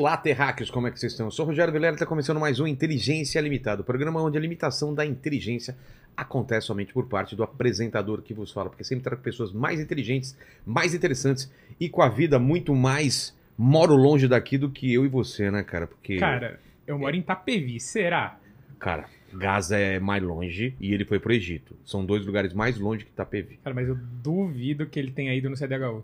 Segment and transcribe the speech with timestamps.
[0.00, 1.26] Olá, terráqueos, como é que vocês estão?
[1.26, 4.38] Eu sou o Rogério Vilera e está começando mais um Inteligência Limitada, o programa onde
[4.38, 5.76] a limitação da inteligência
[6.16, 10.34] acontece somente por parte do apresentador que vos fala, porque sempre trago pessoas mais inteligentes,
[10.64, 15.08] mais interessantes e com a vida muito mais moro longe daqui do que eu e
[15.08, 15.86] você, né, cara?
[15.86, 18.38] Porque, Cara, eu moro em Itapevi, será?
[18.78, 19.04] cara,
[19.34, 21.76] Gaza é mais longe e ele foi pro Egito.
[21.84, 23.58] São dois lugares mais longe que Itapevi.
[23.62, 26.02] Cara, mas eu duvido que ele tenha ido no CDHU.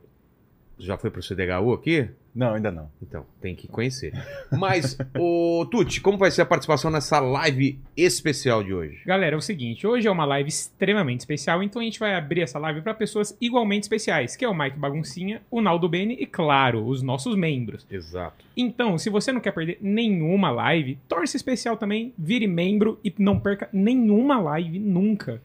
[0.79, 2.09] Já foi pro CDHU aqui?
[2.35, 2.91] Não, ainda não.
[3.01, 4.13] Então, tem que conhecer.
[4.53, 9.01] Mas, ô Tuti, como vai ser a participação nessa live especial de hoje?
[9.07, 12.43] Galera, é o seguinte, hoje é uma live extremamente especial, então a gente vai abrir
[12.43, 16.27] essa live para pessoas igualmente especiais, que é o Mike Baguncinha, o Naldo Bene e,
[16.27, 17.87] claro, os nossos membros.
[17.91, 18.45] Exato.
[18.55, 23.41] Então, se você não quer perder nenhuma live, torce especial também, vire membro e não
[23.41, 25.41] perca nenhuma live nunca.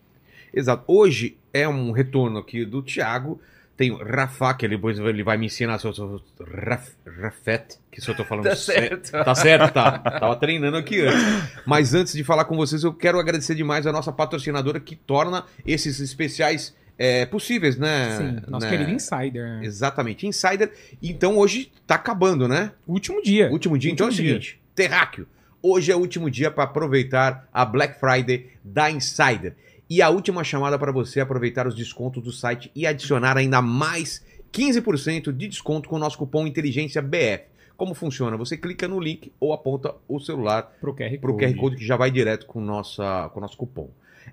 [0.53, 0.83] Exato.
[0.87, 3.39] Hoje é um retorno aqui do Thiago.
[3.77, 6.21] Tem o Rafa, que ele, depois ele vai me ensinar se eu sou
[6.63, 9.07] Raf, Rafet, que se eu tô falando Tá certo.
[9.07, 9.25] certo.
[9.25, 9.97] Tá certo, tá.
[9.99, 11.23] Tava treinando aqui antes.
[11.65, 15.45] Mas antes de falar com vocês, eu quero agradecer demais a nossa patrocinadora que torna
[15.65, 18.17] esses especiais é, possíveis, né?
[18.17, 18.71] Sim, nosso né?
[18.71, 19.63] querido Insider.
[19.63, 20.71] Exatamente, Insider.
[21.01, 22.71] Então hoje tá acabando, né?
[22.85, 23.49] Último dia.
[23.49, 24.33] Último dia, então é o Último dia.
[24.41, 25.25] seguinte, Terráqueo,
[25.63, 29.55] hoje é o último dia para aproveitar a Black Friday da Insider.
[29.93, 34.25] E a última chamada para você aproveitar os descontos do site e adicionar ainda mais
[34.53, 37.43] 15% de desconto com o nosso cupom Inteligência BF.
[37.75, 38.37] Como funciona?
[38.37, 41.45] Você clica no link ou aponta o celular QR para o Code.
[41.45, 43.89] QR Code que já vai direto com, nossa, com o nosso cupom.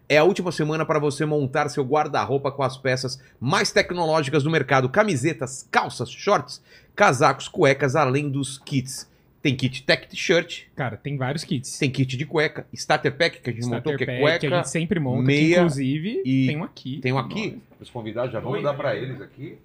[0.08, 4.50] É a última semana para você montar seu guarda-roupa com as peças mais tecnológicas do
[4.52, 6.62] mercado: camisetas, calças, shorts,
[6.94, 9.07] casacos, cuecas, além dos kits.
[9.40, 11.78] Tem kit tech t-shirt, Cara, tem vários kits.
[11.78, 14.38] tem kit de cueca, starter pack que a gente montou, que é Starter Pack, cueca.
[14.40, 16.98] que a gente sempre monta, que meia inclusive e- tem um aqui.
[17.00, 18.64] Tem um aqui, os convidados já vamos Oi.
[18.64, 19.56] dar para eles aqui.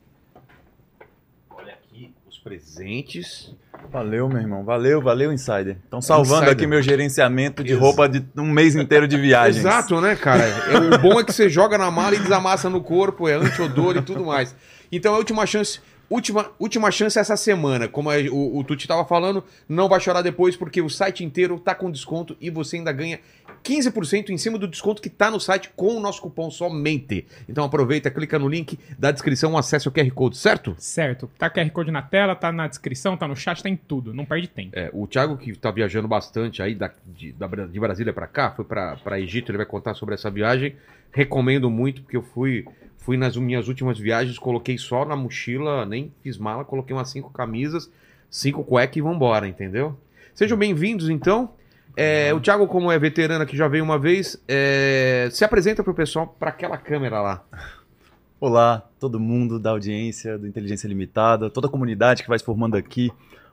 [1.49, 3.53] Olha aqui os presentes.
[3.91, 4.63] Valeu, meu irmão.
[4.63, 5.77] Valeu, valeu, Insider.
[5.83, 6.53] Estão salvando Insider.
[6.53, 9.57] aqui meu gerenciamento de Ex- roupa de um mês inteiro de viagens.
[9.65, 10.43] Exato, né, cara?
[10.43, 13.97] É, o bom é que você joga na mala e desamassa no corpo, é anti-odor
[13.97, 14.55] e tudo mais.
[14.91, 15.79] Então a última chance.
[16.09, 17.87] Última, última chance essa semana.
[17.87, 21.73] Como o, o Tuti tava falando, não vai chorar depois, porque o site inteiro tá
[21.73, 23.19] com desconto e você ainda ganha
[23.63, 27.25] 15% em cima do desconto que tá no site com o nosso cupom somente.
[27.47, 30.75] Então aproveita, clica no link da descrição, acesse o QR Code, certo?
[30.77, 31.31] Certo.
[31.37, 34.13] Tá QR Code na tela, tá na descrição, tá no chat, tá em tudo.
[34.13, 34.71] Não perde tempo.
[34.73, 38.51] É, o Thiago, que tá viajando bastante aí da, de, da de Brasília para cá,
[38.51, 40.75] foi para Egito, ele vai contar sobre essa viagem.
[41.11, 42.65] Recomendo muito, porque eu fui,
[43.03, 47.29] fui nas minhas últimas viagens, coloquei só na mochila, nem fiz mala, coloquei umas cinco
[47.29, 47.91] camisas,
[48.29, 49.97] cinco cuecas e vambora, entendeu?
[50.33, 51.51] Sejam bem-vindos, então.
[51.97, 55.93] É, o Thiago, como é veterano que já veio uma vez, é, se apresenta pro
[55.93, 57.43] pessoal para aquela câmera lá.
[58.39, 62.75] Olá, todo mundo da audiência do Inteligência Limitada, toda a comunidade que vai se formando
[62.75, 63.11] aqui.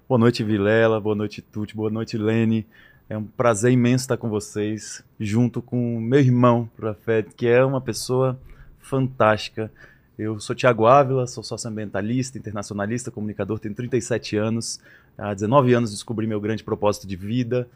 [0.08, 1.00] Boa noite, Vilela.
[1.00, 1.74] Boa noite, Tuti.
[1.74, 2.66] Boa noite, Lene.
[3.08, 7.80] É um prazer imenso estar com vocês, junto com meu irmão, Rafet, que é uma
[7.80, 8.38] pessoa
[8.90, 9.70] fantástica.
[10.18, 14.80] Eu sou Tiago Ávila, sou socioambientalista, internacionalista, comunicador, tenho 37 anos.
[15.16, 17.68] Há 19 anos descobri meu grande propósito de vida,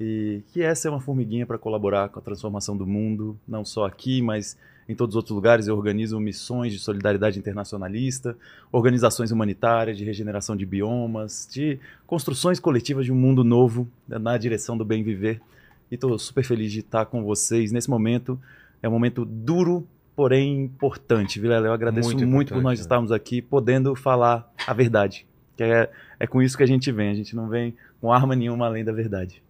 [0.00, 3.84] e que é ser uma formiguinha para colaborar com a transformação do mundo, não só
[3.84, 4.56] aqui, mas
[4.88, 5.66] em todos os outros lugares.
[5.66, 8.36] Eu organizo missões de solidariedade internacionalista,
[8.72, 14.78] organizações humanitárias, de regeneração de biomas, de construções coletivas de um mundo novo na direção
[14.78, 15.40] do bem viver.
[15.90, 18.40] E estou super feliz de estar com vocês nesse momento.
[18.82, 19.86] É um momento duro,
[20.20, 21.40] porém importante.
[21.40, 22.82] Vilela, eu agradeço Muito muito, por nós né?
[22.82, 25.26] estarmos aqui podendo falar a verdade.
[25.56, 27.08] Que é, é com isso que a gente vem.
[27.08, 29.42] A gente não vem com arma nenhuma além da verdade.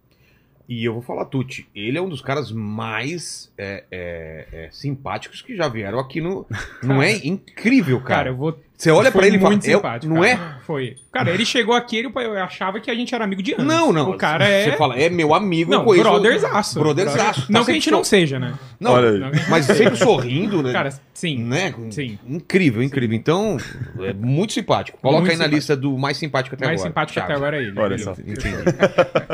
[0.69, 5.41] E eu vou falar, Tuti, ele é um dos caras mais é, é, é, simpáticos
[5.41, 6.47] que já vieram aqui no.
[6.81, 8.29] Não é incrível, Cara, cara?
[8.29, 8.57] eu vou.
[8.81, 10.11] Você olha pra ele e fala, muito "É- simpático.
[10.11, 10.39] não é?
[10.65, 10.95] Foi.
[11.13, 13.65] Cara, ele chegou aqui, ele, eu achava que a gente era amigo de anos.
[13.67, 14.09] Não, não.
[14.09, 14.71] O cara é.
[14.71, 16.09] Você fala, é meu amigo, Não, eu conheço.
[16.09, 16.79] brotherzaço.
[16.79, 17.45] Brotherzaço.
[17.51, 18.53] Não Tá que a gente não seja, né?
[18.79, 19.19] Não, Olha aí.
[19.19, 20.71] Não- mas sempre sorrindo, né?
[20.73, 21.37] Cara, sim.
[21.43, 21.75] né?
[21.91, 22.17] sim.
[22.27, 23.15] Incrível, incrível.
[23.15, 23.57] Então,
[23.99, 24.97] é muito simpático.
[24.99, 25.55] Coloca Muito aí na simpático.
[25.57, 26.89] lista do mais simpático até mais agora.
[26.89, 27.79] simpático até agora é ele.
[27.79, 28.13] Olha só.
[28.13, 28.47] Entendi.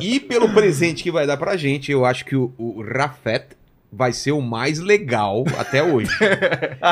[0.02, 3.46] e pelo presente que vai dar pra gente, eu acho que o, o Rafet
[3.92, 6.12] vai ser o mais legal até hoje.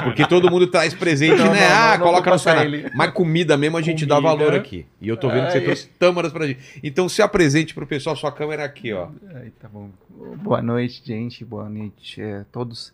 [0.03, 1.68] Porque todo mundo traz presente, Não, né?
[1.68, 2.65] não, ah, não coloca no canal.
[2.95, 4.36] Mas comida mesmo a gente dá Comida.
[4.36, 4.86] valor aqui.
[5.01, 5.63] E eu tô vendo que você Ai.
[5.65, 6.80] trouxe tâmaras pra gente.
[6.83, 9.09] Então se apresente pro pessoal, sua câmera aqui, ó.
[9.36, 9.89] Aí, tá bom.
[10.42, 11.44] Boa noite, gente.
[11.44, 12.94] Boa noite a todos.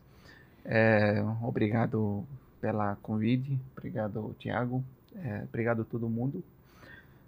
[0.65, 2.23] É, obrigado
[2.59, 3.57] pela convite.
[3.77, 4.83] Obrigado, Tiago.
[5.23, 6.43] É, obrigado a todo mundo.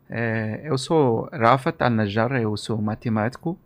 [0.09, 3.57] É, eu sou Rafa Al-Najjar, eu sou matemático.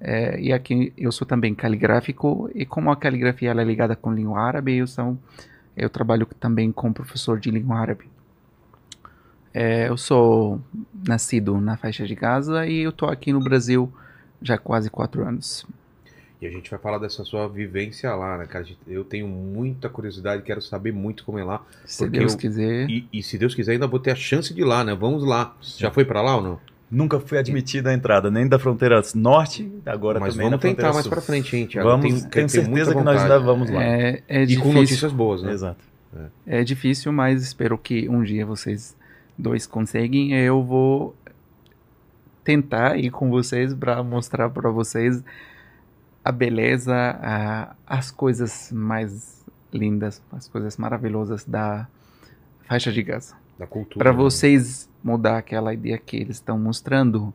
[0.00, 2.50] É, e aqui eu sou também caligráfico.
[2.54, 5.18] E como a caligrafia é ligada com língua árabe, eu, sou,
[5.76, 8.04] eu trabalho também com professor de língua árabe.
[9.52, 10.60] É, eu sou
[11.06, 13.92] nascido na faixa de Gaza e eu tô aqui no Brasil
[14.40, 15.66] já há quase quatro anos.
[16.40, 18.64] E a gente vai falar dessa sua vivência lá, né, cara?
[18.86, 21.64] Eu tenho muita curiosidade, quero saber muito como é lá.
[21.84, 22.88] Se Deus eu- quiser.
[22.88, 24.94] E, e se Deus quiser, ainda vou ter a chance de ir lá, né?
[24.94, 25.56] Vamos lá.
[25.60, 26.60] Já foi pra lá ou não?
[26.90, 30.76] Nunca fui admitido a entrada, nem da fronteira norte, agora Mas também vamos na fronteira
[30.76, 31.10] tentar mais sul.
[31.12, 31.88] pra frente, Thiago?
[31.88, 33.82] Vamos, Tenho- tenho, certeza muita que nós ainda vamos lá.
[33.82, 34.62] É, é E difícil.
[34.72, 35.52] com notícias boas, né?
[35.52, 35.84] Exato.
[36.46, 38.96] É difícil, mas espero que um dia vocês
[39.36, 40.32] dois conseguem.
[40.34, 41.14] Eu vou
[42.42, 45.22] tentar ir com vocês para mostrar para vocês
[46.24, 51.86] a beleza, a- as coisas mais lindas, as coisas maravilhosas da
[52.66, 53.34] faixa de Gaza.
[53.58, 53.98] Da cultura.
[54.02, 54.18] Para né?
[54.18, 57.32] vocês mudar aquela ideia que eles estão mostrando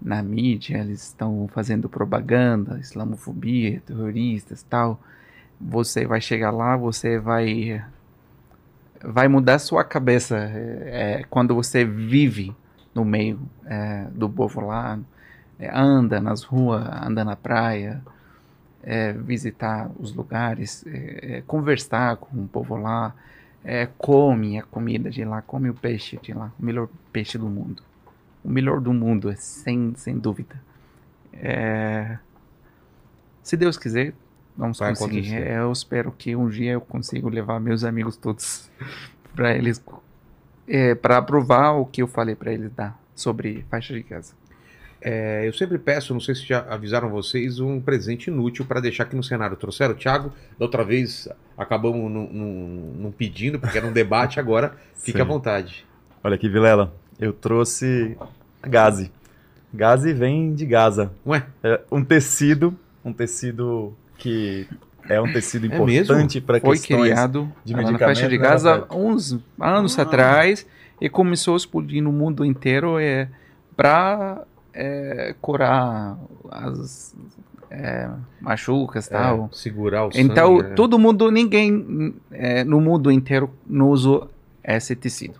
[0.00, 4.98] na mídia, eles estão fazendo propaganda, islamofobia, terroristas, tal.
[5.60, 7.84] Você vai chegar lá, você vai
[9.02, 12.54] vai mudar sua cabeça é, é, quando você vive
[12.94, 14.98] no meio é, do povo lá,
[15.58, 18.02] é, anda nas ruas, anda na praia,
[18.82, 23.14] é, visitar os lugares, é, conversar com o povo lá,
[23.64, 27.48] é, come a comida de lá, come o peixe de lá, o melhor peixe do
[27.48, 27.82] mundo.
[28.42, 30.60] O melhor do mundo, é sem, sem dúvida.
[31.32, 32.18] É,
[33.42, 34.14] se Deus quiser,
[34.56, 35.20] vamos Vai conseguir.
[35.20, 35.46] acontecer.
[35.46, 38.70] É, eu espero que um dia eu consiga levar meus amigos todos
[39.34, 39.82] para eles,
[40.66, 44.34] é, para aprovar o que eu falei para eles dar sobre faixa de casa.
[45.02, 49.04] É, eu sempre peço, não sei se já avisaram vocês, um presente inútil para deixar
[49.04, 49.56] aqui no cenário.
[49.56, 49.94] Trouxeram?
[49.94, 51.26] Thiago, da outra vez
[51.56, 55.22] acabamos não, pedindo, porque era um debate, agora fique Sim.
[55.22, 55.86] à vontade.
[56.22, 58.16] Olha aqui, Vilela, eu trouxe
[58.62, 59.10] a gaze.
[59.72, 61.12] Gaze vem de Gaza.
[61.24, 64.66] Ué, É um tecido, um tecido que
[65.08, 68.36] é um tecido É importante para Foi questões criado de lá na medicamento, faixa de
[68.36, 70.02] Gaza uns anos Ah.
[70.02, 70.66] atrás
[71.00, 73.28] e começou a explodir no mundo inteiro é,
[73.76, 74.44] para
[75.40, 76.16] curar
[76.50, 77.14] as
[77.70, 78.08] é,
[78.40, 79.48] machucas e tal.
[79.52, 80.74] é, segurar o Então, sangue, né?
[80.74, 84.26] todo mundo, ninguém é, no mundo inteiro não usa
[84.64, 85.34] esse tecido.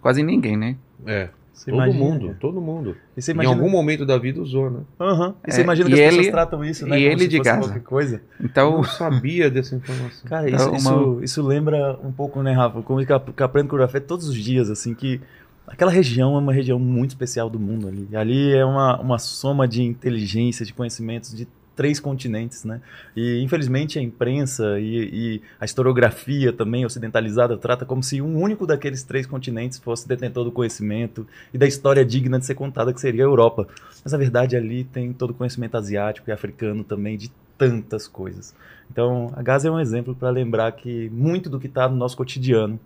[0.00, 0.76] Quase ninguém, né?
[1.06, 2.38] É, Você todo imagina, mundo, cara.
[2.40, 2.96] todo mundo.
[3.16, 4.80] E você Em imagina, algum momento da vida usou, né?
[5.00, 5.34] Aham.
[5.46, 6.98] E você É, imagina que as pessoas ele- tratam isso, né?
[6.98, 8.16] e como ele se de qualquer coisa.
[8.38, 10.28] Eu Então, não sabia dessa informação.
[10.28, 12.80] Cara, Então, isso, uma- isso, isso lembra um pouco, né, Rafa?
[12.82, 15.20] Como que eu que eu aprendo coreografia todos os dias, assim, que
[15.68, 18.08] aquela região é uma região muito especial do mundo ali.
[18.14, 21.46] Ali é uma, uma soma de inteligência, de conhecimentos de
[21.78, 22.80] três continentes, né?
[23.14, 28.66] E infelizmente a imprensa e, e a historiografia também ocidentalizada trata como se um único
[28.66, 31.24] daqueles três continentes fosse detentor do conhecimento
[31.54, 33.68] e da história digna de ser contada, que seria a Europa.
[34.02, 38.56] Mas na verdade ali tem todo o conhecimento asiático e africano também de tantas coisas.
[38.90, 42.16] Então a Gaza é um exemplo para lembrar que muito do que está no nosso
[42.16, 42.80] cotidiano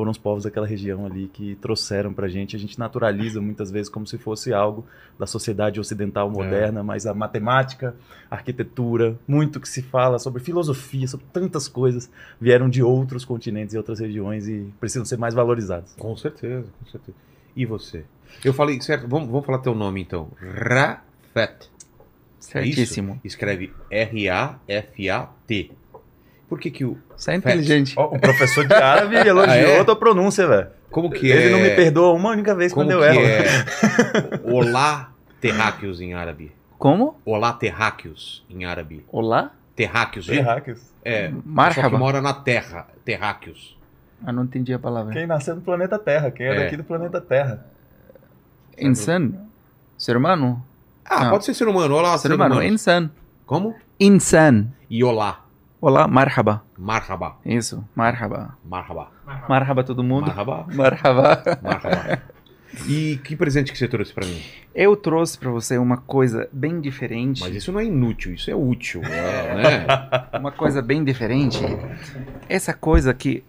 [0.00, 2.56] foram os povos daquela região ali que trouxeram para a gente.
[2.56, 4.86] A gente naturaliza muitas vezes como se fosse algo
[5.18, 7.94] da sociedade ocidental moderna, mas a matemática,
[8.30, 12.10] a arquitetura, muito que se fala sobre filosofia, sobre tantas coisas,
[12.40, 15.92] vieram de outros continentes e outras regiões e precisam ser mais valorizados.
[15.98, 17.18] Com certeza, com certeza.
[17.54, 18.02] E você?
[18.42, 20.30] Eu falei, certo, vamos, vamos falar teu nome então.
[20.40, 21.70] Rafet.
[22.38, 23.20] certíssimo.
[23.22, 25.72] Escreve R-A-F-A-T.
[26.50, 26.98] Por que que o...
[27.16, 27.94] Você é inteligente.
[27.96, 29.80] Ó, o professor de árabe elogiou Ah, é?
[29.80, 30.66] a tua pronúncia, velho.
[30.90, 31.50] Como que Ele é...
[31.50, 33.20] não me perdoa uma única vez Como quando eu erro.
[33.20, 33.46] é...
[34.52, 36.52] Olá terráqueos em árabe.
[36.76, 37.16] Como?
[37.24, 39.04] Olá terráqueos em árabe.
[39.12, 39.52] Olá?
[39.76, 40.26] Terráqueos.
[40.26, 40.92] Tem hackers.
[41.04, 41.96] É, só que Marhaba.
[41.98, 42.88] mora na terra.
[43.04, 43.78] Terráqueos.
[44.26, 45.12] Eu não entendi a palavra.
[45.14, 46.64] Quem nasceu no planeta Terra, quem é, É.
[46.64, 47.64] daqui do planeta Terra.
[48.78, 49.32] Insan?
[49.96, 50.62] Ser humano?
[51.04, 51.30] Ah, Não.
[51.30, 51.94] pode ser ser humano.
[51.94, 52.62] Olá, ser humano.
[52.62, 53.10] Insan.
[53.46, 53.74] Como?
[53.98, 54.66] Insan.
[54.90, 55.44] E olá.
[55.80, 56.62] Olá, marhaba.
[56.76, 57.36] Marhaba.
[57.44, 58.54] Isso, marhaba.
[58.62, 59.08] Marhaba.
[59.48, 60.26] Marhaba todo mundo.
[60.26, 60.66] Marhaba.
[60.74, 61.42] Marhaba.
[61.62, 62.22] Marhaba.
[62.86, 64.42] E que presente que você trouxe pra mim?
[64.74, 67.40] Eu trouxe pra você uma coisa bem diferente.
[67.40, 69.86] Mas isso não é inútil, isso é útil, né?
[70.38, 71.58] Uma coisa bem diferente.
[72.48, 73.42] Essa coisa que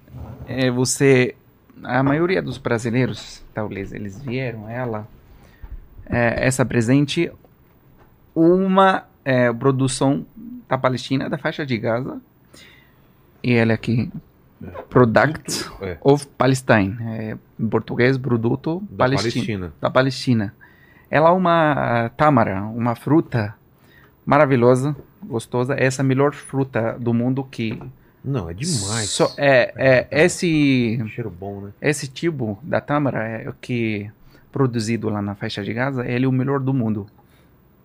[0.47, 1.35] é, você.
[1.83, 5.07] A maioria dos brasileiros, talvez eles vieram ela.
[6.05, 7.29] é, essa presente.
[8.33, 10.25] Uma é, produção
[10.71, 12.21] da Palestina, da faixa de Gaza.
[13.43, 14.09] E ela aqui.
[14.89, 16.95] Product É, of Palestine.
[17.01, 19.73] É, em português, produto da palestino Palestina.
[19.81, 20.53] da Palestina.
[21.09, 23.53] Ela é uma tâmara, uma fruta
[24.25, 25.75] maravilhosa, gostosa.
[25.77, 27.81] Essa é a melhor fruta do mundo que
[28.23, 29.09] Não, é demais.
[29.09, 29.73] só- é,
[30.11, 31.71] é esse Cheiro bom, né?
[31.81, 34.09] esse tipo da tâmara é o que
[34.51, 37.07] produzido lá na faixa de Gaza, ele é o melhor do mundo.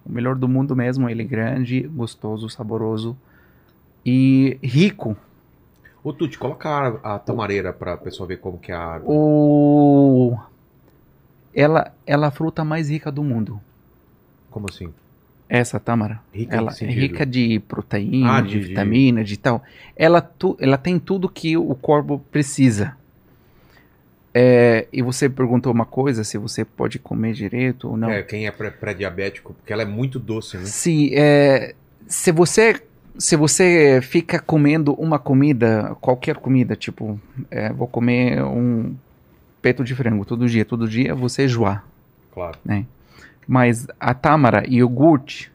[0.08, 3.16] O melhor do mundo mesmo, ele é grande, gostoso, saboroso
[4.04, 5.16] e rico.
[6.02, 9.12] Ô, Tuti, coloca a, a tamareira pra pessoa ver como que é a árvore.
[9.12, 10.38] O
[11.54, 13.60] ela, ela é a fruta mais rica do mundo.
[14.50, 14.92] Como assim?
[15.48, 16.20] Essa tâmara.
[16.32, 19.62] Rica ela é rica de proteína, Ah, de, de- de- vitamina, de tal.
[19.96, 22.96] Ela, tu, ela tem tudo que o corpo precisa.
[24.38, 28.10] É, e você perguntou uma coisa, se você pode comer direito ou não.
[28.10, 30.66] É, quem é pré- pré-diabético, porque ela é muito doce, né?
[30.66, 31.74] Se, é,
[32.06, 32.82] se você
[33.18, 37.18] se você fica comendo uma comida, qualquer comida, tipo,
[37.50, 38.94] é, vou comer um
[39.62, 41.82] peito de frango todo dia, todo dia, você enjoar.
[42.34, 42.58] Claro.
[43.48, 45.50] Mas a tâmara e iogurte,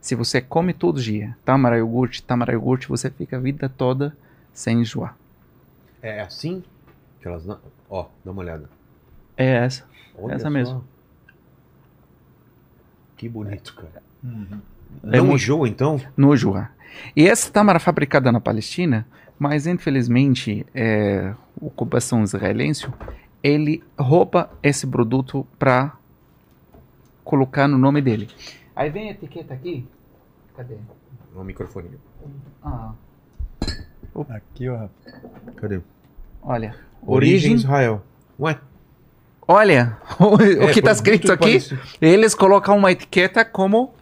[0.00, 4.16] se você come todo dia, tâmara, iogurte, tâmara, iogurte, você fica a vida toda
[4.52, 5.16] sem enjoar.
[6.02, 6.64] É assim
[7.20, 7.60] que elas não.
[7.88, 8.68] Ó, dá uma olhada.
[9.36, 9.84] É essa.
[10.18, 10.50] Olha Essa só.
[10.50, 10.84] mesmo.
[13.16, 14.02] Que bonito, cara.
[14.22, 14.60] Uhum.
[15.04, 16.00] É não muito- enjoa, então?
[16.16, 16.72] no enjoar.
[17.14, 19.06] E essa tâmara fabricada na Palestina,
[19.38, 22.86] mas infelizmente é, a ocupação israelense,
[23.42, 25.96] ele rouba esse produto para
[27.24, 28.28] colocar no nome dele.
[28.74, 29.86] Aí vem a etiqueta aqui.
[30.56, 30.76] Cadê?
[31.34, 31.90] No microfone.
[32.62, 32.92] Ah,
[34.30, 34.88] Aqui, ó.
[35.56, 35.80] Cadê?
[36.46, 36.74] Olha.
[37.06, 37.54] Origem Origem.
[37.54, 38.02] Israel.
[38.40, 38.58] Ué?
[39.48, 41.44] Olha o, É, que está escrito aqui.
[41.60, 41.80] parecido.
[42.00, 43.94] Eles colocam uma etiqueta como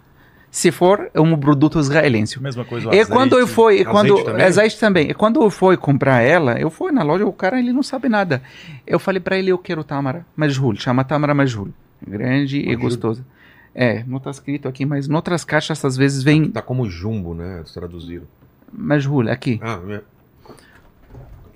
[0.50, 2.40] se for um produto israelense.
[2.40, 3.10] Mesma coisa o E azeite.
[3.10, 4.44] quando eu fui, quando também?
[4.46, 5.10] azeite também.
[5.10, 8.08] E quando eu fui comprar ela, eu fui na loja, o cara ele não sabe
[8.08, 8.40] nada.
[8.86, 11.68] Eu falei pra ele eu quero tamara majhul, chama tamara majhul,
[12.06, 13.24] grande e gostosa.
[13.74, 17.34] É, não tá escrito aqui, mas em outras caixas às vezes vem Tá como jumbo,
[17.34, 17.64] né?
[17.74, 18.24] Traduziram.
[18.72, 20.00] majhul aqui, Ah, é.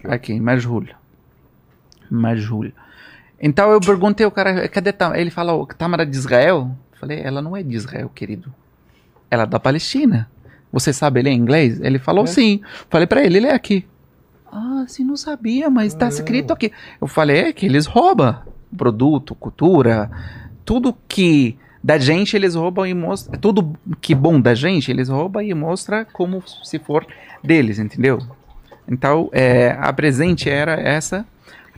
[0.05, 0.87] Aqui majhul,
[2.11, 2.73] majhul.
[3.41, 5.21] Então eu perguntei ao cara, cadê tamara?
[5.21, 6.71] Ele falou, tamara de Israel?
[6.93, 8.53] Eu falei, ela não é de Israel, querido.
[9.31, 10.29] Ela é da Palestina.
[10.73, 11.81] Você sabe ler inglês?
[11.81, 12.27] Ele falou É.
[12.27, 12.61] sim.
[12.91, 13.87] Falei pra ele, ele é aqui.
[14.51, 16.15] Ah, sim, não sabia, mas tá Caramba.
[16.17, 16.73] escrito aqui.
[17.01, 18.37] Eu falei, é que eles roubam
[18.77, 20.11] produto, cultura,
[20.65, 25.43] tudo que da gente eles roubam e mostram, tudo que bom da gente eles roubam
[25.43, 27.07] e mostra como se for
[27.43, 28.19] deles, entendeu?
[28.91, 31.27] Então, é, a presente era essa.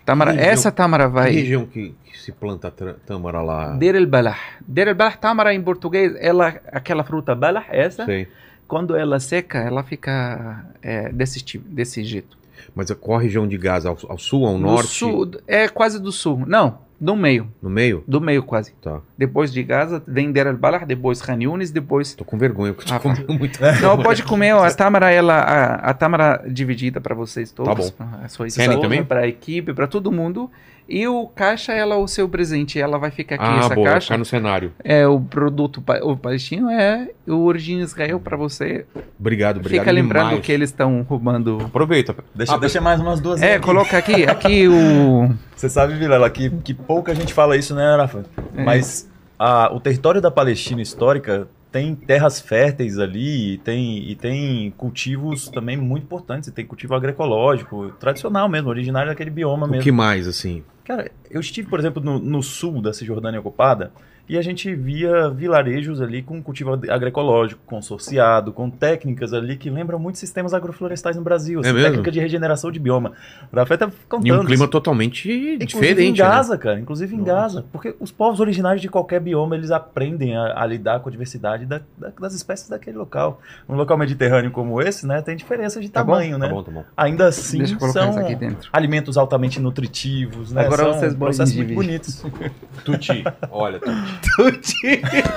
[0.05, 2.73] Tamara, região- essa tamara Que vai região que, que se planta
[3.07, 3.76] tâmara lá?
[3.76, 4.38] Der el Balah.
[4.67, 8.26] Der el Balah, tamara em português, ela, aquela fruta Balah, essa, Sei.
[8.67, 12.38] quando ela seca, ela fica é, desse, tipo, desse jeito.
[12.75, 13.88] Mas qual a região de Gaza?
[13.88, 14.88] Ao, ao sul, ao No norte?
[14.88, 16.45] sul, é quase do sul.
[16.47, 17.50] Não, do meio.
[17.62, 18.04] No meio?
[18.07, 18.73] Do meio quase.
[18.83, 19.00] Tá.
[19.16, 22.14] Depois de Gaza, vem Der el Balah, depois Han Yunis, depois...
[22.14, 23.33] Tô com vergonha, porque eu Ah, tô tá.
[23.33, 23.59] muito.
[23.80, 27.90] Não, pode comer a tâmara, ela, a, a tâmara dividida para vocês todos.
[27.92, 30.50] Tá A sua esposa, para a equipe, para todo mundo.
[30.90, 32.80] E o caixa, ela o seu presente.
[32.80, 34.06] Ela vai ficar aqui, Ah, essa boa, caixa.
[34.06, 34.73] ficar no cenário.
[34.82, 38.85] É o produto o palestino é o origem Israel para você.
[39.18, 40.44] Obrigado, obrigado Fica lembrando demais.
[40.44, 41.59] que eles estão roubando.
[41.64, 42.14] Aproveita.
[42.35, 43.64] Deixa, Ah, deixa mais umas duas É, aqui.
[43.64, 48.25] coloca aqui, aqui o Você sabe, Vilela, que, que pouca gente fala isso, né, Rafa?
[48.56, 48.64] É.
[48.64, 54.73] Mas a- o território da Palestina histórica tem terras férteis ali e tem, e tem
[54.76, 56.49] cultivos também muito importantes.
[56.49, 59.85] E tem cultivo agroecológico, tradicional mesmo, originário daquele bioma O mesmo.
[59.85, 60.64] que mais, assim?
[60.85, 63.93] Cara, eu estive, por exemplo, no, no sul da Cisjordânia ocupada
[64.33, 69.69] e a gente via vilarejos ali com cultivo ag- agroecológico, consorciado, com técnicas ali que
[69.69, 71.59] lembram muito sistemas agroflorestais no Brasil.
[71.59, 71.89] É assim, mesmo?
[71.91, 73.13] técnica de regeneração de bioma.
[73.53, 74.27] O Rafael tá contando.
[74.29, 74.69] Em um clima isso.
[74.69, 76.29] totalmente Inclusive diferente, em né?
[76.31, 76.79] Gaza, cara.
[76.79, 77.33] Inclusive em Nossa.
[77.33, 77.65] Gaza.
[77.73, 81.67] Porque os povos originários de qualquer bioma, eles aprendem a, a lidar com a diversidade
[81.67, 83.41] da- da- das espécies daquele local.
[83.69, 86.13] Um local mediterrâneo como esse, né, tem diferença de Tá bom?
[86.13, 86.49] tamanho, Tá né?
[86.49, 86.85] bom, tá bom.
[86.97, 88.71] Ainda assim, Deixa eu colocar são isso aqui dentro.
[88.73, 90.67] alimentos altamente nutritivos, né?
[90.67, 92.25] Agora são vocês processos muito bonitos.
[92.85, 94.20] Tuti, olha, Tuti.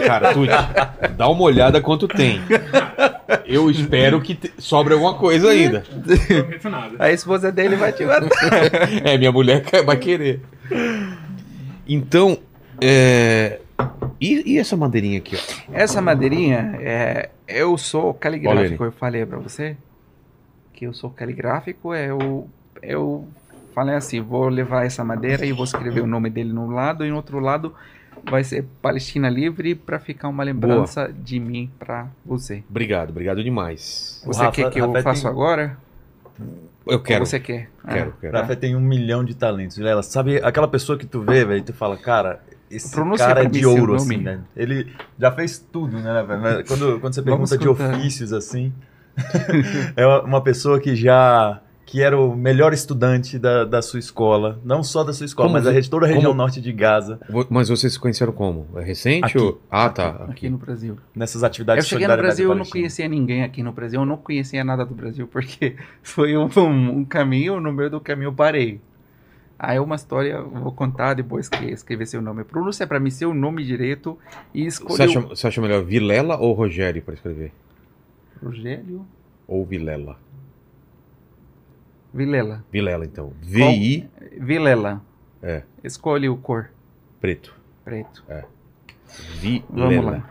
[0.06, 0.52] Cara, Tuti,
[1.18, 2.40] dá uma olhada quanto tem.
[3.46, 5.84] Eu espero que te- sobre alguma coisa ainda.
[5.92, 6.96] Não prometo nada.
[7.00, 8.30] A esposa dele vai te matar.
[9.04, 10.42] É, minha mulher que- vai querer.
[11.88, 12.38] Então,
[12.82, 13.60] é...
[14.20, 15.74] E, e essa madeirinha aqui, ó?
[15.74, 19.76] Essa madeirinha, é, eu sou caligráfico, eu falei pra você
[20.74, 22.48] que eu sou caligráfico, é, eu,
[22.82, 23.28] eu
[23.76, 27.10] falei assim, vou levar essa madeira e vou escrever o nome dele num lado e
[27.10, 27.74] no outro lado
[28.30, 32.64] vai ser Palestina Livre pra ficar uma lembrança de mim pra você.
[32.70, 34.22] Obrigado, obrigado demais.
[34.26, 35.78] Você Rafa- quer que eu Rafa faça tem- agora?
[36.86, 37.70] Eu quero, Ou você quer?
[37.88, 38.38] quero, Ah, quero.
[38.38, 40.04] Rafa tem um milhão de talentos, Vilela.
[40.04, 43.66] Sabe aquela pessoa que tu vê, velho, e tu fala, cara, esse cara é de
[43.66, 44.42] ouro, assim, né?
[44.56, 46.66] Ele já fez tudo, né, velho?
[46.66, 48.74] Quando, quando você pergunta de ofícios, assim,
[49.96, 51.62] é uma pessoa que já...
[51.86, 54.60] Que era o melhor estudante da, da sua escola.
[54.64, 57.20] Não só da sua escola, Como mas da toda a região como- norte de Gaza.
[57.50, 58.68] Mas vocês se conheceram como?
[58.76, 59.26] É recente?
[59.26, 59.38] Aqui.
[59.38, 60.26] ou- Ah, tá.
[60.30, 60.98] Aqui no Brasil.
[61.14, 64.18] Nessas Eu atividades cheguei no Brasil, eu não conhecia ninguém aqui no Brasil, eu não
[64.18, 68.80] conhecia nada do Brasil, porque foi um, um- caminho, no meio do caminho eu parei.
[69.60, 72.44] Aí é uma história, eu vou contar depois que escrever seu nome.
[72.44, 74.18] Pronúncia para mim seu nome direito
[74.54, 77.52] e Você escolher acha, você acha melhor Vilela ou Rogério para escrever?
[78.42, 79.06] Rogério
[79.48, 80.18] Ou Vilela?
[82.14, 82.64] Vilela.
[82.72, 83.34] Vilela, então.
[83.42, 84.08] V-I,
[84.40, 85.02] Vilela.
[85.42, 85.64] É.
[85.84, 86.70] Escolhe o cor
[87.20, 87.56] preto.
[87.84, 88.24] preto.
[89.40, 89.64] Vilela.
[89.90, 90.30] Vamos lá.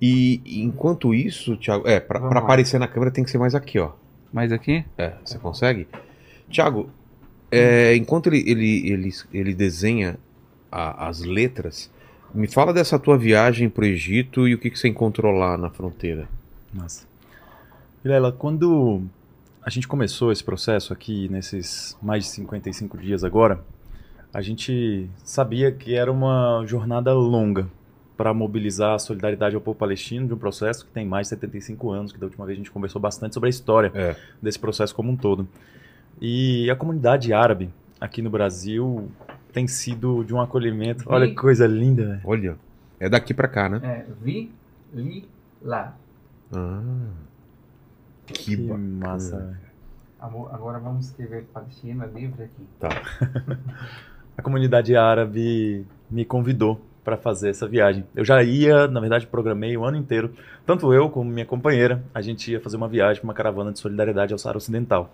[0.00, 2.44] E enquanto isso, Thiago, é, pra, Vamos pra lá.
[2.46, 3.92] aparecer na câmera tem que ser mais aqui, ó.
[4.32, 4.84] Mais aqui?
[4.98, 5.86] É, você consegue?
[6.50, 6.90] Thiago,
[7.50, 10.18] é, enquanto ele, ele, ele, ele desenha
[10.70, 11.88] a- as letras,
[12.34, 15.70] me fala dessa tua viagem pro Egito e o que, que você encontrou lá na
[15.70, 16.28] fronteira.
[16.72, 17.06] Massa.
[18.02, 19.02] Vilela, quando
[19.64, 23.60] a gente começou esse processo aqui, nesses mais de 55 dias agora,
[24.32, 27.68] a gente sabia que era uma jornada longa
[28.16, 31.90] para mobilizar a solidariedade ao povo palestino de um processo que tem mais de 75
[31.90, 34.16] anos, que da última vez a gente conversou bastante sobre a história É.
[34.40, 35.46] desse processo como um todo.
[36.20, 39.10] E a comunidade árabe aqui no Brasil
[39.52, 41.04] tem sido de um acolhimento.
[41.06, 42.20] Olha que coisa linda, velho.
[42.24, 42.56] Olha,
[43.00, 43.80] é daqui pra cá, né?
[43.82, 44.50] É, vi,
[44.94, 45.26] li,
[45.60, 45.96] lá.
[46.54, 46.80] Ah,
[48.26, 49.72] que, Que massa, velho.
[50.52, 52.62] Agora vamos escrever Palestina livre aqui.
[54.38, 58.04] a comunidade árabe me convidou para fazer essa viagem.
[58.14, 60.32] Eu já ia, na verdade, programei o ano inteiro,
[60.64, 63.80] tanto eu como minha companheira, a gente ia fazer uma viagem para uma caravana de
[63.80, 65.12] solidariedade ao Saara Ocidental.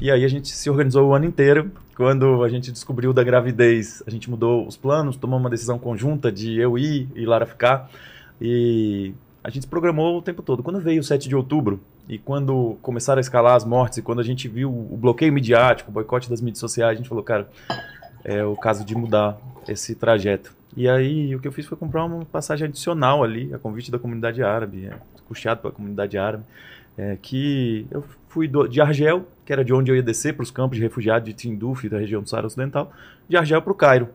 [0.00, 1.70] E aí a gente se organizou o ano inteiro.
[1.94, 6.32] Quando a gente descobriu da gravidez, a gente mudou os planos, tomou uma decisão conjunta
[6.32, 7.90] de eu ir e Lara ficar.
[8.40, 10.62] E a gente se programou o tempo todo.
[10.62, 14.20] Quando veio o 7 de outubro e quando começaram a escalar as mortes e quando
[14.20, 17.48] a gente viu o bloqueio midiático, o boicote das mídias sociais, a gente falou, cara,
[18.24, 20.52] é o caso de mudar esse trajeto.
[20.76, 23.98] E aí o que eu fiz foi comprar uma passagem adicional ali, a convite da
[23.98, 24.92] comunidade árabe, é,
[25.26, 26.44] custeado pela comunidade árabe,
[26.98, 30.42] é, que eu fui do- de Argel, que era de onde eu ia descer para
[30.42, 32.92] os campos de refugiados de Tinduf, da região do Saara Ocidental,
[33.28, 34.08] de Argel para o Cairo.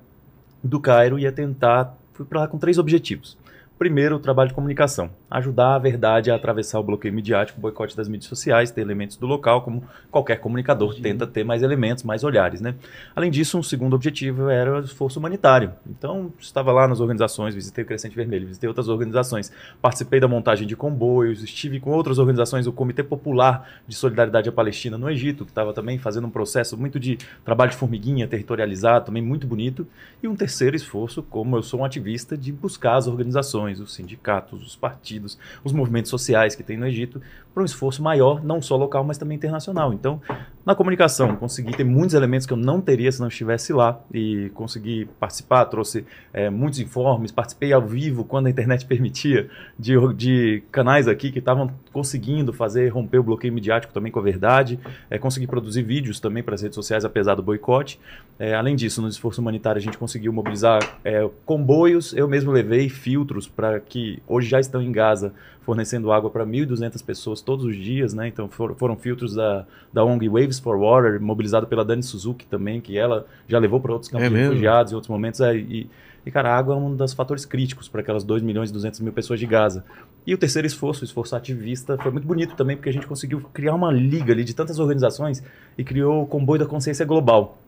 [0.63, 3.37] Do Cairo ia tentar, fui para lá com três objetivos.
[3.77, 5.09] Primeiro, o trabalho de comunicação.
[5.29, 9.17] Ajudar a verdade a atravessar o bloqueio midiático, o boicote das mídias sociais, ter elementos
[9.17, 12.75] do local, como qualquer comunicador tenta ter mais elementos, mais olhares, né?
[13.13, 15.73] Além disso, um segundo objetivo era o esforço humanitário.
[15.85, 20.65] Então, estava lá nas organizações, visitei o Crescente Vermelho, visitei outras organizações, participei da montagem
[20.65, 25.43] de comboios, estive com outras organizações, o Comitê Popular de Solidariedade à Palestina no Egito,
[25.43, 29.85] que estava também fazendo um processo muito de trabalho de formiguinha, territorializado, também muito bonito.
[30.23, 34.65] E um terceiro esforço, como eu sou um ativista, de buscar as organizações, os sindicatos,
[34.65, 37.21] os partidos, os movimentos sociais que tem no Egito,
[37.55, 39.93] para um esforço maior, não só local, mas também internacional.
[39.93, 40.21] Então,
[40.65, 44.51] na comunicação, consegui ter muitos elementos que eu não teria se não estivesse lá e
[44.53, 50.63] consegui participar, trouxe eh, muitos informes, participei ao vivo quando a internet permitia de, de
[50.69, 54.77] canais aqui que estavam conseguindo fazer romper o bloqueio midiático também com a verdade,
[55.09, 57.97] eh, consegui produzir vídeos também para as redes sociais apesar do boicote.
[58.37, 62.89] Eh, além disso, no esforço humanitário a gente conseguiu mobilizar eh, comboios, eu mesmo levei
[62.89, 65.31] filtros para que hoje já estão em Gaza
[65.65, 68.27] fornecendo água para 1.200 pessoas todos os dias, né?
[68.27, 72.79] Então for- foram filtros da, da ONG Waves for Water, mobilizado pela Dani Suzuki também,
[72.79, 75.41] que ela já levou para outros campos É de refugiados em outros momentos.
[75.41, 75.89] é, e,
[76.25, 78.99] e, cara, a água é um dos fatores críticos para aquelas 2 milhões e 200
[78.99, 79.83] mil pessoas de Gaza.
[80.25, 83.41] E o terceiro esforço, o esforço ativista, foi muito bonito também, porque a gente conseguiu
[83.53, 85.43] criar uma liga ali de tantas organizações
[85.77, 87.59] e criou o Comboio da Consciência Global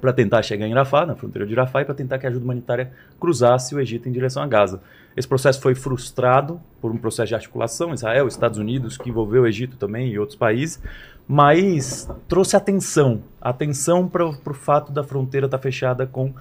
[0.00, 2.44] para tentar chegar em Rafah, na fronteira de Rafah, e para tentar que a ajuda
[2.44, 4.80] humanitária cruzasse o Egito em direção a Gaza.
[5.16, 9.46] Esse processo foi frustrado por um processo de articulação, Israel, Estados Unidos, que envolveu o
[9.46, 10.82] Egito também e outros países,
[11.28, 16.32] mas trouxe atenção, atenção para o fato da fronteira estar fechada com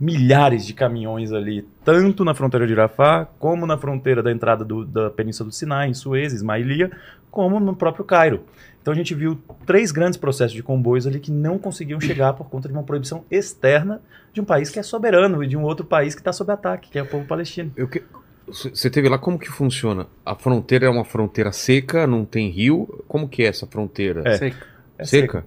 [0.00, 4.84] milhares de caminhões ali, tanto na fronteira de Rafah, como na fronteira da entrada do-
[4.84, 6.90] da Península do Sinai, em Suez, Ismailia,
[7.32, 8.44] como no próprio Cairo.
[8.80, 12.48] Então a gente viu três grandes processos de comboios ali que não conseguiam chegar por
[12.48, 14.00] conta de uma proibição externa
[14.32, 16.90] de um país que é soberano e de um outro país que está sob ataque,
[16.90, 17.72] que é o povo palestino.
[17.76, 18.02] Eu que-
[18.48, 20.06] Você teve lá como que funciona?
[20.26, 23.02] A fronteira é uma fronteira seca, não tem rio?
[23.08, 24.22] Como que é essa fronteira?
[24.26, 24.36] É.
[24.36, 24.66] Seca.
[24.98, 25.46] É seca?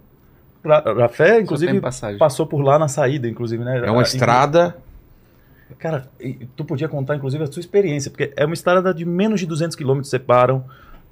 [0.63, 1.73] Ra- Rafé, inclusive,
[2.17, 3.79] passou por lá na saída, inclusive, né?
[3.85, 4.77] É uma estrada.
[5.77, 6.07] Cara,
[6.55, 9.75] tu podia contar, inclusive, a sua experiência, porque é uma estrada de menos de 200
[9.75, 10.63] quilômetros que separam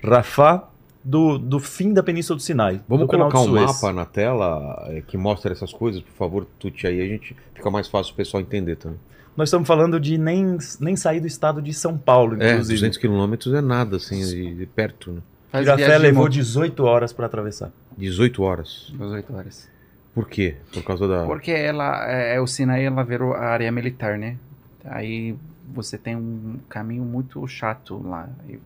[0.03, 0.67] Rafah
[1.03, 2.81] do, do fim da Península do Sinai.
[2.87, 3.81] Vamos do canal colocar de um Suez.
[3.81, 7.69] mapa na tela eh, que mostra essas coisas, por favor, Tuti aí, a gente fica
[7.69, 8.99] mais fácil o pessoal entender também.
[9.35, 12.75] Nós estamos falando de nem, nem sair do estado de São Paulo, É, inclusive.
[12.79, 15.21] 200 quilômetros é nada, assim, de, de perto, né?
[15.51, 16.33] Faz Rafé viagem de levou moto.
[16.33, 17.71] 18 horas para atravessar.
[17.97, 18.91] 18 horas.
[18.97, 19.69] 18 horas.
[20.13, 20.57] Por quê?
[20.71, 21.25] Por causa da.
[21.25, 24.37] Porque ela, é, o Sinai, ela virou a área militar, né?
[24.85, 25.35] Aí
[25.73, 28.29] você tem um caminho muito chato lá.
[28.47, 28.59] E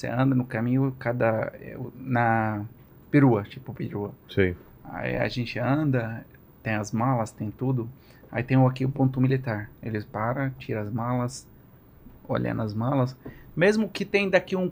[0.00, 2.64] você anda no caminho cada é, na
[3.10, 4.12] perua, tipo perua.
[4.28, 4.56] Sei.
[4.84, 6.24] Aí a gente anda
[6.62, 7.88] tem as malas, tem tudo.
[8.32, 9.70] Aí tem aqui o ponto militar.
[9.82, 11.46] Eles param, tiram as malas,
[12.28, 13.16] olham nas malas.
[13.56, 14.70] Mesmo que tem daqui um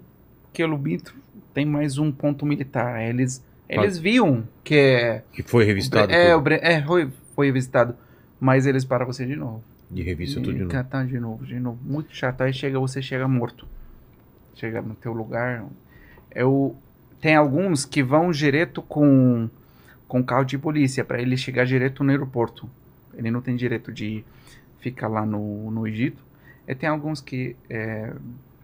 [0.52, 1.14] quilômetro,
[1.52, 2.96] tem mais um ponto militar.
[2.96, 5.24] Aí Eles, eles viam que é.
[5.32, 7.96] Que foi revistado é, bre- é foi, foi visitado.
[8.40, 9.62] Mas eles param você de novo.
[9.90, 10.70] de revista tudo de novo.
[10.70, 11.78] catar de novo, de novo.
[11.82, 12.42] Muito chato.
[12.42, 13.66] Aí chega, você chega morto.
[14.58, 15.64] Chega no teu lugar.
[16.34, 16.76] Eu,
[17.20, 19.48] tem alguns que vão direto com,
[20.08, 22.68] com carro de polícia para ele chegar direto no aeroporto.
[23.14, 24.24] Ele não tem direito de
[24.80, 26.22] ficar lá no, no Egito.
[26.66, 28.12] E tem alguns que é,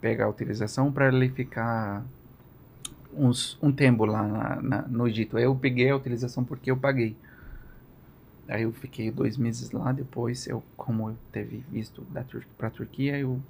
[0.01, 2.05] pega a utilização para ele ficar
[3.17, 5.39] uns, um tempo lá na- na- no Egito.
[5.39, 7.17] Eu peguei a utilização porque eu paguei.
[8.49, 12.69] Aí eu fiquei dois meses lá, depois eu, como eu teve visto da Tur pra
[12.69, 13.41] Turquia, eu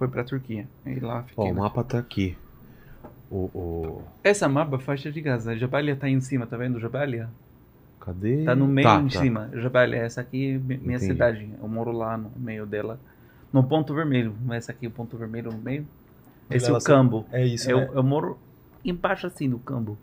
[0.00, 0.66] fui pra Turquia.
[0.86, 1.44] E lá fiquei.
[1.44, 1.62] Ó, o lá.
[1.64, 2.34] mapa tá aqui.
[3.30, 7.28] O, o- Essa mapa faixa de Gaza, Jabalia tá aí em cima, tá vendo Jabalia?
[8.00, 8.44] Cadê?
[8.44, 9.20] Tá no meio Tá, em tá.
[9.20, 9.50] cima.
[9.52, 11.04] Jabalia, essa aqui é mi- minha Entendi.
[11.12, 11.50] cidade.
[11.60, 12.98] Eu moro lá no meio dela.
[13.52, 14.34] No ponto vermelho.
[14.52, 15.86] Essa aqui é o ponto vermelho no meio.
[16.50, 17.26] Esse é o campo.
[17.30, 17.90] É isso, Eu, né?
[17.94, 18.38] eu moro
[18.82, 19.98] embaixo assim no campo.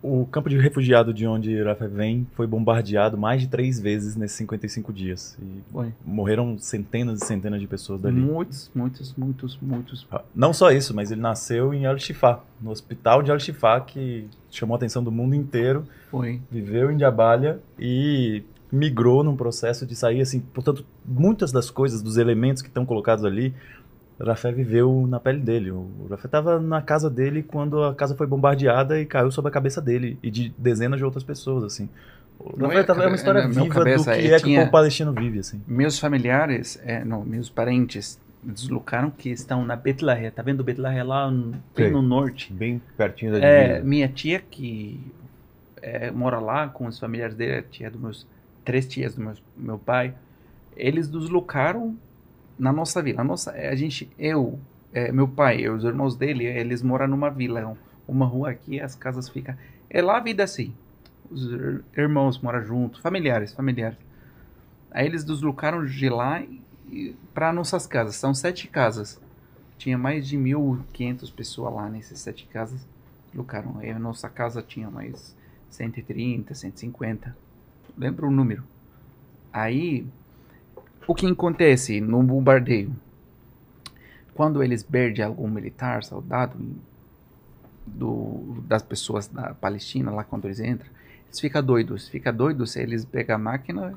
[0.00, 4.36] O campo de refugiado de onde Rafa vem foi bombardeado mais de três vezes nesses
[4.36, 5.36] 55 dias.
[5.42, 5.92] E Foi.
[6.06, 8.20] morreram centenas e centenas de pessoas dali.
[8.20, 10.06] Muitos, muitos, muitos, muitos.
[10.34, 14.76] Não só isso, mas ele nasceu em Al-Shifa, no hospital de Al-Shifa, que chamou a
[14.76, 16.40] atenção do mundo inteiro, Foi.
[16.50, 22.16] viveu em Jabalia e migrou num processo de sair, assim, portanto, muitas das coisas, dos
[22.18, 23.54] elementos que estão colocados ali,
[24.20, 25.70] Rafé viveu na pele dele.
[25.70, 29.52] O Rafé estava na casa dele quando a casa foi bombardeada e caiu sobre a
[29.52, 31.88] cabeça dele e de dezenas de outras pessoas, assim.
[32.38, 34.36] O Rafé é tava- é uma história é viva cabeça, do que é, é que
[34.36, 35.60] o tinha- povo palestino vive, assim.
[35.66, 40.30] Meus familiares, é, não, meus parentes deslocaram que estão na Betlehem.
[40.30, 42.52] Tá vendo Betlehem lá no- bem no norte?
[42.52, 43.84] Bem pertinho da É, divisa.
[43.84, 45.00] minha tia que
[45.82, 48.26] é, mora lá com os familiares dele, tia dos meus
[48.64, 50.12] três tias do meu, meu pai,
[50.76, 51.96] eles deslocaram
[52.58, 53.20] na nossa vila.
[53.20, 54.58] A nossa, a gente, eu,
[54.92, 58.94] é, meu pai e os irmãos dele, eles moram numa vila, uma rua aqui, as
[58.94, 59.54] casas ficam.
[59.88, 60.74] É lá a vida assim.
[61.30, 63.98] Os ir- irmãos moram juntos, familiares, familiares.
[64.90, 66.42] Aí eles deslocaram de lá
[67.34, 68.16] para nossas casas.
[68.16, 69.20] São sete casas.
[69.76, 72.86] Tinha mais de 1.500 pessoas lá nessas sete casas.
[73.28, 73.78] Deslocaram.
[73.78, 75.36] Aí a nossa casa tinha mais
[75.70, 77.36] 130, 150.
[77.96, 78.64] Lembra o número.
[79.52, 80.06] Aí,
[81.08, 82.94] o que acontece no bombardeio?
[84.34, 86.56] Quando eles perdem algum militar, soldado,
[87.86, 90.88] do, das pessoas da Palestina, lá quando eles entram,
[91.26, 92.08] eles ficam doidos.
[92.08, 93.94] Fica doidos, eles pegam a máquina,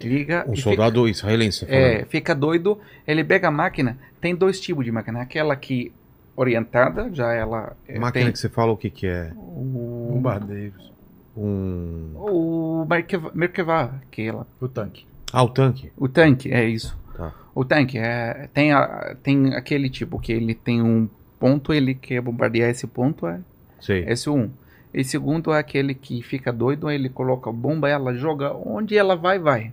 [0.00, 0.44] liga...
[0.48, 1.76] Um soldado israelense falando.
[1.76, 5.92] é, fica doido, ele pega a máquina, tem dois tipos de máquina, aquela que
[6.34, 9.32] orientada, já ela é, Máquina tem que você fala o que que é?
[9.36, 10.92] o, Bombardeiros.
[11.36, 12.12] Um...
[12.16, 15.06] o Merkava, Merkava, que ela, O tanque.
[15.34, 15.90] Ah, o tanque.
[15.96, 16.96] o tanque, é isso.
[17.16, 17.32] Tá.
[17.54, 22.20] O tanque é, tem, a, tem aquele tipo que ele tem um ponto, ele quer
[22.20, 23.40] bombardear esse ponto, é
[23.80, 24.04] Sei.
[24.08, 24.50] esse um.
[24.92, 29.16] E segundo é aquele que fica doido, ele coloca a bomba, ela joga onde ela
[29.16, 29.72] vai, vai.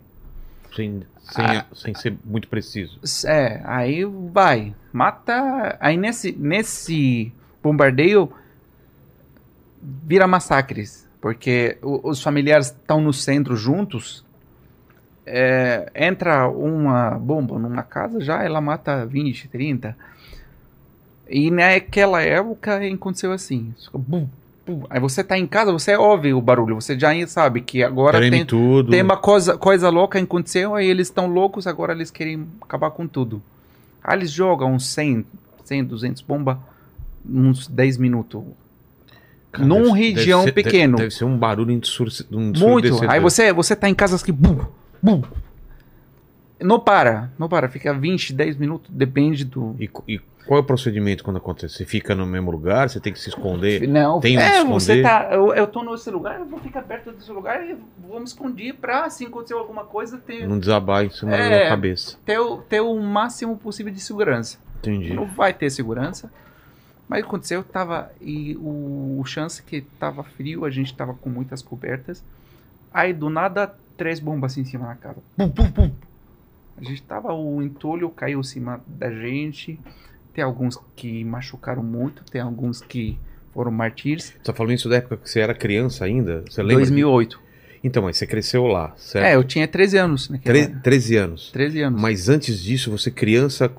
[0.75, 1.65] Sem, sem, Ah.
[1.73, 2.99] sem ser muito preciso.
[3.25, 5.77] É, aí vai, mata.
[5.79, 8.31] Aí nesse, nesse bombardeio
[9.81, 14.25] vira massacres, porque os familiares estão no centro juntos.
[15.33, 19.95] É, entra uma bomba numa casa, já ela mata 20, 30.
[21.29, 23.73] E naquela época aconteceu assim.
[23.93, 24.27] bum,
[24.67, 24.83] bum.
[24.89, 28.45] Aí você tá em casa, você ouve o barulho, você já sabe que agora tem,
[28.45, 28.91] tudo.
[28.91, 33.07] tem uma coisa, coisa louca aconteceu, aí eles estão loucos, agora eles querem acabar com
[33.07, 33.41] tudo.
[34.03, 35.25] Aí eles jogam uns 100,
[35.63, 36.59] 100 200 bomba
[37.25, 38.43] uns 10 minutos.
[39.53, 40.97] Cara, num deve- região deve ser- deve- pequeno.
[40.97, 42.57] Deve, ser um barulho ensurde- um Muito.
[42.57, 43.09] ensurdecedor.
[43.09, 44.59] Aí você, você tá em casa que bum,
[45.01, 45.21] bum.
[46.59, 49.75] Não para, não para, fica 20, 10 minutos, depende do...
[49.79, 51.75] E, e qual é o procedimento quando acontece?
[51.77, 52.87] Você fica no mesmo lugar?
[52.87, 53.87] Você tem que se esconder?
[53.87, 54.73] Não, Tem onde é, esconder?
[54.73, 55.29] você tá.
[55.31, 57.75] Eu, eu tô nesse lugar, eu vou ficar perto desse lugar e
[58.07, 61.63] vou me esconder pra, se acontecer alguma coisa, ter, Não desabar em cima É.
[61.63, 62.17] da cabeça.
[62.23, 64.59] ter, o- ter o máximo possível de segurança.
[64.79, 65.13] Entendi.
[65.15, 66.31] Não vai ter segurança.
[67.09, 68.11] Mas aconteceu, tava.
[68.21, 72.23] E o, o chance que tava frio, a gente tava com muitas cobertas.
[72.93, 75.19] Aí do nada, três bombas assim em cima da casa.
[75.37, 75.91] Pum, pum, pum.
[76.75, 79.79] A gente tava, o entulho caiu em cima da gente.
[80.33, 83.19] Tem alguns que machucaram muito, tem alguns que
[83.53, 84.25] foram martírios.
[84.25, 86.43] Você tá falando isso da época que você era criança ainda?
[86.49, 86.77] Você lembra?
[86.77, 87.39] 2008.
[87.83, 89.25] Então, mas você cresceu lá, certo?
[89.25, 90.27] É, eu tinha 13 anos.
[90.43, 91.51] Tre- 13 anos.
[91.51, 92.01] 13 anos.
[92.01, 93.71] Mas antes disso, você criança,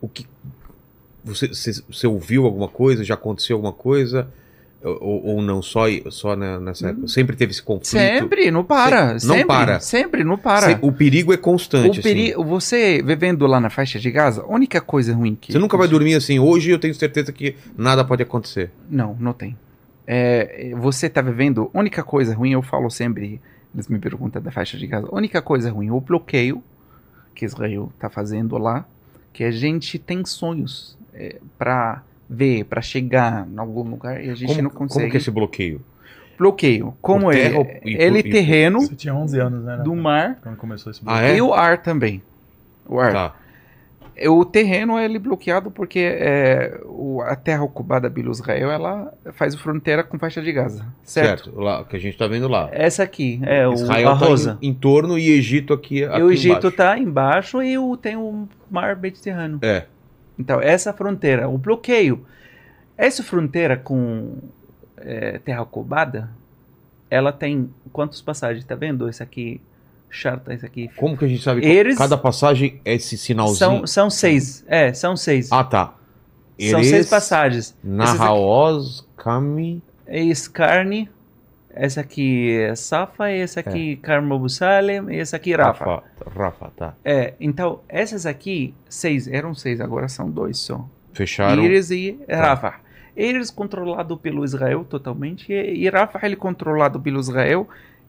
[0.00, 0.26] o que
[1.22, 3.04] você, você, você ouviu alguma coisa?
[3.04, 4.28] Já aconteceu alguma coisa?
[4.82, 7.06] Ou, ou não, só, só na- nessa época?
[7.06, 7.86] Sempre teve esse conflito?
[7.88, 9.18] Sempre, não para.
[9.18, 9.80] Se- não sempre, para.
[9.80, 10.68] Sempre, não para.
[10.74, 12.00] Se- O perigo é constante.
[12.00, 12.32] O peri...
[12.32, 12.42] assim.
[12.44, 15.52] Você vivendo lá na faixa de Gaza, a única coisa ruim que.
[15.52, 16.38] Você nunca vai dormir assim.
[16.38, 18.70] Hoje eu tenho certeza que nada pode acontecer.
[18.88, 19.54] Não, não tem.
[20.06, 21.70] É, você está vivendo.
[21.74, 23.38] A única coisa ruim, eu falo sempre.
[23.74, 25.08] Eles me perguntam da faixa de Gaza.
[25.12, 26.62] A única coisa ruim, o bloqueio
[27.34, 28.86] que Israel está fazendo lá,
[29.32, 30.96] que a gente tem sonhos
[31.58, 35.10] para ver, para chegar em algum lugar e a gente Como, não como consegue.
[35.10, 35.82] que é esse bloqueio?
[36.38, 36.94] Bloqueio.
[37.02, 37.50] Como Por é?
[37.50, 39.78] terra e Ele e- terreno Você tinha 11 anos, né?
[39.84, 41.36] do mar Quando começou esse Ah, é?
[41.36, 42.22] e o ar também.
[42.86, 43.12] O ar.
[43.12, 43.34] Tá.
[44.28, 49.54] O terreno é ele bloqueado porque é, o- a terra ocupada pelo Israel ela faz
[49.54, 51.44] fronteira com faixa de Gaza, certo?
[51.44, 51.60] Certo.
[51.60, 52.68] Lá, que a gente tá vendo lá.
[52.70, 54.58] Essa aqui é o, Israel tá rosa.
[54.60, 56.68] em, em torno e Egito aqui, aqui e o Egito embaixo.
[56.68, 59.58] está embaixo e o, tem o mar Mediterrâneo.
[59.62, 59.84] É.
[60.40, 62.24] Então essa fronteira, o bloqueio,
[62.96, 64.38] essa fronteira com
[64.96, 66.30] é, terra ocupada,
[67.10, 68.64] ela tem quantas passagens?
[68.64, 69.08] Tá vendo?
[69.08, 69.60] Esse aqui,
[70.08, 70.88] charta, esse aqui.
[70.96, 71.64] Como que a gente sabe?
[71.64, 73.58] Eles- Cada passagem é esse sinalzinho.
[73.58, 74.64] São, são seis.
[74.66, 75.50] É, são seis.
[75.52, 75.94] Ah, tá.
[76.58, 77.76] são Eres, seis passagens.
[77.82, 79.82] Nahaoz, Kami.
[80.06, 81.08] Esse carne,
[81.74, 85.84] essa aqui é Safa, esse aqui Carmo Busalem, e esse aqui Rafa.
[85.84, 86.02] Rafa.
[86.36, 86.94] Rafa, tá.
[87.04, 90.86] É, então essas aqui, seis, eram seis, agora são dois só.
[91.12, 91.62] Fecharam.
[91.64, 92.36] Íris e Tá.
[92.36, 92.74] Rafa.
[93.16, 97.68] Íris controlado pelo Israel totalmente, e, Rafa ele controlado pelo Israel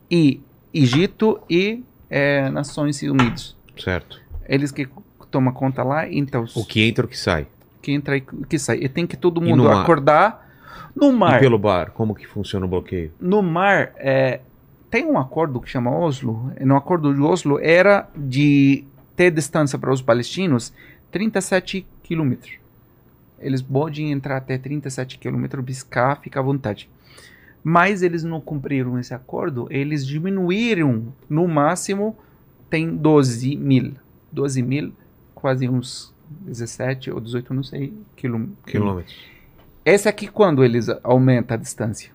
[0.09, 0.39] e
[0.73, 3.55] Egito e é, Nações Unidas.
[3.77, 4.21] Certo.
[4.47, 4.87] Eles que
[5.29, 7.47] tomam conta lá, então O que entra o que sai.
[7.81, 8.77] que entra e o que sai.
[8.77, 9.81] E tem que todo mundo no mar?
[9.81, 10.50] acordar
[10.95, 11.37] no mar.
[11.37, 13.11] E pelo bar, como que funciona o bloqueio?
[13.19, 14.41] no mar, é,
[14.89, 16.51] tem um acordo que chama Oslo.
[16.59, 18.83] No acordo de Oslo era de
[19.15, 20.73] ter distância para os palestinos
[21.11, 22.53] 37 quilômetros.
[23.39, 26.89] Eles podem entrar até 37 quilômetros, piscar, fica à vontade.
[27.63, 32.15] Mas eles não cumpriram esse acordo, eles diminuíram no máximo,
[32.69, 33.93] tem 12 mil.
[34.31, 34.93] 12 mil,
[35.33, 38.57] quase uns 17 ou 18, não sei, quilômetros.
[38.65, 39.30] Quilômetros.
[39.85, 42.11] Esse aqui quando eles aumentam a distância.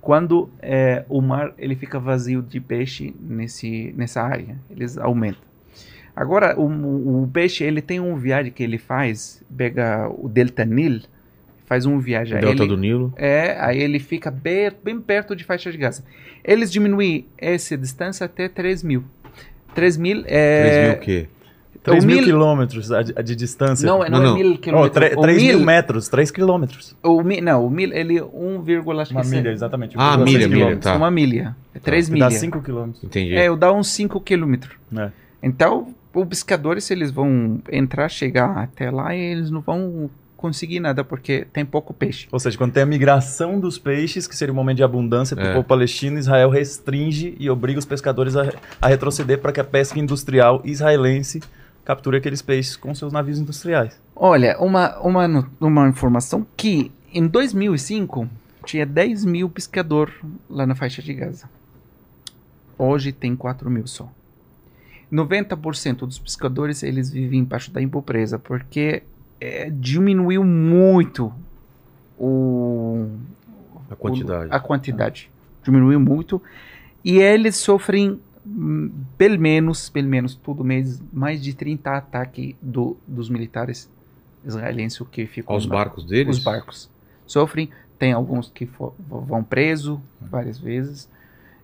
[0.00, 5.42] Quando é, o mar ele fica vazio de peixe nesse, nessa área, eles aumentam.
[6.14, 10.64] Agora o, o- o peixe ele tem um viagem que ele faz, pega o delta
[10.64, 11.02] Nil,
[11.66, 12.38] faz um viagem.
[12.38, 13.12] Delta ele, do Nilo.
[13.16, 16.04] É, aí ele fica bem, bem perto de faixa de Gaza.
[16.44, 19.04] Eles diminuem essa distância até 3 mil.
[19.74, 20.88] 3 mil 3 é.
[20.88, 21.28] mil o quê?
[21.82, 23.86] 3 o mil mil- quilômetros de, de distância.
[23.86, 25.12] Não, é- não, Não, é mil Oh, quilômetros.
[25.16, 26.96] o 3 mil, mil metros, 3 quilômetros.
[27.02, 28.62] o mi- não, o mil ele 1,
[29.00, 29.94] acho Uma milha, exatamente.
[29.98, 30.84] Ah, 1,6 milha, milha, quilômetros.
[30.84, 30.96] tá.
[30.96, 31.56] Uma milha.
[31.74, 32.40] É 3 Que Dá milhas.
[32.40, 33.02] 5 quilômetros.
[33.04, 33.34] Entendi.
[33.34, 34.74] É, dá uns 5 quilômetros.
[34.96, 35.10] É.
[35.42, 41.04] Então, os pescadores, eles vão entrar, chegar até lá e eles não vão conseguir nada,
[41.04, 42.26] porque tem pouco peixe.
[42.32, 45.44] Ou seja, quando tem a migração dos peixes, que seria um momento de abundância para
[45.44, 45.52] o É.
[45.54, 50.00] povo palestino, Israel restringe e obriga os pescadores a, a retroceder para que a pesca
[50.00, 51.40] industrial israelense
[51.84, 54.00] capture aqueles peixes com seus navios industriais.
[54.14, 58.28] Olha, uma, uma, uma informação que em 2005
[58.64, 60.12] tinha 10 mil pescador
[60.48, 61.48] lá na faixa de Gaza.
[62.78, 64.08] Hoje tem 4 mil só.
[65.12, 69.02] 90% dos pescadores eles vivem embaixo da pobreza porque
[69.38, 71.32] é, diminuiu muito
[72.18, 73.08] o,
[73.90, 74.48] A quantidade.
[74.50, 75.30] a quantidade.
[75.62, 76.40] Diminuiu muito.
[77.04, 78.20] E eles sofrem,
[79.16, 83.90] pelo menos, pelo menos todo mês, mais de 30 ataques do, dos militares
[84.44, 86.38] israelenses que ficam Aos barcos deles?
[86.38, 86.90] Os barcos.
[87.26, 87.70] Sofrem.
[87.98, 88.68] Tem alguns que
[89.08, 91.08] vão presos várias vezes.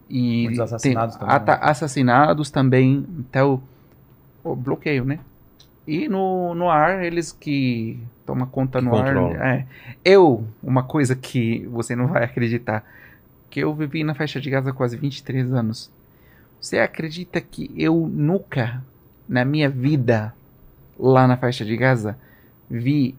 [0.08, 1.58] E Muitos assassinados tem também, né?
[1.60, 3.06] assassinados também.
[3.18, 3.60] Então,
[4.44, 5.18] o bloqueio, né?
[5.86, 9.32] E no, no ar, eles que tomam conta Que no controlam.
[9.32, 9.58] ar.
[9.58, 9.66] É.
[10.04, 12.84] Eu, uma coisa que você não vai acreditar,
[13.50, 15.90] que eu vivi na faixa de Gaza quase 23 anos.
[16.60, 18.82] Você acredita que eu nunca,
[19.28, 20.34] na minha vida,
[20.98, 22.18] lá na faixa de Gaza,
[22.68, 23.14] vi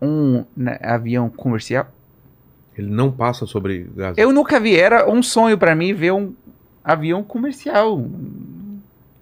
[0.00, 0.44] um
[0.82, 1.90] avião comercial?
[2.76, 4.20] Ele não passa sobre Gaza.
[4.20, 6.34] Eu nunca vi, era um sonho pra mim ver um
[6.82, 8.02] avião comercial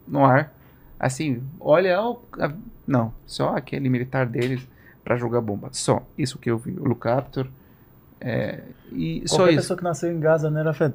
[0.06, 0.54] no ar.
[0.98, 1.98] Assim, olha,
[2.86, 4.66] não, só aquele militar deles
[5.04, 5.68] pra jogar bomba.
[5.72, 7.48] Só isso que eu vi, o Lucaptor.
[8.20, 8.61] É,
[8.92, 9.62] e só Qualquer isso.
[9.62, 10.94] pessoa que nasceu em Gaza, né, Rafa?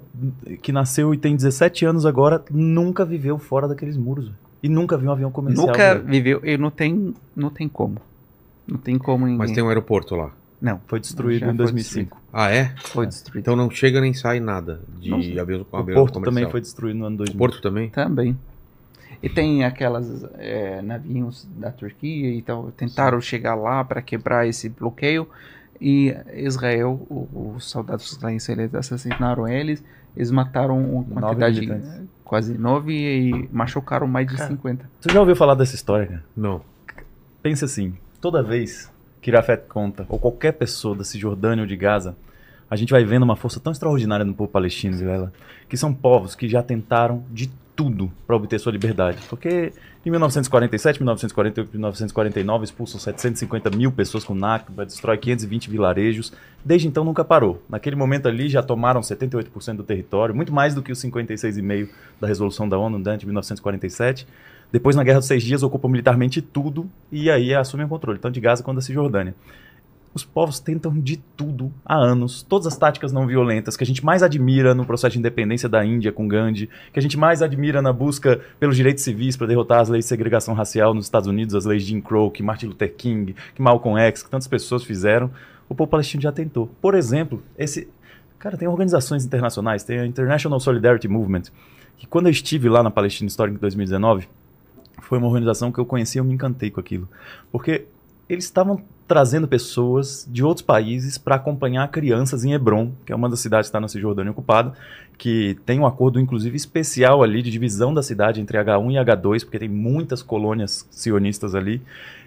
[0.62, 4.32] Que nasceu e tem 17 anos agora, nunca viveu fora daqueles muros.
[4.62, 5.68] E nunca viu um avião comercial.
[5.68, 6.06] Nunca velho.
[6.08, 7.98] viveu, e não tem, não tem como.
[8.68, 9.38] Não tem como ninguém.
[9.38, 10.32] Mas tem um aeroporto lá.
[10.62, 12.18] Não, Foi destruído em foi 2005.
[12.32, 12.74] Ah, é?
[12.78, 13.42] foi destruído.
[13.42, 15.18] Então não chega nem sai nada de Não.
[15.42, 16.24] avião com O avião Porto comercial.
[16.24, 17.38] também foi destruído no ano O 2000.
[17.38, 17.90] Porto também?
[17.90, 18.38] Também.
[19.22, 22.72] E tem aquelas é, navios da Turquia e tal.
[22.72, 25.28] Tentaram chegar lá para quebrar esse bloqueio.
[25.80, 29.84] E Israel, os soldados israelenses eles assassinaram eles,
[30.16, 32.02] eles mataram uma quantidade militantes.
[32.24, 34.50] quase nove e machucaram mais de Cara.
[34.50, 34.90] 50.
[35.00, 36.24] Você já ouviu falar dessa história, cara?
[36.36, 36.62] Não.
[37.42, 42.16] Pensa assim, toda vez que Rafet conta, ou qualquer pessoa da Cisjordânia ou de Gaza,
[42.70, 45.32] a gente vai vendo uma força tão extraordinária no povo palestino, Vilela,
[45.68, 49.20] que são povos que já tentaram de tudo para obter sua liberdade.
[49.30, 49.74] Porque
[50.06, 56.34] em 1947, 1948, 1949 expulsam 750 mil pessoas com Nakba, destrói 520 vilarejos.
[56.64, 57.64] Desde então nunca parou.
[57.70, 61.90] Naquele momento ali já tomaram 78% do território, muito mais do que os 56,5%
[62.20, 64.28] da resolução da ONU né, de 1947.
[64.74, 68.34] Depois, na Guerra dos Seis Dias, ocupam militarmente tudo e aí assumem o controle, tanto
[68.34, 69.36] de Gaza quanto da Cisjordânia.
[70.14, 74.06] Os povos tentam de tudo há anos, todas as táticas não violentas que a gente
[74.06, 77.82] mais admira no processo de independência da Índia com Gandhi, que a gente mais admira
[77.82, 81.56] na busca pelos direitos civis para derrotar as leis de segregação racial nos Estados Unidos,
[81.56, 84.84] as leis de Jim Crow, que Martin Luther King, que Malcolm X, que tantas pessoas
[84.84, 85.32] fizeram,
[85.68, 86.68] o povo palestino já tentou.
[86.80, 87.88] Por exemplo, esse.
[88.38, 91.44] Cara, tem organizações internacionais, tem a International Solidarity Movement,
[91.98, 94.28] que quando eu estive lá na Palestina Histórica em 2019,
[95.02, 97.08] foi uma organização que eu conheci e eu me encantei com aquilo.
[97.52, 97.86] Porque
[98.28, 103.30] eles estavam trazendo pessoas de outros países para acompanhar crianças em Hebron, que é uma
[103.30, 104.74] das cidades que está na Cisjordânia ocupada,
[105.18, 109.42] que tem um acordo, inclusive, especial ali de divisão da cidade entre H1 e H2,
[109.42, 111.82] porque tem muitas colônias sionistas ali,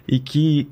[0.07, 0.69] e que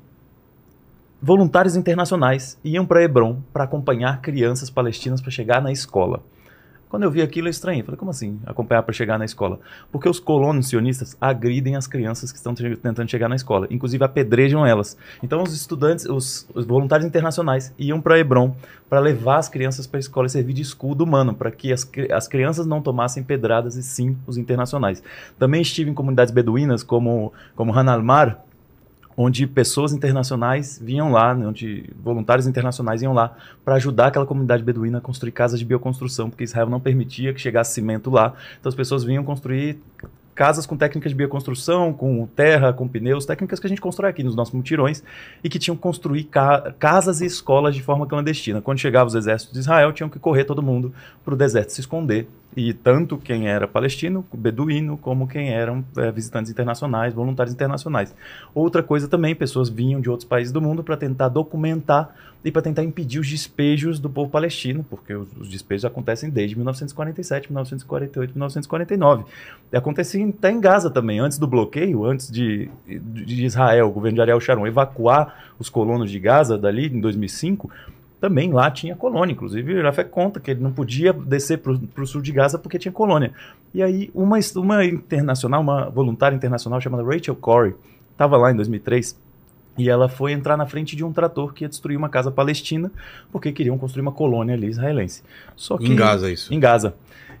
[1.21, 6.21] voluntários internacionais iam para Hebron para acompanhar crianças palestinas para chegar na escola.
[6.95, 7.83] Quando eu vi aquilo, eu estranhei.
[7.83, 9.59] Falei, como assim acompanhar para chegar na escola?
[9.91, 13.67] Porque os colonos sionistas agridem as crianças que estão te- tentando chegar na escola.
[13.69, 14.97] Inclusive, apedrejam elas.
[15.21, 18.55] Então, os estudantes, os, os voluntários internacionais iam para Hebron
[18.89, 21.85] para levar as crianças para a escola e servir de escudo humano, para que as,
[22.13, 25.03] as crianças não tomassem pedradas e sim os internacionais.
[25.37, 28.41] Também estive em comunidades beduínas, como, como Han al-Mar,
[29.17, 34.61] onde pessoas internacionais vinham lá, né, onde voluntários internacionais iam lá para ajudar aquela comunidade
[34.63, 38.33] beduína a construir casas de bioconstrução, porque Israel não permitia que chegasse cimento lá.
[38.59, 39.79] Então as pessoas vinham construir
[40.33, 44.21] casas com técnicas de bioconstrução, com terra, com pneus, técnicas que a gente constrói aqui
[44.21, 45.01] nos nossos mutirões
[45.41, 48.61] e que tinham que construir ca- casas e escolas de forma clandestina.
[48.61, 51.79] Quando chegavam os exércitos de Israel, tinham que correr todo mundo para o deserto se
[51.79, 52.27] esconder.
[52.55, 58.15] E tanto quem era palestino, beduíno, como quem eram eh, visitantes internacionais, voluntários internacionais.
[58.53, 62.15] Outra coisa também, pessoas vinham de outros países do mundo para tentar documentar
[62.45, 66.55] e para tentar impedir os despejos do povo palestino, porque os, os despejos acontecem desde
[66.55, 69.25] 1947, 1948, 1949.
[69.73, 74.17] E acontecia até em Gaza também, antes do bloqueio, antes de, de Israel, o governo
[74.17, 77.69] de Ariel Sharon, evacuar os colonos de Gaza dali em 2005,
[78.25, 79.33] também lá tinha colônia.
[79.33, 82.79] Inclusive, o Rafé conta que ele não podia descer para o sul de Gaza porque
[82.79, 83.31] tinha colônia.
[83.71, 87.75] E aí, uma, uma internacional, uma voluntária internacional chamada Rachel Corey,
[88.11, 89.15] estava lá em 2003
[89.77, 92.91] e ela foi entrar na frente de um trator que ia destruir uma casa palestina
[93.31, 95.21] porque queriam construir uma colônia ali israelense.
[95.55, 96.51] Só que Em Gaza, isso.
[96.51, 96.95] em Gaza.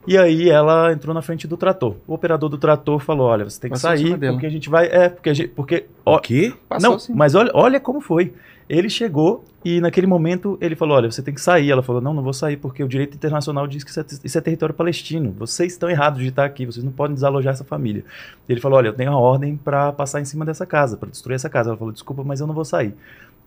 [0.07, 1.95] E aí ela entrou na frente do trator.
[2.05, 4.85] O operador do trator falou: "Olha, você tem que Passou sair porque a gente vai,
[4.85, 6.53] é, porque a gente, porque ó, O quê?
[6.69, 7.13] Passou não, sim.
[7.15, 8.31] mas olha, olha como foi.
[8.67, 11.69] Ele chegou e naquele momento ele falou: Olha, você tem que sair.
[11.69, 14.37] Ela falou: Não, não vou sair porque o direito internacional diz que isso é, isso
[14.37, 15.31] é território palestino.
[15.37, 16.65] Vocês estão errados de estar aqui.
[16.65, 18.03] Vocês não podem desalojar essa família.
[18.49, 21.35] Ele falou: Olha, eu tenho a ordem para passar em cima dessa casa, para destruir
[21.35, 21.69] essa casa.
[21.69, 22.95] Ela falou: Desculpa, mas eu não vou sair.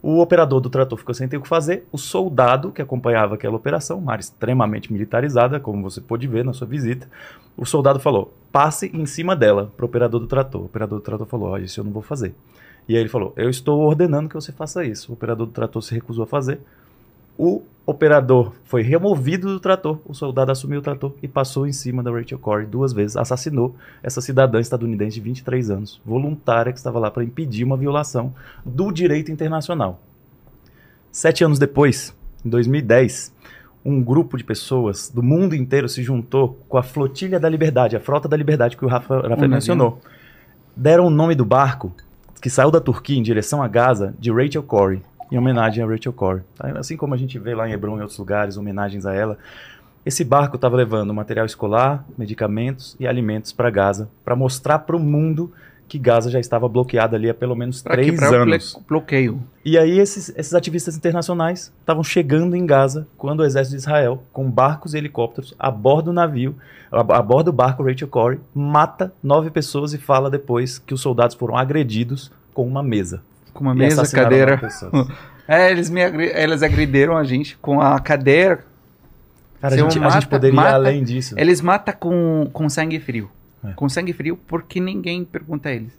[0.01, 1.85] O operador do trator ficou sem ter o que fazer.
[1.91, 6.53] O soldado que acompanhava aquela operação, uma área extremamente militarizada, como você pôde ver na
[6.53, 7.09] sua visita,
[7.57, 10.63] o soldado falou: passe em cima dela para o operador do trator.
[10.63, 12.35] O operador do trator falou: Olha, isso eu não vou fazer.
[12.89, 15.13] E aí ele falou: Eu estou ordenando que você faça isso.
[15.13, 16.59] O operador do trator se recusou a fazer.
[17.37, 20.01] O operador foi removido do trator.
[20.07, 23.17] O soldado assumiu o trator e passou em cima da Rachel Corey duas vezes.
[23.17, 28.35] Assassinou essa cidadã estadunidense de 23 anos, voluntária, que estava lá para impedir uma violação
[28.65, 30.01] do direito internacional.
[31.13, 33.35] Sete anos depois, em 2010,
[33.85, 38.01] um grupo de pessoas do mundo inteiro se juntou com a Flotilha da Liberdade, a
[38.01, 40.01] Frota da Liberdade que o Rafa, Rafa mencionou.
[40.77, 41.95] Deram o nome do barco
[42.39, 46.13] que saiu da Turquia em direção a Gaza de Rachel Corey, em homenagem a Rachel
[46.13, 46.43] Corey.
[46.57, 46.79] Tá?
[46.79, 49.39] Assim como a gente vê lá em Hebron e outros lugares, homenagens a ela.
[50.07, 55.01] Esse barco estava levando material escolar, medicamentos e alimentos para Gaza, para mostrar para o
[55.01, 55.53] mundo
[55.89, 58.79] que Gaza já estava bloqueada ali há pelo menos Pra três o anos.
[58.87, 59.43] bloqueio.
[59.65, 64.23] E aí esses, esses ativistas internacionais estavam chegando em Gaza quando o exército de Israel,
[64.33, 66.55] com barcos e helicópteros, aborda o navio,
[66.93, 71.35] a- aborda o barco Rachel Corey, mata nove pessoas e fala depois que os soldados
[71.35, 73.23] foram agredidos com uma mesa.
[73.55, 74.61] Com uma mesa, cadeira.
[75.51, 78.67] É, eles, me agri- eles agrediram a gente com a cadeira.
[79.63, 81.35] Cara, a gente, eu a gente mata- poderia ir mata- além disso.
[81.39, 83.31] Eles matam com, com sangue frio.
[83.65, 83.73] É.
[83.73, 85.99] Com sangue frio porque ninguém pergunta a eles.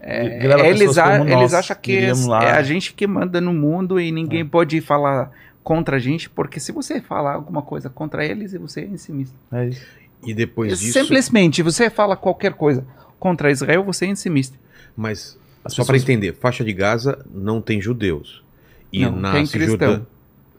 [0.00, 3.54] É, eles, a- como eles nós acham que é, é a gente que manda no
[3.54, 4.44] mundo e ninguém É.
[4.44, 5.30] pode falar
[5.62, 9.34] contra a gente, porque se você falar alguma coisa contra eles, você é ensimista.
[9.50, 9.86] É isso.
[10.26, 10.92] E depois disso.
[10.98, 12.84] Simplesmente, você fala qualquer coisa
[13.18, 14.58] contra Israel, você é ensimista.
[14.94, 18.44] Mas, As só para pessoas- entender, faixa de Gaza não tem judeus.
[18.92, 19.92] E Não, tem cristão.
[19.92, 20.02] Judã.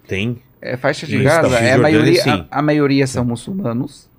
[0.08, 0.42] Tem.
[0.60, 4.10] É, faixa de Gaza, é a maioria, a, a maioria são muçulmanos,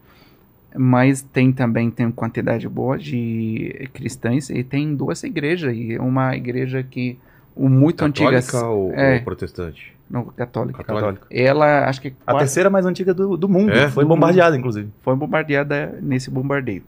[0.76, 6.82] mas tem também tem quantidade boa de cristãos e tem duas igrejas e uma igreja
[6.82, 7.18] que
[7.54, 9.14] o muito antiga Católica ou, é.
[9.16, 9.96] ou protestante?
[10.08, 10.84] não, católica.
[10.84, 11.26] Católica.
[11.30, 13.72] Ela acho que A quase terceira mais antiga do, do mundo.
[13.72, 13.88] É?
[13.88, 14.88] Foi bombardeada, inclusive.
[15.02, 16.82] foi bombardeada nesse bombardeio.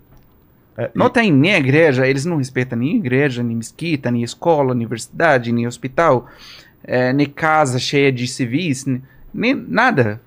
[0.76, 4.22] É, Não e- tem nem a igreja, eles não respeitam nem igreja, nem mesquita, nem
[4.22, 6.28] escola, universidade, nem hospital,
[6.84, 9.02] eh, nem casa cheia de civis, nem,
[9.34, 10.20] nem nada.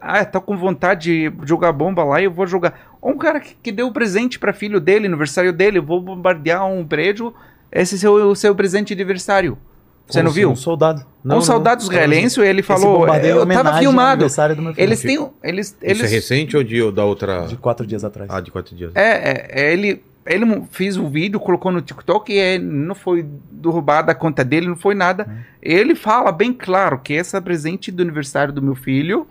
[0.00, 2.94] Ah, tô com vontade de jogar bomba lá e eu vou jogar.
[3.02, 6.86] Um cara que, que deu presente para filho dele, aniversário dele, eu vou bombardear um
[6.86, 7.34] prédio,
[7.72, 9.58] esse é o seu presente de aniversário.
[10.06, 10.50] Você como não viu?
[10.50, 11.04] Um soldado.
[11.24, 11.90] Não, um soldado não.
[11.90, 14.12] israelense, ele falou, é eu tava filmado.
[14.12, 14.84] aniversário do meu filho.
[14.84, 17.46] Eles têm, eles, Isso eles é recente ou de, da outra.
[17.46, 18.30] De quatro dias atrás.
[18.30, 18.92] Ah, de quatro dias.
[18.94, 22.94] É, é, é, ele, ele mo- fez o vídeo, colocou no TikTok e é, não
[22.94, 25.26] foi derrubada a conta dele, não foi nada.
[25.62, 29.26] Ele fala bem claro que esse é presente do aniversário do meu filho,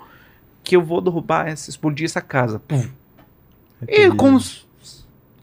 [0.64, 2.60] que eu vou derrubar, essa- explodir essa casa.
[2.60, 2.86] Pum.
[3.88, 4.38] É E com,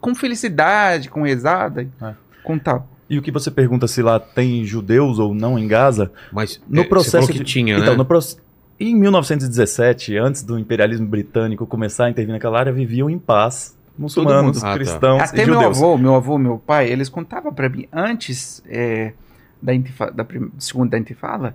[0.01, 2.15] com felicidade, com rezada, É.
[2.43, 2.89] com tal.
[3.09, 6.83] E o que você pergunta se lá tem judeus ou não em Gaza, Mas No
[6.83, 7.97] é, processo você falou que de- tinha, então, né?
[7.99, 8.37] no proce-
[8.79, 14.59] em 1917, antes do imperialismo britânico começar a intervir naquela área, viviam em paz muçulmanos.
[14.65, 14.75] Ah, tá.
[14.75, 15.77] cristãos Até e meu judeus.
[15.77, 19.13] avô, meu avô, meu pai, eles contavam pra mim, antes é,
[19.61, 21.55] da, intifa- da prim- segunda intifada,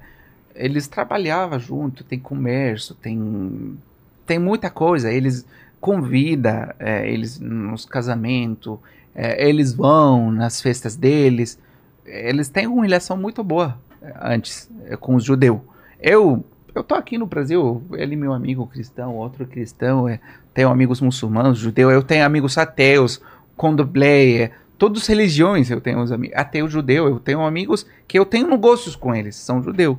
[0.55, 3.77] eles trabalhavam junto, tem comércio, tem,
[4.25, 5.45] tem muita coisa, eles
[5.79, 8.79] convidam é, eles nos casamentos,
[9.13, 11.59] é, eles vão nas festas deles,
[12.05, 15.59] eles têm uma relação muito boa é, antes é, com os judeus.
[15.99, 16.43] Eu,
[16.73, 20.19] eu tô aqui no Brasil, ele meu amigo cristão, outro cristão, é,
[20.53, 23.21] tenho amigos muçulmanos, judeus, eu tenho amigos ateus,
[23.57, 28.17] condomblé, é, todas as religiões eu tenho os amigos, ateu judeu, eu tenho amigos que
[28.17, 29.97] eu tenho negócios com eles, são judeus.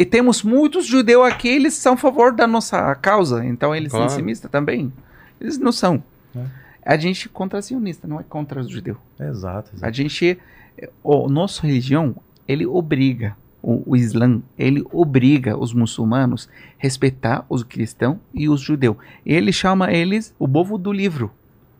[0.00, 4.08] E temos muitos judeus aqui, eles são a favor da nossa causa, então eles Claro.
[4.08, 4.90] são simistas também.
[5.38, 6.02] Eles não são.
[6.34, 6.42] É.
[6.82, 8.96] A gente é contra sionista, não é contra os judeus.
[9.20, 9.84] Exato, exato.
[9.84, 10.38] A gente,
[11.04, 12.16] o nossa religião,
[12.48, 18.62] ele obriga o, o Islã, ele obriga os muçulmanos a respeitar os cristãos e os
[18.62, 18.96] judeus.
[19.26, 21.30] Ele chama eles o povo do livro,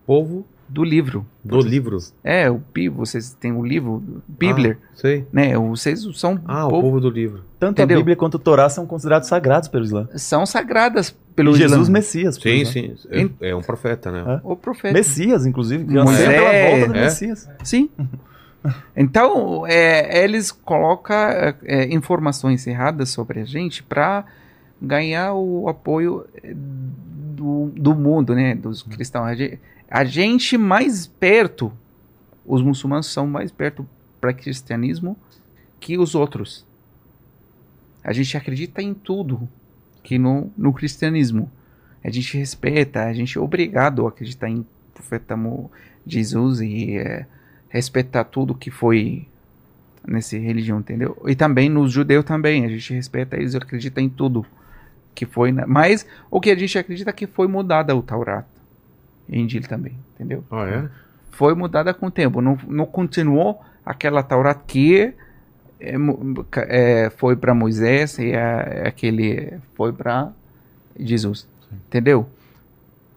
[0.07, 1.27] Povo do livro.
[1.45, 1.99] do livro.
[2.23, 5.27] É, o Pi, vocês têm o livro, Bíblia, Ah, sei.
[5.33, 5.59] né?
[5.59, 7.43] Vocês são Ah, o povo- povo do livro.
[7.59, 7.97] Tanto entendeu?
[7.97, 10.09] a Bíblia quanto o Torá são considerados sagrados pelo Islã.
[10.15, 11.93] são sagradas pelo Jesus Islã.
[11.93, 12.37] Messias.
[12.37, 12.73] Sim, Islã.
[12.73, 13.31] sim.
[13.41, 14.41] É, é um profeta, né?
[14.45, 14.95] O profeta.
[14.95, 16.29] Messias, inclusive, que Moisés.
[16.29, 17.01] pela volta do É.
[17.03, 17.49] Messias.
[17.65, 17.91] Sim.
[18.95, 24.25] Então, é, eles colocam é, é, informações erradas sobre a gente para
[24.81, 26.55] ganhar o apoio é,
[27.41, 28.55] do, do mundo, né?
[28.55, 29.27] Dos cristãos.
[29.27, 29.59] A gente,
[29.91, 31.73] a gente mais perto,
[32.45, 33.89] os muçulmanos são mais perto
[34.21, 35.17] para cristianismo
[35.81, 36.67] que os outros.
[38.05, 39.49] A gente acredita em tudo
[40.03, 41.51] que no, no cristianismo.
[42.05, 45.35] A gente respeita, a gente é obrigado a acreditar em profeta
[46.07, 47.27] Jesus e é,
[47.69, 49.27] respeitar tudo que foi
[50.07, 51.17] nessa religião, entendeu?
[51.27, 54.47] E também nos judeus também, a gente respeita eles e acredita em tudo
[55.15, 58.45] que foi, na- mas o que a gente acredita é que foi mudada o Taurat,
[59.29, 60.45] Injil também, entendeu?
[60.51, 60.89] Ah, é?
[61.31, 65.15] Foi mudada com o tempo, não, não continuou aquela Taurat que
[65.81, 65.95] é,
[66.69, 70.31] é, foi para Moisés e a- aquele foi para
[70.99, 72.29] Jesus, entendeu?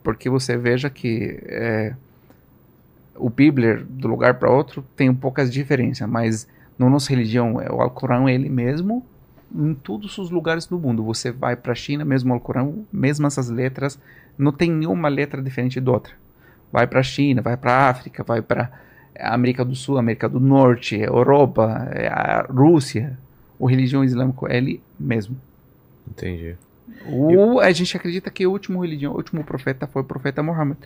[0.04, 1.94] Porque você veja que é,
[3.16, 7.82] o Bíblia do lugar para outro tem poucas diferenças, mas na nossa religião é, o
[7.82, 9.06] Alcorão é ele mesmo
[9.54, 11.04] em todos os lugares do mundo.
[11.04, 14.00] Você vai para a China, mesmo o Alcorão, mesmo essas letras,
[14.38, 16.14] não tem nenhuma letra diferente da outra.
[16.72, 18.72] Vai para a China, vai para a África, vai para
[19.20, 23.18] América do Sul, América do Norte, Europa, é, a Rússia.
[23.60, 25.40] O religião islâmica é ele mesmo.
[26.10, 26.58] Entendi.
[27.06, 30.78] O, a gente acredita que o último religião, o último profeta foi o profeta Muhammad,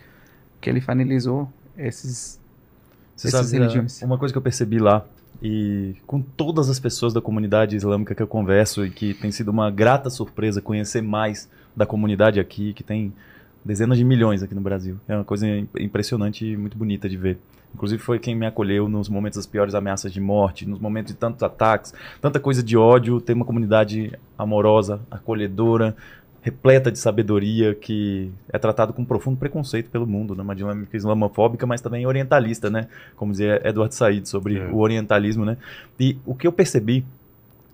[0.60, 2.40] que ele finalizou esses
[3.16, 4.02] Você Essas sabe, religiões.
[4.02, 5.04] é, uma coisa que eu percebi lá,
[5.42, 9.50] e com todas as pessoas da comunidade islâmica que eu converso, e que tem sido
[9.50, 13.12] uma grata surpresa conhecer mais da comunidade aqui, que tem
[13.64, 14.96] dezenas de milhões aqui no Brasil.
[15.06, 17.38] É uma coisa im- impressionante e muito bonita de ver.
[17.74, 21.18] Inclusive foi quem me acolheu nos momentos das piores ameaças de morte, nos momentos de
[21.18, 25.94] tantos ataques, tanta coisa de ódio, ter uma comunidade amorosa, acolhedora,
[26.42, 31.80] repleta de sabedoria, que é tratado com profundo preconceito pelo mundo, numa dinâmica islamofóbica, mas
[31.80, 32.88] também orientalista, né?
[33.16, 34.66] Como dizia Edward Said sobre É.
[34.68, 35.56] o orientalismo, né?
[35.98, 37.04] E o que eu percebi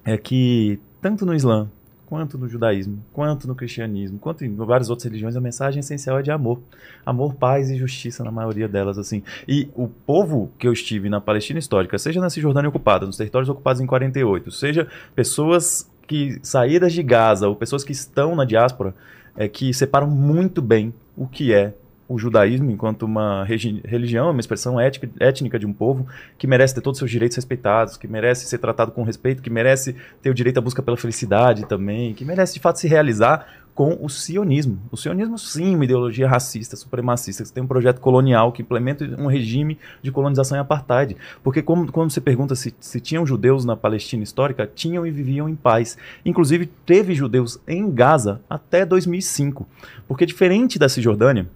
[0.04, 1.68] é que tanto no Islã,
[2.06, 6.22] quanto no judaísmo, quanto no cristianismo, quanto em várias outras religiões, a mensagem essencial é
[6.22, 6.60] de amor.
[7.04, 9.22] Amor, paz e justiça na maioria delas, assim.
[9.48, 13.48] E o povo que eu estive na Palestina histórica, seja na Cisjordânia ocupada, nos territórios
[13.48, 18.94] ocupados em 48, seja pessoas que saídas de Gaza ou pessoas que estão na diáspora,
[19.36, 21.74] é, que separam muito bem o que é
[22.06, 26.82] o judaísmo enquanto uma religião, uma expressão ética- étnica de um povo que merece ter
[26.82, 30.34] todos os seus direitos respeitados, que merece ser tratado com respeito, que merece ter o
[30.34, 34.78] direito à busca pela felicidade também, que merece de fato se realizar com o sionismo.
[34.90, 39.26] O sionismo, sim, uma ideologia racista, supremacista, que tem um projeto colonial que implementa um
[39.26, 41.16] regime de colonização e apartheid.
[41.42, 45.48] Porque como, quando você pergunta se, se tinham judeus na Palestina histórica, tinham e viviam
[45.48, 45.98] em paz.
[46.24, 49.66] Inclusive, teve judeus em Gaza até 2005.
[50.06, 51.48] Porque diferente da Cisjordânia,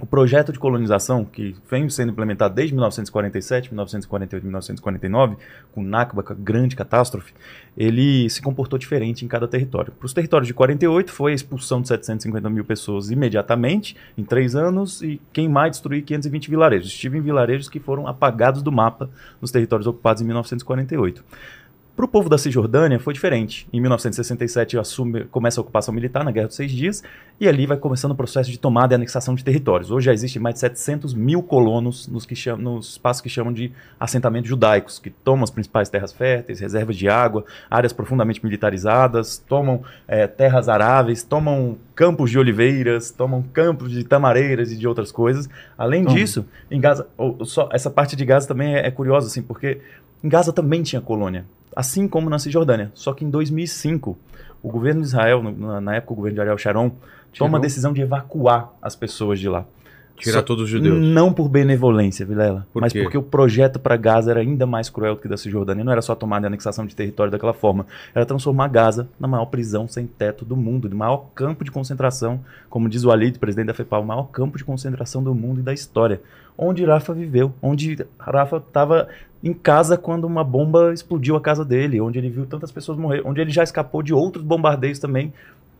[0.00, 5.36] o projeto de colonização, que vem sendo implementado desde 1947, 1948, 1949,
[5.72, 7.32] com Nakba, a grande catástrofe,
[7.76, 9.92] ele se comportou diferente em cada território.
[9.92, 14.54] Para os territórios de 48, foi a expulsão de 750 mil pessoas imediatamente, em três
[14.54, 16.88] anos, e queimar e destruir 520 vilarejos.
[16.88, 19.08] Estive em vilarejos que foram apagados do mapa
[19.40, 21.24] nos territórios ocupados em 1948.
[21.96, 23.66] Para o povo da Cisjordânia foi diferente.
[23.72, 27.02] Em 1967 assume, começa a ocupação militar na Guerra dos Seis Dias
[27.40, 29.90] e ali vai começando o processo de tomada e anexação de territórios.
[29.90, 33.50] Hoje já existem mais de 700 mil colonos nos, que chamam, nos espaços que chamam
[33.50, 39.38] de assentamentos judaicos, que tomam as principais terras férteis, reservas de água, áreas profundamente militarizadas,
[39.38, 45.10] tomam eh, terras aráveis, tomam campos de oliveiras, tomam campos de tamareiras e de outras
[45.10, 45.48] coisas.
[45.78, 46.14] Além Toma.
[46.14, 49.80] disso, em Gaza, ou- só, essa parte de Gaza também é, é curiosa, assim, porque
[50.22, 51.46] em Gaza também tinha colônia,
[51.76, 52.90] assim como na Cisjordânia.
[52.94, 54.16] Só que em 2005,
[54.62, 56.90] o governo de Israel, na, época o governo de Ariel Sharon,
[57.36, 59.66] toma a decisão de evacuar as pessoas de lá.
[60.16, 60.98] Tirar todos os judeus.
[60.98, 63.02] Não por benevolência, Vilela, Por mas quê?
[63.02, 65.84] porque o projeto para Gaza era ainda mais cruel do que o da Cisjordânia.
[65.84, 69.46] Não era só tomada e anexação de território daquela forma, era transformar Gaza na maior
[69.46, 72.40] prisão sem teto do mundo, no maior campo de concentração,
[72.70, 75.62] como diz o Walid, presidente da FEPAL, o maior campo de concentração do mundo e
[75.62, 76.20] da história.
[76.58, 79.08] Onde Rafa viveu, onde Rafa estava
[79.44, 83.22] em casa quando uma bomba explodiu a casa dele, onde ele viu tantas pessoas morrer,
[83.24, 85.32] onde ele já escapou de outros bombardeios também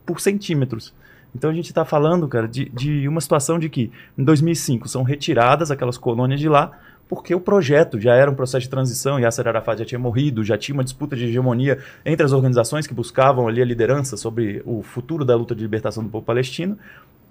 [0.05, 0.93] por centímetros.
[1.35, 5.03] Então a gente está falando, cara, de, de uma situação de que em 2005 são
[5.03, 6.71] retiradas aquelas colônias de lá
[7.07, 10.57] porque o projeto já era um processo de transição, Yasser Arafat já tinha morrido, já
[10.57, 14.83] tinha uma disputa de hegemonia entre as organizações que buscavam ali a liderança sobre o
[14.83, 16.77] futuro da luta de libertação do povo palestino.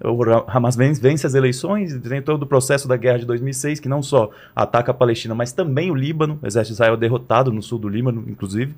[0.03, 4.01] O Hamas vence as eleições, tem todo o processo da guerra de 2006, que não
[4.01, 7.61] só ataca a Palestina, mas também o Líbano, o exército de Israel é derrotado no
[7.61, 8.75] sul do Líbano, inclusive,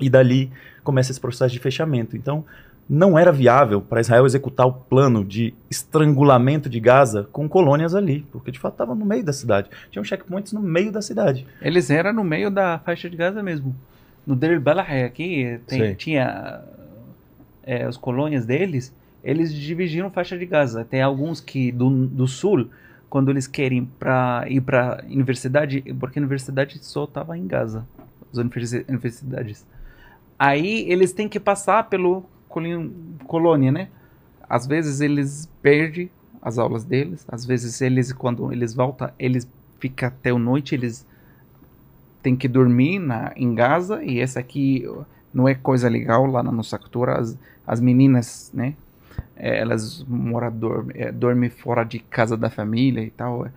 [0.00, 0.50] e dali
[0.82, 2.16] começa esse processo de fechamento.
[2.16, 2.44] Então,
[2.88, 8.26] não era viável para Israel executar o plano de estrangulamento de Gaza com colônias ali,
[8.30, 9.70] porque de fato estava no meio da cidade.
[9.90, 11.46] Tinham checkpoints no meio da cidade.
[11.62, 13.74] Eles eram no meio da faixa de Gaza mesmo.
[14.26, 16.60] No Deir Balah aqui tem- tinha
[17.62, 20.84] é, as colônias deles, eles dividiram faixa de Gaza.
[20.84, 22.68] Tem alguns que do, do sul,
[23.08, 23.88] quando eles querem
[24.48, 27.86] ir para universidade, porque a universidade só estava em Gaza,
[28.30, 29.66] as universi- universidades.
[30.38, 32.24] Aí eles têm que passar pelo
[33.26, 33.88] colônia, né?
[34.48, 39.48] Às vezes eles perdem as aulas deles, às vezes eles quando eles voltam, eles
[39.80, 41.06] ficam até a noite, eles
[42.22, 44.86] têm que dormir na, em Gaza e essa aqui
[45.32, 47.18] não é coisa legal lá na nossa cultura.
[47.18, 48.74] As, as meninas, né?
[49.36, 50.52] eh, elas moram,
[50.94, 53.48] eh, dormem fora de casa da família e tal.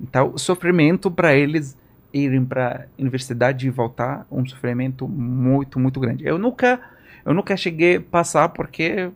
[0.00, 1.76] Então, o sofrimento para eles
[2.12, 6.24] irem para universidade e voltar, um sofrimento muito, muito grande.
[6.24, 6.80] Eu nunca,
[7.24, 9.10] eu nunca cheguei a passar porque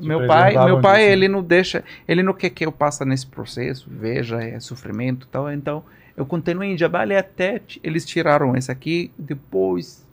[0.00, 1.12] meu pai, meu pai, né?
[1.12, 5.30] ele não deixa, ele não quer que eu passe nesse processo, veja, é sofrimento e
[5.30, 5.50] tal.
[5.52, 5.82] Então,
[6.16, 10.04] eu continuei em Jabal até t- eles tiraram esse aqui, depois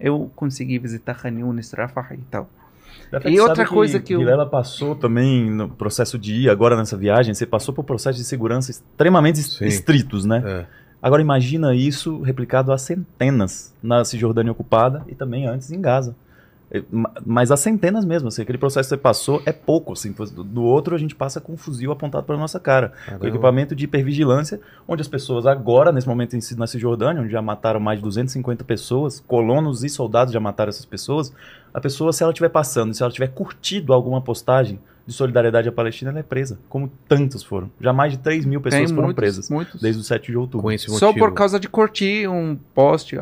[0.00, 2.50] eu consegui visitar Han Yunis, Rafah e tal.
[3.12, 6.96] Até E outra coisa que eu- Vilela passou também no processo de ir agora nessa
[6.96, 9.66] viagem, você passou por processo de segurança extremamente Sim.
[9.66, 10.42] estritos, né?
[10.44, 10.66] É.
[11.00, 16.16] Agora imagina isso replicado a centenas na Cisjordânia ocupada e também antes em Gaza.
[16.70, 20.12] É, ma- Mas a centenas mesmo, assim, aquele processo que você passou é pouco, assim,
[20.12, 23.28] do- outro a gente passa com um fuzil apontado para nossa cara, com Caramba.
[23.28, 27.40] equipamento de hipervigilância, onde as pessoas agora, nesse momento em si, na Cisjordânia, onde já
[27.40, 31.32] mataram mais de 250 pessoas, colonos e soldados já mataram essas pessoas,
[31.72, 35.72] a pessoa, se ela estiver passando, se ela tiver curtido alguma postagem de solidariedade à
[35.72, 37.70] Palestina, ela é presa, como tantos foram.
[37.80, 39.80] Já mais de 3 mil pessoas Tem foram muitos, presas muitos.
[39.80, 40.66] desde o 7 de outubro.
[40.68, 40.76] Com.
[40.78, 43.16] Só por causa de curtir um post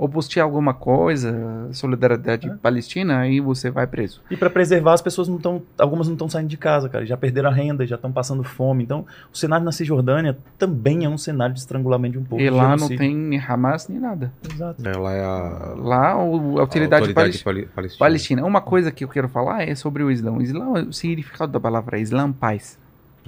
[0.00, 2.54] ou postar alguma coisa, solidariedade É.
[2.54, 4.22] palestina, aí você vai preso.
[4.30, 5.60] E para preservar, as pessoas não estão.
[5.78, 7.04] Algumas não estão saindo de casa, cara.
[7.04, 8.82] Já perderam a renda, já estão passando fome.
[8.82, 12.40] Então, o cenário na Cisjordânia também é um cenário de estrangulamento de um povo.
[12.40, 14.32] e lá não tem nem Hamas nem nada.
[14.50, 14.82] Exato.
[14.88, 17.44] Ela é a, Lá o- a autoridade, autoridade palestina.
[17.44, 17.98] pali- palestina.
[17.98, 18.44] Palestina.
[18.46, 20.32] Uma coisa que eu quero falar é sobre o Islã.
[20.32, 22.78] O Islã, o significado da palavra é Islã, paz.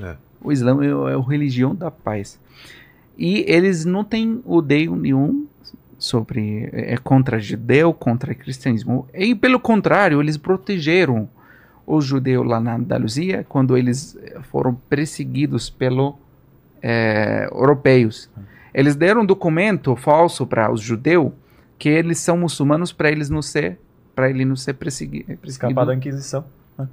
[0.01, 0.17] É.
[0.43, 2.41] O Islã é, é a religião da paz.
[3.19, 5.47] E eles não têm odeio nenhum
[6.03, 9.07] sobre é contra judeu, contra cristianismo.
[9.15, 11.29] E pelo contrário, eles protegeram
[11.87, 14.19] os judeus lá na Andaluzia quando eles
[14.51, 16.15] foram perseguidos pelos
[17.53, 18.29] europeus.
[18.75, 21.33] Eles deram um documento falso para os judeus
[21.79, 23.79] que eles são muçulmanos para eles não ser
[24.15, 25.49] para ele não ser persegui- perseguido.
[25.49, 26.45] Escapar da Inquisição.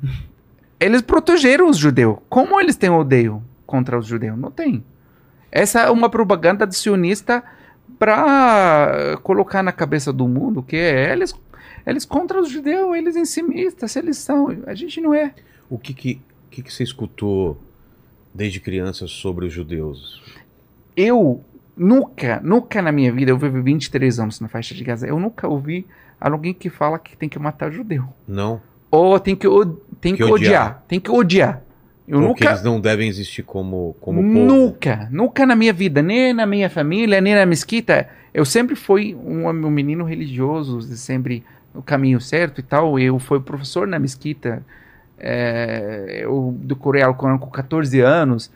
[0.79, 2.17] Eles protegeram os judeus.
[2.29, 4.37] Como eles têm odeio contra os judeus?
[4.37, 4.81] Não tem.
[5.51, 7.43] Essa é uma propaganda de sionista
[7.99, 11.33] para colocar na cabeça do mundo que é eles
[11.85, 14.47] eles contra os judeus, eles encimistas, eles são.
[14.65, 15.33] A gente não é.
[15.69, 17.59] O que que, que que você escutou
[18.33, 20.21] desde criança sobre os judeus?
[20.95, 21.43] Eu
[21.75, 25.47] nunca, nunca na minha vida, eu vivo 23 anos na faixa de Gaza, eu nunca
[25.47, 25.87] ouvi
[26.19, 28.05] alguém que fala que tem que matar judeu.
[28.27, 28.61] Não?
[28.91, 29.47] Ou tem que,
[30.01, 30.33] tem que, Que odiar.
[30.33, 30.83] odiar.
[30.87, 31.63] Tem que odiar.
[32.09, 32.53] Eu Ou que nunca.
[32.53, 34.33] eles não devem existir como, como povo?
[34.33, 38.09] Nunca, nunca na minha vida, nem na minha família, nem na mesquita.
[38.33, 42.97] Eu sempre fui um, um menino religioso, sempre o caminho certo e tal.
[42.97, 44.65] Eu fui professor na mesquita.
[45.19, 48.51] é, eu decorei Alcorão com 14 anos.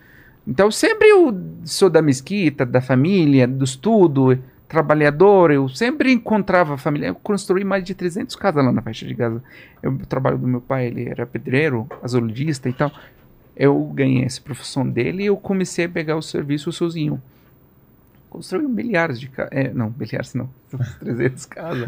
[0.47, 1.31] Então sempre eu
[1.63, 4.35] sou da mesquita, da família, do estudo,
[4.67, 5.51] trabalhador.
[5.51, 7.09] Eu sempre encontrava a família.
[7.09, 9.43] Eu construí mais de 300 casas lá na faixa de Gaza.
[9.83, 12.91] Eu, trabalho do meu pai, ele era pedreiro, azulejista e tal
[13.55, 17.21] eu ganhei essa profissão dele e eu comecei a pegar o serviço sozinho.
[18.29, 19.51] Construí milhares de casas.
[19.51, 20.49] É, não, milhares não.
[20.99, 21.87] 300 casas.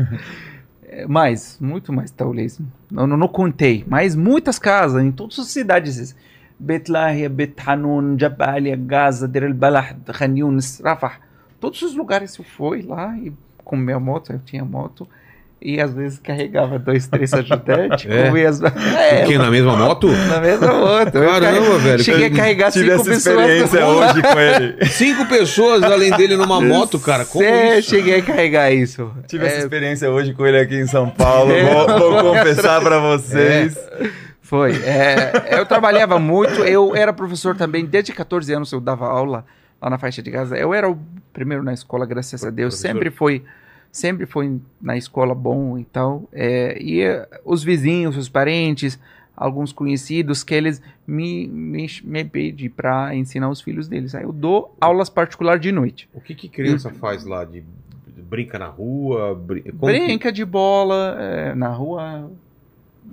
[0.83, 2.59] É, mais, muito mais, talvez.
[2.91, 3.83] Não, não, não contei.
[3.87, 6.15] Mas muitas casas em todas as cidades.
[6.59, 11.19] Bet Lahia, Bet Hanun, Jabalia, Gaza, Khan Yunis, Rafah.
[11.59, 15.07] Todos os lugares eu fui lá e com minha moto, eu tinha moto.
[15.61, 18.05] E às vezes carregava dois, três ajudantes.
[18.11, 18.27] É?
[18.27, 18.61] comia as...
[18.61, 20.07] É, Porque na mesma moto?
[20.11, 21.15] na mesma moto.
[21.15, 22.03] Eu Caramba, velho.
[22.03, 23.37] Cheguei a carregar Tive cinco essa pessoas.
[23.49, 24.85] experiência hoje com ele.
[24.85, 27.25] Cinco pessoas além dele numa moto, cara.
[27.25, 27.89] Como Cê, isso?
[27.89, 29.11] Cheguei a carregar isso.
[29.27, 31.51] Tive É, essa experiência hoje com ele aqui em São Paulo.
[31.51, 31.63] É.
[31.63, 33.75] Vou, vou confessar pra vocês.
[34.41, 34.73] Foi.
[34.83, 36.61] É, eu trabalhava muito.
[36.63, 37.85] Eu era professor também.
[37.85, 39.43] Desde 14 anos eu dava aula
[39.81, 40.55] lá na faixa de Gaza.
[40.55, 40.95] Eu era o
[41.33, 42.75] primeiro na escola, graças a Deus.
[42.75, 42.87] Professor.
[42.93, 43.43] Sempre foi,
[43.95, 46.27] sempre foi na escola bom e tal.
[46.33, 48.99] É, e eh, os vizinhos, os parentes,
[49.37, 54.13] alguns conhecidos que eles me, me, me pedem para ensinar os filhos deles.
[54.13, 56.09] Aí eu dou aulas particulares de noite.
[56.13, 57.45] O que que criança faz lá?
[57.45, 57.63] De,
[58.29, 59.33] brinca na rua?
[59.33, 62.29] brin- como que- Brinca de bola é, na rua.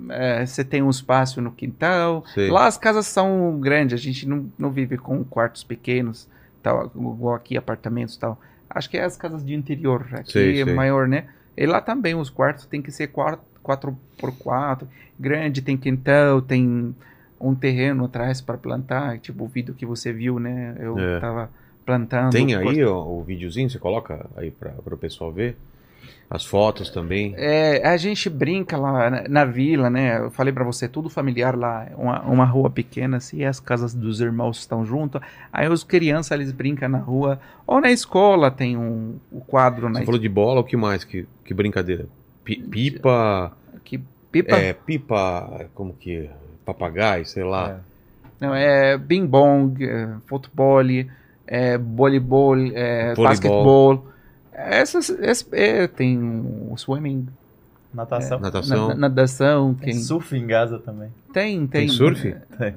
[0.09, 2.25] é, Você tem um espaço no quintal.
[2.33, 2.49] Sei.
[2.49, 6.27] Lá as casas são grandes, a gente não, não vive com quartos pequenos,
[6.61, 8.37] tal, igual aqui, apartamentos e tal.
[8.73, 10.73] Acho que é as casas de interior, aqui Sei, é sei.
[10.73, 11.25] maior, né?
[11.55, 14.87] E lá também os quartos tem que ser 4 por 4
[15.19, 16.95] grande, tem quintal, tem
[17.39, 20.75] um terreno atrás para plantar, tipo o vídeo que você viu, né?
[20.79, 21.19] Eu É.
[21.19, 21.49] tava
[21.85, 22.31] plantando.
[22.31, 23.69] Tem aí ó, o videozinho?
[23.69, 25.57] Você coloca aí para o pessoal ver?
[26.29, 27.35] As fotos também?
[27.37, 30.19] É, a gente brinca lá na, na vila, né?
[30.19, 34.19] Eu falei pra você, tudo familiar lá, uma, uma rua pequena, assim, as casas dos
[34.19, 35.21] irmãos estão junto.
[35.51, 37.39] Aí os crianças, eles brincam na rua.
[37.67, 41.03] Ou na escola tem um, o quadro na Você falou de bola, o que mais?
[41.03, 42.07] Que, que brincadeira?
[42.43, 43.99] Pi- Pipa, que
[44.31, 44.55] pipa.
[44.55, 46.29] é, pipa, como que,
[46.65, 47.79] papagaio, sei lá.
[48.39, 50.81] Não, é bing bong, é, futebol,
[51.47, 54.12] é, voleibol, é, basquetebol.
[54.69, 56.19] Essas, esse- é, tem
[56.69, 57.27] o swimming,
[57.93, 58.39] Natação.
[58.39, 58.87] Natação.
[58.89, 61.09] na- natação, Tem tem, surf em Gaza também.
[61.31, 62.35] tem, tem, Tem surf?
[62.57, 62.75] Tem.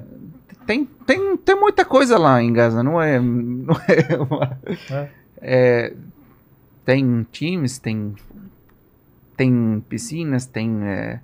[0.67, 3.19] tem, tem, tem muita coisa lá em Gaza, não é.
[3.19, 4.59] Não é, uma-
[4.91, 5.09] É.
[5.41, 5.93] É,
[6.85, 8.13] tem times, tem,
[9.35, 11.19] tem piscinas, tem é,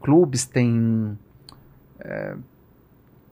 [0.00, 1.18] clubes, tem.
[2.00, 2.34] é,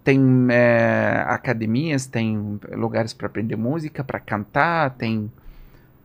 [0.05, 0.21] tem
[0.51, 5.31] é, academias, tem lugares para aprender música, para cantar, tem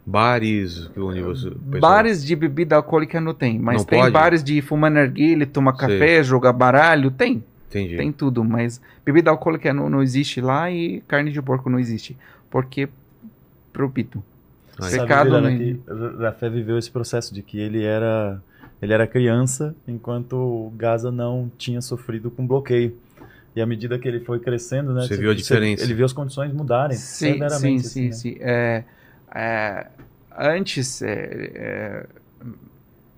[0.06, 1.52] Bares, onde você.
[1.80, 4.12] bares de bebida alcoólica não tem, mas Não tem pode?
[4.12, 5.80] bares de fumar narguilha, tomar Sei.
[5.88, 7.44] café, jogar baralho, tem.
[7.70, 7.96] Entendi.
[7.98, 12.18] Tem tudo, mas bebida alcoólica não, não existe lá e carne de porco não existe.
[12.50, 12.90] Porque
[13.72, 14.24] proibido.
[14.80, 15.80] Ah, Pecado no- que
[16.20, 18.42] Rafé viveu esse processo de que ele era
[18.82, 22.98] ele era criança enquanto Gaza não tinha sofrido com bloqueio.
[23.56, 25.02] E à medida que ele foi crescendo, né?
[25.02, 25.84] Você viu a diferença.
[25.84, 27.88] Ele viu as condições mudarem Sim, sim, severamente.
[27.88, 28.12] sim, assim, né?
[28.14, 28.38] sim.
[28.40, 28.84] É,
[29.34, 29.88] é,
[30.38, 32.06] antes, é, é,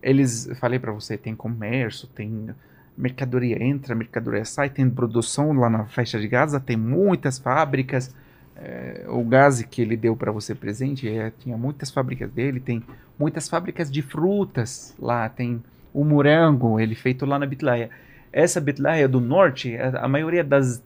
[0.02, 2.50] eles, falei para você, tem comércio, tem
[2.96, 8.16] mercadoria entra, mercadoria sai, tem produção lá na faixa de Gaza, tem muitas fábricas.
[8.56, 12.84] É, o gás que ele deu para você presente, é, tinha muitas fábricas dele, tem
[13.18, 17.90] muitas fábricas de frutas lá, tem o morango, ele feito lá na Bitlaia.
[18.32, 20.84] Essa Bitlaia do norte, a, a maioria das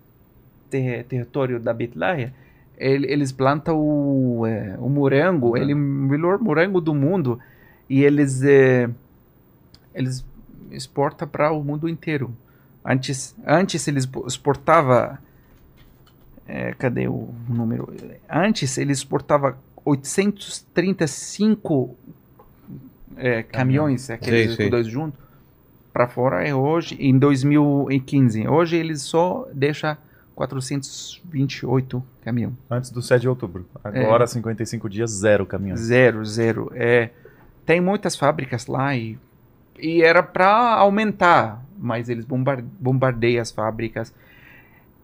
[0.70, 2.34] ter, território da Bitlaia,
[2.78, 7.40] ele- eles plantam o, é, o morango, ele é o melhor morango do mundo
[7.90, 8.88] e eles é,
[9.94, 10.24] eles
[10.72, 12.32] exportam para o mundo inteiro.
[12.86, 15.20] Antes, antes eles exportava
[16.48, 17.92] é, cadê o número?
[18.30, 21.96] Antes eles exportava 835
[23.18, 24.70] é, caminhões, aqueles Sei, sei.
[24.70, 25.20] dois juntos,
[25.92, 26.48] para fora.
[26.48, 29.98] E hoje, em 2015, hoje eles só deixam
[30.38, 32.54] 428 caminhões.
[32.70, 33.66] Antes do 7 de outubro.
[33.84, 35.76] Agora, 55 dias, zero caminhão.
[35.76, 36.72] Zero, zero.
[36.76, 37.10] É,
[37.66, 39.18] tem muitas fábricas lá e,
[39.80, 44.14] e era para aumentar, mas eles bombar, bombardeiam as fábricas.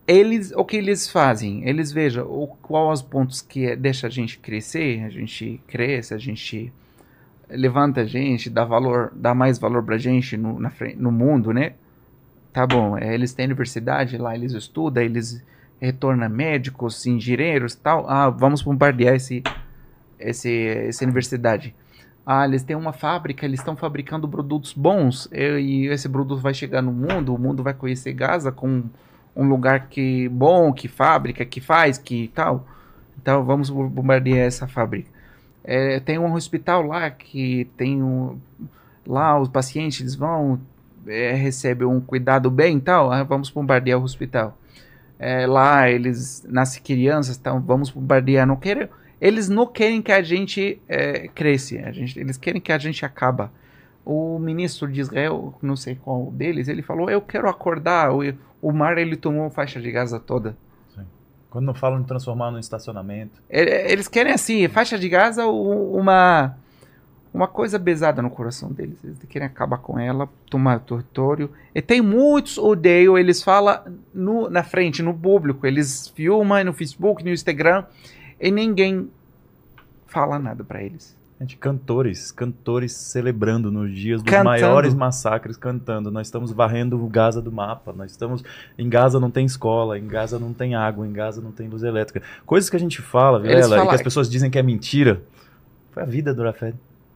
[0.07, 1.67] Eles, o que eles fazem?
[1.67, 6.13] Eles vejam o, qual os pontos que é- deixa a gente crescer, a gente cresce,
[6.13, 6.71] a gente
[7.49, 11.73] levanta a gente, dá valor, dá mais valor pra gente no, na, no mundo, né?
[12.53, 15.43] Tá bom, é, eles têm universidade lá, eles estudam, eles
[15.81, 18.07] retornam médicos, engenheiros tal.
[18.07, 19.41] Ah, vamos bombardear esse,
[20.19, 21.73] esse, essa universidade.
[22.25, 26.81] Ah, eles têm uma fábrica, eles estão fabricando produtos bons e, esse produto vai chegar
[26.81, 28.83] no mundo, o mundo vai conhecer Gaza com
[29.35, 32.67] um lugar que bom, que fábrica, que faz, que tal.
[33.19, 35.09] Então vamos bo- bombardear essa fábrica.
[35.63, 38.37] É, tem um hospital lá que tem um,
[39.07, 40.59] lá os pacientes vão
[41.07, 44.57] é, recebem um cuidado bem tal, ah, vamos bombardear o hospital.
[45.19, 48.45] É, lá eles nascem crianças, então vamos bombardear.
[48.45, 48.89] Não querem,
[49.21, 53.05] eles não querem que a gente é, cresça, a gente, eles querem que a gente
[53.05, 53.51] acaba.
[54.05, 58.11] O ministro de Israel, não sei qual deles, ele falou: eu quero acordar.
[58.13, 58.19] O,
[58.61, 60.57] o mar ele tomou a faixa de Gaza toda.
[61.53, 63.39] Quando não falam de transformar num estacionamento.
[63.47, 66.57] É, Eles querem assim, faixa de Gaza, uma
[67.33, 69.03] uma coisa pesada no coração deles.
[69.03, 71.49] Eles querem acabar com ela, tomar território.
[71.73, 73.79] E tem muitos odeiam, eles falam
[74.13, 77.85] no, na frente, no público, eles filmam no Facebook, no Instagram,
[78.39, 79.09] e ninguém
[80.05, 81.17] fala nada pra eles.
[81.41, 84.45] Gente, cantores, cantores celebrando nos dias dos Cantando.
[84.49, 86.11] maiores massacres, cantando.
[86.11, 87.91] Nós estamos varrendo o Gaza do mapa.
[87.91, 88.43] Nós estamos.
[88.77, 91.83] Em Gaza não tem escola, em Gaza não tem água, em Gaza não tem luz
[91.83, 92.21] elétrica.
[92.45, 95.21] Coisas que a gente fala, Vilela, e que as pessoas dizem que é mentira.
[95.91, 96.75] Foi a vida do Rafet.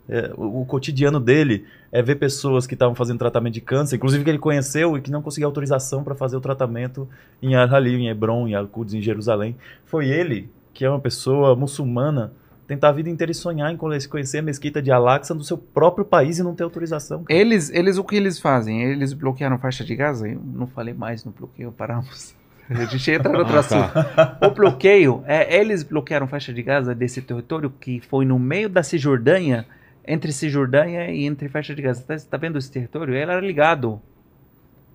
[0.10, 4.24] É, o, o cotidiano dele é ver pessoas que estavam fazendo tratamento de câncer, inclusive
[4.24, 7.08] que ele conheceu e que não conseguia autorização para fazer o tratamento
[7.42, 9.56] em Al-Halil, em Hebron, em Al-Quds, em Jerusalém.
[9.86, 12.32] Foi ele, que é uma pessoa muçulmana,
[12.68, 15.58] tentar a vida inteira e sonhar em conhe- conhecer a mesquita de Al-Aqsa no seu
[15.58, 17.24] próprio país e não ter autorização.
[17.24, 17.40] cara.
[17.40, 18.84] Eles, eles o que eles fazem?
[18.84, 20.28] Eles bloquearam faixa de Gaza?
[20.28, 22.34] Eu não falei mais no bloqueio, paramos.
[22.70, 23.94] A gente entra no outro Ah, assunto.
[23.94, 24.38] tá.
[24.46, 28.84] O bloqueio, é, eles bloquearam faixa de Gaza desse território que foi no meio da
[28.84, 29.66] Cisjordânia,
[30.08, 32.04] entre Cisjordânia e entre faixa de Gaza.
[32.04, 33.14] Tá, tá vendo esse território?
[33.14, 34.02] Ele era ligado.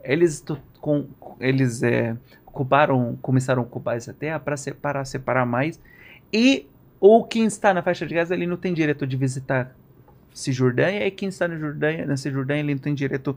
[0.03, 0.45] Eles,
[0.81, 1.07] com,
[1.39, 5.79] eles é, ocuparam, começaram a ocupar essa terra para separar, separar mais.
[6.33, 6.67] E
[6.99, 9.77] o quem está na faixa de Gaza, ele não tem direito de visitar
[10.33, 13.37] Cisjordânia, e quem está na, Jordânia, na Cisjordânia, ele não tem direito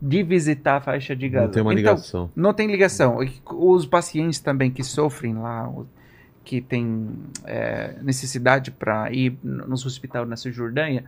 [0.00, 1.46] de visitar a faixa de Gaza.
[1.46, 2.30] Não tem uma Então, ligação.
[2.36, 3.18] não tem ligação.
[3.46, 5.72] Os pacientes também que sofrem lá,
[6.44, 7.08] que têm
[7.44, 11.04] é, necessidade para ir n- nos hospitais na Cisjordânia,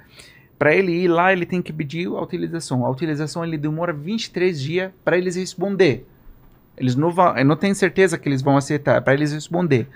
[0.59, 2.85] para ele ir lá, ele tem que pedir a utilização.
[2.87, 6.07] A utilização ele demora 23 dias para eles responder.
[6.77, 9.87] Eles não vão, não tenho certeza que eles vão aceitar, para eles responder.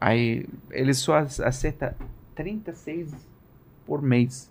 [0.00, 1.92] Aí eles só ac- aceitam
[2.34, 3.12] 36
[3.86, 4.50] por mês.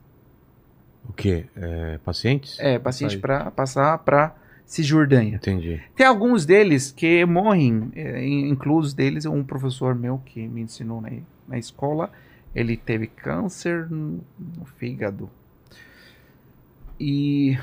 [1.07, 1.45] O quê?
[1.55, 2.57] É, pacientes?
[2.59, 4.33] É, paciente para passar para
[4.65, 5.35] Cisjordânia.
[5.35, 5.81] Entendi.
[5.95, 10.99] Tem alguns deles que morrem, é, in- inclusos deles um professor meu que me ensinou
[11.01, 11.09] na,
[11.47, 12.11] na escola.
[12.53, 14.21] Ele teve câncer no
[14.77, 15.29] fígado.
[16.99, 17.57] E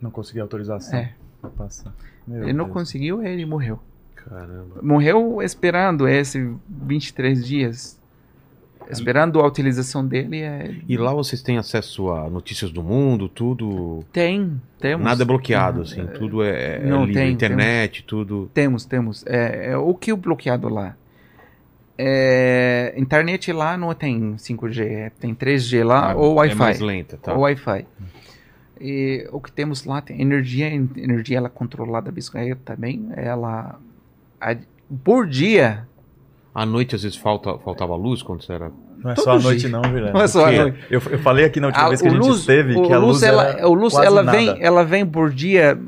[0.00, 1.14] Não consegui autorização É.
[1.56, 1.94] passar.
[2.26, 2.74] Meu ele não Deus.
[2.74, 3.78] conseguiu, ele morreu.
[4.14, 4.80] Caramba.
[4.82, 7.97] Morreu esperando esse 23 dias.
[8.90, 10.40] Esperando a utilização dele.
[10.42, 10.74] É...
[10.88, 14.04] E lá vocês têm acesso a notícias do mundo, tudo.
[14.12, 15.04] Tem, temos.
[15.04, 16.06] Nada é bloqueado, assim.
[16.06, 17.14] Tudo é, é não, livre.
[17.22, 18.50] tem, internet, tudo.
[18.54, 19.24] Temos, temos.
[19.26, 20.96] É, é, o que é bloqueado lá?
[21.96, 26.84] É, internet lá não tem 5G, é, tem 3G lá Ah, ou É mais Wi-Fi.
[26.84, 27.34] lenta, tá?
[27.34, 27.86] ou Wi-Fi.
[28.80, 33.08] E o que temos lá tem energia, energia ela é controlada Israel também.
[33.16, 33.80] Ela
[34.40, 34.56] a-
[35.02, 35.87] por dia,
[36.60, 38.70] À noite, às vezes, falta, faltava luz quando você era.
[39.02, 40.12] Não é Todo só a noite não, Vilela.
[40.12, 40.78] Não é só a Porque noite.
[40.90, 42.92] Eu, eu falei aqui na última a- vez que a gente luz, esteve o que
[42.92, 44.36] a luz, ela, era o luz quase ela nada.
[44.36, 45.78] vem, ela vem por dia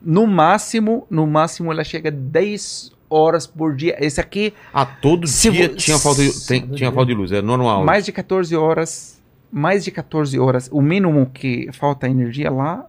[0.00, 3.96] no máximo, no máximo ela chega 10 horas por dia.
[3.98, 7.32] Esse aqui Ah, todo Se dia vo- tinha, falta de, tem- tinha falta de luz,
[7.32, 7.84] é normal.
[7.84, 12.86] mais de 14 horas, mais de 14 horas, o mínimo que falta energia lá,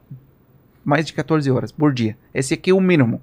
[0.86, 2.16] mais de 14 horas por dia.
[2.34, 3.22] Esse aqui é o mínimo.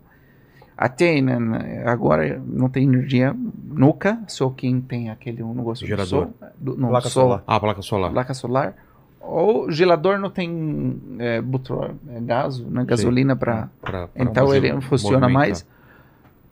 [0.76, 6.26] Até né, né, agora não tem energia nunca, só quem tem aquele um negócio Gerador.
[6.26, 7.44] do sol, do, não, Placa sol, solar.
[7.46, 8.12] Ah, placa solar.
[8.12, 8.74] placa solar.
[9.20, 14.80] Ou gelador não tem é, butro, é, gás, né, gasolina para pra então ele não
[14.80, 15.66] funciona mais.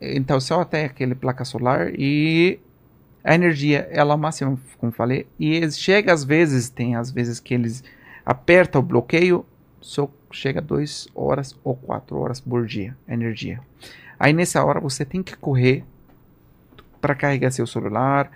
[0.00, 2.60] Então só até aquele placa solar e
[3.24, 7.54] a energia ela é máxima, como falei, e chega às vezes, tem às vezes que
[7.54, 7.84] eles
[8.24, 9.44] apertam o bloqueio,
[9.80, 13.60] só chega duas horas ou quatro horas por dia, a energia.
[14.22, 15.84] Aí nessa hora você tem que correr
[17.00, 18.30] para carregar seu celular,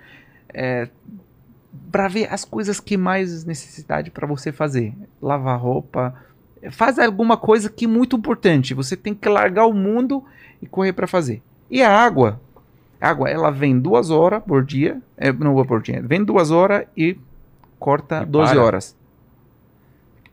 [1.93, 6.12] para ver as coisas que mais necessidade para você fazer, lavar roupa,
[6.72, 8.74] faz alguma coisa que é muito importante.
[8.74, 10.24] Você tem que largar o mundo
[10.61, 11.41] e correr para fazer.
[11.70, 12.41] E a água,
[13.01, 16.84] a água, ela vem duas horas por dia, é, não por dia, vem duas horas
[16.97, 17.16] e
[17.78, 18.64] corta E 12 para.
[18.64, 18.97] horas.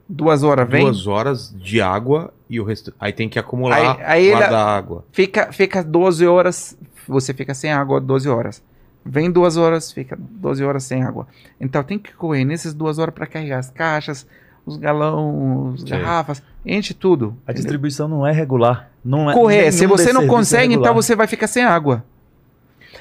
[0.10, 2.94] Duas horas vem, Duas horas de água e o resto.
[3.00, 5.06] Aí tem que acumular, Aí- aí ele- guardar água.
[5.12, 6.78] fica, fica 12 horas,
[7.08, 8.62] você fica sem água 12 horas.
[9.06, 11.28] Vem duas horas, fica 12 horas sem água.
[11.60, 14.26] Então tem que correr nessas duas horas para carregar as caixas,
[14.66, 17.26] os galões, as garrafas, enche tudo.
[17.46, 17.56] A entendeu?
[17.56, 18.90] distribuição não é regular.
[19.04, 20.94] Não é, Correr, se você não é consegue, então regular.
[20.94, 22.04] você vai ficar sem água.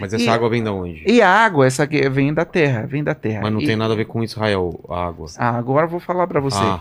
[0.01, 1.05] Mas essa E- água vem da onde?
[1.07, 3.43] E a água, essa aqui vem da terra, vem da terra.
[3.43, 5.29] Mas não E- tem nada a ver com Israel, a água.
[5.39, 6.59] Ah, agora eu vou falar para você.
[6.59, 6.81] Ah,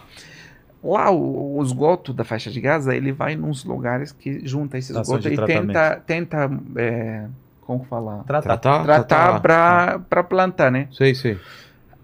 [0.84, 4.92] Lá, o, o esgoto da faixa de Gaza, ele vai nos lugares que junta esse
[4.92, 5.68] esgoto e tratamento.
[5.68, 7.28] tenta, tenta é,
[7.62, 8.24] como falar?
[8.24, 8.58] Tratar.
[8.58, 8.84] tratar?
[8.84, 10.88] Tratar para para plantar, né?
[10.92, 11.38] Sei, sei.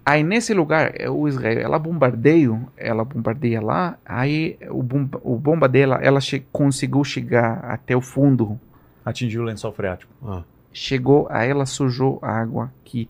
[0.06, 5.36] Aí nesse lugar, é, o Israel, ela bombardeia, ela bombardeia lá, aí o bomba, o
[5.36, 8.58] bomba dela, ela che conseguiu chegar até o fundo,
[9.04, 10.12] Atingiu o lençol freático.
[10.22, 13.08] Ah, chegou, aí ela sujou a água que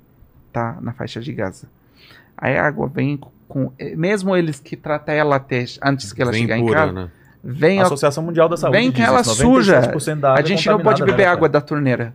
[0.53, 1.69] tá na faixa de Gaza.
[2.37, 6.31] Aí a água vem com, eh, mesmo eles que tratam ela até antes que ela
[6.31, 7.11] vem chegar em pura, casa, né?
[7.43, 9.81] vem A Associação Mundial da Saúde Vem que ela isso, suja.
[9.81, 12.15] 97% da água a é gente não pode beber né, água da torneira.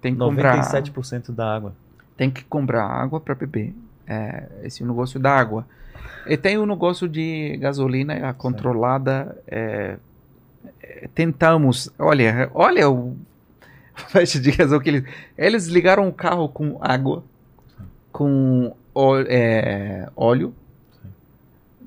[0.00, 1.74] Tem que comprar, 97% da água.
[2.16, 3.74] tem que comprar água para beber.
[4.06, 5.64] É, esse negócio da água.
[6.26, 9.36] E tem o negócio de gasolina a controlada.
[9.46, 9.98] é,
[10.82, 13.16] é, tentamos, olha, olha o
[14.08, 15.04] faixa de gasolina que eles,
[15.36, 17.22] eles ligaram o carro com água,
[18.10, 20.54] com ó- é, óleo.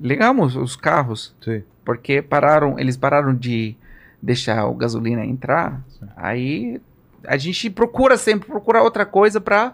[0.00, 1.64] Ligamos os carros Sei.
[1.84, 3.76] porque pararam, eles pararam de
[4.20, 5.82] deixar o gasolina entrar.
[5.88, 6.06] Sim.
[6.16, 6.80] Aí
[7.26, 9.72] a gente procura sempre procura outra coisa para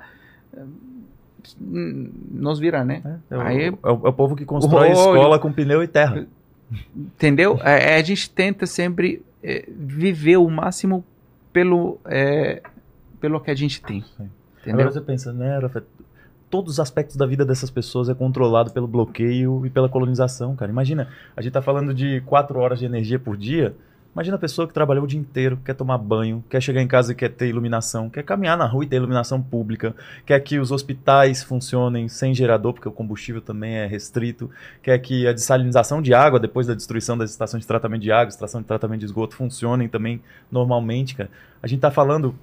[1.59, 3.03] nos virar, né?
[3.31, 5.17] É, o- Aí- é o, é o povo que constrói O óleo.
[5.17, 6.27] escola com pneu e terra.
[6.95, 7.59] Entendeu?
[7.65, 11.05] É, a gente tenta sempre é, viver o máximo
[11.53, 12.63] pelo é,
[13.21, 14.03] pelo que a gente tem.
[14.17, 14.29] Sim.
[14.61, 14.81] Entendeu?
[14.81, 15.83] Agora você pensa, né, Rafa,
[16.51, 20.71] todos os aspectos da vida dessas pessoas é controlado pelo bloqueio e pela colonização, cara.
[20.71, 23.75] Imagina, a gente tá falando de quatro horas de energia por dia.
[24.13, 27.13] Imagina a pessoa que trabalhou o dia inteiro, quer tomar banho, quer chegar em casa
[27.13, 29.95] e quer ter iluminação, quer caminhar na rua e ter iluminação pública,
[30.27, 34.51] quer que os hospitais funcionem sem gerador, porque o combustível também é restrito,
[34.83, 38.31] quer que a dessalinização de água, depois da destruição das estações de tratamento de água,
[38.31, 40.21] estação de tratamento de esgoto, funcionem também
[40.51, 41.31] normalmente, cara.
[41.63, 42.35] A gente tá falando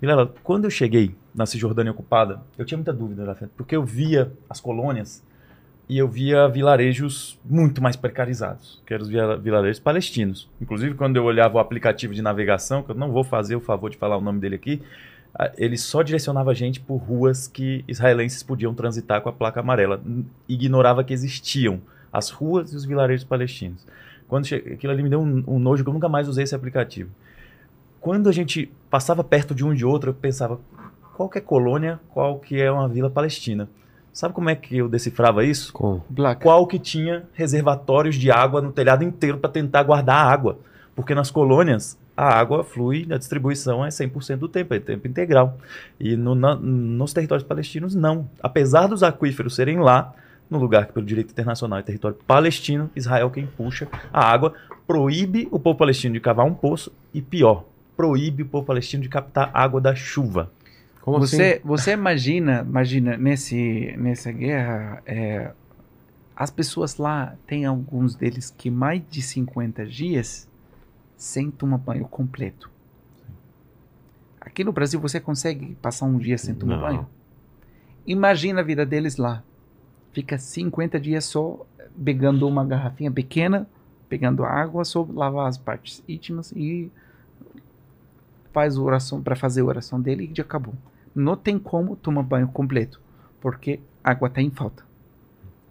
[0.00, 4.60] Vilela, quando eu cheguei na Cisjordânia ocupada, eu tinha muita dúvida, porque eu via as
[4.60, 5.22] colônias
[5.88, 10.48] e eu via vilarejos muito mais precarizados, que eram os vila- vilarejos palestinos.
[10.60, 13.90] Inclusive, quando eu olhava o aplicativo de navegação, que eu não vou fazer o favor
[13.90, 14.80] de falar o nome dele aqui,
[15.58, 20.00] ele só direcionava a gente por ruas que israelenses podiam transitar com a placa amarela.
[20.48, 21.80] Ignorava que existiam
[22.12, 23.86] as ruas e os vilarejos palestinos.
[24.26, 24.54] Quando che...
[24.54, 27.10] Aquilo ali me deu um, um nojo que eu nunca mais usei esse aplicativo
[28.00, 30.58] quando a gente passava perto de um de outro, eu pensava,
[31.16, 33.68] qual que é colônia, qual que é uma vila palestina?
[34.12, 35.72] Sabe como é que eu decifrava isso?
[35.72, 36.00] Com...
[36.10, 36.42] Black.
[36.42, 40.58] Qual que tinha reservatórios de água no telhado inteiro para tentar guardar a água?
[40.96, 45.56] Porque nas colônias a água flui, a distribuição é 100% do tempo, é tempo integral.
[45.98, 48.28] E no- na- nos territórios palestinos, não.
[48.42, 50.12] Apesar dos aquíferos serem lá,
[50.50, 54.52] no lugar que pelo direito internacional é território palestino, Israel quem puxa a água,
[54.86, 57.64] proíbe o povo palestino de cavar um poço e pior,
[58.00, 60.50] proíbe o povo palestino de captar água da chuva.
[61.02, 61.36] Como assim?
[61.36, 65.52] Você, você imagina, imagina nesse, nessa guerra, é,
[66.34, 70.48] As pessoas lá, tem alguns deles que mais de 50 dias
[71.14, 72.70] sem tomar banho completo.
[74.40, 76.80] Aqui no Brasil você consegue passar um dia sem tomar Não.
[76.80, 77.08] banho?
[78.06, 79.44] Imagina a vida deles lá.
[80.12, 81.66] Fica 50 dias só
[82.02, 83.68] pegando uma garrafinha pequena,
[84.08, 86.90] pegando água, só lavar as partes íntimas e
[88.52, 90.74] faz oração para fazer a oração dele e acabou.
[91.14, 93.00] Não tem como tomar banho completo,
[93.40, 94.84] porque água está em falta.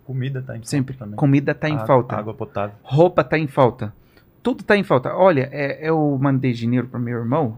[0.05, 0.97] Comida tá em falta Sempre.
[0.97, 1.15] também.
[1.15, 2.15] Comida está em Água- falta.
[2.15, 2.75] Água potável.
[2.81, 3.93] Roupa tá em falta.
[4.41, 5.13] Tudo tá em falta.
[5.15, 7.57] Olha, é, eu mandei dinheiro para meu irmão.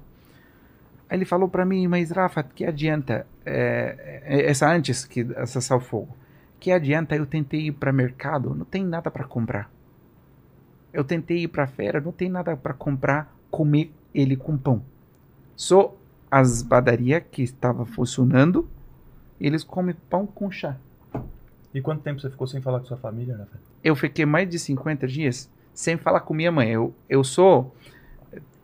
[1.10, 3.26] Aí ele falou para mim, mas Rafa, que adianta?
[3.46, 6.16] É, é, essa antes que acessar o fogo.
[6.60, 7.16] Que adianta?
[7.16, 9.70] Eu tentei ir para mercado, não tem nada para comprar.
[10.94, 14.84] Eu tentei ir para feira, não tem nada para comprar, comer ele com pão.
[15.62, 15.96] Só
[16.32, 18.68] as padarias que estavam funcionando,
[19.40, 20.76] eles comem pão com chá.
[21.72, 23.62] E quanto tempo você ficou sem falar com sua família, né, Rafael?
[23.84, 26.72] eu fiquei mais de 50 dias sem falar com minha mãe.
[26.72, 27.76] Eu, eu sou.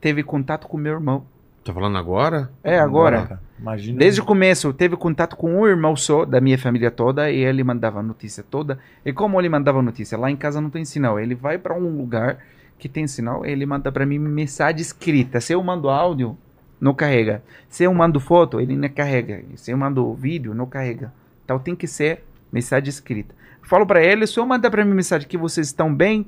[0.01, 1.23] Teve contato com meu irmão.
[1.63, 2.51] Tá falando agora?
[2.63, 3.27] É, agora.
[3.27, 3.41] cara.
[3.59, 3.99] Imagina.
[3.99, 7.63] Desde o começo, teve contato com um irmão só da minha família toda e ele
[7.63, 8.79] mandava a notícia toda.
[9.05, 10.17] E como ele mandava a notícia?
[10.17, 11.19] Lá em casa não tem sinal.
[11.19, 12.39] Ele vai para um lugar
[12.79, 15.39] que tem sinal, ele manda para mim mensagem escrita.
[15.39, 16.35] Se eu mando áudio,
[16.79, 17.43] não carrega.
[17.69, 19.43] Se eu mando foto, ele não carrega.
[19.55, 21.13] Se eu mando vídeo, não carrega.
[21.43, 23.33] Então tem que ser mensagem escrita.
[23.63, 26.25] Falo para ele, se eu mandar para mim mensagem que vocês estão bem,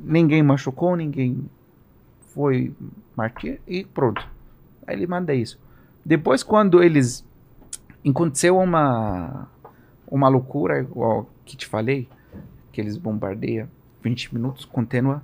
[0.00, 1.48] ninguém machucou, ninguém
[2.34, 2.74] foi
[3.16, 4.26] martir e pronto.
[4.86, 5.58] Aí ele manda isso.
[6.04, 7.24] Depois, quando eles.
[8.06, 9.48] Aconteceu uma.
[10.06, 12.08] Uma loucura, igual que te falei,
[12.70, 13.68] que eles bombardeiam
[14.02, 15.22] 20 minutos contínua.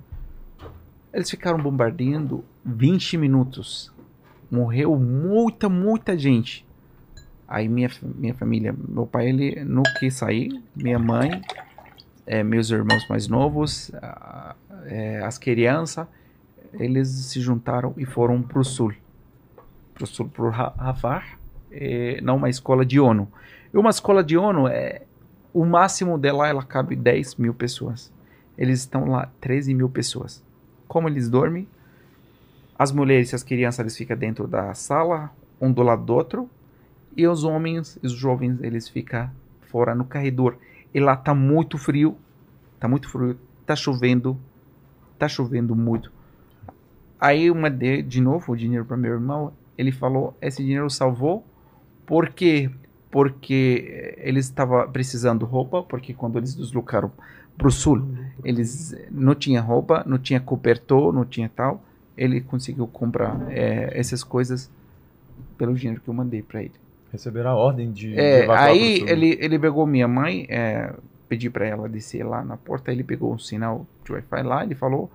[1.13, 3.93] Eles ficaram bombardeando 20 minutos.
[4.51, 6.67] Morreu muita, muita gente.
[7.47, 10.61] Aí minha, minha família, meu pai, ele não quis sair.
[10.75, 11.41] Minha mãe,
[12.25, 13.91] eh, meus irmãos mais novos,
[14.85, 16.05] eh, as crianças,
[16.73, 18.93] eles se juntaram e foram para o sul.
[19.93, 21.39] Para o sul, para o Rafar,
[21.71, 23.27] eh, não uma escola de ONU.
[23.73, 25.03] E uma escola de ONU, é,
[25.53, 28.11] o máximo dela, ela cabe 10 mil pessoas.
[28.57, 30.43] Eles estão lá, 13 mil pessoas.
[30.87, 31.67] Como eles dormem?
[32.81, 35.29] As mulheres e as crianças, eles ficam dentro da sala,
[35.61, 36.49] um do lado do outro.
[37.15, 39.29] E os homens, os jovens, eles ficam
[39.69, 40.57] fora no corredor.
[40.91, 42.17] E lá tá muito frio.
[42.79, 43.37] Tá muito frio.
[43.67, 44.35] Tá chovendo.
[45.19, 46.11] Tá chovendo muito.
[47.19, 49.53] Aí uma de, de novo o dinheiro para meu irmão.
[49.77, 51.45] Ele falou, esse dinheiro salvou
[52.03, 52.71] porque
[53.11, 57.11] porque eles estavam precisando roupa, porque quando eles deslocaram
[57.55, 58.07] para o sul,
[58.43, 61.83] eles não tinha roupa, não tinha cobertor, não tinha tal.
[62.17, 64.69] Ele conseguiu comprar eh, essas coisas
[65.57, 66.73] pelo dinheiro que eu mandei para ele.
[67.11, 70.93] Receberam a ordem de, É, aí ele, ele pegou minha mãe, é,
[71.27, 74.75] pedi para ela descer lá na porta, ele pegou um sinal de Wi-Fi lá, ele
[74.75, 75.11] falou,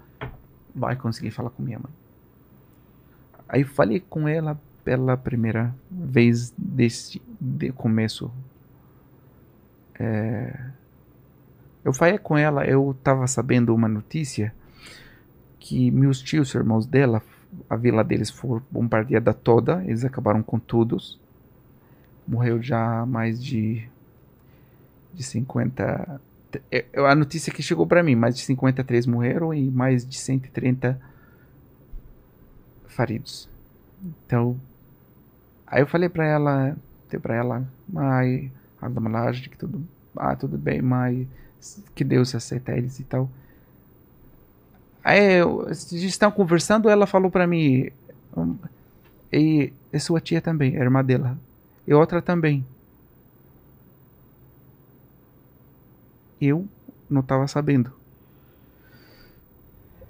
[0.75, 1.93] vai conseguir falar com minha mãe.
[3.49, 8.31] Aí falei com ela pela primeira vez desse de começo.
[9.99, 10.55] É,
[11.85, 14.53] eu falei com ela, eu tava sabendo uma notícia
[15.59, 17.23] que meus tios, irmãos dela,
[17.69, 21.19] a vila deles foi bombardeada toda, eles acabaram com todos
[22.27, 23.89] morreu já mais de
[25.15, 26.21] de 50
[26.71, 30.19] é, é a notícia que chegou para mim mais de 53 morreram e mais de
[30.19, 31.01] 130
[32.87, 33.49] feridos.
[34.05, 34.59] Então
[35.67, 36.77] aí eu falei para ela
[37.09, 38.53] dei para ela mãe
[38.83, 39.87] anda malagem que tudo
[40.17, 41.29] ah tudo bem mãe
[41.95, 43.31] que Deus aceita eles e tal
[45.07, 45.41] aí
[45.93, 47.91] estão conversando ela falou para mim
[48.37, 48.57] "Hum,
[49.33, 51.39] e, e sua tia também a irmã dela
[51.87, 52.67] e outra também.
[56.41, 56.67] Eu
[57.09, 57.93] não estava sabendo.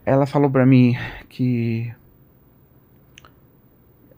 [0.05, 0.95] Ela falou para mim
[1.29, 1.93] que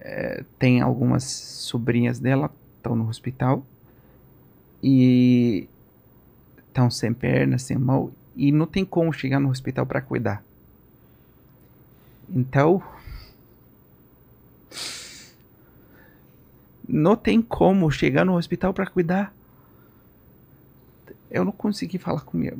[0.01, 3.65] eh, tem algumas sobrinhas dela estão no hospital
[4.83, 5.69] e
[6.59, 10.45] estão sem perna, sem mão e não tem como chegar no hospital para cuidar.
[12.31, 12.83] Então
[16.89, 19.33] não tem como chegar no hospital para cuidar.
[21.31, 22.55] Eu não consegui falar com minha.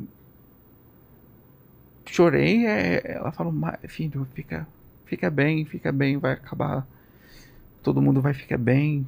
[2.05, 4.67] Chorei, é, ela falou, "Ma- filho, fica,
[5.05, 6.85] fica bem, fica bem, vai acabar.
[7.83, 9.07] Todo mundo vai ficar bem.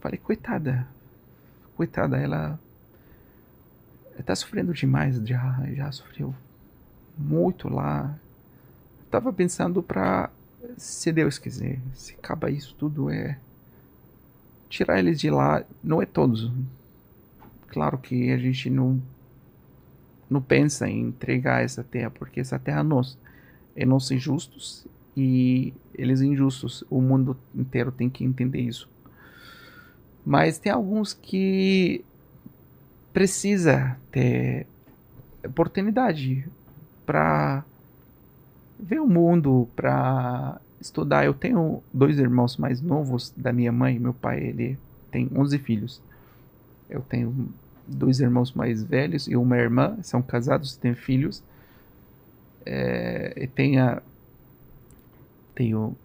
[0.00, 0.86] Falei, coitada,
[1.76, 2.58] coitada, ela
[4.24, 6.34] tá sofrendo demais, já, já sofreu
[7.16, 8.14] muito lá.
[9.14, 10.28] Tava pensando pra
[10.76, 13.38] se Deus quiser, se acaba isso tudo, é
[14.68, 16.50] tirar eles de lá, não é todos.
[17.68, 19.00] claro que a gente não
[20.28, 23.16] não pensa em entregar essa terra, porque essa terra é nossa.
[23.76, 24.84] É nós injustos
[25.16, 26.82] e eles injustos.
[26.90, 28.90] O mundo inteiro tem que entender isso.
[30.26, 32.04] Mas tem alguns que
[33.12, 34.66] precisa ter
[35.44, 36.48] oportunidade
[37.06, 37.64] para
[38.84, 41.24] ver o mundo, para estudar.
[41.24, 43.98] Eu tenho dois irmãos mais novos da minha mãe.
[43.98, 44.78] Meu pai, ele
[45.10, 46.02] tem 11 filhos.
[46.88, 47.48] Eu tenho
[47.86, 49.96] dois irmãos mais velhos e uma irmã.
[50.02, 51.42] São casados, têm filhos.
[52.66, 54.00] É, e tenho,
[55.54, 55.96] tenho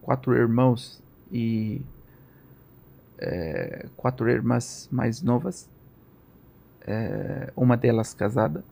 [0.00, 1.80] quatro irmãos e
[3.18, 5.68] é, quatro irmãs mais novas.
[6.86, 8.64] É, uma delas casada.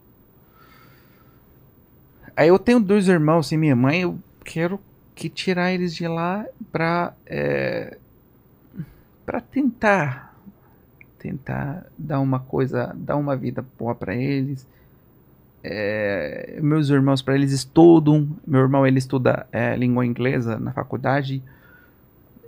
[2.36, 4.02] Aí eu tenho dois irmãos e minha mãe.
[4.02, 4.80] Eu quero
[5.14, 7.96] que tirar eles de lá para é,
[9.24, 10.32] para tentar
[11.22, 14.66] tentar dar uma coisa, dar uma vida boa para eles.
[15.62, 18.28] É, meus irmãos para eles estudam.
[18.44, 21.40] Meu irmão ele estuda é, língua inglesa na faculdade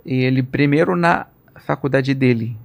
[0.05, 2.55] e ele primeiro na faculdade dele,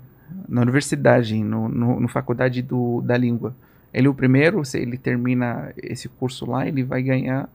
[0.48, 3.54] na universidade, no, no, no faculdade do, da língua.
[3.92, 7.48] Ele o primeiro, se ele termina esse curso lá, ele vai ganhar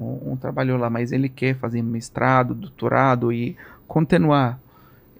[0.00, 3.56] um, um trabalho lá, mas ele quer fazer mestrado, doutorado e
[3.86, 4.60] continuar.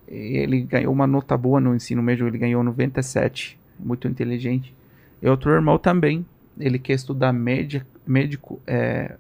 [0.09, 4.75] Ele ganhou uma nota boa no ensino médio, ele ganhou 97, muito inteligente.
[5.23, 6.27] E outro irmão também,
[6.59, 9.17] ele quer estudar médico, médico é,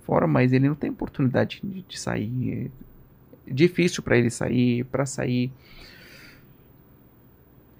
[0.00, 2.70] fora, mas ele não tem oportunidade de, de sair.
[3.46, 5.52] É difícil para ele sair, para sair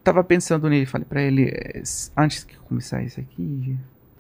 [0.02, 1.82] tava pensando nele, falei para ele, eh,
[2.16, 3.76] antes de começar isso aqui,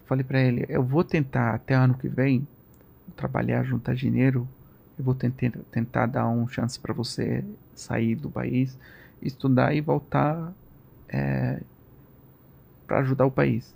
[0.06, 2.46] falei para ele, eu vou tentar até ano que vem
[3.16, 4.48] trabalhar, juntar dinheiro,
[4.98, 8.78] eu vou tentar, tentar dar uma chance para você sair do país,
[9.20, 10.52] estudar e voltar
[11.08, 11.60] é,
[12.86, 13.74] para ajudar o país.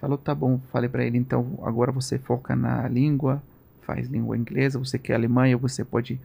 [0.00, 0.60] Falou, tá bom.
[0.70, 3.42] Falei para ele, então agora você foca na língua,
[3.82, 4.78] faz língua inglesa.
[4.78, 6.20] Você quer Alemanha, você pode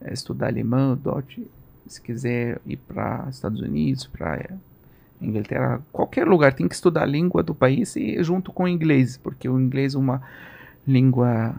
[0.00, 1.46] é, estudar alemão, dote
[1.90, 4.48] se quiser ir para Estados Unidos, para
[5.20, 9.16] Inglaterra, qualquer lugar, tem que estudar a língua do país e junto com o inglês,
[9.16, 10.22] porque o inglês é uma
[10.86, 11.52] língua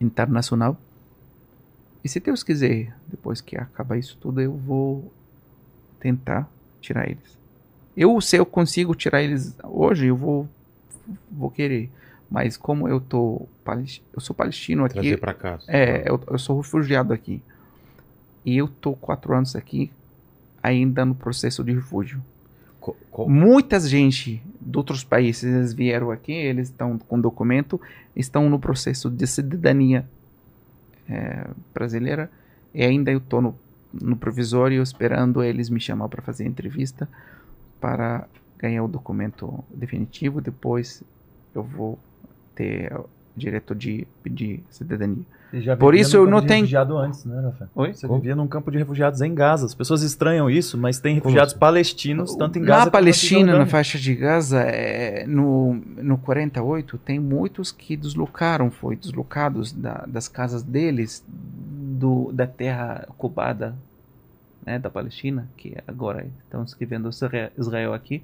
[0.00, 0.78] internacional.
[2.02, 5.12] E se Deus quiser, depois que acabar isso tudo, eu vou
[6.00, 6.48] tentar
[6.80, 7.38] tirar eles.
[7.94, 10.48] Eu, se eu consigo tirar eles hoje, eu vou,
[11.30, 11.90] vou querer.
[12.30, 13.46] Mas como eu tô,
[14.14, 14.94] eu sou palestino aqui.
[14.94, 15.58] Trazer para cá.
[15.68, 17.42] É, eu, eu sou refugiado aqui.
[18.48, 19.90] E eu tô quatro anos aqui
[20.62, 22.24] ainda no processo de refúgio.
[22.80, 22.96] Co
[23.28, 27.78] Muita gente de outros países vieram aqui, eles estão com documento,
[28.16, 30.08] estão no processo de cidadania
[31.06, 32.30] é, brasileira
[32.72, 33.54] e ainda eu estou no,
[33.92, 37.06] no provisório esperando eles me chamar para fazer entrevista
[37.78, 38.26] para
[38.56, 40.40] ganhar o documento definitivo.
[40.40, 41.02] Depois
[41.54, 41.98] eu vou
[42.54, 42.98] ter
[43.36, 45.22] direito de pedir cidadania.
[45.78, 46.60] Por isso eu não tenho.
[46.60, 47.70] refugiado antes, né, Rafael?
[47.74, 47.94] Oi?
[47.94, 48.20] Você Como?
[48.20, 49.64] vivia num campo de refugiados em Gaza.
[49.64, 51.60] As pessoas estranham isso, mas tem refugiados Como?
[51.60, 57.18] palestinos tanto em Gaza Na Palestina, na faixa de Gaza, é, no, no 48, tem
[57.18, 63.74] muitos que deslocaram, foi deslocados da, das casas deles, do, da terra ocupada
[64.64, 67.08] né, da Palestina, que agora estão escrevendo
[67.56, 68.22] Israel aqui.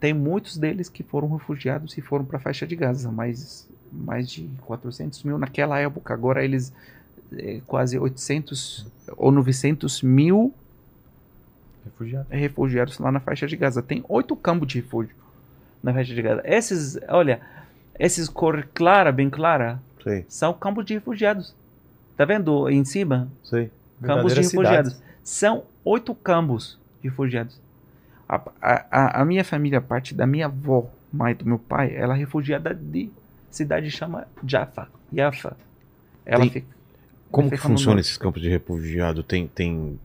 [0.00, 4.28] Tem muitos deles que foram refugiados e foram para a faixa de Gaza, mas mais
[4.30, 6.14] de 400 mil naquela época.
[6.14, 6.72] Agora eles
[7.32, 10.54] é, quase 800 ou 900 mil
[11.84, 12.30] refugiados.
[12.30, 13.82] refugiados lá na faixa de Gaza.
[13.82, 15.14] Tem oito campos de refúgio
[15.82, 16.42] na faixa de Gaza.
[16.44, 17.40] Esses, olha,
[17.98, 20.24] esses cor clara, bem clara, Sim.
[20.28, 21.54] são campos de refugiados.
[22.16, 23.28] Tá vendo em cima?
[23.42, 23.70] Sim.
[24.02, 25.00] Campos de refugiados.
[25.22, 27.58] São oito campos de refugiados.
[28.28, 32.18] A, a, a minha família, parte da minha avó, mãe do meu pai, ela é
[32.18, 33.10] refugiada de
[33.50, 34.88] cidade chama Jaffa.
[35.12, 35.56] Jaffa.
[36.24, 36.66] Ela tem, fica,
[37.30, 39.22] como que funciona esses campos de refugiado?
[39.22, 39.98] Tem, tem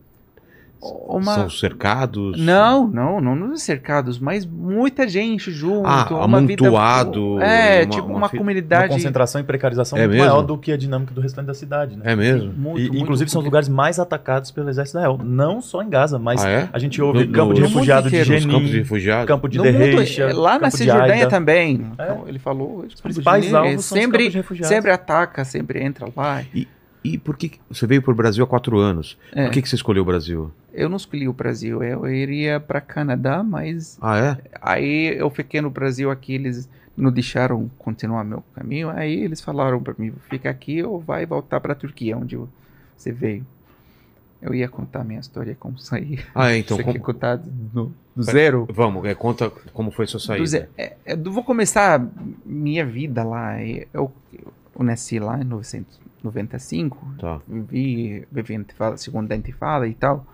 [0.82, 1.36] uma...
[1.36, 2.40] São cercados?
[2.40, 5.88] Não, não, não nos cercados, mas muita gente junto.
[5.88, 7.36] Ah, uma amontoado.
[7.36, 7.46] Vida...
[7.46, 8.86] É, uma, tipo uma, uma comunidade.
[8.86, 10.28] Uma concentração e precarização é muito mesmo?
[10.28, 12.04] maior do que a dinâmica do restante da cidade, né?
[12.12, 12.52] É mesmo?
[12.54, 15.20] Muito, e, muito, inclusive muito são os lugares mais atacados pelo exército Israel.
[15.24, 16.70] Não só em Gaza, mas ah, é?
[16.74, 19.28] a gente ouve no, campo no, de refugiado de Jenin, campo de refugiado.
[19.28, 21.92] campo de Derreixa, Lá na Cisjordânia também.
[21.98, 22.04] É?
[22.04, 22.86] Então, ele falou.
[22.88, 24.32] Os principais alvos sempre,
[24.64, 26.44] sempre ataca, sempre entra lá.
[26.54, 26.68] E,
[27.04, 29.18] e por que você veio para o Brasil há quatro anos?
[29.34, 29.46] É.
[29.46, 30.52] Por que, que você escolheu o Brasil?
[30.74, 34.38] Eu não escolhi o Brasil, eu iria para Canadá, mas ah, é?
[34.62, 39.82] aí eu fiquei no Brasil aqui, eles não deixaram continuar meu caminho, aí eles falaram
[39.82, 42.38] para mim, fica aqui ou vai voltar para a Turquia, onde
[42.96, 43.46] você veio.
[44.42, 46.20] Eu ia contar minha história como saí.
[46.34, 48.68] Ah, é, então Você como- quer contar do, do zero?
[48.72, 50.46] vamos, é, conta como foi sua saída.
[50.46, 50.70] zero.
[50.78, 52.04] É, é, vou começar
[52.46, 53.62] minha vida lá.
[53.94, 55.44] Eu, eu nasci lá em
[56.24, 57.16] 1995.
[57.20, 57.42] Tá.
[57.48, 60.26] Vivi, vivi a segunda intifada e tal.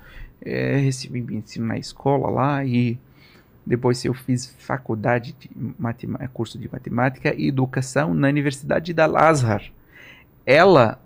[0.41, 2.99] É, recebi ensino na escola lá e
[3.65, 9.63] depois eu fiz faculdade de matem- curso de matemática e educação na Universidade da Al-Azhar.
[10.45, 11.01] Ela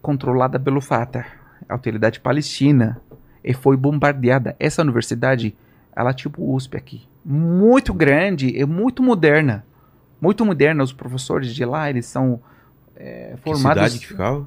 [0.00, 1.26] controlada pelo Fatah,
[1.68, 3.00] a autoridade palestina,
[3.44, 4.56] e foi bombardeada.
[4.58, 5.54] Essa universidade,
[5.94, 9.64] ela é tipo USP aqui, muito grande e muito moderna.
[10.20, 12.40] Muito moderna, os professores de lá, eles são
[12.98, 14.46] é, Que cidade que ficava?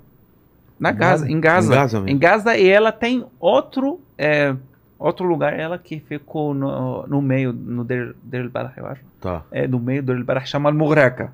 [0.79, 1.71] na Gaza, em Gaza.
[1.73, 2.09] Em Gaza mesmo.
[2.09, 4.55] Em Gaza e ela tem outro é,
[4.99, 9.01] outro lugar, ela que ficou no, no meio, no Deir Deir el-Balah, eu acho.
[9.19, 9.43] Tá.
[9.51, 11.33] É, no meio do Deir el-Balah, chamado Muraka.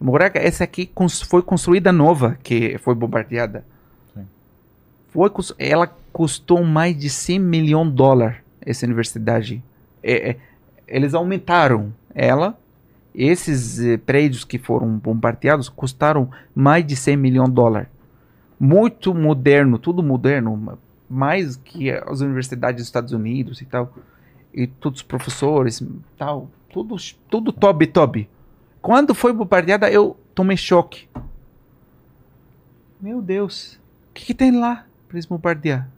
[0.00, 3.64] Muraka, essa aqui cons- foi construída nova, que foi bombardeada.
[4.14, 4.26] Sim.
[5.08, 9.62] Foi, ela custou mais de 100 milhões de dólares, essa universidade.
[10.02, 10.36] É, é,
[10.88, 12.58] eles aumentaram ela.
[13.14, 17.88] Esses eh, prédios que foram bombardeados custaram mais de 100 milhões de dólares
[18.58, 20.78] muito moderno, tudo moderno,
[21.08, 23.92] mais que as universidades dos Estados Unidos e tal,
[24.52, 25.82] e todos os professores,
[26.16, 26.96] tal, tudo,
[27.28, 28.28] tudo top, top.
[28.80, 31.08] Quando foi bombardeada, eu tomei choque.
[33.00, 33.74] Meu Deus,
[34.10, 35.88] o que, que tem lá para eles bombardear?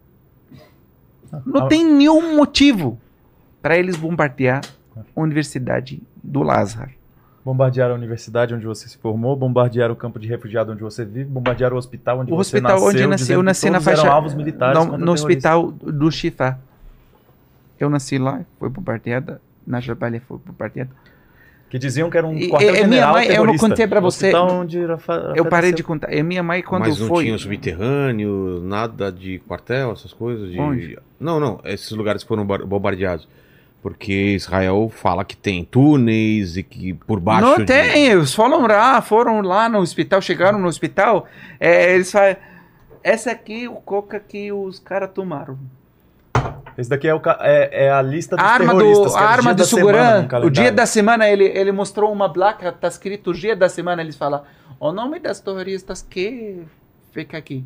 [1.45, 2.99] Não tem nenhum motivo
[3.61, 4.63] para eles bombardear
[4.97, 6.96] a Universidade do Lázaro.
[7.47, 11.27] Bombardearam a universidade onde você se formou, bombardearam o campo de refugiado onde você vive,
[11.31, 12.89] bombardearam o hospital onde O você hospital nasceu.
[12.89, 14.11] onde eu nasci, eu nasci na faixa.
[14.11, 16.59] alvos militares no, no hospital do Shifa.
[17.79, 19.41] Eu nasci lá, foi bombardeada.
[19.65, 20.91] Na Jabalia foi bombardeada.
[21.71, 23.87] Que diziam que era um E- quartel e- e minha general mãe- eu não contei
[23.87, 24.27] pra O você.
[24.27, 26.13] hospital onde Rafa- Eu parei de contar.
[26.13, 27.27] E minha mãe, quando Mas não foi.
[27.27, 30.51] tinha subterrâneo, nada de quartel, essas coisas?
[30.51, 30.59] De...
[30.59, 30.99] Onde?
[31.21, 33.29] Não, não, esses lugares foram bar- bombardeados.
[33.87, 37.43] Porque Israel fala que tem túneis e que por baixo.
[37.47, 41.25] não de- tem, eles foram lá, foram lá no hospital, chegaram no hospital.
[41.61, 42.35] é, eles falam.
[43.01, 45.57] Essa aqui, o coca que os caras tomaram.
[46.77, 49.13] Esse daqui é, o é- é a lista dos A arma, terroristas.
[49.13, 52.29] do, a é o arma de segurança, o dia da semana, ele, ele mostrou uma
[52.33, 54.43] placa, tá escrito o dia da semana, eles falam
[54.81, 56.61] o nome das terroristas que
[57.13, 57.65] fica aqui.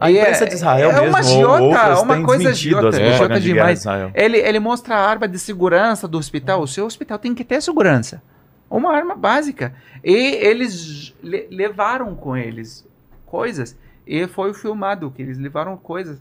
[0.00, 3.42] A imprensa é- de Israel é mesmo, uma ou agiota, outras, uma coisa agiota propagandas
[3.42, 3.78] de guerra demais.
[3.82, 4.12] de.
[4.14, 6.60] Ele, ele mostra a arma de segurança do hospital.
[6.62, 8.22] O seu hospital tem que ter segurança.
[8.68, 9.74] Uma arma básica.
[10.04, 12.86] E eles le- levaram com eles
[13.26, 13.76] coisas.
[14.06, 16.18] E foi filmado que eles levaram coisas,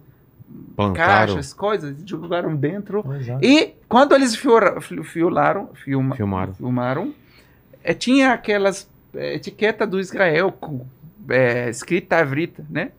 [0.75, 1.05] plantaram,
[1.35, 3.03] caixas, coisas, jogaram dentro.
[3.19, 3.43] Exato.
[3.45, 6.53] E quando eles fiora- filma, Filmaram.
[6.53, 7.13] filmaram
[7.83, 10.85] eh, tinha aquelas eh, etiqueta do Israel com,
[11.29, 12.91] eh, escrita avrita, né?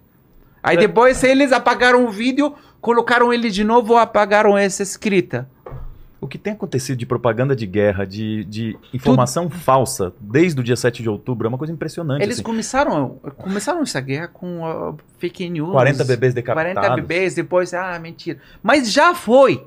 [0.63, 5.49] Aí depois eles apagaram o vídeo, colocaram ele de novo, apagaram essa escrita.
[6.21, 10.77] O que tem acontecido de propaganda de guerra, de, de informação falsa, desde o dia
[10.77, 12.23] 7 de outubro, é uma coisa impressionante.
[12.23, 12.43] Eles assim.
[12.43, 15.73] começaram, começaram essa guerra com ah, fake news.
[15.73, 16.75] 40 bebês decapitados.
[16.75, 18.39] 40 bebês, depois, ah, mentira.
[18.63, 19.67] Mas já foi.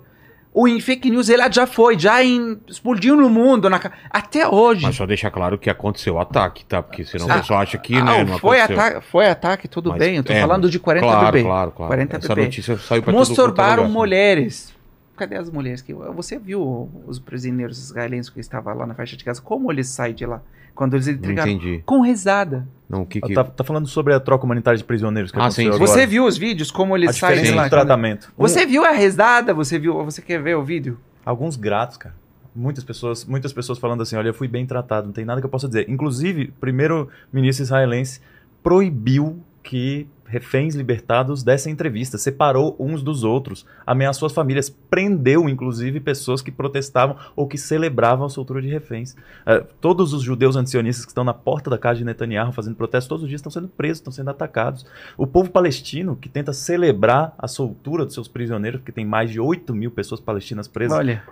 [0.53, 4.83] O em fake news, ele já foi, já em- explodiu no mundo, na até hoje.
[4.83, 6.83] Mas só deixar claro que aconteceu o ataque, tá?
[6.83, 8.83] Porque senão Ah, o pessoal acha que, Ah, né, não foi, aconteceu.
[8.85, 10.17] ataque, foi ataque, tudo Mas- bem.
[10.17, 11.41] Eu tô é, falando de 40 claro.
[11.43, 11.87] Claro, claro.
[11.89, 14.72] 40 Essa notícia saiu pra Masturbaram mulheres.
[15.15, 15.81] Cadê as mulheres?
[15.81, 19.41] que Você viu os prisioneiros israelenses que estavam lá na faixa de casa?
[19.41, 20.41] Como eles saem de lá?
[20.73, 21.51] Quando eles entregaram?
[21.51, 21.83] entendi.
[21.85, 22.67] Com risada.
[22.89, 23.33] Não, o que que...
[23.33, 25.79] Tá, tá falando sobre a troca humanitária de prisioneiros que Ah, sim, agora.
[25.79, 26.71] Você viu os vídeos?
[26.71, 27.63] Como a eles saem diferença de lá?
[27.65, 28.33] do tratamento.
[28.35, 29.53] Você viu a risada?
[29.53, 30.03] Você viu?
[30.03, 30.99] Você quer ver o vídeo?
[31.23, 32.15] Alguns gratos, cara.
[32.55, 35.45] Muitas pessoas, muitas pessoas falando assim, olha, eu fui bem tratado, não tem nada que
[35.45, 35.89] eu possa dizer.
[35.89, 38.19] Inclusive, o primeiro ministro israelense
[38.61, 45.99] proibiu que reféns libertados dessem entrevista, separou uns dos outros, ameaçou as famílias, prendeu, inclusive,
[45.99, 49.15] pessoas que protestavam ou que celebravam a soltura de reféns.
[49.45, 53.07] Eh, todos os judeus antisionistas que estão na porta da casa de Netanyahu fazendo protestos
[53.07, 54.85] todos os dias estão sendo presos, estão sendo atacados.
[55.15, 59.39] O povo palestino, que tenta celebrar a soltura dos seus prisioneiros, porque tem mais de
[59.39, 61.23] 8 mil pessoas palestinas presas, Olha,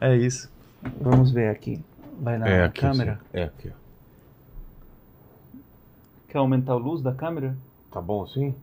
[0.00, 0.50] é isso.
[1.00, 1.80] vamos ver aqui.
[2.20, 3.12] Vai na É aqui, câmera.
[3.12, 3.20] assim.
[3.32, 3.70] É aqui.
[6.28, 7.56] Quer aumentar a luz da câmera?
[7.90, 8.54] Tá bom assim?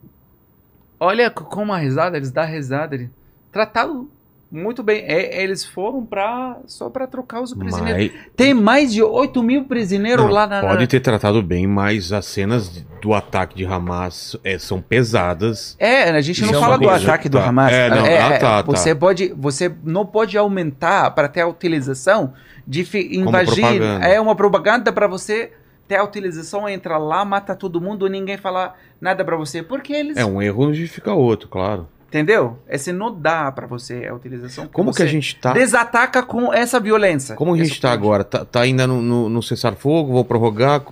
[1.00, 2.96] Olha como a risada, eles dão risada.
[2.96, 3.10] Ele...
[3.52, 4.10] Tratado
[4.54, 5.04] muito bem.
[5.08, 8.12] É, eles foram pra, só pra trocar os prisioneiros.
[8.16, 8.26] Mas...
[8.36, 10.62] Tem mais de 8 mil prisioneiros Não, lá na.
[10.62, 12.70] Pode ter tratado bem, mas as cenas
[13.02, 15.76] do ataque de Hamas é, são pesadas.
[15.80, 17.04] É, a gente não é fala do coisa.
[17.04, 17.48] ataque do Tá.
[17.48, 17.74] Hamas.
[17.74, 18.62] É, não, ah, tá, tá.
[18.62, 22.34] Você pode, você não pode aumentar para ter a utilização
[22.68, 22.88] de
[23.18, 23.82] invadir.
[24.02, 25.52] É uma propaganda para você
[25.88, 29.62] Tem a utilização, entra lá, mata todo mundo, ninguém fala nada pra você.
[29.62, 30.18] Porque eles.
[30.18, 31.88] É, um erro não justifica outro, claro.
[32.08, 32.60] Entendeu?
[32.70, 34.68] Esse não dá pra você a utilização.
[34.68, 35.52] Como que a gente tá?
[35.52, 37.36] Desataca com essa violência.
[37.36, 38.00] Como a gente tá ponto.
[38.00, 38.24] agora?
[38.24, 40.14] Tá, tá ainda no, no, no cessar-fogo?
[40.14, 40.84] Vou prorrogar?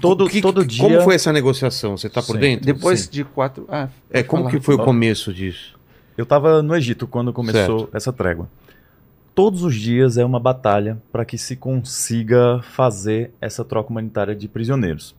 [0.00, 0.82] Todo, Que- todo que- dia.
[0.82, 1.96] Como foi essa negociação?
[1.96, 2.40] Você tá por Sim.
[2.40, 2.64] dentro?
[2.66, 3.10] Depois Sim.
[3.10, 3.66] de quatro.
[3.68, 4.54] Ah, É, como falar.
[4.56, 5.78] que foi o começo disso?
[6.16, 8.48] Eu estava no Egito quando começou essa trégua.
[9.36, 14.48] Todos os dias é uma batalha para que se consiga fazer essa troca humanitária de
[14.48, 15.14] prisioneiros.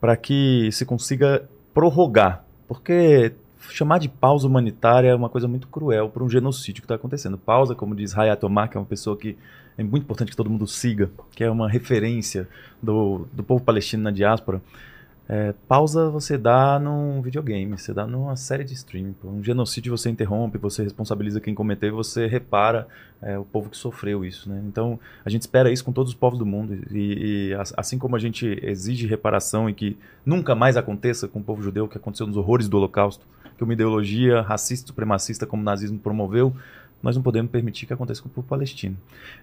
[0.00, 2.44] Para que se consiga prorrogar.
[2.66, 3.32] Porque
[3.68, 7.38] chamar de pausa humanitária é uma coisa muito cruel para um genocídio que está acontecendo.
[7.38, 9.38] Pausa, como diz Hayat Omar, que é uma pessoa que
[9.78, 12.48] é muito importante que todo mundo siga, que é uma referência
[12.82, 14.60] do, do povo palestino na diáspora.
[15.32, 19.14] É, pausa você dá num videogame, você dá numa série de streaming.
[19.22, 22.88] Um genocídio você interrompe, você responsabiliza quem cometeu, você repara
[23.22, 24.50] é, o povo que sofreu isso.
[24.50, 24.60] Né?
[24.66, 26.76] Então a gente espera isso com todos os povos do mundo.
[26.90, 29.96] E, e as- assim como a gente exige reparação e que
[30.26, 33.24] nunca mais aconteça com o povo judeu, que aconteceu nos horrores do Holocausto,
[33.56, 36.52] que uma ideologia racista, supremacista como o nazismo promoveu,
[37.02, 38.96] nós não podemos permitir que aconteça com o povo palestino.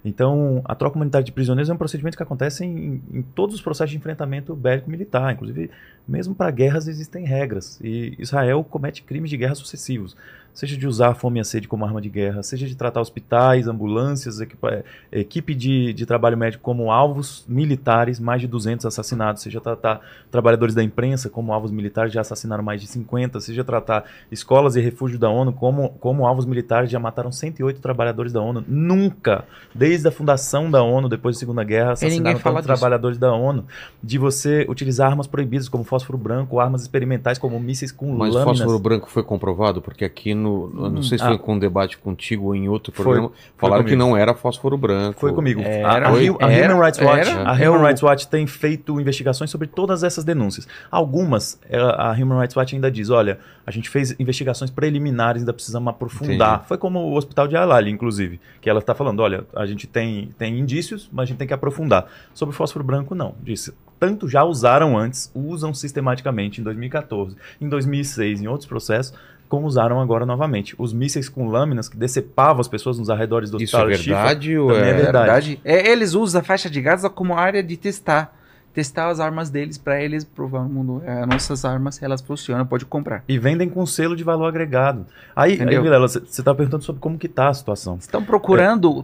[0.03, 3.61] Então, a troca humanitária de prisioneiros é um procedimento que acontece em, em todos os
[3.61, 5.33] processos de enfrentamento bélico-militar.
[5.33, 5.71] Inclusive,
[6.07, 7.79] mesmo para guerras existem regras.
[7.81, 10.15] E Israel comete crimes de guerra sucessivos.
[10.57, 12.99] Seja de usar a fome e a sede como arma de guerra, seja de tratar
[12.99, 19.43] hospitais, ambulâncias, equipa- equipe de, de trabalho médico como alvos militares, mais de 200 assassinados,
[19.43, 20.01] seja tratar
[20.31, 24.81] trabalhadores da imprensa como alvos militares, já assassinaram mais de 50, seja tratar escolas e
[24.81, 28.65] refúgio da ONU como, como alvos militares, já mataram 108 trabalhadores da ONU.
[28.67, 33.63] Nunca, desde a fundação da ONU, depois da Segunda Guerra, assassinaram tantos trabalhadores da ONU,
[34.01, 38.39] de você utilizar armas proibidas como fósforo branco, armas experimentais como mísseis com Mas o
[38.39, 38.57] lâminas.
[38.57, 39.83] fósforo branco foi comprovado?
[39.83, 40.46] Porque aqui no.
[40.47, 41.27] Eu Não sei se Ah.
[41.27, 43.03] foi com um debate contigo ou em outro Foi.
[43.03, 43.31] programa.
[43.57, 44.09] Falaram que comigo.
[44.09, 45.19] não era fósforo branco.
[45.19, 45.61] Foi comigo.
[45.61, 47.51] Era, a, foi, era, Human Rights Watch, era.
[47.51, 50.67] a É Human Rights Watch tem feito investigações sobre todas essas denúncias.
[50.89, 55.53] Algumas, ela- a Human Rights Watch ainda diz, olha, a gente fez investigações preliminares, ainda
[55.53, 56.53] precisamos aprofundar.
[56.55, 56.67] Entendi.
[56.67, 60.29] Foi como o Hospital de Al-Ali, inclusive, que ela está falando, olha, a gente tem,
[60.37, 62.07] tem indícios, mas a gente tem que aprofundar.
[62.33, 63.35] Sobre o fósforo branco, não.
[63.43, 69.13] Disse, tanto já usaram antes, usam sistematicamente em 2014, em 2006, em outros processos,
[69.47, 70.75] como usaram agora novamente.
[70.77, 74.15] Os mísseis com lâminas que decepavam as pessoas nos arredores do Isso é Hospital Al-Shifa,
[74.15, 74.89] verdade ou também é.
[74.89, 75.25] é verdade.
[75.25, 75.61] verdade.
[75.63, 78.35] É, eles usam a faixa de Gaza como área de testar.
[78.73, 81.01] Testar as armas deles pra eles provar no mundo.
[81.03, 83.23] É, nossas armas, elas funcionam, pode comprar.
[83.27, 85.07] E vendem com selo de valor agregado.
[85.35, 85.81] Aí, aí Entendeu?
[85.81, 87.97] Vilela, você está perguntando sobre como que tá a situação.
[87.99, 89.03] Estão procurando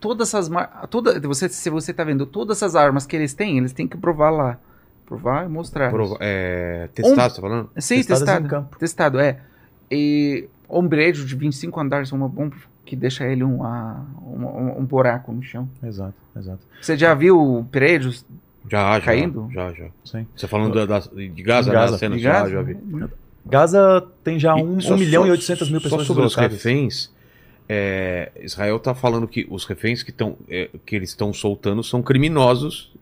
[0.00, 0.50] todas essas
[0.90, 3.96] toda você Se você tá vendo todas essas armas que eles têm, eles têm que
[3.96, 4.58] provar lá.
[5.06, 5.90] Provar e mostrar.
[5.90, 7.70] Prova- é, testado, você tá falando?
[7.78, 8.48] Sim, Testadas em testado.
[8.48, 8.76] campo.
[8.76, 9.38] Testado, é.
[9.90, 14.84] E um prédio de 25 andares, uma bomba que deixa ele um, ah, um, um
[14.84, 15.68] buraco no chão.
[15.82, 16.60] Exato, exato.
[16.80, 18.24] Você já viu prédios
[18.68, 19.04] Já, já.
[19.06, 19.48] Caindo?
[19.52, 19.86] Já, já.
[20.04, 20.26] Sim.
[20.36, 21.74] Você falando da, da- de Gaza, né?
[21.78, 21.94] Gaza.
[21.96, 22.50] A cena de já, Gaza?
[22.50, 22.76] já vi.
[23.44, 26.34] Gaza tem já E 1 só- milhão só- e 800 mil só pessoas sobre os
[26.34, 27.12] reféns,
[27.68, 32.02] é, Israel tá falando que os reféns que, tão, é, que eles estão soltando são
[32.02, 32.92] criminosos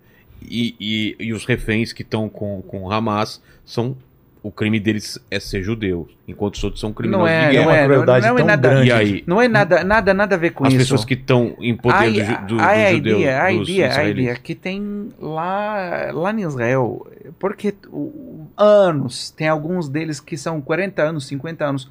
[0.42, 3.96] e, e, e os reféns que estão com, com Hamas são.
[4.44, 7.50] O crime deles é ser judeu, enquanto os outros são criminosos Não é, de É
[7.52, 7.64] guerra.
[7.64, 8.88] não uma é, crueldade não é tão nada- grande.
[8.88, 10.82] E aí, Não é nada, nada, nada a ver com as isso.
[10.82, 13.68] pessoas que estão em poder a, do, do, do a, a judeu, ideia, a dos
[13.70, 17.06] a ideia que tem lá, lá em Israel,
[17.38, 21.90] porque o- anos, tem alguns deles que são 40 anos, 50 anos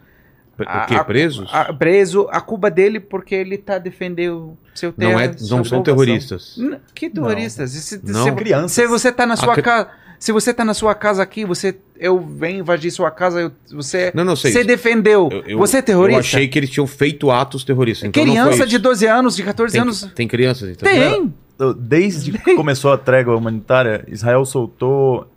[0.60, 0.94] O quê?
[0.94, 1.50] a- Presos?
[1.52, 5.24] a- preso, a culpa dele porque ele tá defendendo seu não, terra.
[5.24, 6.56] é, sua não são terroristas.
[6.60, 7.74] N- Que terroristas?
[7.74, 8.26] E Se, Não.
[8.26, 8.72] se- Crianças.
[8.74, 9.90] se você tá na sua casa,
[10.24, 14.10] se você tá na sua casa aqui, você eu venho invadir sua casa, eu- você
[14.16, 14.54] Não, não sei.
[14.54, 15.28] você defendeu.
[15.30, 16.16] Eu- eu- você é terrorista?
[16.16, 18.08] Eu achei que eles tinham feito atos terroristas.
[18.08, 20.10] Então não foi Criança de 12 anos, de 14 tem, anos.
[20.16, 20.90] tem crianças, então?
[20.90, 21.34] Tem.
[21.78, 25.28] Desde que começou a trégua humanitária, Israel soltou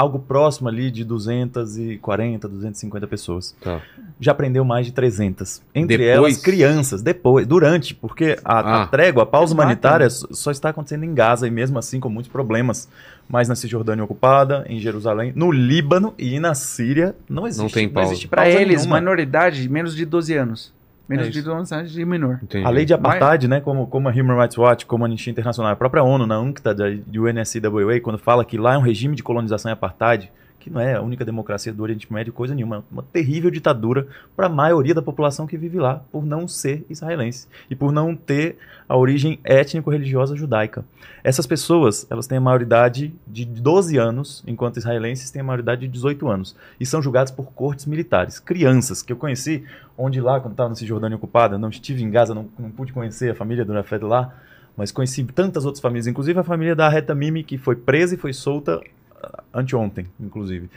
[0.00, 3.54] algo próximo ali de 240, 250 pessoas.
[3.60, 3.80] Tá.
[4.20, 5.60] Já prendeu mais de 300.
[5.74, 6.16] Entre Depois?
[6.34, 7.02] elas, crianças.
[7.02, 8.86] Depois, durante, porque a, a Ah.
[8.86, 12.30] trégua, a pausa humanitária só só está acontecendo em Gaza e mesmo assim com muitos
[12.30, 12.88] problemas.
[13.28, 17.74] Mas na Cisjordânia ocupada, em Jerusalém, no Líbano e na Síria não existe.
[17.74, 18.12] tem pausa.
[18.12, 19.00] existe pausa eles, nenhuma.
[19.00, 20.72] minoridade, menos de 12 anos.
[21.08, 21.48] Menos É de isso.
[21.48, 22.38] 12 anos de menor.
[22.42, 22.66] Entendi.
[22.66, 25.72] A lei de apartheid, né, como, como a Human Rights Watch, como a Anistia Internacional,
[25.72, 29.16] a própria ONU, na UNCTAD, da do UNSCWA, quando fala que lá é um regime
[29.16, 32.84] de colonização e apartheid, que não é a única democracia do Oriente Médio, coisa nenhuma,
[32.90, 34.06] uma terrível ditadura
[34.36, 38.14] para a maioria da população que vive lá, por não ser israelense e por não
[38.14, 38.58] ter
[38.88, 40.84] a origem étnico-religiosa judaica.
[41.22, 45.88] Essas pessoas, elas têm a maioridade de 12 anos, enquanto israelenses têm a maioridade de
[45.88, 48.38] 18 anos, e são julgados por cortes militares.
[48.40, 49.64] Crianças, que eu conheci,
[49.96, 53.30] onde lá, quando estava na Cisjordânia ocupada, não estive em Gaza, não, não pude conhecer
[53.30, 54.34] a família do Rafet lá,
[54.74, 58.18] mas conheci tantas outras famílias, inclusive a família da Reta Mimi, que foi presa e
[58.18, 58.80] foi solta
[59.22, 60.70] ah, anteontem, inclusive.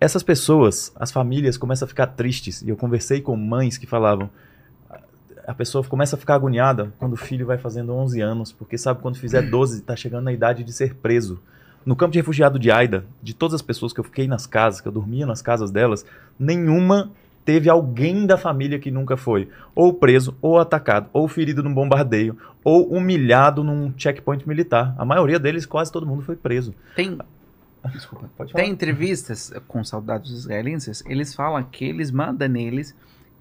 [0.00, 4.30] Essas pessoas, as famílias começam a ficar tristes, e eu conversei com mães que falavam,
[5.46, 9.00] a pessoa começa a ficar agoniada quando o filho vai fazendo 11 anos, porque sabe
[9.00, 11.40] quando fizer 12 está chegando na idade de ser preso.
[11.84, 14.80] No campo de refugiado de Aida, de todas as pessoas que eu fiquei nas casas,
[14.80, 16.06] que eu dormia nas casas delas,
[16.38, 17.10] nenhuma
[17.44, 22.38] teve alguém da família que nunca foi ou preso, ou atacado, ou ferido num bombardeio,
[22.64, 24.94] ou humilhado num checkpoint militar.
[24.96, 26.74] A maioria deles, quase todo mundo foi preso.
[26.96, 27.18] Tem,
[27.92, 28.64] Desculpa, pode falar.
[28.64, 32.94] tem entrevistas com soldados israelenses, eles falam que eles mandam neles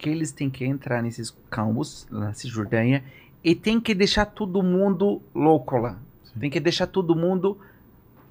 [0.03, 3.01] que eles têm que entrar nesses campos, na Cisjordânia,
[3.41, 5.97] e tem que deixar todo mundo louco lá.
[6.37, 7.57] Tem que deixar todo mundo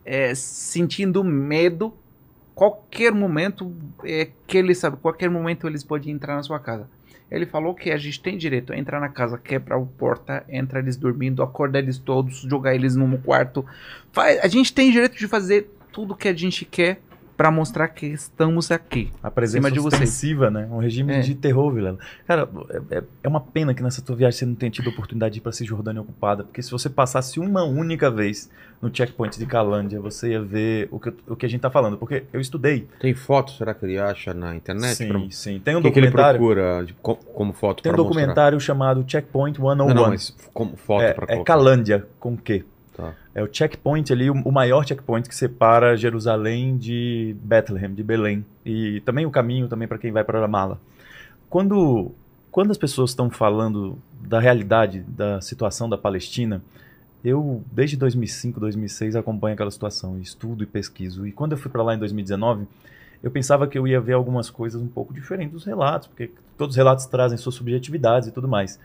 [0.05, 1.95] é, sentindo medo.
[2.55, 3.75] Qualquer momento
[4.05, 6.87] é, que eles sabem, qualquer momento eles podem entrar na sua casa.
[7.31, 10.79] Ele falou que a gente tem direito a entrar na casa, quebrar a porta, entra
[10.79, 13.65] eles dormindo, acordar eles todos, jogar eles num quarto.
[14.13, 17.01] Faz- a gente tem direito de fazer tudo que a gente quer
[17.43, 19.13] para mostrar que estamos aqui.
[19.21, 20.01] A presença de vocês.
[20.01, 20.69] ostensiva, né?
[20.71, 21.19] Um regime É.
[21.19, 21.99] de terror, Vilela.
[22.25, 24.93] Cara, é, é- é uma pena que nessa tua viagem você não tenha tido a
[24.93, 28.49] oportunidade de ir pra Cisjordânia ocupada, porque se você passasse uma única vez
[28.81, 31.97] no checkpoint de Calândia, você ia ver o que, o que a gente tá falando,
[31.97, 32.87] porque eu estudei.
[33.01, 34.95] Tem foto, será que ele acha na internet?
[34.95, 35.59] sim, Pra- sim.
[35.65, 38.05] Tem um O que, que ele documentário, procura de- co- como foto tem um pra
[38.05, 38.21] mostrar?
[38.21, 39.75] documentário chamado Checkpoint 101.
[39.75, 41.53] Não, não, mas como foto é, pra é colocar.
[41.55, 42.61] Calândia, com Q.
[42.61, 42.72] Tá.
[43.35, 48.45] É o checkpoint ali, o, maior checkpoint que separa Jerusalém de Bethlehem, de Belém.
[48.65, 50.79] E também o caminho também para quem vai para Ramala.
[51.49, 52.13] Quando,
[52.51, 56.63] quando as pessoas estão falando da realidade da situação da Palestina,
[57.25, 61.27] eu desde 2005, 2006 acompanho aquela situação, estudo e pesquiso.
[61.27, 62.67] E quando eu fui para lá em 2019,
[63.23, 66.75] eu pensava que eu ia ver algumas coisas um pouco diferentes dos relatos, porque todos
[66.75, 68.79] os relatos trazem suas subjetividades e tudo mais.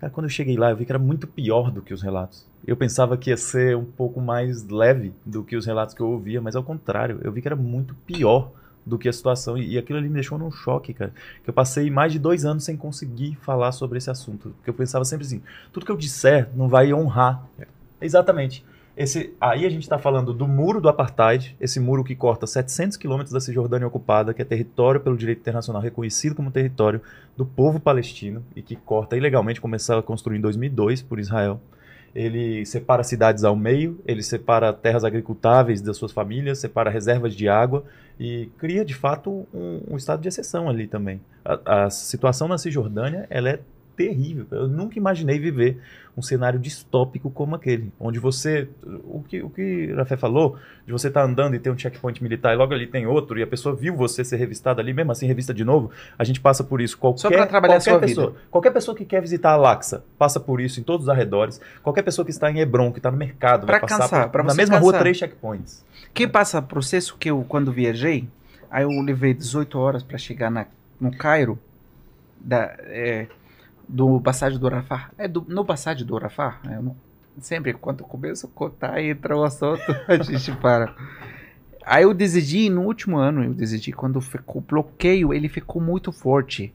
[0.00, 2.46] Cara, quando eu cheguei lá, eu vi que era muito pior do que os relatos.
[2.66, 6.08] Eu pensava que ia ser um pouco mais leve do que os relatos que eu
[6.08, 8.52] ouvia, mas ao contrário, eu vi que era muito pior
[8.86, 9.58] do que a situação.
[9.58, 11.12] E, e aquilo ali me deixou num choque, cara.
[11.42, 14.50] Que eu passei mais de dois anos sem conseguir falar sobre esse assunto.
[14.50, 15.42] Porque eu pensava sempre assim:
[15.72, 17.44] tudo que eu disser não vai honrar.
[18.00, 18.64] Exatamente.
[18.98, 22.96] Esse, aí a gente está falando do muro do apartheid, esse muro que corta 700
[22.96, 27.00] quilômetros da Cisjordânia ocupada, que é território pelo direito internacional reconhecido como território
[27.36, 31.60] do povo palestino e que corta ilegalmente, começou a construir em 2002 por Israel.
[32.12, 37.48] Ele separa cidades ao meio, ele separa terras agricultáveis das suas famílias, separa reservas de
[37.48, 37.84] água
[38.18, 41.20] e cria de fato um, um estado de exceção ali também.
[41.44, 43.60] A, a situação na Cisjordânia ela é
[43.98, 44.46] terrível.
[44.52, 45.80] Eu nunca imaginei viver
[46.16, 48.68] um cenário distópico como aquele, onde você,
[49.04, 50.56] o que o que Rafael falou,
[50.86, 53.42] de você estar andando e ter um checkpoint militar e logo ali tem outro e
[53.42, 56.64] a pessoa viu você ser revistada ali, mesmo assim revista de novo, a gente passa
[56.64, 56.96] por isso.
[56.98, 60.40] Qualquer, Só pra trabalhar a qualquer sua pessoa, Qualquer pessoa que quer visitar Al-Aqsa passa
[60.40, 61.60] por isso em todos os arredores.
[61.82, 64.32] Qualquer pessoa que está em Hebron, que está no mercado, Pra vai passar cansar, por-
[64.32, 65.00] pra na mesma rua cansar.
[65.02, 65.84] três checkpoints.
[66.14, 68.28] Que passa processo que eu, quando viajei,
[68.70, 70.66] aí eu levei 18 horas para chegar na,
[71.00, 71.58] no Cairo,
[72.40, 73.26] da, é,
[73.88, 75.10] do passagem do Rafah.
[75.16, 76.96] É do, no passagem do Rafah, é, no-
[77.40, 80.94] sempre quando começo a contar e entra o assunto, a gente para.
[81.86, 86.12] Aí eu decidi, no último ano, eu decidi, quando ficou o bloqueio, ele ficou muito
[86.12, 86.72] forte.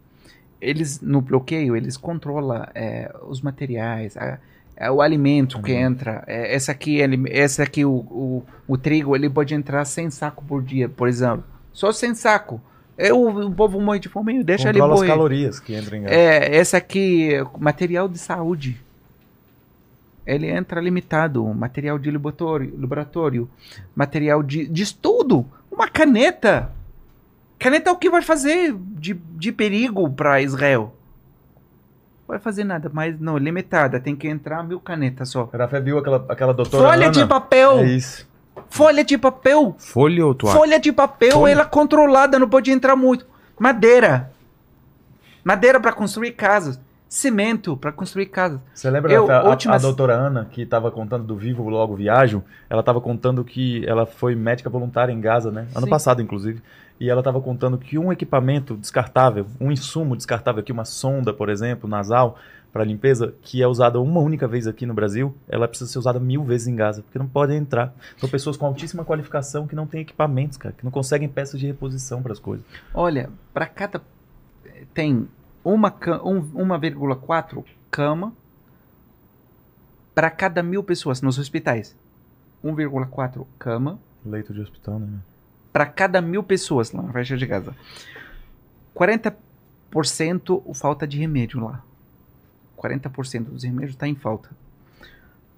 [0.59, 4.39] Eles, no bloqueio, eles controlam é, os materiais, a-
[4.75, 5.77] é, o alimento que Uhum.
[5.79, 6.23] entra.
[6.25, 10.43] É, essa aqui, ele, essa aqui o, o, o trigo, ele pode entrar sem saco
[10.45, 11.43] por dia, por exemplo.
[11.71, 12.59] Só sem saco.
[12.97, 15.11] É, o, povo morre de fome, deixa ele Controla as morrer.
[15.11, 16.05] calorias que entram em.
[16.05, 18.79] É, essa aqui, material de saúde.
[20.25, 23.49] Ele entra limitado, material de laboratório, laboratório
[23.93, 26.71] material de, de estudo, uma caneta.
[27.59, 30.95] Caneta é o que vai fazer de, de perigo para Israel?
[32.27, 35.49] Vai fazer nada, mas não, limitada, tem que entrar mil canetas só.
[35.53, 37.11] Rafael viu aquela, aquela doutora Folha Ana?
[37.11, 37.79] de papel!
[37.79, 38.27] É isso.
[38.69, 39.75] Folha de papel!
[39.77, 40.57] Folha ou toalha?
[40.57, 41.51] Folha de papel, Folha.
[41.51, 43.25] ela controlada, não pode entrar muito.
[43.59, 44.31] Madeira.
[45.43, 46.79] Madeira para construir casas.
[47.07, 48.59] Cimento para construir casas.
[48.73, 52.43] Você lembra Eu, a, últimas- a doutora Ana, que estava contando do Vivo Logo Viajo?
[52.67, 55.67] Ela estava contando que ela foi médica voluntária em Gaza, né?
[55.75, 55.89] Ano Sim.
[55.91, 56.59] passado, inclusive.
[56.99, 61.49] E ela estava contando que um equipamento descartável, um insumo descartável aqui, uma sonda, por
[61.49, 62.39] exemplo, nasal,
[62.73, 66.19] para limpeza, que é usada uma única vez aqui no Brasil, ela precisa ser usada
[66.19, 67.93] mil vezes em Gaza, porque não pode entrar.
[68.17, 71.67] São pessoas com altíssima qualificação que não têm equipamentos, cara, que não conseguem peças de
[71.67, 72.65] reposição para as coisas.
[72.91, 74.01] Olha, para cada.
[74.91, 75.29] Tem
[75.63, 75.93] uma,
[76.23, 78.33] um, 1,4 cama
[80.15, 81.95] para cada mil pessoas nos hospitais.
[82.65, 85.19] 1,4 cama Leito de hospital, né?
[85.71, 87.75] para cada mil pessoas lá na faixa de Gaza.
[88.95, 91.83] 40% falta de remédio lá.
[92.83, 94.49] 40% dos remédios está em falta.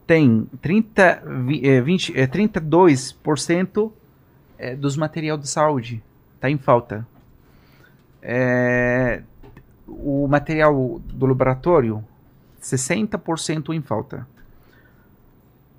[0.07, 3.91] tem 30, vi- eh, 20, eh, 32%
[4.59, 6.03] eh, dos material de saúde
[6.35, 7.07] está em falta.
[8.21, 9.23] É,
[9.87, 12.03] o material do laboratório
[12.61, 14.27] 60% em falta.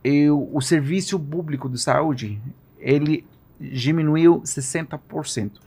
[0.04, 2.40] E o, o serviço público de saúde
[2.78, 3.24] ele
[3.60, 5.60] diminuiu 60%.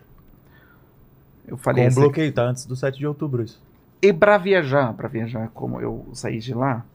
[1.47, 2.43] Eu falei Com essa- bloqueio, tá?
[2.43, 3.61] Antes do 7 de outubro isso.
[4.01, 6.85] E para viajar, para viajar, como eu saí de lá,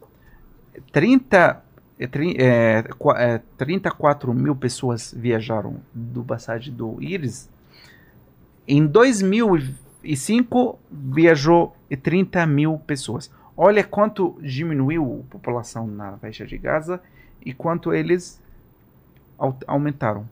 [0.91, 1.63] 30,
[1.99, 2.05] é,
[2.37, 7.49] é, qua- é, 34 mil pessoas viajaram do passagem do Íris.
[8.67, 13.31] Em 2005, viajou 30 mil pessoas.
[13.55, 16.99] Olha quanto diminuiu a população na faixa de Gaza
[17.45, 18.41] e quanto eles
[19.37, 20.27] au- aumentaram.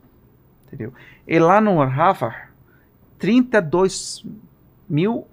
[0.67, 0.91] Entendeu?
[1.27, 2.49] E lá no Rafah,
[3.19, 4.25] 32
[4.89, 5.27] mil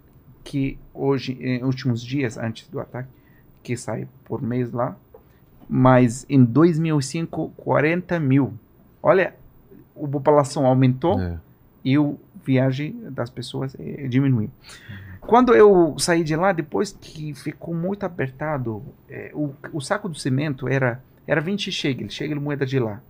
[0.50, 3.08] que hoje, em últimos dias antes do ataque,
[3.62, 4.96] que sai por mês lá,
[5.68, 8.54] mas em 2005, 40 mil.
[9.00, 9.32] Olha,
[9.96, 11.38] a população aumentou É.
[11.84, 14.50] e o viagem das pessoas eh, diminuiu.
[15.20, 20.18] Quando eu saí de lá, depois que ficou muito apertado, eh, o, o saco do
[20.18, 23.00] cimento era, era 20 shekels, shekel moeda de lá.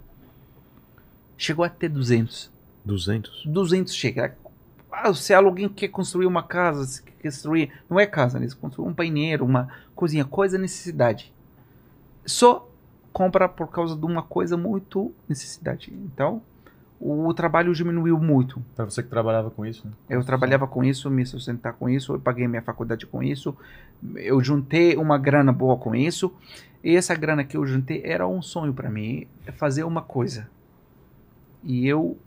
[1.39, 2.51] Chegou até 200.
[2.85, 3.47] 200.
[3.47, 4.33] 200 shekels.
[4.93, 8.49] Ah, se alguém quer construir uma casa, se quer construir, não é casa, né?
[8.49, 11.33] Se construir um banheiro, uma cozinha, coisa necessidade.
[12.27, 12.69] Só
[13.12, 15.93] compra por causa de uma coisa muito necessidade.
[15.93, 16.43] Então,
[17.01, 18.62] o trabalho diminuiu muito.
[18.77, 19.93] Pra você que trabalhava com isso, né?
[20.09, 23.57] Eu trabalhava com isso, me sustentar com isso, eu paguei minha faculdade com isso,
[24.17, 26.33] eu juntei uma grana boa com isso,
[26.85, 30.49] e essa grana que eu juntei era um sonho para mim, é fazer uma coisa.
[31.65, 32.19] E eu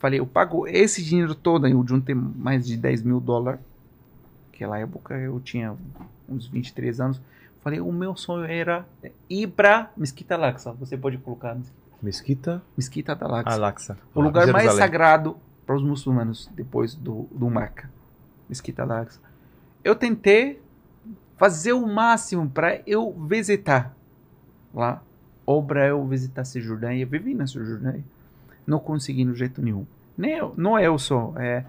[0.00, 3.60] falei, eu pago esse dinheiro todo, eu juntei mais de 10 mil dólares,
[4.46, 5.76] naquela época eu tinha
[6.28, 7.20] uns 23 anos,
[7.62, 8.84] falei, o meu sonho era
[9.28, 11.56] ir para Mesquita Laxa, você pode colocar
[12.02, 12.62] Mesquita.
[12.76, 13.50] Mesquita da Laxa.
[13.50, 13.98] Alaxa.
[14.14, 14.78] O lugar mais Jerusalém.
[14.78, 15.36] sagrado
[15.66, 17.88] para os muçulmanos depois do, do Meca,
[18.48, 19.20] Mesquita Al-Aqsa.
[19.84, 20.60] Eu tentei
[21.36, 23.94] fazer o máximo para eu visitar
[24.74, 25.02] lá,
[25.46, 27.02] ou para eu visitar a Cisjordânia.
[27.02, 28.04] Eu vivi na Cisjordânia,
[28.70, 29.84] não consegui no jeito nenhum.
[30.16, 31.64] Nem eu, não eu só, é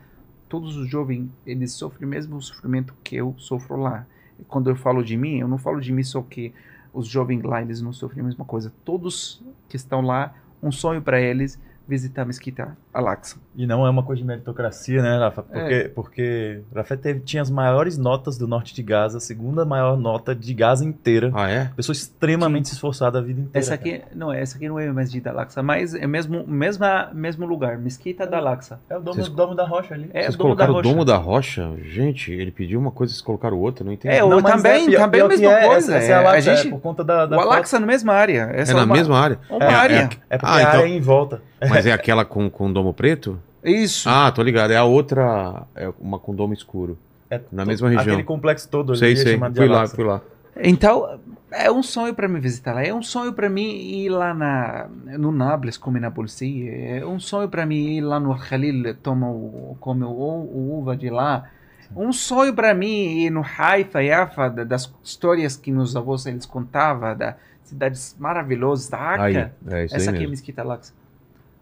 [0.48, 4.06] todos os jovens eles sofrem o mesmo sofrimento que eu sofro lá.
[4.48, 6.54] Quando eu falo de mim, eu não falo de mim só que
[6.94, 8.74] os jovens lá eles não sofrem a mesma coisa.
[8.84, 11.60] Todos que estão lá, um sonho para eles
[11.92, 13.36] visitar a Mesquita Al-Aqsa.
[13.56, 15.44] E não é uma coisa de meritocracia, né, Rafa?
[15.44, 15.88] Porque, É.
[15.90, 20.34] porque Rafa teve, tinha as maiores notas do norte de Gaza, a segunda maior nota
[20.34, 21.32] de Gaza inteira.
[21.36, 21.70] Ah, é?
[21.76, 23.60] Pessoa extremamente esforçada a vida inteira.
[23.60, 27.78] Essa aqui, não, essa aqui não é Mesquita Al-Aqsa, mas é mesmo mesma mesmo lugar,
[27.78, 28.80] Mesquita da Al-Aqsa.
[28.90, 30.10] É o domo, Vocês- domo da rocha ali.
[30.14, 30.90] É Vocês o domo da colocaram o rocha.
[30.90, 31.72] domo da rocha?
[31.84, 34.16] Gente, ele pediu uma coisa e vocês colocaram outra, não entendi.
[34.16, 36.14] É, o- Não, também- pior- também a pior mesma é, coisa, Essa, essa é é,
[36.14, 37.40] a a Alaxa, gente- é por conta da, da o.
[37.42, 38.50] Al-Aqsa na mesma área.
[38.54, 39.40] é Essa na uma, mesma área.
[39.50, 39.96] Uma É, área.
[39.96, 41.42] é- É porque Ah, a então- área é em volta.
[41.70, 43.40] Mas é aquela com, com domo preto?
[43.64, 44.10] Isso.
[44.10, 44.72] Ah, tô ligado.
[44.72, 46.98] É a outra, é uma com domo escuro.
[47.30, 48.14] É Na mesma região.
[48.14, 49.34] Aquele complexo todo ali sei, é sei.
[49.34, 50.22] chamado de Fui lá, fui lá.
[50.64, 51.20] Então,
[51.52, 52.84] é um sonho para mim visitar lá.
[52.84, 56.68] É um sonho para mim ir lá na, no Nablus, comer na Bolsi.
[56.70, 60.98] É um sonho para mim ir lá no Khalil, tomar o, comer o, o uva
[60.98, 61.50] de lá.
[61.96, 66.46] Um sonho para mim ir no Haifa, Yafa, da- das histórias que meus avós eles
[66.46, 69.22] contavam, da cidades maravilhosas, da.
[69.22, 70.30] Aí, é isso Essa aí aqui é mesmo.
[70.32, 70.94] Mesquita Laxa.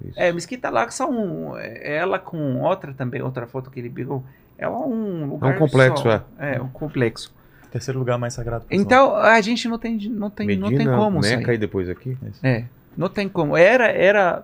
[0.04, 0.20] Isso.
[0.20, 4.24] É, Mesquita Laxa, um, é, ela com outra também, outra foto que ele pegou.
[4.58, 6.26] É um lugar complexo, só.
[6.38, 6.56] é.
[6.56, 7.34] É, um complexo.
[7.72, 8.66] Terceiro lugar mais sagrado.
[8.72, 11.56] Então, a gente não tem, não tem, não tem Medina, como Meca sair.
[11.56, 12.18] e depois aqui.
[12.42, 12.66] É,
[12.98, 13.56] não tem como.
[13.56, 14.44] Era, era,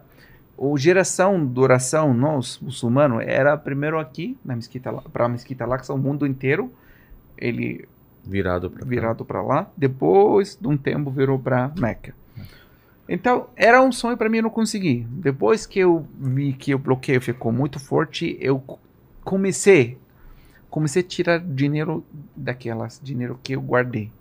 [0.58, 5.78] o geração de oração, nós, muçulmanos, era primeiro aqui, na mesquita, para a mesquita lá,
[5.78, 6.72] que são o mundo inteiro,
[7.38, 7.88] ele
[8.24, 8.86] Virado cá.
[8.86, 12.14] virado para lá, depois de um tempo virou para Meca.
[13.08, 15.06] Então, era um sonho para mim, eu não consegui.
[15.10, 18.80] Depois que eu vi que o bloqueio ficou muito forte, eu co-
[19.24, 19.98] comecei,
[20.70, 22.04] comecei a tirar dinheiro
[22.36, 24.12] daquelas, dinheiro que eu guardei.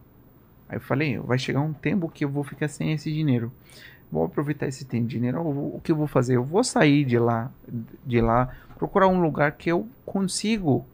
[0.69, 3.53] Aí eu falei, vai chegar um tempo que eu vou ficar sem esse dinheiro.
[4.13, 5.39] Vou aproveitar esse tempo, dinheiro.
[5.39, 6.37] eu vou- O que eu vou fazer?
[6.37, 7.51] Eu vou sair de lá,
[8.07, 10.87] de lá, procurar um lugar que eu consigo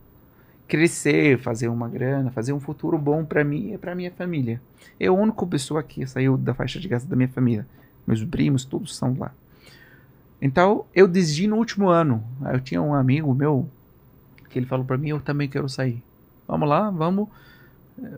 [0.68, 4.60] crescer, fazer uma grana, fazer um futuro bom para mim e para minha família.
[4.98, 7.66] É a única pessoa que saiu da faixa de Gaza da minha família.
[8.06, 9.32] Meus primos, todos são lá.
[10.40, 12.24] Então, eu decidi no último ano.
[12.52, 13.68] Eu tinha um amigo meu
[14.48, 16.02] que ele falou para mim, eu também quero sair.
[16.46, 17.28] Vamos lá, vamos.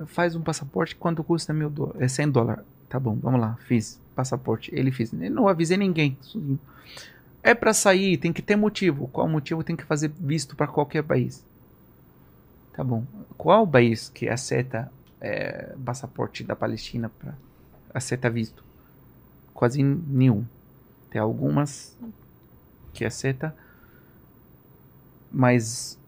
[0.06, 2.00] Faz um passaporte, quanto custa mil dólares?
[2.00, 2.64] É 100 dólares.
[2.88, 4.70] Tá bom, vamos lá, fiz passaporte.
[4.74, 5.12] Ele fez.
[5.12, 6.16] Eu não avisei ninguém.
[7.42, 9.08] É para sair, tem que ter motivo.
[9.08, 11.44] Qual motivo tem que fazer visto para qualquer país?
[12.72, 13.04] Tá bom.
[13.36, 14.90] Qual país que aceita
[15.20, 17.34] eh, passaporte da Palestina para
[17.92, 18.64] aceita visto?
[19.54, 20.44] Quase nenhum.
[21.10, 21.98] Tem algumas
[22.92, 23.54] que aceita,
[25.30, 25.98] mas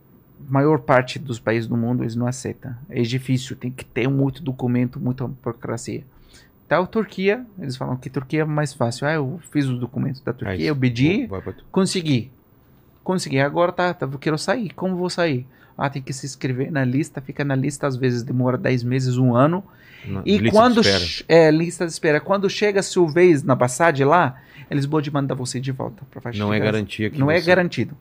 [0.48, 2.74] maior parte dos países do mundo eles não aceitam.
[2.88, 6.04] É difícil, tem que ter muito documento, muita burocracia.
[6.66, 9.06] Então, Turquia, eles falam que Turquia é mais fácil.
[9.06, 11.28] Ah, eu fiz o documento da Turquia, Aí, eu pedi,
[11.70, 12.30] consegui.
[13.02, 14.70] Consegui, agora tá, tá, eu quero sair.
[14.70, 15.46] Como vou sair?
[15.76, 19.16] Ah, tem que se inscrever na lista, fica na lista, às vezes demora 10 meses,
[19.16, 19.62] um ano.
[20.06, 20.80] na E quando
[21.28, 24.40] é lista de espera, quando chega a sua vez na passagem lá,
[24.70, 27.46] eles podem mandar você de volta para faixa Não é garantia que Não é você-
[27.46, 27.96] garantido.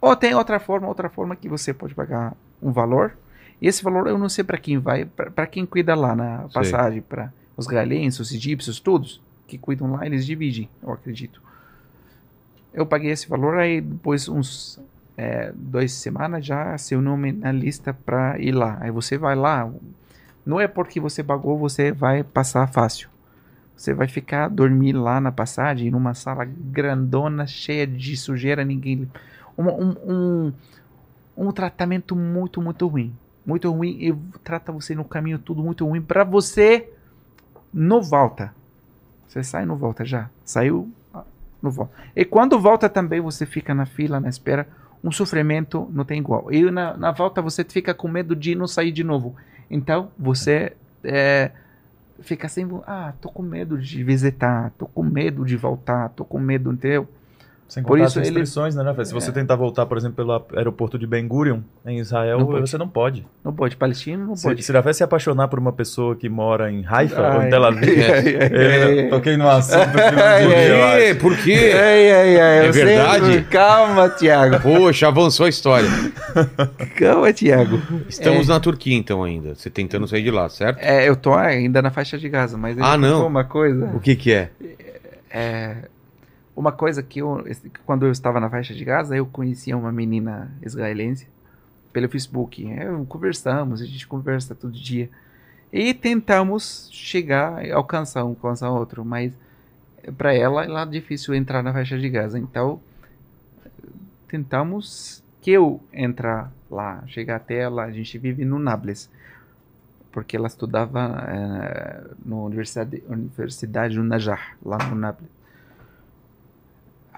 [0.00, 3.16] Ou tem outra forma, outra forma que você pode pagar um valor.
[3.60, 7.00] E esse valor eu não sei para quem vai, para quem cuida lá na passagem,
[7.02, 11.40] para os israelenses, os egípcios, todos que cuidam lá, eles dividem, eu acredito.
[12.72, 14.78] Eu paguei esse valor aí depois uns
[15.16, 18.78] é, duas semanas já seu nome na lista para ir lá.
[18.80, 19.70] Aí você vai lá.
[20.44, 23.08] Não é porque você pagou você vai passar fácil.
[23.76, 29.08] Você vai ficar dormir lá na passagem numa sala grandona cheia de sujeira, ninguém
[29.56, 30.52] um, um, um,
[31.36, 33.14] um tratamento muito muito ruim,
[33.44, 36.90] muito ruim e trata você no caminho tudo muito ruim para você
[37.72, 38.54] não volta.
[39.28, 40.30] Você sai e não volta já.
[40.44, 41.24] Saiu, ah,
[41.60, 41.92] não volta.
[42.14, 44.66] E quando volta também você fica na fila, na espera.
[45.02, 46.52] Um sofrimento não tem igual.
[46.52, 49.36] E na, na volta você fica com medo de não sair de novo.
[49.70, 50.72] Então você
[51.04, 51.50] é,
[52.20, 56.38] fica assim, ah, tô com medo de visitar, tô com medo de voltar, tô com
[56.38, 57.08] medo, entendeu?
[57.68, 58.92] Sem Por contar isso as ele- restrições, né, né?
[58.92, 59.04] velho?
[59.06, 59.32] Se você É.
[59.32, 63.26] tentar voltar, por exemplo, pelo aeroporto de Ben Gurion, em Israel, Não você não pode.
[63.44, 64.62] Não pode, palestino não Se, pode.
[64.62, 67.46] se vai se apaixonar por uma pessoa que mora em Haifa ou Ai.
[67.46, 67.88] em Tel Aviv,
[69.02, 71.72] eu toquei no assunto que não podia, Por quê?
[71.76, 73.42] É sei- verdade?
[73.50, 74.60] Calma, Tiago.
[74.60, 75.88] Poxa, avançou a história.
[76.96, 77.80] Calma, Tiago.
[78.08, 79.54] Estamos na Turquia, então, ainda.
[79.54, 80.78] Você tentando sair de lá, certo?
[80.80, 83.14] É, eu tô ainda na faixa de Gaza, mas ele Ah, não.
[83.14, 83.86] contou uma coisa.
[83.94, 84.50] O que que é?
[85.30, 85.76] É,
[86.56, 87.44] uma coisa que eu,
[87.84, 91.28] quando eu estava na faixa de Gaza, eu conhecia uma menina israelense
[91.92, 92.66] pelo Facebook.
[92.66, 95.10] É, conversamos, a gente conversa todo dia.
[95.70, 99.32] E tentamos chegar, alcançar um, alcançar outro, mas
[100.16, 102.38] para ela é lá difícil entrar na faixa de Gaza.
[102.38, 102.80] Então,
[104.26, 107.84] tentamos que eu entrar lá, chegar até ela.
[107.84, 109.10] A gente vive no Nablus,
[110.10, 115.35] porque ela estudava eh, na universidade, universidade Najah, lá no Nablus.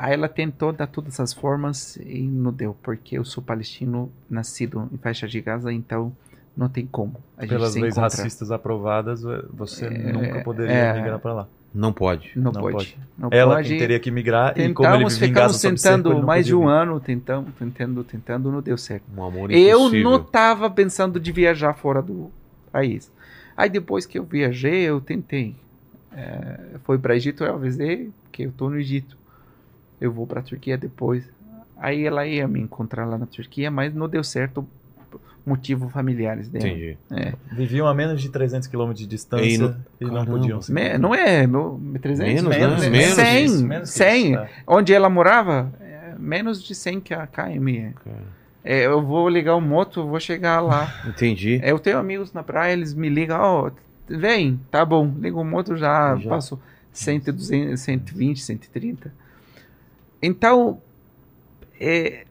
[0.01, 4.89] Aí ela tentou dar todas essas formas e não deu, porque eu sou palestino nascido
[4.93, 6.13] em faixa de Gaza, então
[6.57, 7.17] não tem como.
[7.37, 8.17] A gente Pelas se leis encontra.
[8.17, 9.23] racistas aprovadas,
[9.53, 10.95] você É, nunca poderia é.
[10.95, 11.49] migrar para lá.
[11.75, 12.31] Não pode.
[12.37, 12.77] Não, Não pode.
[12.77, 12.99] pode.
[13.19, 13.69] Não Ela pode.
[13.71, 16.27] quem teria que migrar e como ele Tentamos, vive em ficamos Gaza sob cerco, tentando
[16.27, 16.69] mais de um vir.
[16.69, 19.03] ano, tentando, tentando, tentando, não deu certo.
[19.17, 20.05] Um amor Eu impossível.
[20.11, 22.31] não estava pensando de viajar fora do
[22.71, 23.13] país.
[23.57, 25.57] Aí depois que eu viajei, eu tentei.
[26.13, 29.18] É, foi para Egito, eu avisei que eu tô no Egito.
[30.01, 31.29] Eu vou para Turquia depois.
[31.77, 34.67] Aí ela ia me encontrar lá na Turquia, mas não deu certo
[35.47, 36.67] motivo familiares dela.
[36.69, 36.97] Entendi.
[37.11, 37.33] É.
[37.53, 40.31] Viviam a menos de 300 km de distância E e não- não, Caramba.
[40.33, 40.61] podiam.
[40.61, 42.43] se Me- não é meu, 300?
[42.43, 42.91] Menos, Menos, né?
[42.91, 44.33] menos, 100, isso, menos que 100.
[44.33, 44.51] isso, é.
[44.67, 47.93] Onde ela morava, é menos de 100 que a KM.
[48.05, 50.93] Cara, É, eu vou ligar o moto, vou chegar lá.
[51.07, 51.59] Entendi.
[51.63, 53.71] É, Eu tenho amigos na praia, eles me ligam, ó,
[54.07, 56.29] vem, tá bom, liga o moto, já, Já.
[56.29, 56.61] passo
[56.93, 59.11] 100, 200, 120, 130.
[60.23, 60.81] Então,
[61.81, 62.25] é,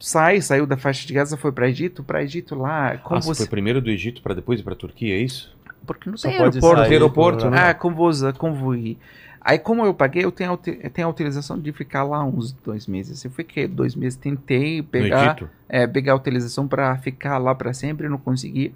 [0.00, 3.34] sai, saiu da faixa de Gaza, foi para Egito, para Egito lá, como Ah, você
[3.34, 5.56] foi primeiro do Egito para depois ir pra Turquia, é isso?
[5.86, 6.82] Porque não Só tem pode aeroporto.
[6.82, 7.70] sair aeroporto, por- né?
[7.70, 8.98] Ah, como você, como vou ir?
[9.40, 12.86] Aí, como eu paguei, eu tenho, eu tenho a autorização de ficar lá uns dois
[12.86, 13.24] meses.
[13.24, 18.08] Eu fiquei dois meses, tentei pegar é, pegar a utilização para ficar lá para sempre,
[18.08, 18.74] não consegui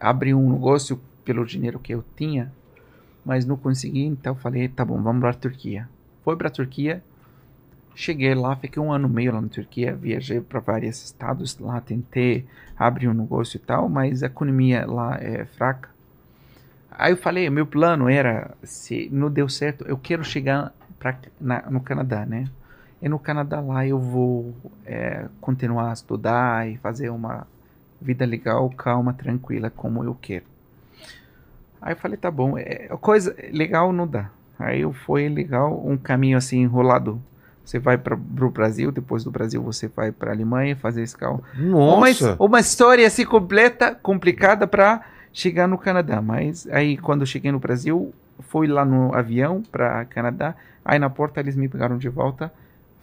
[0.00, 2.52] abrir um negócio pelo dinheiro que eu tinha,
[3.24, 5.88] mas não consegui, então eu falei, tá bom, vamos para a Turquia.
[6.26, 7.04] Foi para a Turquia,
[7.94, 11.80] cheguei lá, fiquei um ano e meio lá na Turquia, viajei para vários estados lá,
[11.80, 12.44] tentei
[12.76, 15.88] abrir um negócio e tal, mas a economia lá é fraca.
[16.90, 21.62] Aí eu falei, meu plano era, se não deu certo, eu quero chegar pra, na,
[21.70, 22.46] no Canadá, né?
[23.00, 24.52] E no Canadá lá eu vou
[24.84, 27.46] é, continuar a estudar e fazer uma
[28.02, 30.46] vida legal, calma, tranquila, como eu quero.
[31.80, 34.28] Aí eu falei, tá bom, é, coisa legal não dá.
[34.58, 37.20] Aí eu foi legal, um caminho assim enrolado.
[37.64, 41.40] Você vai para o Brasil, depois do Brasil você vai para Alemanha fazer escala.
[41.58, 41.66] Uma,
[42.06, 42.36] Nossa!
[42.38, 46.22] uma história assim completa, complicada para chegar no Canadá.
[46.22, 48.14] Mas aí quando eu cheguei no Brasil,
[48.48, 50.54] fui lá no avião para Canadá.
[50.84, 52.52] Aí na porta eles me pegaram de volta,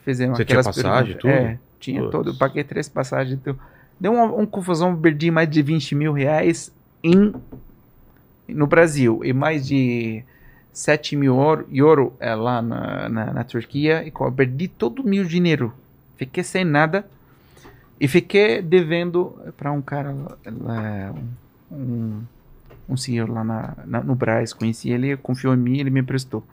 [0.06, 1.22] fizeram Você tinha aquelas passagem, perguntas.
[1.22, 1.48] tudo?
[1.48, 2.12] É, tinha Putz.
[2.12, 2.30] todo.
[2.30, 3.38] Eu paguei três passagens.
[3.42, 3.58] Deu,
[4.00, 6.72] deu uma, uma confusão, perdi mais de 20 mil reais
[7.04, 7.34] em,
[8.48, 10.24] no Brasil e mais de
[10.74, 15.24] 7 mil euro, euro é, lá na, na, na Turquia e perdi todo o meu
[15.24, 15.72] dinheiro.
[16.18, 17.06] Fiquei sem nada
[18.00, 20.14] e fiquei devendo para um cara,
[20.46, 21.14] lá,
[21.72, 22.22] um,
[22.90, 24.52] um senhor lá na, na- no Brás.
[24.52, 26.44] Conheci ele, confiou em mim, ele me emprestou.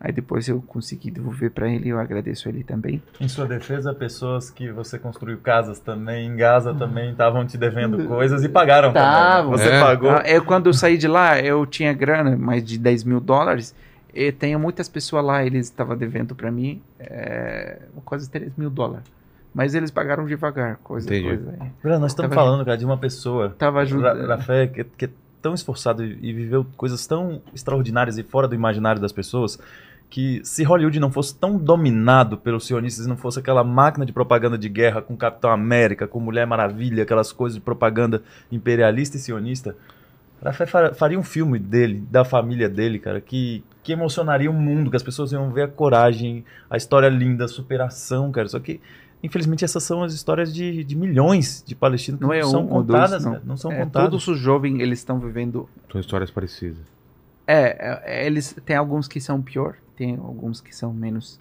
[0.00, 3.02] Aí depois eu consegui devolver para ele, eu agradeço ele também.
[3.20, 8.02] Em sua defesa, pessoas que você construiu casas também, em Gaza também, estavam te devendo
[8.06, 9.52] coisas e pagaram Tavam.
[9.52, 9.66] também.
[9.66, 9.80] Você É.
[9.80, 10.10] pagou.
[10.18, 13.74] Eu, quando eu saí de lá, eu tinha grana, mais de 10 mil dólares.
[14.14, 19.04] E tenho muitas pessoas lá, eles estavam devendo para mim é, quase 3 mil dólares.
[19.52, 21.26] Mas eles pagaram devagar, coisa, Entendi.
[21.36, 21.54] coisa.
[21.60, 21.70] aí.
[21.82, 24.26] Bruno, nós estamos Tava- falando, cara, de uma pessoa, Tava ajudando.
[24.28, 25.10] Rafael, que, que é
[25.42, 29.58] tão esforçado e viveu coisas tão extraordinárias e fora do imaginário das pessoas,
[30.10, 34.56] que se Hollywood não fosse tão dominado pelos sionistas, não fosse aquela máquina de propaganda
[34.56, 39.76] de guerra com Capitão América, com Mulher Maravilha, aquelas coisas de propaganda imperialista e sionista,
[40.94, 45.02] faria um filme dele, da família dele, cara, que, que emocionaria o mundo, que as
[45.02, 48.48] pessoas iam ver a coragem, a história linda, a superação, cara.
[48.48, 48.80] Só que,
[49.22, 52.72] infelizmente, essas são as histórias de, de milhões de palestinos que Não é são um
[52.72, 53.32] ou dois, contadas, não.
[53.32, 54.10] cara, não são É, contadas.
[54.10, 55.68] todos os jovens, eles estão vivendo...
[55.90, 56.78] São histórias parecidas.
[57.46, 61.40] É, é, eles tem alguns que são pior, tem alguns que são menos.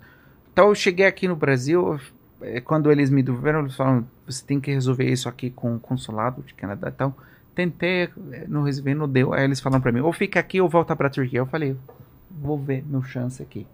[0.51, 1.99] Então eu cheguei aqui no Brasil,
[2.41, 5.79] é, quando eles me devolveram, eles falaram, você tem que resolver isso aqui com o
[5.79, 6.91] consulado de Canadá.
[6.93, 7.13] Então,
[7.53, 9.33] tentei, é, não resolvi, não deu.
[9.33, 11.39] Aí eles falaram pra mim, ou fica aqui ou volta pra Turquia.
[11.39, 11.77] Eu falei,
[12.31, 13.67] vou ver meu chance aqui.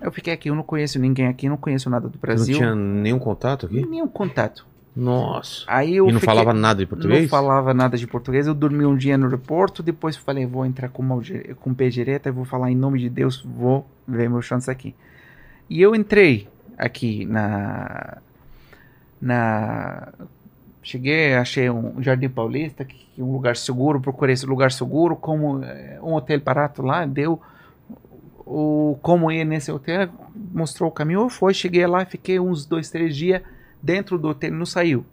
[0.00, 2.56] Eu fiquei aqui, eu não conheço ninguém aqui, não conheço nada do Não Brasil.
[2.56, 3.86] tinha nenhum contato aqui?
[3.86, 4.66] Nenhum contato.
[4.96, 5.64] Nossa.
[5.66, 7.22] Aí eu e não fiquei- falava nada de português?
[7.22, 8.46] não falava nada de português.
[8.46, 11.74] Eu dormi um dia no aeroporto, depois falei, vou entrar com, dire- com
[12.28, 14.94] e vou falar em nome de Deus, vou ver meu chance aqui.
[15.68, 16.46] E eu entrei
[16.78, 18.18] aqui na.
[19.20, 20.12] na
[20.82, 22.86] cheguei, achei um Jardim Paulista,
[23.18, 27.40] um lugar seguro, procurei esse lugar seguro, como eh, um hotel barato lá, deu
[28.46, 30.08] o como ir nesse hotel,
[30.52, 33.40] mostrou o caminho, eu fui, cheguei lá, fiquei uns dois, três dias
[33.84, 35.04] dentro do hotel, não saiu.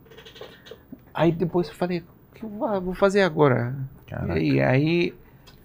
[1.14, 3.76] Aí depois eu falei, o que eu vou fazer agora?
[4.08, 4.40] Caraca.
[4.40, 5.14] E aí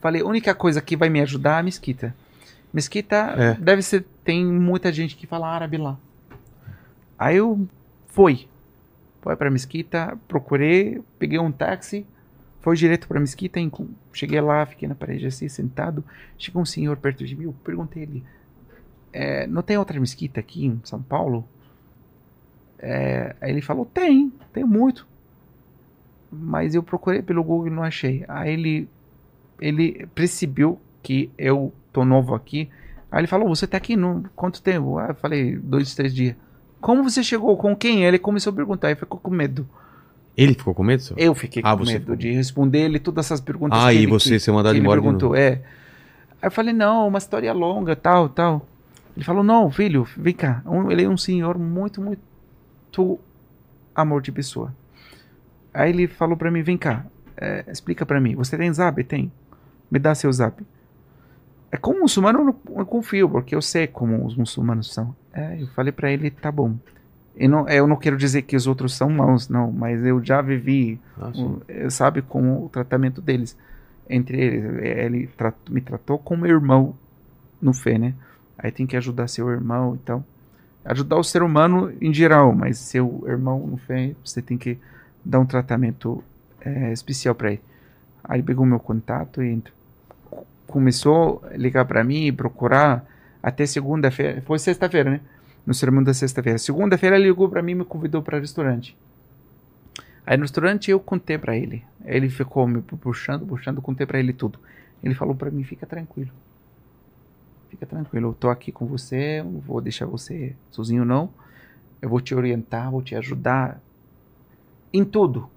[0.01, 2.13] falei, a única coisa que vai me ajudar é a mesquita.
[2.73, 3.55] Mesquita É.
[3.55, 5.97] deve ser, tem muita gente que fala árabe lá.
[7.17, 7.67] Aí eu
[8.09, 8.49] fui.
[9.23, 12.05] Fui pra mesquita, procurei, peguei um táxi,
[12.61, 13.61] foi direto pra mesquita,
[14.13, 16.05] cheguei lá, fiquei na parede assim, sentado.
[16.37, 18.25] Chegou um senhor perto de mim, eu perguntei ele,
[19.13, 21.49] "É, não tem outra mesquita aqui em São Paulo?
[22.79, 25.07] É, aí ele falou, tem, tem muito.
[26.31, 28.25] Mas eu procurei pelo Google e não achei.
[28.29, 28.89] Aí ele,
[29.61, 32.69] ele percebeu que eu tô novo aqui.
[33.11, 34.99] Aí ele falou, você tá aqui no quanto tempo?
[34.99, 36.35] Ah, eu falei, dois, três dias.
[36.81, 37.57] Como você chegou?
[37.57, 38.05] Com quem?
[38.05, 39.67] Ele começou a perguntar e ficou com medo.
[40.37, 41.03] Ele ficou com medo?
[41.03, 41.19] senhor?
[41.19, 43.79] Eu fiquei Ah, com medo ficou- de responder ele todas essas perguntas.
[43.81, 45.41] Ah, que e ele você quis- ser mandado que ele embora de perguntou, novo.
[45.41, 45.63] é.
[46.43, 48.67] Aí eu falei, não, uma história longa, tal, tal.
[49.17, 50.63] Ele falou, não, filho, vem cá.
[50.67, 52.21] Um- ele é um senhor muito, muito
[53.95, 54.73] amor de pessoa.
[55.73, 57.05] Aí ele falou pra mim, vem cá,
[57.37, 58.35] é, explica pra mim.
[58.35, 59.03] Você tem zap?
[59.05, 59.31] Tem.
[59.91, 60.65] Me dá seu zap.
[61.71, 65.15] É como muçulmano eu, não, eu confio, porque eu sei como os muçulmanos são.
[65.33, 66.77] É, eu falei pra ele, tá bom.
[67.37, 70.41] Eu não, eu não quero dizer que os outros são maus, não, mas eu já
[70.41, 70.99] vivi
[71.39, 73.57] o- eh, sabe como o tratamento deles
[74.09, 76.95] entre eles Eh, ele tra- me tratou como irmão
[77.61, 78.15] no fé né
[78.57, 80.25] aí tem que ajudar seu irmão então
[80.87, 84.79] ajudar o ser humano em geral mas seu irmão no fé você tem que
[85.25, 86.23] dar um tratamento
[86.61, 87.63] eh, especial para ele
[88.25, 89.63] aí pegou meu contato e
[90.67, 93.05] começou a ligar para mim e procurar
[93.43, 95.21] até segunda-feira foi sexta-feira né
[95.67, 98.97] no sermão da sexta-feira segunda-feira ele ligou para mim e me convidou para restaurante
[100.27, 101.85] Aí no restaurante eu contei pra ele.
[102.05, 104.59] Ele ficou me puxando, puxando, contei pra ele tudo.
[105.03, 106.31] Ele falou pra mim: fica tranquilo.
[107.69, 111.31] Fica tranquilo, eu tô aqui com você, não vou deixar você sozinho não.
[112.01, 113.81] Eu vou te orientar, vou te ajudar
[114.93, 115.49] em tudo.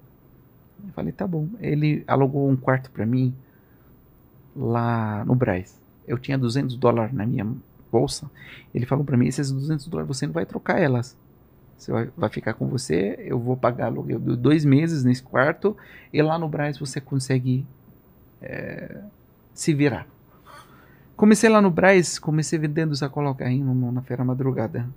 [0.84, 1.48] Eu falei: tá bom.
[1.60, 3.34] Ele alugou um quarto pra mim
[4.56, 5.80] lá no Braz.
[6.08, 7.46] Eu tinha 200 dólares na minha
[7.92, 8.30] bolsa.
[8.74, 11.18] Ele falou pra mim: esses 200 dólares você não vai trocar elas.
[11.78, 15.78] Você vai, vai ficar com você, eu vou pagar aluguel de dois meses nesse quarto,
[16.12, 17.66] e lá no Braz você consegue
[18.42, 19.02] é,
[19.54, 20.06] se virar.
[21.20, 24.88] Comecei lá no Braz, comecei vendendo sacola carrinho no- na feira madrugada.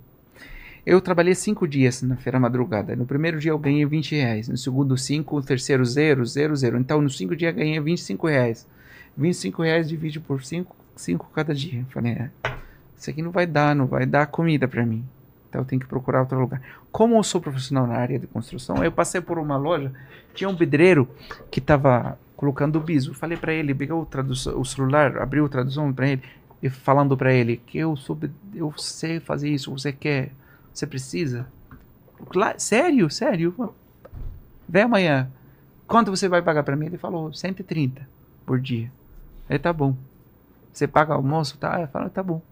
[0.87, 2.95] Eu trabalhei cinco dias na feira madrugada.
[2.95, 6.79] No primeiro dia eu ganhei 20 reais, no segundo 5, no terceiro 0, 0, 0.
[6.79, 8.69] Então nos cinco dias eu ganhei 25 reais.
[9.17, 11.81] 25 reais divide por 5, 5 cada dia.
[11.81, 12.31] Eu falei, é,
[12.97, 15.05] isso aqui não vai dar, não vai dar comida para mim.
[15.49, 16.63] Então eu tenho que procurar outro lugar.
[16.93, 19.93] Como eu sou profissional na área de construção, eu passei por uma loja,
[20.35, 21.09] tinha um pedreiro
[21.51, 23.15] que estava colocando o biso.
[23.15, 26.23] Falei para ele, pegou o, o celular, abriu a tradução para ele
[26.61, 30.33] e falando para ele que eu soube, eu sei fazer isso, você quer,
[30.75, 31.47] você precisa?
[32.29, 33.73] Claro, sério, sério.
[34.69, 35.31] Vem amanhã.
[35.87, 36.87] Quanto você vai pagar para mim?
[36.87, 38.09] Ele falou 130
[38.45, 38.91] por dia.
[39.49, 39.97] Ele tá bom.
[40.73, 41.81] Você paga almoço, tá?
[41.81, 42.43] Eu falo, tá bom.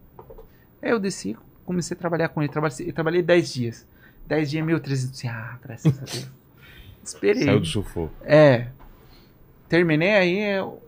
[0.81, 2.53] Aí eu desci, comecei a trabalhar com ele.
[2.53, 3.87] Trabalhei, eu trabalhei 10 dias.
[4.29, 5.29] 10 dias, 1.300.
[5.29, 6.31] Ah, graças a Deus.
[7.03, 7.45] Esperei.
[7.45, 8.15] Saiu do sufoco.
[8.23, 8.69] É.
[9.71, 10.41] Terminei aí,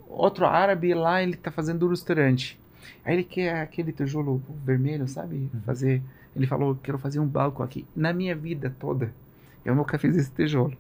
[0.09, 2.59] outro árabe lá, ele tá fazendo um restaurante.
[3.05, 5.49] Aí ele quer aquele tijolo vermelho, sabe?
[5.65, 6.03] Fazer.
[6.35, 7.87] Ele falou, quero fazer um balcão aqui.
[7.95, 9.15] Na minha vida toda,
[9.65, 10.77] eu nunca fiz esse tijolo.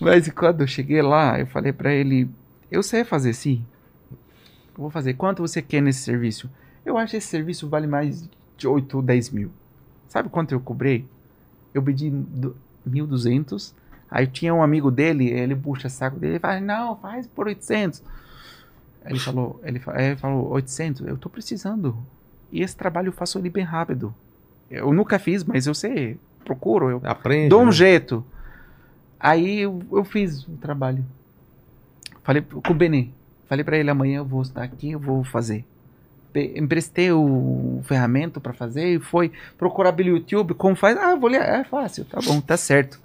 [0.00, 2.28] Mas quando eu cheguei lá, eu falei para ele,
[2.68, 3.64] eu sei fazer sim.
[4.10, 5.14] Eu vou fazer.
[5.14, 6.50] Quanto você quer nesse serviço?
[6.84, 9.52] Eu acho que esse serviço vale mais de 8 ou 10 mil.
[10.08, 11.06] Sabe quanto eu cobrei?
[11.72, 13.72] Eu pedi do- 1.200.
[14.10, 18.02] Aí tinha um amigo dele, ele puxa saco dele e fala, não, faz por 800.
[19.04, 21.96] Aí Ele falou, ele, ele falou, 800, eu tô precisando.
[22.50, 24.14] E esse trabalho eu faço ele bem rápido.
[24.70, 27.48] Eu nunca fiz, mas eu sei, procuro, eu Aprende.
[27.48, 27.72] dou um né?
[27.72, 28.24] jeito.
[29.18, 31.04] Aí eu, eu fiz o trabalho.
[32.22, 33.08] Falei com o Benê.
[33.46, 35.64] Falei pra ele amanhã eu vou estar aqui, eu vou fazer.
[36.34, 40.96] Emprestei o ferramenta pra fazer e foi procurar pelo YouTube como faz.
[40.96, 43.00] Ah, vou ler, é fácil, tá bom, tá certo.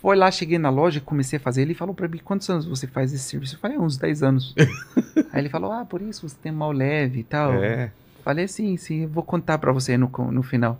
[0.00, 1.62] Foi lá, cheguei na loja, comecei a fazer.
[1.62, 3.56] Ele falou pra mim: quantos anos você faz esse serviço?
[3.56, 4.54] Eu falei: uns 10 anos.
[5.32, 7.52] Aí ele falou: ah, por isso você tem mal leve e tal.
[7.54, 7.92] É.
[8.24, 10.78] Falei, sim, sim, vou contar pra você no, no final.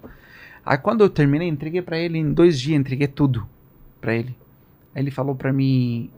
[0.65, 3.47] Aí quando eu terminei, entreguei pra ele em dois dias, entreguei tudo
[4.01, 4.37] pra ele.
[4.95, 6.11] Aí ele falou pra mim,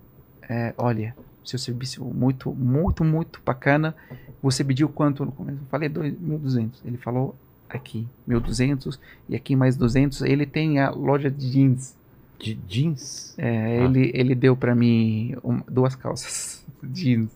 [0.49, 1.15] é, olha,
[1.45, 3.95] seu serviço muito, muito, muito bacana.
[4.43, 5.59] Você pediu quanto no começo?
[5.61, 6.71] Eu falei, dois- 1.200.
[6.85, 7.37] Ele falou,
[7.69, 8.99] aqui, 1.200
[9.29, 10.23] e aqui mais 200.
[10.23, 11.97] Ele tem a loja de jeans.
[12.43, 13.35] De jeans.
[13.39, 13.85] É, Ah.
[13.85, 17.31] ele, ele deu pra mim um- duas calças jeans.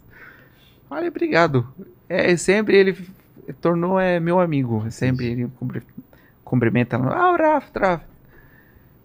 [0.89, 1.66] Falei, obrigado.
[2.09, 2.97] É, sempre ele
[3.61, 4.85] tornou é, meu amigo.
[4.91, 5.83] Sempre ele cumpri-
[6.45, 6.97] cumprimenta.
[6.97, 8.05] Ah, o Rafa, Rafa.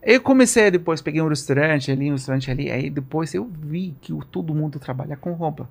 [0.04, 2.72] Eu comecei depois, peguei um restaurante ali, um restaurante ali.
[2.72, 5.70] Aí depois eu vi que todo mundo trabalha com roupa.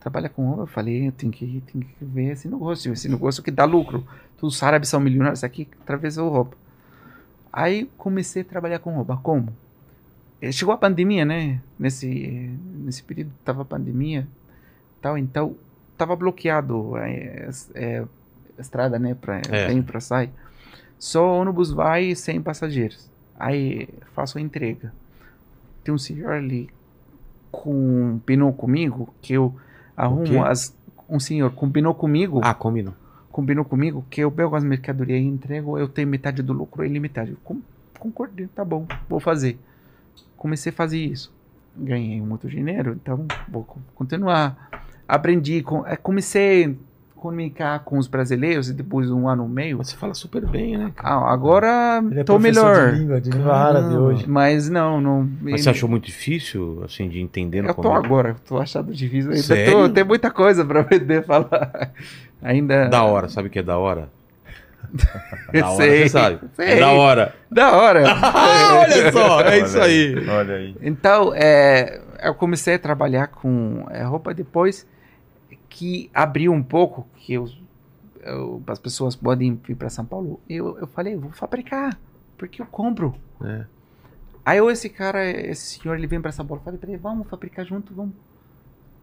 [0.00, 0.62] Trabalha com roupa.
[0.64, 2.92] Eu falei, eu tenho que, tenho que ver esse negócio.
[2.92, 4.06] Esse negócio que dá lucro.
[4.38, 6.56] Todos os árabes são milionários aqui atravessou roupa.
[7.52, 9.16] Aí comecei a trabalhar com roupa.
[9.22, 9.48] Como?
[10.40, 11.60] Eh, Chegou a pandemia, né?
[11.78, 12.08] Nesse,
[12.74, 14.26] nesse período tava a pandemia,
[15.00, 15.54] tal, então
[15.96, 18.04] tava bloqueado eh, es- eh,
[18.58, 19.14] a estrada, né?
[19.14, 19.68] Para É.
[19.68, 20.30] vir para sair.
[20.98, 23.10] Só ônibus vai sem passageiros.
[23.38, 24.92] Aí faço a entrega.
[25.84, 26.70] Tem um senhor ali
[27.50, 29.54] com combinou comigo que eu
[29.96, 30.74] arrumo as
[31.08, 32.94] um senhor combinou comigo Ah, combinou.
[33.32, 37.00] Combinou comigo que eu pego as mercadorias e entrego, eu tenho metade do lucro, ele
[37.00, 37.34] metade.
[37.42, 37.62] Com-
[37.98, 39.58] concordei, tá bom, vou fazer.
[40.36, 41.32] Comecei a fazer isso.
[41.76, 44.70] Ganhei muito dinheiro, então vou co- continuar.
[45.08, 46.76] Aprendi, eh, comecei
[47.22, 49.78] comunicar com os brasileiros e depois um ano e meio.
[49.78, 50.92] Mas você fala super bem, né?
[50.96, 51.14] cara?
[51.14, 52.90] Ah, agora Ele é tô melhor.
[52.92, 54.28] de língua, de língua árabe hoje.
[54.28, 55.30] Mas não, não.
[55.40, 58.04] Mas você achou muito difícil, assim, de entender no Eu tô começo?
[58.04, 59.42] agora, tô achando difícil ainda.
[59.42, 59.72] Sério?
[59.72, 61.92] Tô, tem muita coisa pra poder falar.
[62.42, 62.88] Ainda.
[62.88, 64.08] Da hora, sabe o que é da hora?
[65.52, 66.40] Da hora, Sei, você sabe.
[66.58, 66.80] É sei.
[66.80, 67.34] da hora.
[67.50, 68.02] Da hora.
[68.82, 70.16] Olha só, é isso aí.
[70.28, 70.76] Olha aí.
[70.82, 74.86] Então, é, eu comecei a trabalhar com é, roupa depois
[75.72, 77.48] que abriu um pouco, que eu,
[78.20, 80.38] eu- as pessoas podem vir para São Paulo.
[80.48, 81.98] Eu, eu falei, vou fabricar,
[82.36, 83.14] porque eu compro.
[83.42, 83.64] É.
[84.44, 86.60] Aí eu, esse cara, esse senhor, ele vem para São Paulo.
[86.60, 88.14] Eu falei para ele, vamos fabricar junto, vamos.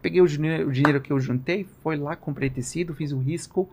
[0.00, 3.68] Peguei o dinheiro, o dinheiro que eu juntei, foi lá, comprei tecido, fiz o risco.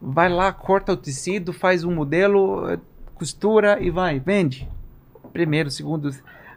[0.00, 2.78] Vai lá, corta o tecido, faz um modelo,
[3.14, 4.68] costura e vai, vende.
[5.32, 6.10] Primeiro, segundo.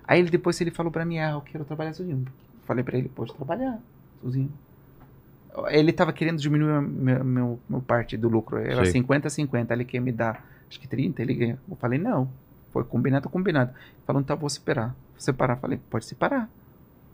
[0.06, 2.26] Aí ele depois ele falou para mim, ah, eu quero trabalhar sozinho.
[2.66, 3.80] Falei para ele, pode trabalhar
[4.22, 4.52] sozinho.
[5.70, 8.58] Ele tava querendo diminuir meu, meu, meu parte do lucro.
[8.58, 8.94] Era Sei.
[8.94, 9.74] 50 50.
[9.74, 11.60] Ele quer me dar, acho que 30, ele ganha.
[11.70, 12.30] Eu falei, não.
[12.72, 13.72] Foi combinado, combinado.
[14.06, 14.90] Falou, então vou separar.
[14.90, 15.56] Vou separar.
[15.58, 16.50] Falei, pode separar.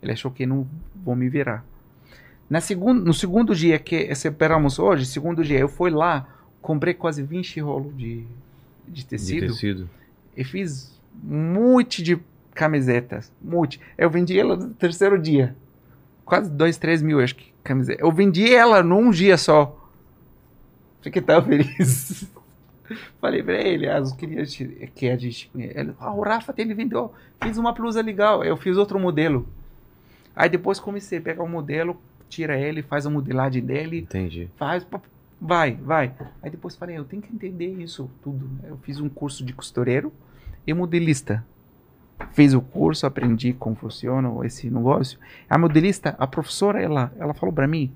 [0.02, 1.64] Ele achou que não vou me virar.
[2.50, 6.28] Na segundo, no segundo dia que separamos hoje, segundo dia, eu fui lá,
[6.60, 8.26] comprei quase 20 rolos de,
[8.86, 9.90] de De tecido tecido.
[10.36, 12.18] e fiz um monte de
[12.54, 13.32] camisetas.
[13.42, 13.80] Monte.
[13.96, 15.56] Eu vendi ela no terceiro dia.
[16.24, 18.00] Quase dois, três mil, acho que, camiseta.
[18.02, 19.78] Eu vendi ela num dia só.
[21.02, 22.30] Fiquei tão feliz.
[23.20, 25.50] Falei pra ele, ah, eu queria te- que a gente.
[25.54, 27.12] Ele, ah, o Rafa, ele vendeu.
[27.42, 28.44] Fiz uma blusa legal.
[28.44, 29.46] Eu fiz outro modelo.
[30.36, 31.96] Aí depois comecei a pegar o modelo,
[32.28, 34.50] tira ele, faz a modelagem dele, Entendi.
[34.56, 34.84] faz,
[35.40, 36.12] vai, vai.
[36.42, 38.48] Aí depois falei, eu tenho que entender isso tudo.
[38.64, 40.12] Eu fiz um curso de costureiro
[40.66, 41.44] e modelista.
[42.32, 45.18] Fiz o curso, aprendi como funciona esse negócio.
[45.48, 47.92] A modelista, a professora, ela, ela falou para mim: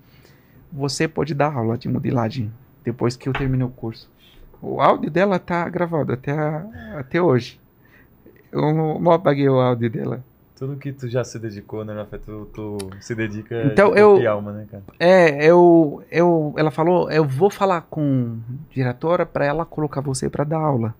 [0.73, 2.53] você pode dar aula de modelagem
[2.85, 4.11] depois que eu terminei o curso.
[4.61, 6.33] O áudio dela tá gravado até,
[6.97, 7.61] até hoje.
[8.51, 10.25] Eu não, não apaguei o áudio dela.
[10.57, 12.19] Tudo que tu já se dedicou, né, Rafa?
[12.19, 14.83] Tu, tu se dedica Então, de eu- alma, né, cara?
[14.99, 20.29] É, eu, eu, ela falou, eu vou falar com a diretora para ela colocar você
[20.29, 20.93] para dar aula.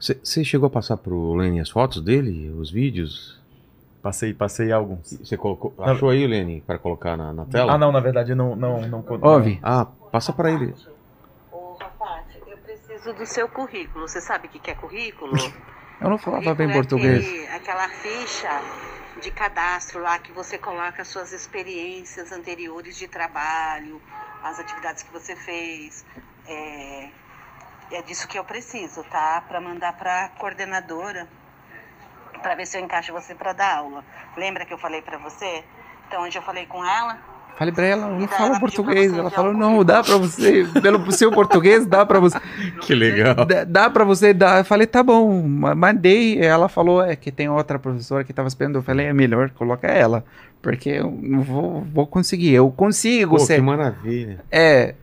[0.00, 3.38] Você chegou a passar pro Lenny as fotos dele, os vídeos?
[4.02, 5.10] Passei, passei alguns.
[5.12, 7.74] Você colocou, achou aí, Lenny, para colocar na, na tela?
[7.74, 9.04] Ah, não, na verdade, não, não, não.
[9.20, 9.60] Ouve.
[9.62, 10.74] Ah, passa para ele.
[11.52, 14.08] Ô, rapaz, eu preciso do seu currículo.
[14.08, 15.34] Você sabe o que é currículo?
[16.00, 17.26] Eu não falava bem é português.
[17.26, 18.48] aquele- aquela ficha
[19.20, 24.00] de cadastro lá que você coloca suas experiências anteriores de trabalho,
[24.42, 26.06] as atividades que você fez.
[26.46, 27.10] É,
[27.92, 29.42] é disso que eu preciso, tá?
[29.48, 31.26] Para mandar para coordenadora,
[32.42, 34.04] para ver se eu encaixo você para dar aula.
[34.36, 35.62] Lembra que eu falei para você?
[36.08, 37.18] Então, hoje eu falei com ela.
[37.58, 39.12] Falei pra ela, não ela pra português.
[39.12, 42.38] Ela falou, não, dá pra você, pelo seu português, dá pra você.
[42.80, 43.34] Que legal.
[43.44, 44.58] Dá, dá pra você dar.
[44.60, 46.40] Eu falei, tá bom, ma- mandei.
[46.42, 48.76] Ela falou, é que tem outra professora que tava esperando.
[48.76, 50.24] Eu falei, é melhor, coloca ela.
[50.62, 52.54] Porque eu não vou, vou conseguir.
[52.54, 53.56] Eu consigo Pô, ser.
[53.56, 54.42] que maravilha.
[54.50, 54.94] É,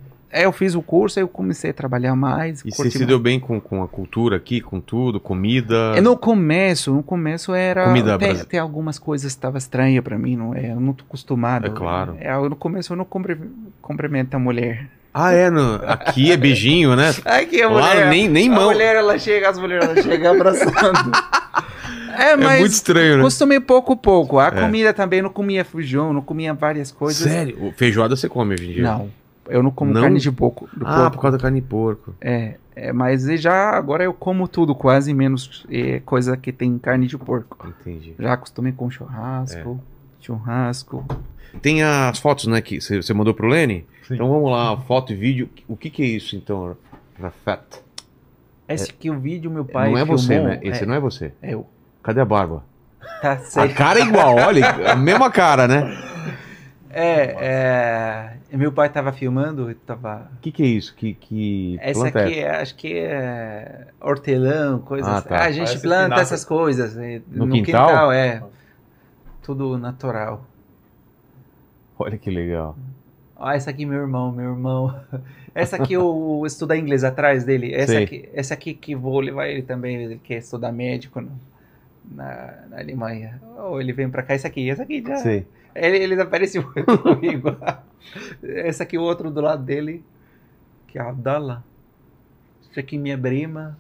[0.42, 2.62] é, eu fiz o curso, aí eu comecei a trabalhar mais.
[2.66, 3.08] E você se mais.
[3.08, 5.94] deu bem com, com a cultura aqui, com tudo, comida?
[5.96, 7.86] É, no começo, no começo era.
[7.86, 10.72] Comida brasi- tem algumas coisas que estavam estranhas pra mim, não é?
[10.72, 11.68] Eu não tô acostumado.
[11.68, 12.18] É claro.
[12.20, 13.40] É, no começo eu não cumpri-
[13.82, 14.88] cumprimento a mulher.
[15.14, 15.50] Ah, é?
[15.50, 17.10] No, aqui é beijinho, né?
[17.26, 18.10] Aqui a Lá mulher.
[18.10, 18.66] nem, nem a mão.
[18.72, 20.72] mulher, ela chega, as mulheres ela chega abraçando.
[22.16, 23.24] é, É mas muito estranho, né?
[23.24, 24.38] costumei pouco pouco.
[24.38, 24.52] A É.
[24.52, 27.24] comida também, não comia feijão, não comia várias coisas.
[27.32, 27.74] Sério?
[27.76, 28.84] Feijoada você come hoje em dia?
[28.84, 29.10] Não,
[29.50, 30.02] eu não como Não?
[30.02, 30.70] carne de porco.
[30.76, 31.12] do Ah, porco.
[31.18, 32.16] por causa da carne de porco.
[32.22, 37.08] É, é, mas já agora eu como tudo, quase menos é, coisa que tem carne
[37.08, 37.68] de porco.
[37.68, 38.14] Entendi.
[38.20, 40.24] Já acostumei com churrasco, É.
[40.26, 41.06] churrasco.
[41.62, 43.86] Tem as fotos, né, que você mandou pro Lenny?
[44.08, 44.16] Sim.
[44.16, 45.50] Então vamos lá, foto e vídeo.
[45.68, 46.76] O que que é isso, então,
[47.20, 47.64] Rafat?
[48.70, 50.18] Esse aqui o vídeo meu pai não é filmou.
[50.18, 50.60] você, né?
[50.62, 51.32] Esse não é você.
[51.42, 51.66] é eu.
[52.04, 52.64] Cadê a barba?
[53.22, 53.76] Tá A certo.
[53.76, 55.98] cara é igual, olha, a mesma cara, né?
[56.90, 60.96] É, é, meu pai tava filmando, tava O que que é isso?
[60.96, 65.08] Que, que Essa planta é aqui, é, acho que é hortelã, coisas.
[65.12, 65.44] Ah, Ah, tá.
[65.44, 66.22] a gente Parece planta espinafre.
[66.24, 68.12] essas coisas né, No quintal?
[68.12, 68.42] é.
[69.42, 70.46] Tudo natural.
[72.00, 72.78] Olha que legal.
[73.36, 75.00] Ah, essa aqui meu irmão, meu irmão.
[75.56, 77.74] Essa aqui eu estudo inglês atrás dele.
[77.74, 78.04] Essa Sei.
[78.04, 81.32] aqui, essa aqui que vou levar ele também, ele quer estudar médico no-
[82.12, 83.42] na, na Alemanha.
[83.58, 85.16] Ou ele vem pra cá, essa aqui, essa aqui já.
[85.18, 85.48] Sei.
[85.80, 86.64] Ele, ele apareceu
[87.04, 87.56] comigo.
[88.44, 90.04] Essa aqui, o outro do lado dele,
[90.88, 91.64] que é a Abdallah.
[92.72, 93.78] Essa aqui minha prima.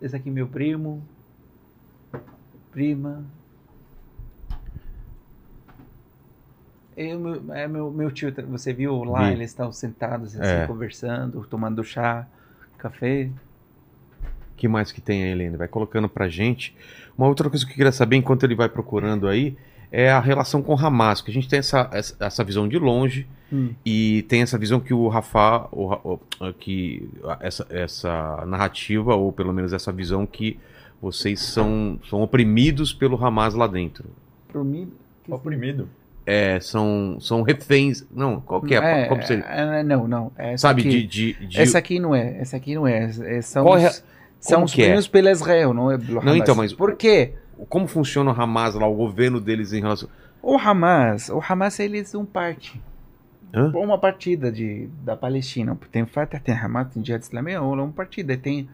[0.00, 1.02] Esse aqui meu primo.
[2.70, 3.24] Prima.
[6.96, 9.32] Eu, meu, é meu, meu tio, você viu lá, Vi.
[9.34, 10.66] eles estão sentados assim, É.
[10.66, 12.26] conversando, tomando chá,
[12.78, 13.28] café.
[14.56, 15.58] que mais que tem aí, Helena?
[15.58, 16.74] Vai colocando pra gente.
[17.16, 19.54] Uma outra coisa que eu queria saber, enquanto ele vai procurando aí,
[19.90, 23.26] é a relação com o Hamas, que a gente tem essa, essa, visão de longe
[23.52, 23.70] Hum.
[23.84, 27.08] e tem essa visão que o Rafa, o o- que
[27.40, 30.58] essa, essa narrativa, ou pelo menos essa visão que
[31.00, 34.04] vocês são, são oprimidos pelo Hamas lá dentro.
[34.54, 34.90] Mim.
[35.28, 35.88] Oprimido.
[36.24, 38.04] É, são, são reféns.
[38.10, 39.04] Não, qual que é?
[39.06, 39.44] Como seria?
[39.44, 40.32] é, não, não.
[40.36, 41.34] Essa Sabe, aqui- de.
[41.34, 43.04] de, de- Essa aqui não é, essa aqui não é.
[43.04, 44.04] é são é- os,
[44.40, 44.96] são os é?
[45.30, 46.36] Israel, não é pelo Não, Hamas.
[46.36, 47.34] então, mas- Por quê?
[47.68, 50.08] Como funciona o Hamas lá, o governo deles em relação.
[50.42, 52.80] O Hamas, o Hamas eles são parte.
[53.54, 53.70] Hã?
[53.74, 55.76] Uma partida de, da Palestina.
[55.90, 58.36] Tem Fatah, tem Hamas, tem Jihad Islâmica, é uma partida.
[58.36, 58.68] Tem,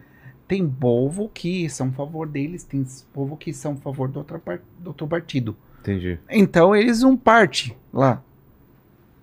[0.47, 4.39] tem povo que são a favor deles, tem povo que são a favor do outro,
[4.39, 5.55] par- do outro partido.
[5.79, 6.19] Entendi.
[6.29, 8.21] Então eles são parte lá.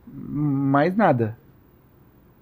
[0.06, 1.36] Mais nada.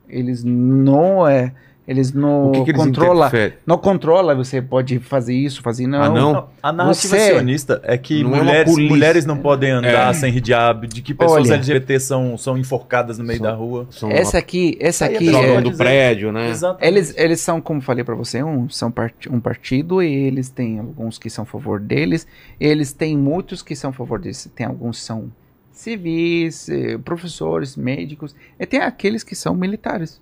[0.08, 1.54] Eles não é.
[1.88, 3.28] Eles não que, que eles controla.
[3.28, 3.56] interferem?
[3.66, 6.02] Não controla, você pode fazer isso, fazer não.
[6.02, 6.32] Ah, não?
[6.34, 8.88] Não, a narrativa Você- sionista é que Não é mulheres, polícia.
[8.94, 10.12] mulheres não podem andar É.
[10.12, 11.54] sem hijab, de que pessoas Olha.
[11.54, 13.86] LGBT são, são enforcadas no meio São- da rua.
[13.90, 16.50] São Essa aqui, essa Aí é aqui é, do prédio, né?
[16.50, 16.84] Exato.
[16.84, 20.78] Eles, eles são, como falei pra você, um, são part, um partido e eles têm
[20.78, 22.26] alguns que são a favor deles.
[22.60, 24.46] Eles têm muitos que são a favor deles.
[24.54, 25.32] Tem alguns que são
[25.72, 28.34] civis, eh, professores, médicos.
[28.58, 30.20] E tem aqueles que são militares.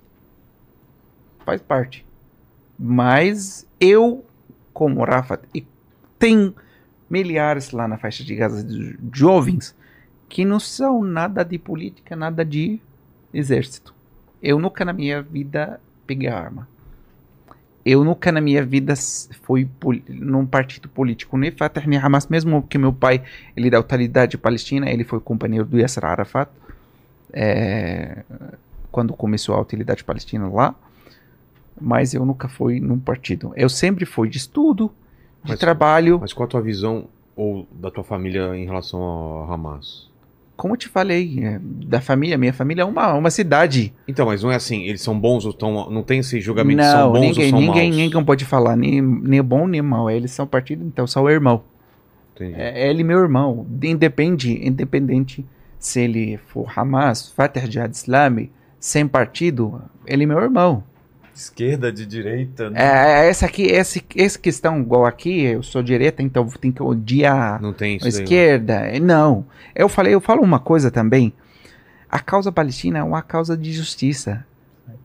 [1.47, 2.05] Faz parte.
[2.77, 4.25] Mas eu,
[4.75, 5.65] como Rafa, e
[6.19, 6.53] tem
[7.09, 9.75] milhares lá na faixa de Gaza de jovens
[10.29, 12.81] que não são nada de política, nada de
[13.33, 13.95] exército.
[14.43, 16.69] Eu nunca na minha vida peguei arma.
[17.85, 18.95] eu nunca na minha vida
[19.43, 19.69] fui
[20.09, 23.23] num partido político, nem Fatah nem Hamas, mesmo que meu pai,
[23.57, 26.51] ele da autoridade palestina, ele foi companheiro do Yasser Arafat,
[27.33, 28.25] é,
[28.91, 30.75] quando começou a utilidade palestina lá,
[31.81, 33.53] mas eu nunca fui num partido.
[33.57, 34.91] Eu sempre fui de estudo,
[35.45, 39.53] de Mas- trabalho, Mas qual a tua visão ou da tua família em relação ao
[39.53, 40.07] Hamas?
[40.57, 43.93] como eu te falei, é, da família, minha família é uma, uma cidade.
[44.09, 45.91] Então, mas não é assim, eles são bons ou tão.
[45.91, 47.97] Não tem esse julgamento de Não, são bons ninguém, ou são ninguém, maus.
[48.03, 50.11] ninguém pode falar nem, nem bom nem mal.
[50.11, 51.63] Eles são partido, então são irmão.
[52.35, 52.55] Entendi.
[52.57, 53.67] É, ele meu irmão.
[53.83, 55.45] Independe, independente
[55.79, 58.51] se ele for Hamas, Fatah Jihad Islami,
[58.81, 60.83] sem partido, ele é meu irmão.
[61.37, 62.71] Esquerda, de direita.
[62.71, 62.81] né?
[62.81, 67.61] É, essa aqui, essa, essa questão igual aqui, eu sou direita, então tem que odiar
[67.61, 68.17] Não tem a isso daí.
[68.19, 68.23] né?
[68.25, 68.75] esquerda.
[68.75, 69.45] É, Não.
[69.75, 71.33] Eu falei, eu falo uma coisa também.
[72.11, 74.45] A causa palestina é uma causa de justiça.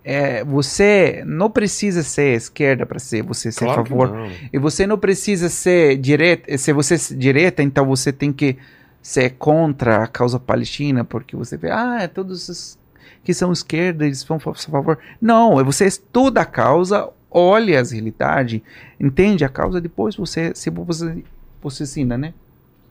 [0.04, 4.10] É, você não precisa ser esquerda para ser você ser a Claro que favor.
[4.12, 4.32] não.
[4.54, 6.58] E você não precisa ser direita.
[6.58, 8.58] Se você é direita, então você tem que
[9.02, 12.80] ser contra a causa palestina, porque você vê, ah, todos os
[13.24, 14.98] que são esquerda, eles vão a favor.
[15.22, 18.62] Não, é você estuda a causa, olha as realidades,
[19.00, 21.24] entende a causa, depois você se você,
[21.62, 22.34] você ensina, né?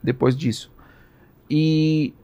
[0.02, 0.70] Depois disso.
[1.48, 2.14] E.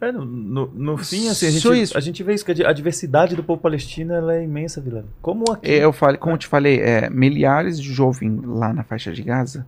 [0.00, 2.64] É, no, no, no fim, assim, a gente, a gente vê isso, que a di-
[2.64, 5.06] a diversidade do povo palestino é imensa, Vilela.
[5.20, 5.68] Como aqui.
[5.68, 9.66] Eu falei, como eu te falei, é, milhares de jovens lá na faixa de Gaza,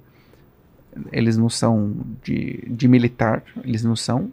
[1.10, 4.32] eles não são de, de militar, eles não são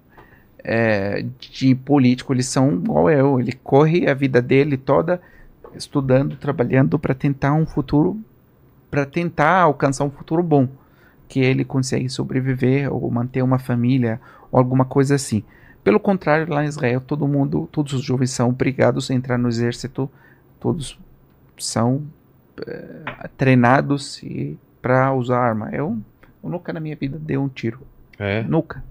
[0.69, 3.39] é, de político, eles são igual eu.
[3.39, 5.21] Ele corre a vida dele toda
[5.73, 8.19] estudando, trabalhando para tentar um futuro,
[8.91, 10.67] para tentar alcançar um futuro bom,
[11.29, 14.19] que ele consegue sobreviver ou manter uma família
[14.51, 15.41] ou alguma coisa assim.
[15.85, 19.47] Pelo contrário, lá em Israel, todo mundo, todos os jovens são obrigados a entrar no
[19.47, 20.09] exército,
[20.59, 20.99] todos
[21.57, 22.03] são
[22.65, 24.21] eh, treinados
[24.81, 25.69] para usar arma.
[25.71, 25.97] Eu,
[26.43, 27.79] eu nunca na minha vida dei um tiro.
[28.19, 28.83] É, Nunca.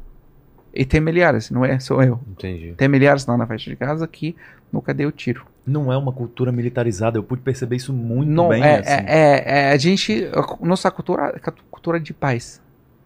[0.76, 2.20] E tem milhares, não é só eu.
[2.30, 2.74] entendi.
[2.76, 4.36] Tem milhares lá na faixa de casa que
[4.72, 5.46] nunca deu tiro.
[5.66, 8.62] Não é uma cultura militarizada, eu pude perceber isso muito não, bem.
[8.62, 8.90] é, assim.
[8.90, 12.60] é, é, é, a gente, a nossa cultura é a cultura de paz.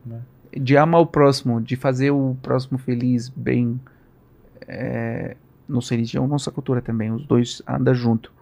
[0.04, 0.20] Né?
[0.52, 3.80] De amar o próximo, de fazer o próximo feliz, bem.
[4.66, 5.36] É,
[5.68, 8.32] nossa religião, nossa cultura também, os dois andam junto.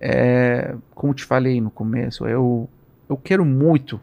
[0.00, 2.68] É, como te falei no começo, eu,
[3.08, 4.00] eu quero muito,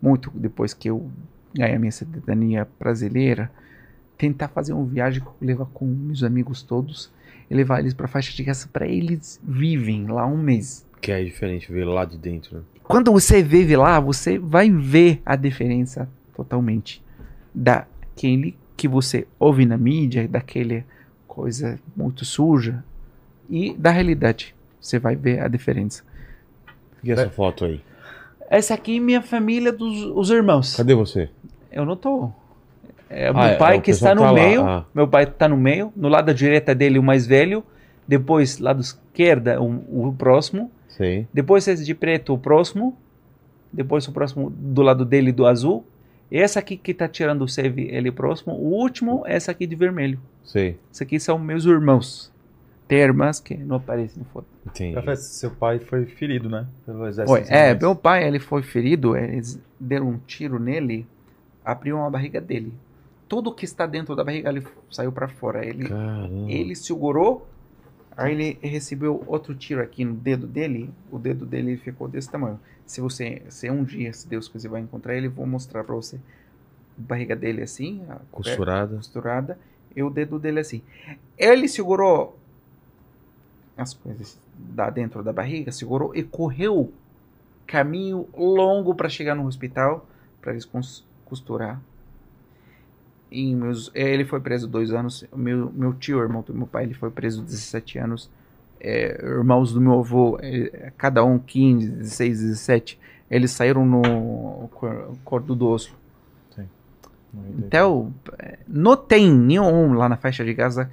[0.00, 1.10] muito, depois que eu
[1.54, 3.50] ganhar minha cidadania brasileira,
[4.22, 7.10] tentar fazer uma viagem, levar com meus amigos todos
[7.50, 10.86] e levar eles para faixa de Gaza para eles vivem lá um mês.
[11.00, 12.62] Que é diferente ver lá de dentro, né?
[12.84, 17.02] Quando você vive lá, você vai ver a diferença totalmente
[17.52, 20.84] daquele que você ouve na mídia, daquele
[21.26, 22.84] coisa muito suja
[23.50, 24.54] e da realidade.
[24.80, 26.04] Você vai ver a diferença.
[27.02, 27.80] E essa foto aí?
[28.48, 30.76] Essa aqui é minha família dos os irmãos.
[30.76, 31.28] Cadê você?
[31.72, 32.30] Eu não tô.
[33.12, 34.62] É Ah, meu é, pai o que está no tá meio.
[34.64, 34.86] ah.
[34.94, 35.92] Meu pai está no meio.
[35.96, 37.64] No lado da direita dele, o mais velho.
[38.06, 40.70] Depois, lado esquerda, o, o próximo.
[40.88, 41.26] Sei.
[41.32, 42.96] Depois, esse de preto, o próximo.
[43.72, 45.84] Depois, o próximo do lado dele, do azul.
[46.30, 48.54] Essa aqui que está tirando o save, ele próximo.
[48.54, 50.18] O último, essa aqui de vermelho.
[50.42, 50.78] Sei.
[50.90, 52.32] Esses aqui são meus irmãos.
[52.88, 54.46] Tem irmãs que não aparecem no foto.
[54.66, 55.16] Entendi.
[55.16, 56.66] Seu pai foi ferido, né?
[56.84, 57.46] Pelo exército.
[57.46, 57.54] Foi.
[57.54, 61.06] É, meu pai, ele foi ferido, eles deram um tiro nele,
[61.64, 62.72] abriu a barriga dele.
[63.32, 65.64] Tudo que está dentro da barriga, ele saiu para fora.
[65.64, 66.50] Ele, Caramba.
[66.52, 67.48] ele segurou,
[68.14, 72.60] aí ele recebeu outro tiro aqui no dedo dele, o dedo dele ficou desse tamanho.
[72.84, 76.16] Se você, se um dia, se Deus quiser, vai encontrar ele, vou mostrar para você.
[76.16, 76.20] A
[76.98, 78.96] barriga dele assim, Costurada.
[78.96, 79.58] costurada
[79.96, 80.82] e o dedo dele assim.
[81.38, 82.38] Ele segurou
[83.78, 86.92] as coisas da dentro da barriga, segurou e correu
[87.66, 90.06] caminho longo para chegar no hospital
[90.38, 90.68] para eles
[91.24, 91.80] costurar.
[93.32, 95.24] E meus, ele foi preso dois anos.
[95.34, 98.30] Meu, meu tio, irmão do meu pai, ele foi preso 17 anos.
[98.80, 102.98] É, irmãos do meu avô, é, cada um 15, 16, 17.
[103.30, 105.96] Eles saíram no cor- cordo do osso.
[107.58, 110.90] Então, eh, não tem nenhum lá na faixa de Gaza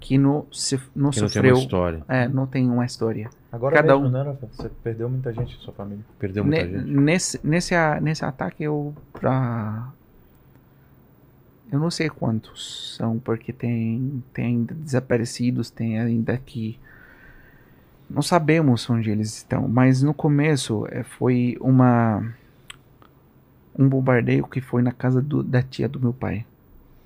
[0.00, 1.54] que não, se, não Que não tem sofreu.
[1.54, 2.02] uma história.
[2.08, 3.30] é, não tem uma história.
[3.52, 4.10] Agora cada mesmo, um.
[4.10, 4.48] né, Rafael?
[4.52, 6.04] Você perdeu muita gente, sua família.
[6.18, 6.90] Perdeu muita Ne- gente.
[6.90, 9.88] nesse, nesse, nesse ataque eu pra.
[11.70, 16.78] Eu não sei quantos são, porque tem, tem ainda desaparecidos, tem ainda que.
[18.08, 22.22] Não sabemos onde eles estão, mas no começo eh, foi uma.
[23.78, 26.46] Um bombardeio que foi na casa do- da tia do meu pai.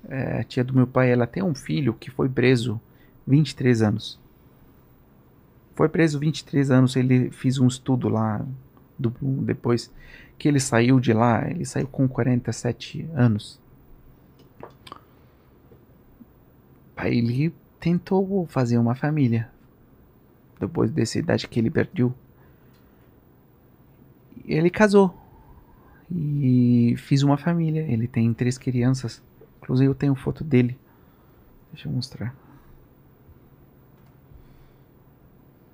[0.09, 2.79] Eh, a tia do meu pai ela tem um filho que foi preso
[3.27, 4.19] 23 anos.
[5.75, 8.45] foi preso 23 anos, ele fez um estudo lá
[8.99, 9.11] do
[9.43, 9.91] depois
[10.37, 13.60] que ele saiu de lá, ele saiu com 47 anos.
[17.01, 19.49] Aí ele tentou fazer uma família
[20.59, 22.13] depois dessa idade que ele perdeu.
[24.45, 25.19] Ele casou
[26.11, 27.81] e fiz uma família.
[27.91, 29.19] Ele tem três crianças.
[29.63, 30.77] Inclusive eu tenho foto dele.
[31.73, 32.35] Deixa eu mostrar.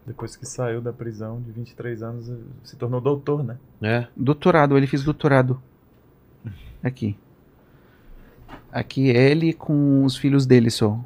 [0.06, 2.32] Depois que saiu da prisão de 23 anos,
[2.64, 3.58] se tornou doutor, né?
[3.82, 4.08] É.
[4.16, 5.62] Doutorado, ele fez doutorado.
[6.82, 7.18] Aqui.
[8.72, 11.04] Aqui é ele com os filhos dele só.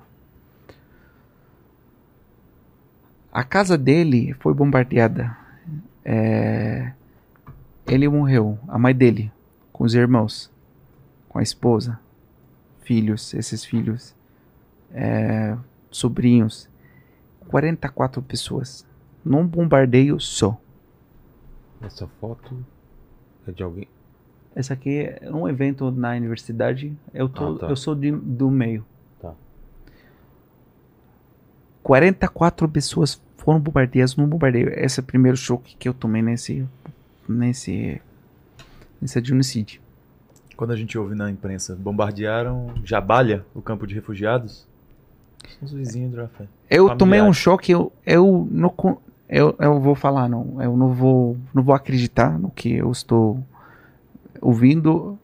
[3.32, 5.36] A casa dele foi bombardeada.
[6.04, 6.92] É...
[7.88, 8.60] Ele morreu.
[8.68, 9.32] A mãe dele,
[9.72, 10.52] com os irmãos,
[11.30, 12.00] com a esposa,
[12.82, 14.16] filhos, esses filhos,
[14.94, 15.58] é...
[15.90, 16.70] sobrinhos.
[17.48, 18.86] 44 pessoas.
[19.24, 20.60] Num bombardeio só.
[21.82, 22.58] Essa foto
[23.48, 23.88] é de alguém.
[24.56, 26.96] Essa aqui é um evento na universidade.
[27.14, 27.68] Eu, tô, Ah, tá.
[27.68, 28.86] eu sou de- do meio.
[31.82, 31.88] Tá.
[31.88, 34.70] 44 pessoas foram bombardeadas num bombardeio.
[34.78, 36.66] Esse é o primeiro choque que eu tomei nesse.
[37.28, 38.02] nesse.
[39.02, 39.82] nesse genocídio.
[40.56, 44.68] Quando a gente ouve na imprensa, bombardearam Jabalha, o campo de refugiados.
[45.60, 46.48] São os vizinhos do Rafael.
[46.70, 47.00] Eu Familiares.
[47.00, 48.72] tomei um choque, eu, eu não.
[49.28, 50.62] Eu, eu vou falar, não.
[50.62, 53.44] Eu não vou, não vou acreditar no que eu estou
[54.40, 55.18] ouvindo.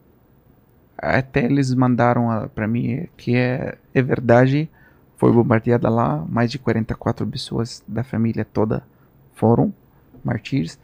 [0.96, 4.68] Até eles mandaram a- pra mim que é, é verdade.
[5.18, 8.82] Foi bombardeada lá, mais de 44 pessoas da família toda
[9.34, 9.74] foram
[10.24, 10.78] martírios.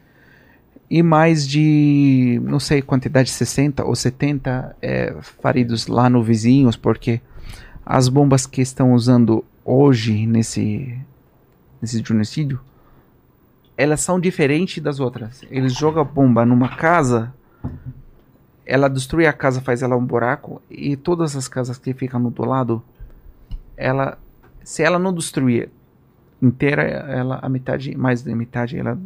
[0.89, 7.21] E mais de, não sei quantidade, 60 ou 70 é, feridos lá no vizinhos, porque
[7.85, 10.95] as bombas que estão usando hoje nesse,
[11.81, 12.59] nesse genocídio,
[13.77, 15.43] elas são diferentes das outras.
[15.49, 17.33] Eles jogam bomba numa casa,
[18.65, 22.45] ela destrói a casa, faz ela um buraco, e todas as casas que ficam do
[22.45, 22.83] lado,
[23.77, 24.17] ela,
[24.65, 25.69] se ela não destruir
[26.41, 28.99] inteira, ela a metade, mais da metade, ela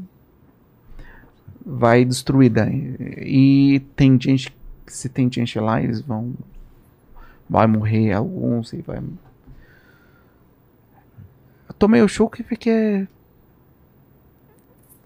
[1.65, 2.67] vai destruída.
[2.71, 4.55] E, tem gente,
[4.87, 6.33] se tem gente lá, eles vão
[7.49, 8.97] vai morrer alguns e vai
[11.67, 13.07] eu tomei o choque e fiquei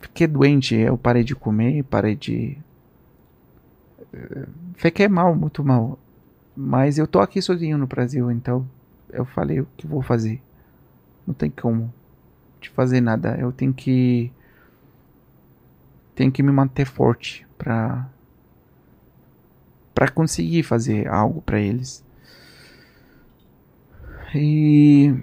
[0.01, 2.57] fiquei doente eu parei de comer parei de
[4.11, 5.97] eh, fiquei mal muito mal
[6.53, 8.67] mas eu tô aqui sozinho no Brasil então
[9.14, 10.41] eu falei o que vou fazer
[11.26, 11.94] não tem como
[12.60, 14.31] de fazer nada eu tenho que
[16.15, 18.10] tenho que me manter forte para
[19.94, 22.03] para conseguir fazer algo para eles
[24.35, 25.14] e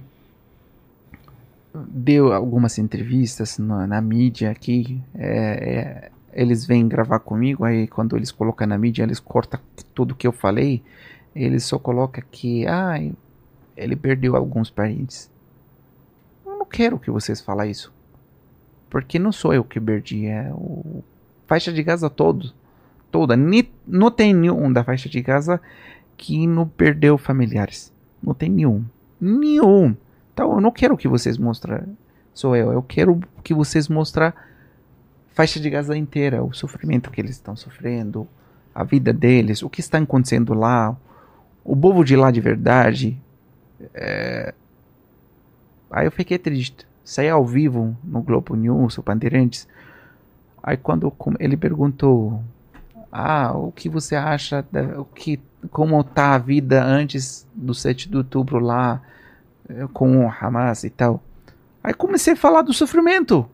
[1.75, 5.01] deu algumas entrevistas na, na mídia aqui.
[5.15, 9.61] é, é, eles vêm gravar comigo, aí quando eles colocam na mídia, eles cortam
[9.95, 10.83] tudo que eu falei.
[11.35, 12.95] Eles só colocam que ah,
[13.83, 15.31] ele perdeu alguns parentes.
[16.45, 17.93] Eu não quero que vocês falem isso.
[18.89, 21.03] Porque não sou eu que perdi, é o
[21.47, 22.53] faixa de Gaza todo.
[23.11, 23.37] Toda.
[23.37, 25.61] Ni- Não tem nenhum da faixa de Gaza
[26.17, 27.93] que não perdeu familiares.
[28.23, 28.85] Não tem nenhum.
[29.21, 29.97] Nenhum.
[30.33, 31.83] Então eu não quero que vocês mostrem
[32.35, 32.73] sou eu.
[32.73, 34.33] Eu quero que vocês mostrem
[35.29, 38.27] faixa de Gaza inteira, o sofrimento que eles estão sofrendo,
[38.75, 40.97] a vida deles, o que está acontecendo lá,
[41.65, 43.21] o povo de lá de verdade.
[43.95, 44.55] É...
[45.91, 46.87] Aí eu fiquei triste.
[47.05, 49.67] Saí ao vivo no Globo News, o Bandeirantes.
[50.63, 52.43] Aí quando ele perguntou,
[53.11, 55.41] ah, o que você acha, da, o que,
[55.71, 59.01] como tá a vida antes do 7 de outubro lá,
[59.69, 61.21] eh, com o Hamas e tal.
[61.83, 63.49] Aí comecei a falar do sofrimento.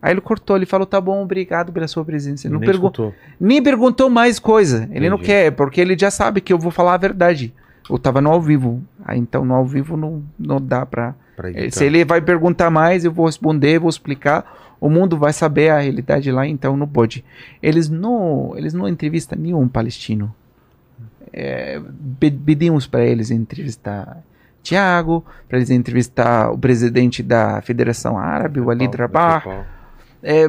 [0.00, 2.46] Aí ele cortou, ele falou, tá bom, obrigado pela sua presença.
[2.46, 3.14] Ele não Nem pergun- escutou.
[3.40, 4.88] nem perguntou mais coisa.
[4.92, 5.26] Ele não Entendi.
[5.32, 7.52] quer, porque ele já sabe que eu vou falar a verdade.
[7.88, 8.82] Eu tava no ao vivo.
[9.04, 10.84] Aí então no ao vivo não, não dá.
[10.86, 11.14] Pra
[11.54, 11.70] Eh.
[11.70, 14.62] Se ele vai perguntar mais, eu vou responder, vou explicar.
[14.80, 17.24] O mundo vai saber a realidade lá, então não pode.
[17.62, 20.34] Eles não, eles não entrevistam nenhum palestino.
[21.32, 21.80] É,
[22.20, 24.22] pe- pedimos para eles entrevistar
[24.62, 29.64] Tiago, para eles entrevistar o presidente da Federação Árabe, o Rabah, principal.
[30.22, 30.48] é,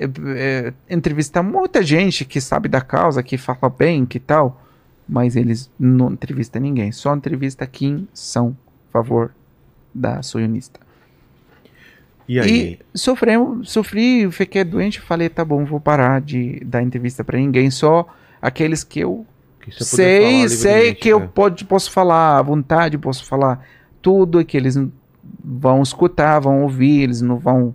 [0.00, 4.60] é, é, entrevistar muita gente que sabe da causa, que fala bem, que tal,
[5.08, 8.56] mas eles não entrevistam ninguém, só entrevista quem são
[8.88, 9.34] a favor
[9.94, 10.80] da sionista.
[12.28, 12.78] E aí?
[12.94, 17.70] E sofremos, sofri, fiquei doente, falei, tá bom, vou parar de dar entrevista para ninguém,
[17.70, 18.06] só
[18.40, 19.26] aqueles que eu
[19.60, 21.30] que sei, sei que eu né?
[21.32, 23.64] pode, posso falar à vontade, posso falar
[24.00, 24.76] tudo que eles
[25.44, 27.74] vão escutar, vão ouvir, eles não vão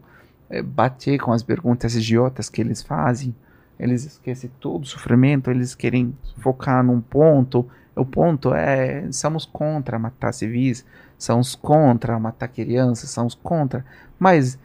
[0.50, 3.34] é, bater com as perguntas idiotas que eles fazem.
[3.80, 7.68] Eles esquecem todo o sofrimento, eles querem focar num ponto.
[7.96, 10.86] O ponto é: somos contra matar civis,
[11.18, 13.86] somos contra matar crianças, somos contra.
[14.20, 14.58] Mas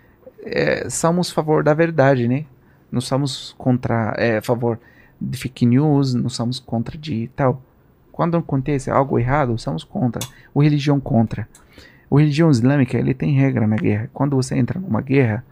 [0.43, 2.47] é, somos a favor da verdade, né?
[2.91, 4.79] Não somos contra, é, a favor
[5.21, 7.63] de fake news, não somos contra de tal.
[8.11, 10.21] Quando acontece algo errado, somos contra.
[10.53, 11.49] O religião contra.
[12.11, 14.11] O religião islâmica, ele tem regra na guerra.
[14.13, 15.43] Quando você entra numa guerra,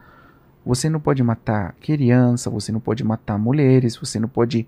[0.65, 4.67] você não pode matar criança, você não pode matar mulheres, você não pode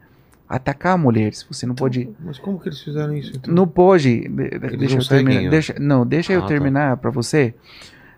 [0.49, 2.09] atacar mulheres, você não pode...
[2.21, 3.33] Mas como que eles fizeram isso?
[3.37, 3.55] Então?
[3.55, 4.21] Não pode...
[4.21, 5.33] de- de- Eles Deixa não eu terminar.
[5.35, 5.51] seguem, ó.
[5.51, 6.47] Deixa, não, deixa Ah, eu tá.
[6.49, 7.55] terminar pra você.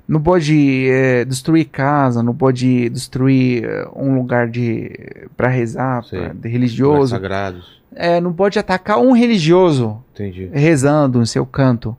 [0.07, 4.91] Não pode eh, destruir casa, não pode destruir eh, um lugar de
[5.37, 6.21] para rezar, Sei.
[6.21, 7.11] pra, de religioso.
[7.11, 7.83] sagrados.
[7.95, 10.51] É, não pode atacar um religioso Entendi.
[10.53, 11.97] rezando em seu canto.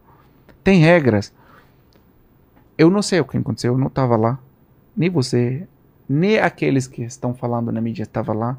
[0.64, 1.34] Tem regras.
[2.78, 4.38] Eu não sei o que aconteceu, eu não estava lá.
[4.96, 5.68] Nem você,
[6.08, 8.58] nem aqueles que estão falando na mídia estavam lá.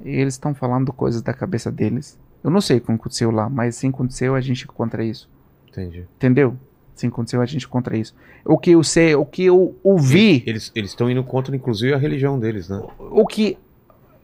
[0.00, 2.18] Eles estão falando coisas da cabeça deles.
[2.42, 5.30] Eu não sei o que aconteceu lá, mas se aconteceu, a gente contra isso.
[5.68, 6.04] Entendi.
[6.16, 6.56] Entendeu?
[6.94, 8.14] Se aconteceu, a gente contra isso.
[8.44, 12.38] O que eu sei, o que eu ouvi, Eles estão indo contra, inclusive, a religião
[12.38, 12.82] deles, né?
[12.98, 13.56] o que.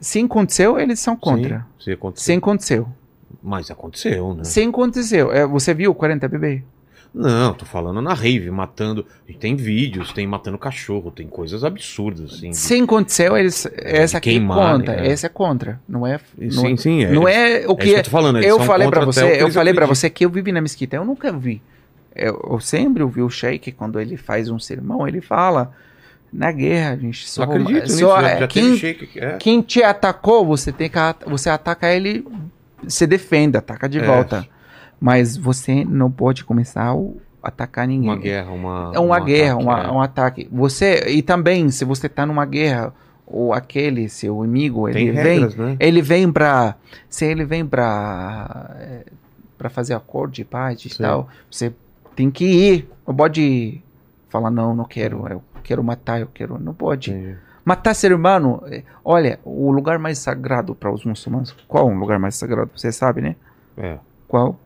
[0.00, 1.66] Se aconteceu, eles são contra.
[1.78, 2.24] Sim, se aconteceu.
[2.24, 2.88] Se aconteceu.
[3.42, 4.44] Mas aconteceu, né?
[4.44, 5.32] Se aconteceu.
[5.32, 6.62] É, você viu o 40 bebê?
[7.20, 9.04] Não, tô falando na rave, matando.
[9.28, 12.50] E tem vídeos, tem matando cachorro, tem coisas absurdas, assim.
[12.50, 14.94] de- Se aconteceu, eles, essa aqui é queimar, contra.
[14.94, 15.08] né?
[15.08, 15.80] Essa é contra.
[15.88, 16.20] Não é.
[16.38, 17.10] Não, sim, é, sim, é.
[17.10, 17.84] não é o é que.
[17.86, 18.38] isso que eu tô falando.
[18.40, 20.94] eu falei o você, eu falei para você que eu vivi na mesquita.
[20.94, 21.60] Eu nunca vi.
[22.14, 25.72] Eu, eu sempre ouvi o Sheik quando ele faz um sermão, ele fala
[26.32, 29.18] na guerra, a gente só, acredito nisso, só já, já quem, shake.
[29.18, 29.36] É.
[29.38, 32.24] quem te atacou, você tem que você ataca ele,
[32.86, 34.02] se defenda, ataca de É.
[34.06, 34.46] volta.
[35.00, 38.08] Mas você não pode começar a atacar ninguém.
[38.10, 38.92] Uma guerra, uma.
[38.94, 39.90] É uma um guerra, ataque, uma- é.
[39.92, 40.48] um ataque.
[40.52, 42.92] Você e também se você tá numa guerra
[43.26, 45.76] ou aquele seu amigo Tem ele vem, regras, né?
[45.78, 46.74] ele vem pra
[47.08, 49.04] se ele vem pra é,
[49.56, 51.72] para fazer acordo de paz e tal, você
[52.16, 52.88] tem que ir.
[53.06, 53.82] Não pode
[54.28, 57.10] falar não, não quero, eu quero matar, eu quero, não pode.
[57.10, 57.36] Entendi.
[57.64, 61.54] Matar ser humano, é, olha, o lugar mais sagrado para os muçulmanos.
[61.68, 62.70] Qual o lugar mais sagrado?
[62.74, 63.36] Você sabe, né?
[63.76, 63.98] É.
[64.26, 64.58] Qual?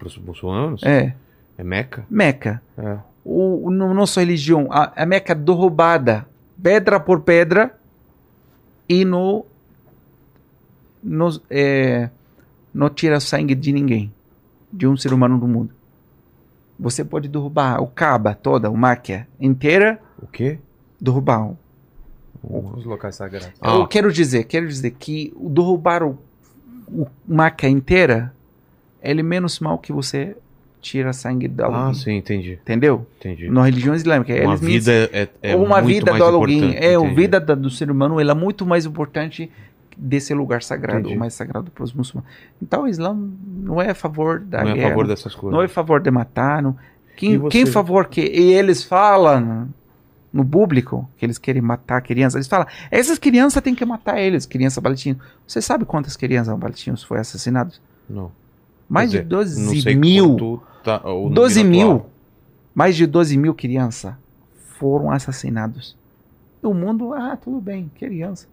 [0.00, 0.82] Para os muçulmanos?
[0.82, 1.14] É
[1.58, 2.06] É Meca?
[2.10, 2.60] Meca.
[2.76, 2.96] É.
[3.24, 6.26] o, o- no nossa religião, a, a Meca derrubada,
[6.60, 7.78] pedra por pedra,
[8.88, 9.44] e no,
[11.02, 12.08] no, é,
[12.72, 14.12] não tira sangue de ninguém,
[14.72, 15.70] de um ser humano do mundo.
[16.78, 20.58] Você pode derrubar o Kaaba toda, o Máquia inteira, O quê?
[21.00, 21.46] derrubar.
[22.42, 23.52] o- Os locais sagrados.
[23.60, 23.74] Ah.
[23.76, 26.18] Eu quero dizer, quero dizer que derrubar o,
[26.88, 28.34] o Máquia inteira,
[29.02, 30.36] ele é menos mal que você
[30.80, 31.94] tira sangue de Ah, alguém.
[31.94, 32.52] sim, entendi.
[32.62, 33.06] Entendeu?
[33.18, 33.50] Entendi.
[33.50, 37.00] Na religião islâmica, Uma vida é, é uma muito vida mais do alguém, é a
[37.14, 39.50] vida da- do ser humano, ela é muito mais importante
[39.96, 41.16] desse lugar sagrado, Entendi.
[41.18, 42.32] mais sagrado para os muçulmanos.
[42.62, 43.14] Então o Islã
[43.58, 45.54] não é a favor da Não é a guerra, favor dessas coisas.
[45.54, 46.74] não é a favor de matar, não.
[47.16, 49.68] Quem, você- quem favor que e eles falam
[50.32, 54.46] no público que eles querem matar crianças, eles falam, essas crianças têm que matar eles,
[54.46, 55.20] criança palestinas.
[55.46, 57.78] Você sabe quantas crianças palestinas foram assassinadas?
[58.08, 58.32] Não.
[58.90, 59.30] Mais de dizer,
[59.60, 60.62] não 12 sei mil.
[60.82, 62.10] Tá, o número 12 mil, atual.
[62.74, 64.14] mais de 12 mil crianças
[64.78, 65.96] foram assassinados.
[66.62, 68.46] O mundo, ah, tudo bem, criança.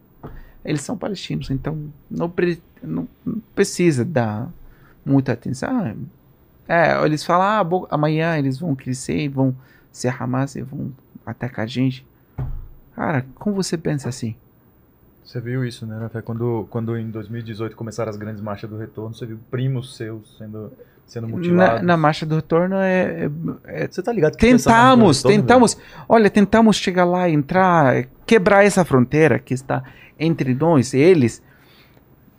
[0.63, 1.77] Eles são palestinos, então
[2.11, 3.07] não, pre- não-
[3.55, 4.49] precisa dar
[5.05, 5.69] muita atenção.
[5.69, 5.93] Ah,
[6.69, 7.45] É, eles falam,
[7.87, 9.55] ah, amanhã eles vão crescer e vão
[9.91, 10.91] ser Hamas e vão
[11.25, 12.05] atacar a gente.
[12.93, 14.35] Cara, como você pensa assim?
[15.27, 16.23] Você viu isso, né, Rafael?
[16.23, 20.71] Quando, quando em 2018 começaram as grandes marchas do retorno, você viu primos seus sendo,
[21.05, 21.81] sendo Na, mutilados.
[21.85, 23.29] na marcha do retorno é-
[23.65, 25.77] é- é Você tá ligado que Tentamos, retorno, tentamos.
[26.07, 29.83] Olha, tentamos chegar lá, entrar, quebrar essa fronteira que está
[30.17, 31.43] entre nós e eles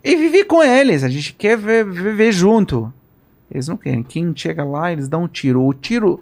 [0.03, 1.03] e viver com eles.
[1.03, 2.91] A gente quer ver- viver junto.
[3.51, 4.01] Eles não querem.
[4.01, 5.61] Quem chega lá, eles dão um tiro.
[5.63, 6.19] O tiro,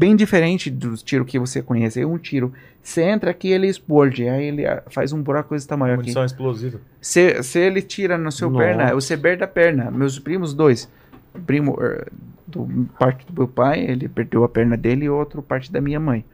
[0.00, 2.54] bem diferente dos tiros que você conhece, é um tiro.
[2.82, 4.26] Você entra aqui, ele explode.
[4.26, 6.04] Aí ele ah, faz um buraco desse tamanho aqui.
[6.04, 6.80] Munição explosiva.
[7.02, 8.64] Se, se ele tira no seu Nossa.
[8.64, 9.90] perna, você perde a perna.
[9.90, 10.90] Meus primos dois,
[11.34, 12.06] o primo eh,
[12.46, 12.66] do
[12.98, 16.24] parte do meu pai, ele perdeu a perna dele e outro parte da minha mãe.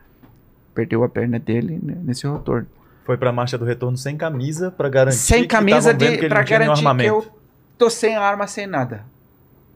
[0.73, 2.69] Perdeu a perna dele nesse retorno.
[3.05, 6.29] Foi pra marcha do retorno sem camisa pra garantir Sem que camisa que de ele
[6.29, 7.27] para não tinha nenhum garantir que eu
[7.77, 9.05] tô sem arma, sem nada.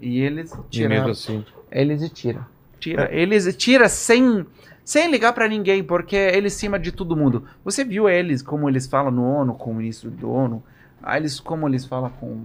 [0.01, 1.45] E eles E mesmo assim.
[1.73, 2.45] Eles tiram.
[2.81, 3.09] Tira.
[3.13, 4.45] Eles tiram sem
[4.85, 7.45] sem ligar pra ninguém, porque é eles cima de todo mundo.
[7.65, 10.63] Você viu eles como eles falam no ONU, com o ministro do ONU?
[11.01, 12.45] Ah, eles como eles falam com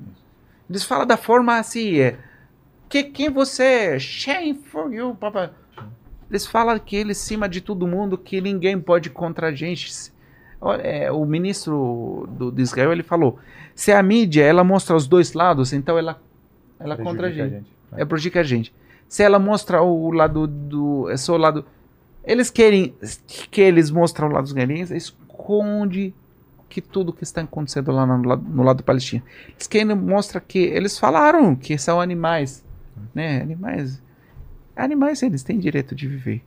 [0.69, 2.17] eles falam da forma assim, é
[2.89, 3.99] que quem você é?
[3.99, 5.51] shame for you, papa.
[6.29, 9.91] Eles falam que eles cima de todo mundo, que ninguém pode contra a gente.
[10.81, 13.37] É, o ministro do, de Israel ele falou:
[13.75, 16.19] se a mídia ela mostra os dois lados, então ela
[16.79, 18.01] ela contra a Prejudica gente, né?
[18.01, 18.73] é prejudica a gente.
[19.07, 21.65] Se ela mostra o lado do, é só o lado,
[22.23, 22.95] eles querem
[23.51, 26.13] que eles mostram o lado dos israelenses, esconde
[26.67, 29.23] que tudo que está acontecendo lá no lado, no lado palestino.
[29.49, 29.87] Eles querem
[30.47, 32.65] que eles falaram que são animais,
[33.13, 33.41] né?
[33.41, 34.01] Animais,
[34.75, 36.43] animais eles têm direito de viver.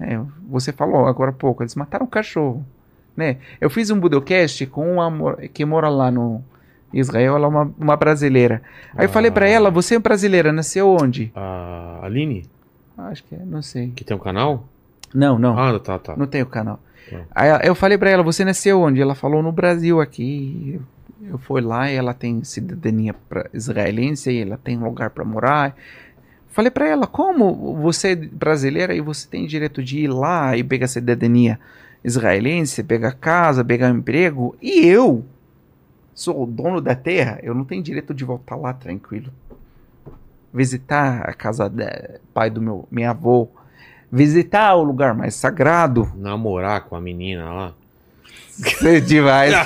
[0.00, 2.66] É, você falou agora há pouco, eles mataram um cachorro,
[3.16, 3.36] né?
[3.60, 6.42] Eu fiz um budocast com uma que mora lá no
[6.92, 8.62] Israel, ela é uma, uma brasileira.
[8.94, 9.50] Aí eu falei pra Ah.
[9.50, 11.30] ela, você é brasileira, nasceu onde?
[11.34, 12.46] A Aline,
[12.98, 13.90] Acho que é, não sei.
[13.96, 14.68] que tem um canal?
[15.14, 15.58] Não, não.
[15.58, 16.16] Ah, tá, tá.
[16.16, 16.78] Não tem o canal.
[17.10, 17.20] Tá.
[17.34, 19.00] Aí eu falei pra ela, você nasceu onde?
[19.00, 20.80] Ela falou no Brasil aqui.
[21.28, 23.14] Eu, fui lá e ela tem cidadania
[23.52, 25.74] israelense e ela tem lugar pra morar.
[26.48, 30.62] Falei pra ela, como você é brasileira e você tem direito de ir lá e
[30.62, 31.58] pegar cidadania
[32.04, 35.24] israelense, pegar casa, pegar emprego, e eu
[36.14, 39.32] sou o dono da terra, eu não tenho direito de voltar lá tranquilo.
[40.52, 41.82] Visitar a casa do
[42.34, 43.48] pai do meu minha avô,
[44.10, 47.74] visitar o lugar mais sagrado, Namorar com a menina lá.
[48.50, 49.54] Sei demais.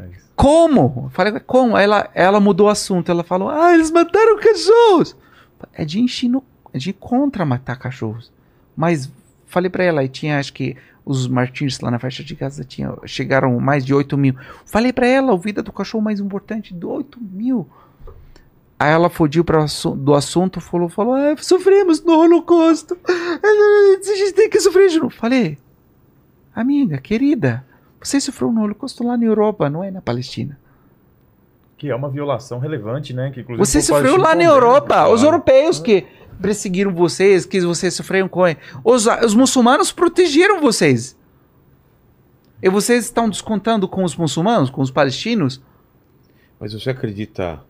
[0.00, 0.28] É isso.
[0.36, 1.06] como?
[1.06, 1.76] Eu Falei, como?
[1.76, 3.10] Ela, ela mudou o assunto.
[3.10, 5.16] Ela falou, ah, eles mataram cachorros.
[5.72, 8.32] É de encher no, é de contra matar cachorros.
[8.76, 9.10] Mas
[9.46, 10.76] falei pra ela, e tinha, acho que
[11.08, 14.34] os Martins lá na faixa de Gaza tinha, chegaram mais de 8 mil.
[14.66, 17.66] Falei pra ela, a vida do cachorro mais importante, de 8 mil.
[18.78, 19.64] Aí ela fugiu pra,
[19.96, 22.96] do assunto, falou, falou, ah, sofremos no holocausto.
[23.06, 25.14] A gente tem que sofrer de novo.
[25.14, 25.56] Falei,
[26.54, 27.64] amiga, querida,
[27.98, 30.58] você sofreu no holocausto lá na Europa, não é na Palestina.
[31.78, 33.30] Que é uma violação relevante, né?
[33.30, 35.08] Que, inclusive, Você o sofreu lá na Europa.
[35.08, 36.06] Os europeus que
[36.40, 38.42] perseguiram vocês, que vocês sofreram com.
[38.84, 41.16] Os, os muçulmanos protegeram vocês.
[42.62, 45.62] E vocês estão descontando com os muçulmanos, com os palestinos?
[46.58, 47.62] Mas você acredita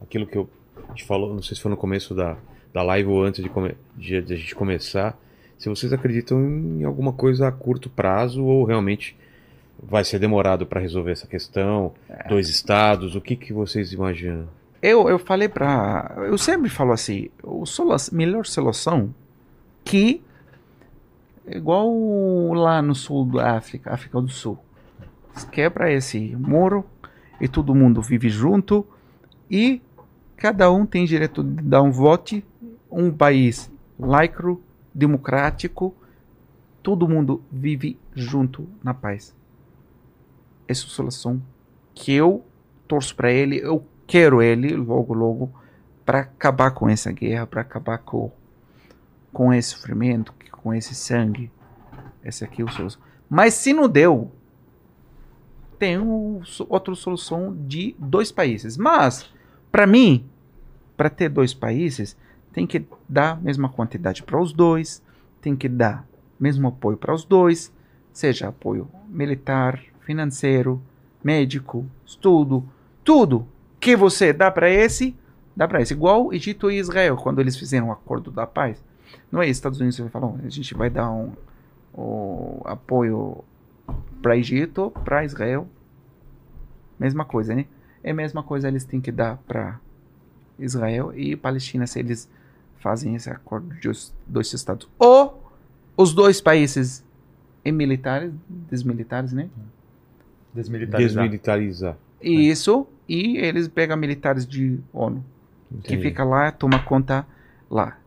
[0.00, 0.48] aquilo que eu
[0.94, 2.36] te falou, não sei se foi no começo da,
[2.72, 5.18] da live ou antes de, come, de, de a gente começar,
[5.58, 9.16] se vocês acreditam em alguma coisa a curto prazo ou realmente
[9.82, 12.28] vai ser demorado para resolver essa questão, É.
[12.28, 14.48] dois estados, o que, que vocês imaginam?
[14.86, 16.14] Eu, eu falei pra.
[16.18, 19.12] Eu sempre falo assim: o solu- melhor solução
[19.84, 20.22] que.
[21.44, 24.56] Igual lá no sul da África, África do Sul.
[25.50, 26.84] Quebra esse muro
[27.40, 28.86] e todo mundo vive junto
[29.50, 29.82] e
[30.36, 32.40] cada um tem direito de dar um voto.
[32.90, 34.60] Um país laico,
[34.94, 35.94] democrático,
[36.80, 39.34] todo mundo vive junto na paz.
[40.68, 41.42] Essa é a solução
[41.92, 42.44] que eu
[42.86, 45.52] torço para ele, eu quero ele logo, logo,
[46.04, 48.30] para acabar com essa guerra, para acabar com,
[49.32, 51.50] com esse sofrimento, com esse sangue.
[52.24, 53.00] Esse aqui é o solução.
[53.28, 54.30] Mas se não deu,
[55.78, 58.76] tem um, outra solução de dois países.
[58.76, 59.32] Mas,
[59.70, 60.28] para mim,
[60.96, 62.16] para ter dois países,
[62.52, 65.02] tem que dar a mesma quantidade para os dois,
[65.40, 66.06] tem que dar
[66.38, 67.72] mesmo apoio para os dois,
[68.12, 70.80] seja apoio militar, financeiro,
[71.22, 72.64] médico, estudo,
[73.04, 73.46] tudo
[73.80, 75.16] que você dá para esse,
[75.54, 75.94] dá para esse.
[75.94, 78.82] Igual Egito e Israel, quando eles fizeram o acordo da paz.
[79.30, 81.32] Não é Estados Unidos que falou, a gente vai dar um,
[81.92, 83.44] o apoio
[84.22, 85.68] para Egito, para Israel.
[86.98, 87.66] Mesma coisa, né?
[88.02, 89.80] É a mesma coisa eles têm que dar para
[90.58, 92.28] Israel e Palestina se eles
[92.78, 94.88] fazem esse acordo de os dois estados.
[94.98, 95.42] Ou
[95.96, 97.04] os dois países
[97.64, 99.48] e militares, desmilitares, né?
[100.54, 101.22] Desmilitarizar.
[101.22, 101.96] Desmilitarizar.
[102.22, 105.24] E isso, e eles pegam militares de ONU,
[105.82, 106.02] que Entendi.
[106.02, 107.26] fica lá, toma conta
[107.70, 107.98] lá.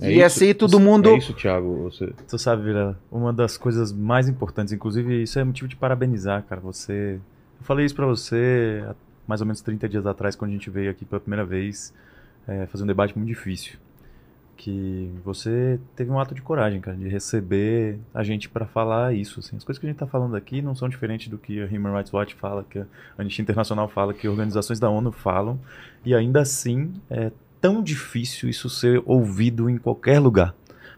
[0.00, 1.08] É e isso- assim todo mundo.
[1.10, 1.84] É isso, Thiago.
[1.84, 2.12] Você...
[2.28, 6.60] Tu sabe, Vila, uma das coisas mais importantes, inclusive isso é motivo de parabenizar, cara.
[6.60, 7.20] Você.
[7.60, 8.94] Eu falei isso pra você há
[9.26, 11.94] mais ou menos 30 dias atrás, quando a gente veio aqui pela primeira vez
[12.46, 13.78] é, fazer um debate muito difícil.
[14.56, 19.40] Que você teve um ato de coragem, cara, de receber a gente pra falar isso.
[19.40, 19.56] Assim.
[19.56, 21.92] As coisas que a gente tá falando aqui não são diferentes do que a Human
[21.94, 22.86] Rights Watch fala, que a
[23.18, 25.58] Anistia Internacional fala, que organizações da ONU falam.
[26.04, 30.54] E ainda assim é tão difícil isso ser ouvido em qualquer lugar.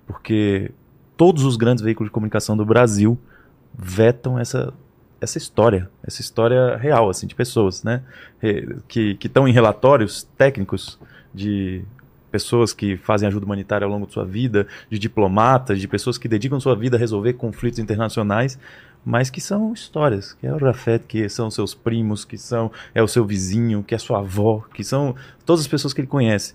[0.06, 0.70] Porque
[1.16, 3.18] todos os grandes veículos de comunicação do Brasil
[3.76, 4.72] vetam essa,
[5.20, 8.02] essa história, essa história real, assim, de pessoas, né?
[8.38, 10.98] Re- Que estão em relatórios técnicos
[11.34, 11.82] de
[12.36, 16.28] pessoas que fazem ajuda humanitária ao longo de sua vida, de diplomatas, de pessoas que
[16.28, 18.58] dedicam sua vida a resolver conflitos internacionais,
[19.02, 23.02] mas que são histórias, que é o Rafet, que são seus primos, que são é
[23.02, 25.14] o seu vizinho, que é sua avó, que são
[25.46, 26.52] todas as pessoas que ele conhece.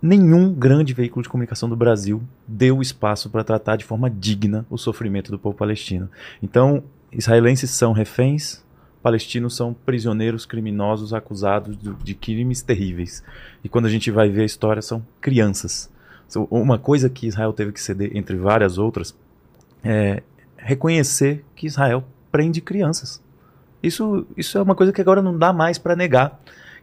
[0.00, 4.78] nenhum grande veículo de comunicação do Brasil deu espaço para tratar de forma digna o
[4.78, 6.08] sofrimento do povo palestino.
[6.42, 6.82] Então,
[7.12, 8.64] israelenses são reféns,
[9.02, 13.22] palestinos são prisioneiros criminosos acusados de, de crimes terríveis.
[13.64, 15.90] E quando a gente vai ver a história, são crianças.
[16.50, 19.16] Uma coisa que Israel teve que ceder, entre várias outras,
[19.82, 20.22] é
[20.56, 23.20] reconhecer que Israel prende crianças.
[23.82, 26.40] Isso, isso é uma coisa que agora não dá mais para negar.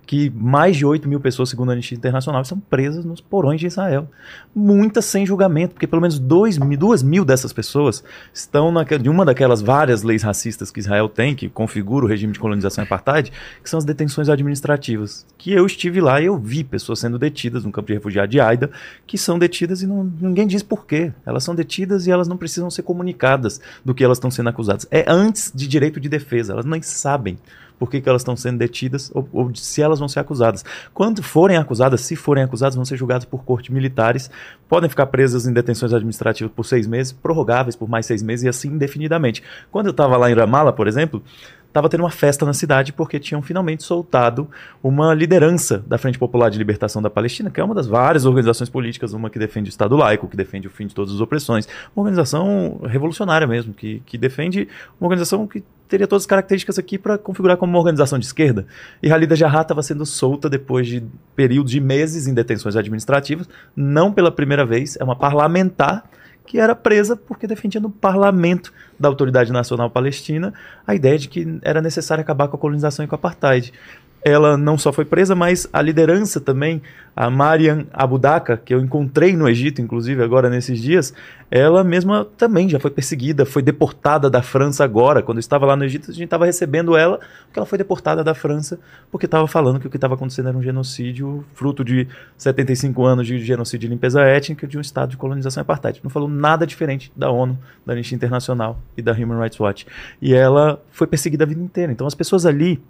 [0.08, 3.68] Que mais de 8 mil pessoas, segundo a Anistia Internacional, estão presas nos porões de
[3.68, 4.10] Israel.
[4.56, 8.04] Muitas sem julgamento, porque pelo menos 2 mil, 2 mil dessas pessoas
[8.34, 12.40] estão de uma daquelas várias leis racistas que Israel tem, que configura o regime de
[12.40, 13.32] colonização e apartheid,
[13.62, 15.26] que são as detenções administrativas.
[15.38, 18.40] Que eu estive lá e eu vi pessoas sendo detidas no campo de refugiados de
[18.40, 18.72] Aida,
[19.06, 21.12] que são detidas e não, ninguém diz por quê.
[21.26, 24.88] Elas são detidas e elas não precisam ser comunicadas do que elas estão sendo acusadas.
[24.90, 27.38] É antes de direito de defesa, elas nem sabem
[27.78, 30.64] por que, que elas estão sendo detidas ou, ou se elas vão ser acusadas.
[30.94, 34.30] Quando forem acusadas, se forem acusadas, vão ser julgadas por corte militares,
[34.68, 38.50] podem ficar presas em detenções administrativas por seis meses, prorrogáveis por mais seis meses e
[38.50, 39.44] assim indefinidamente.
[39.72, 41.22] Quando eu estava lá em Ramallah, por exemplo,
[41.78, 44.50] estava tendo uma festa na cidade porque tinham finalmente soltado
[44.82, 48.70] uma liderança da Frente Popular de Libertação da Palestina, que é uma das várias organizações
[48.70, 51.68] políticas, uma que defende o Estado laico, que defende o fim de todas as opressões,
[51.96, 54.68] uma organização revolucionária mesmo, que, que defende
[55.00, 58.66] uma organização que teria todas as características aqui para configurar como uma organização de esquerda.
[59.02, 61.04] E Halida Jarrah estava sendo solta depois de
[61.36, 66.10] períodos de meses em detenções administrativas, não pela primeira vez, é uma parlamentar
[66.48, 70.54] que era presa porque defendia no parlamento da Autoridade Nacional Palestina
[70.88, 73.74] a ideia de que era necessário acabar com a colonização e com o apartheid.
[74.24, 76.82] Ela não só foi presa, mas a liderança também,
[77.16, 81.14] a Mariam Abudaka, que eu encontrei no Egito, inclusive, agora nesses dias,
[81.50, 85.22] ela mesma também já foi perseguida, foi deportada da França agora.
[85.22, 88.24] Quando eu estava lá no Egito, a gente estava recebendo ela, porque ela foi deportada
[88.24, 88.80] da França,
[89.10, 92.08] porque estava falando que o que estava acontecendo era um genocídio, fruto de
[92.38, 96.02] 75 anos de genocídio e limpeza étnica de um estado de colonização e apartheid.
[96.04, 99.88] Não falou nada diferente da ONU, da Anistia Internacional e da Human Rights Watch.
[100.22, 101.92] E ela foi perseguida a vida inteira.
[101.92, 102.82] Então as pessoas ali,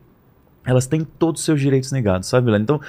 [0.67, 2.63] elas têm todos os seus direitos negados, sabe, Milena?
[2.63, 2.81] Então,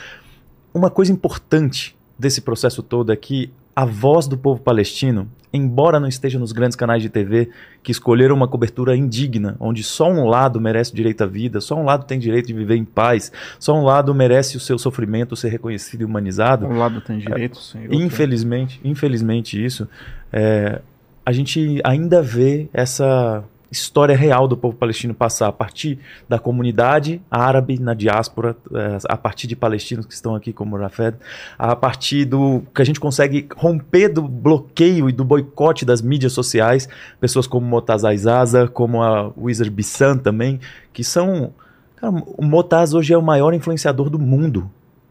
[0.75, 6.09] uma coisa importante desse processo todo é que a voz do povo palestino, embora não
[6.09, 7.49] esteja nos grandes canais de TV
[7.81, 11.77] que escolheram uma cobertura indigna, onde só um lado merece o direito à vida, só
[11.77, 13.31] um lado tem direito de viver em paz,
[13.61, 17.73] só um lado merece o seu sofrimento ser reconhecido e humanizado, Um lado tem direitos,
[17.77, 19.89] e outro- Infelizmente, infelizmente isso,
[20.33, 20.81] é,
[21.25, 27.21] a gente ainda vê essa história real do povo palestino passar a partir da comunidade
[27.31, 31.17] árabe na diáspora, é, a partir de palestinos que estão aqui como Rafed,
[31.59, 36.33] a partir do que a gente consegue romper do bloqueio e do boicote das mídias
[36.33, 36.89] sociais,
[37.21, 40.61] pessoas como Motaz Aizaza, como a Wizard Bissan também,
[40.93, 41.53] que são
[42.01, 44.71] Cara, o Motaz hoje é o maior influenciador do mundo.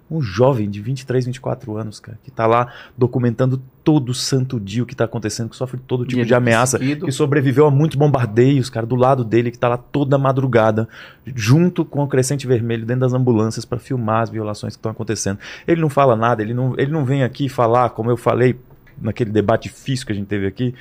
[0.09, 4.85] Um jovem de 23, 24 anos, cara, que tá lá documentando todo santo dia o
[4.85, 7.05] que tá acontecendo, que sofre todo tipo de ameaça, perseguido.
[7.05, 10.87] que sobreviveu a muitos bombardeios, cara, do lado dele, que tá lá toda madrugada,
[11.25, 15.39] junto com o Crescente Vermelho, dentro das ambulâncias, para filmar as violações que estão acontecendo.
[15.67, 18.57] Ele não fala nada, ele não, ele não vem aqui falar, como eu falei
[18.99, 20.73] naquele debate difícil que a gente teve aqui,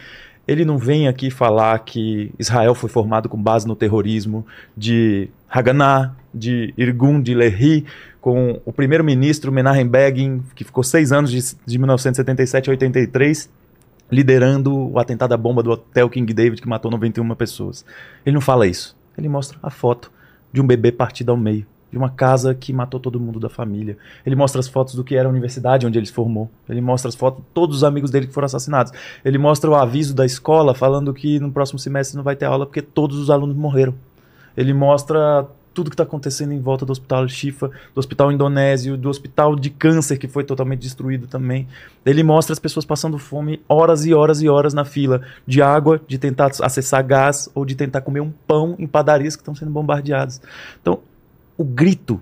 [0.47, 4.47] ele não vem aqui falar que Israel foi formado com base no terrorismo
[4.77, 7.85] de Haganah, de Irgun, de Lehi,
[8.27, 13.49] com o primeiro-ministro Menachem Begin, que ficou seis anos de, de 1977 a 83,
[14.11, 17.85] liderando o atentado à bomba do Hotel King David, que matou 91 pessoas.
[18.25, 18.97] Ele não fala isso.
[19.17, 20.11] Ele mostra a foto
[20.53, 23.97] de um bebê partido ao meio, de uma casa que matou todo mundo da família.
[24.27, 26.51] Ele mostra as fotos do que era a universidade onde ele se formou.
[26.69, 28.91] Ele mostra as fotos de todos os amigos dele que foram assassinados.
[29.25, 32.67] Ele mostra o aviso da escola falando que no próximo semestre não vai ter aula
[32.67, 33.95] porque todos os alunos morreram.
[34.57, 35.47] Ele mostra
[35.77, 39.69] tudo que está acontecendo em volta do hospital Shifa, do hospital indonésio, do hospital de
[39.69, 41.69] câncer que foi totalmente destruído também.
[42.05, 46.01] Ele mostra as pessoas passando fome horas e horas e horas na fila de água,
[46.09, 49.71] de tentar acessar gás ou de tentar comer um pão em padarias que estão sendo
[49.71, 50.41] bombardeadas.
[50.81, 51.01] Então,
[51.59, 52.19] o grito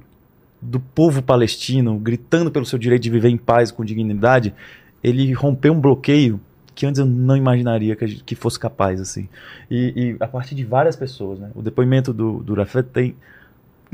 [0.61, 4.53] do povo palestino gritando pelo seu direito de viver em paz com dignidade,
[5.01, 6.41] ele rompeu um bloqueio
[6.75, 9.29] que antes eu não imaginaria que, gente- que fosse capaz assim.
[9.71, 11.49] E, e a partir de várias pessoas, né?
[11.55, 13.15] O depoimento do, do Rafet tem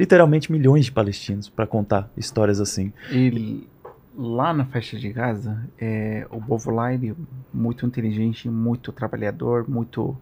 [0.01, 2.91] literalmente milhões de palestinos para contar histórias assim.
[3.13, 3.69] E
[4.17, 7.15] lá na faixa de Gaza, é, o povo lá ele é
[7.53, 10.17] muito inteligente, muito trabalhador, muito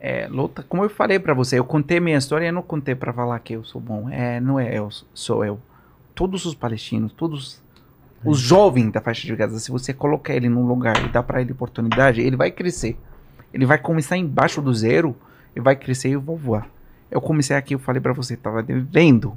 [0.00, 0.64] é, luta.
[0.68, 3.52] Como eu falei pra você, eu contei minha história, eu não contei pra falar que
[3.52, 4.10] eu sou bom.
[4.10, 5.60] É, não é eu, sou eu.
[6.12, 7.62] Todos os palestinos, todos
[8.24, 11.40] os jovens da faixa de Gaza, se você colocar ele num lugar e dar pra
[11.40, 12.98] ele oportunidade, ele vai crescer.
[13.54, 15.14] Ele vai começar embaixo do zero
[15.54, 16.68] e vai crescer e eu vou voar.
[17.10, 19.36] Eu comecei aqui, eu falei pra você, tava devendo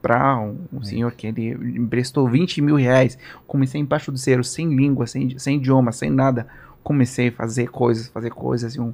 [0.00, 3.18] para um, um senhor que ele emprestou 20 mil reais.
[3.46, 6.46] Comecei embaixo do zero, sem língua, sem, sem idioma, sem nada.
[6.82, 8.92] Comecei a fazer coisas, fazer coisas, um,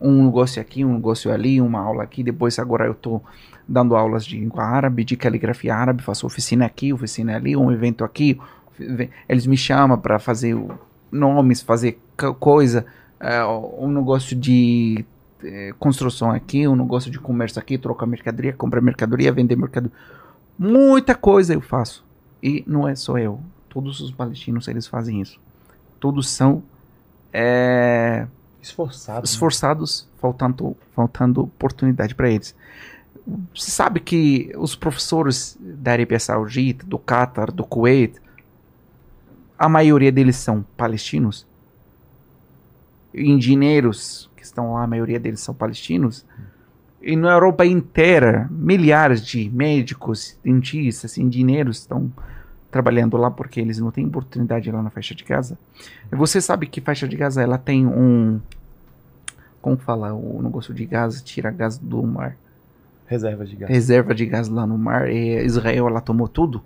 [0.00, 2.22] um negócio aqui, um negócio ali, uma aula aqui.
[2.22, 3.20] Depois agora eu tô
[3.68, 8.04] dando aulas de língua árabe, de caligrafia árabe, faço oficina aqui, oficina ali, um evento
[8.04, 8.40] aqui.
[9.28, 10.56] Eles me chamam para fazer
[11.10, 11.98] nomes, fazer
[12.38, 12.86] coisa,
[13.20, 15.04] uh, um negócio de
[15.42, 19.96] uh, construção aqui, um negócio de comércio aqui, trocar mercadoria, comprar mercadoria, vender mercadoria.
[20.58, 22.04] Muita coisa eu faço.
[22.42, 23.40] E não é só eu.
[23.68, 25.38] Todos os palestinos eles fazem isso.
[25.98, 26.62] Todos são
[27.32, 28.26] é,
[28.62, 30.18] esforçados, esforçados né?
[30.20, 32.54] faltando, faltando oportunidade para eles.
[33.54, 38.14] Você sabe que os professores da Arábia Saudita, do Catar, do Kuwait,
[39.58, 41.46] a maioria deles são palestinos?
[43.12, 46.24] Engenheiros estão lá, a maioria deles são palestinos?
[47.02, 52.10] E na Europa inteira, milhares de médicos, dentistas, engenheiros estão
[52.70, 55.58] trabalhando lá porque eles não têm oportunidade lá na faixa de Gaza.
[56.12, 58.40] E você sabe que faixa de Gaza ela tem um
[59.66, 62.36] como fala o negócio de gás, tira gás do mar.
[63.04, 63.68] Reserva de gás.
[63.68, 65.10] Reserva de gás lá no mar.
[65.10, 66.62] E Israel ela tomou tudo.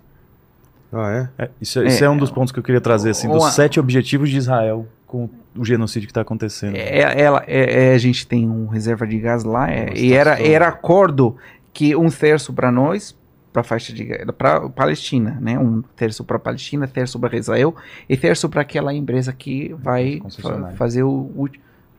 [0.93, 1.45] Ah, é?
[1.45, 3.79] é isso, é, isso é um dos pontos que eu queria trazer, assim, dos sete
[3.79, 6.77] objetivos de Israel com o genocídio que está acontecendo.
[6.77, 10.41] É, ela, é, é, a gente tem um reserva de gás lá, é, e era,
[10.41, 11.35] era acordo
[11.73, 13.13] que um terço para nós,
[13.51, 14.07] para faixa de
[14.37, 15.59] para Palestina, né?
[15.59, 17.75] Um terço para Palestina, terço para Israel
[18.07, 21.49] e terço para aquela empresa que vai fa fazer o, o,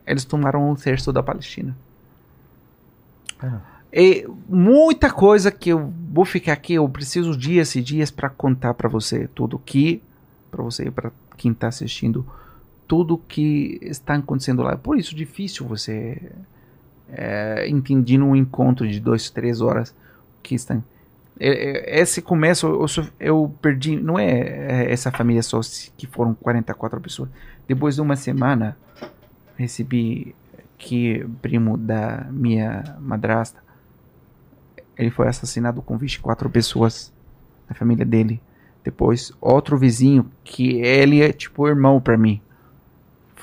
[0.06, 1.76] eles tomaram um terço da Palestina.
[3.42, 3.60] Ah.
[3.92, 8.72] E muita coisa que eu vou ficar aqui, eu preciso dias e dias para contar
[8.72, 10.02] para você tudo que
[10.50, 12.26] para você para quem está assistindo
[12.92, 14.76] tudo que está acontecendo lá.
[14.76, 16.30] Por isso difícil você
[17.08, 19.96] é, entender num encontro de dois, três horas
[20.42, 20.78] que está.
[21.40, 22.86] Esse começo eu,
[23.18, 25.58] eu, perdi, não é, é essa família só
[25.96, 27.30] que foram 44 pessoas.
[27.66, 28.76] Depois de uma semana
[29.56, 30.34] recebi
[30.76, 33.64] que primo da minha madrasta,
[34.98, 37.10] ele foi assassinado com 24 pessoas
[37.66, 38.38] na família dele.
[38.84, 42.42] Depois outro vizinho que ele é tipo irmão para mim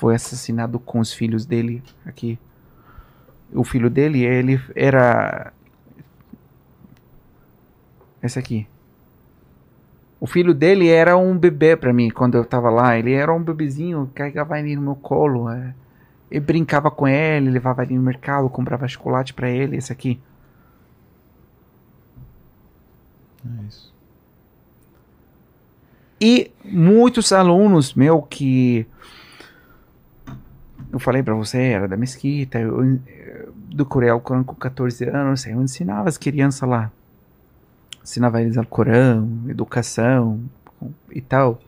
[0.00, 2.38] foi assassinado com os filhos dele aqui.
[3.52, 5.52] O filho dele, ele era
[8.22, 8.66] esse aqui.
[10.18, 12.98] O filho dele era um bebê para mim quando eu tava lá.
[12.98, 15.50] Ele era um bebezinho, carregava ele no meu colo.
[15.50, 15.74] É.
[16.30, 19.76] Eu brincava com ele, levava ele no mercado, comprava chocolate para ele.
[19.76, 20.18] Esse aqui.
[23.44, 23.92] É isso.
[26.18, 28.86] E muitos alunos meu que
[30.92, 35.46] eu falei para você, era da mesquita, eu, eu decorei o Corão com 14 anos,
[35.46, 36.90] eu ensinava as crianças lá.
[38.02, 40.40] Ensinava eles o Corão, educação
[41.10, 41.60] e tal.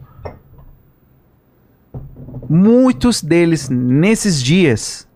[2.48, 5.06] Muitos deles, nesses dias,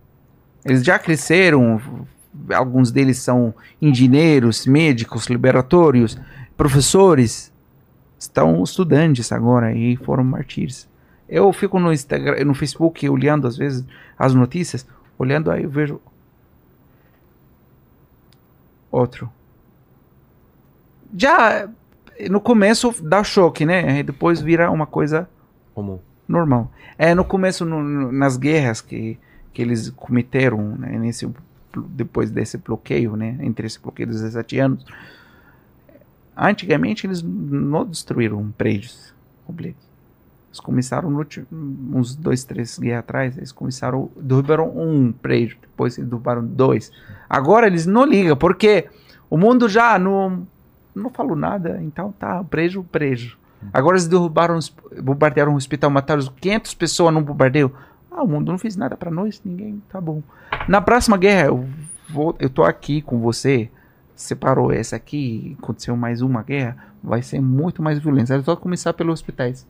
[0.63, 1.81] eles já cresceram,
[2.53, 6.17] alguns deles são engenheiros, médicos, liberatórios,
[6.55, 7.51] professores,
[8.17, 10.87] estão estudantes agora e foram martírios.
[11.27, 13.85] Eu fico no Instagram, no Facebook olhando às vezes
[14.17, 16.01] as notícias, olhando aí eu vejo
[18.91, 19.29] outro.
[21.15, 21.69] Já
[22.29, 24.01] no começo dá choque, né?
[24.03, 25.29] depois vira uma coisa
[25.73, 25.99] comum.
[26.27, 26.71] Normal.
[26.97, 29.17] É no começo no, no, nas guerras que,
[29.53, 31.29] que eles cometeram, né, nesse
[31.89, 34.85] depois desse bloqueio, né, entre esse bloqueio dos 17 anos.
[36.35, 39.13] Antigamente eles não destruíram prédios
[39.45, 39.86] completos.
[40.47, 41.25] Eles começaram no,
[41.93, 46.91] uns dois, três guerras atrás, eles começaram, derrubaram um prédio, depois eles derrubaram dois.
[47.29, 48.87] Agora eles não ligam, porque
[49.29, 50.47] o mundo já não,
[50.95, 53.37] não falou nada, então tá, prédio, prédio.
[53.73, 54.59] Agora eles derrubaram,
[55.01, 57.71] bombardearam um hospital, mataram 500 pessoas num bombardeio.
[58.11, 60.21] Ah, o mundo não fez nada para nós, ninguém, tá bom.
[60.67, 61.67] Na próxima guerra, eu,
[62.09, 63.69] vou, eu tô aqui com você,
[64.15, 68.35] separou essa aqui, aconteceu mais uma guerra, vai ser muito mais violência.
[68.35, 69.67] É só começar pelos hospitais.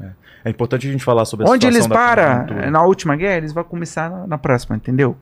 [0.00, 0.10] É.
[0.44, 3.64] é, importante a gente falar sobre a Onde eles param na última guerra, eles vão
[3.64, 5.16] começar na, na próxima, entendeu?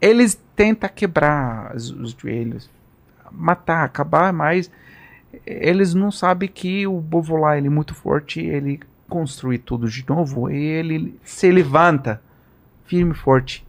[0.00, 2.70] Eles tentam quebrar os, os joelhos,
[3.30, 4.70] matar, acabar, mas
[5.46, 10.04] eles não sabem que o povo lá ele é muito forte, ele construi tudo de
[10.08, 12.20] novo e ele se levanta
[12.86, 13.66] firme e forte.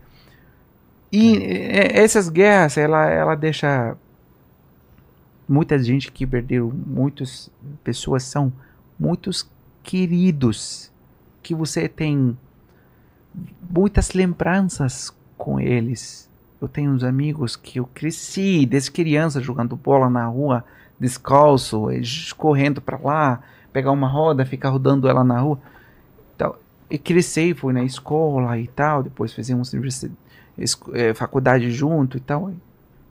[1.11, 2.01] E é.
[2.01, 3.95] essas guerras, ela, ela deixa
[5.48, 7.51] muita gente que perdeu, muitas
[7.83, 8.51] pessoas são
[8.98, 9.50] muitos
[9.83, 10.91] queridos
[11.41, 12.37] que você tem
[13.69, 16.29] muitas lembranças com eles.
[16.61, 20.63] Eu tenho uns amigos que eu cresci desde criança jogando bola na rua
[20.99, 21.87] descalço,
[22.37, 25.59] correndo para lá, pegar uma roda, ficar rodando ela na rua.
[26.35, 26.55] Então,
[26.89, 29.73] e cresci, fui na escola e tal, depois fizemos
[30.93, 32.53] eh, faculdade junto e tal.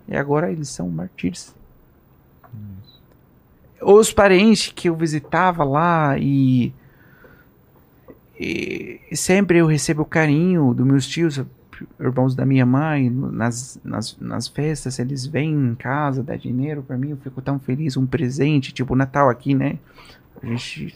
[0.09, 1.55] E agora eles são mártires.
[3.85, 6.73] Os parentes que eu visitava lá e,
[8.39, 11.43] e sempre eu recebo o carinho dos meus tios,
[11.99, 16.97] irmãos da minha mãe, nas, nas, nas festas, eles vêm em casa, dá dinheiro pra
[16.97, 19.79] mim, eu fico tão feliz, um presente, tipo Natal aqui, né?
[20.43, 20.95] A gente.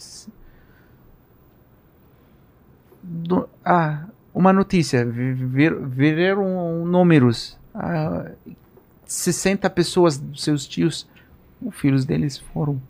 [3.03, 7.57] Do- ah, uma notícia, viram números.
[7.75, 8.31] Ah,
[9.05, 11.07] 60 pessoas seus tios,
[11.61, 12.81] os filhos deles foram.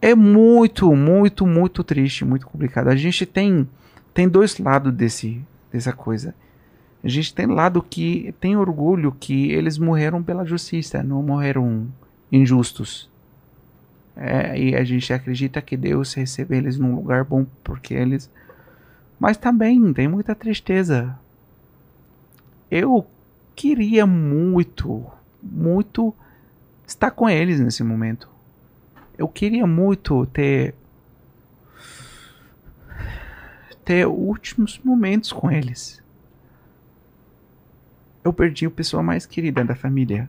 [0.00, 2.88] É muito, muito, muito triste, muito complicado.
[2.88, 3.68] A gente tem
[4.12, 6.34] tem dois lados desse dessa coisa.
[7.04, 11.86] A gente tem lado que tem orgulho que eles morreram pela justiça, não morreram
[12.32, 13.10] injustos.
[14.16, 18.30] É, e a gente acredita que Deus recebe eles num lugar bom porque eles.
[19.20, 21.18] Mas também tem muita tristeza.
[22.70, 23.06] Eu
[23.54, 25.04] queria muito,
[25.42, 26.14] muito
[26.86, 28.28] estar com eles nesse momento.
[29.18, 30.74] Eu queria muito ter
[33.84, 36.02] ter últimos momentos com eles.
[38.24, 40.28] Eu perdi a pessoa mais querida da família.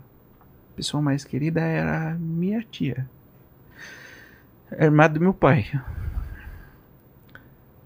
[0.72, 3.10] A pessoa mais querida era minha tia.
[4.72, 5.66] A irmã do meu pai.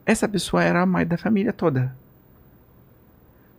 [0.06, 1.96] Essa pessoa era a mãe da família toda.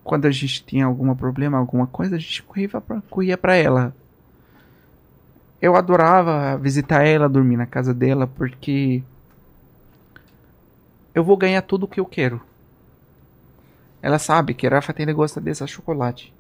[0.05, 3.97] Quando a gente tinha algum problema, alguma coisa, a gente corria pra, corria pra ela.
[5.63, 9.01] Eu adorava visitar ela, dormir na casa dela, porque
[11.15, 12.41] eu vou ganhar tudo o que eu quero.
[14.03, 16.35] Ela sabe que a Rafaela gosta desse chocolate.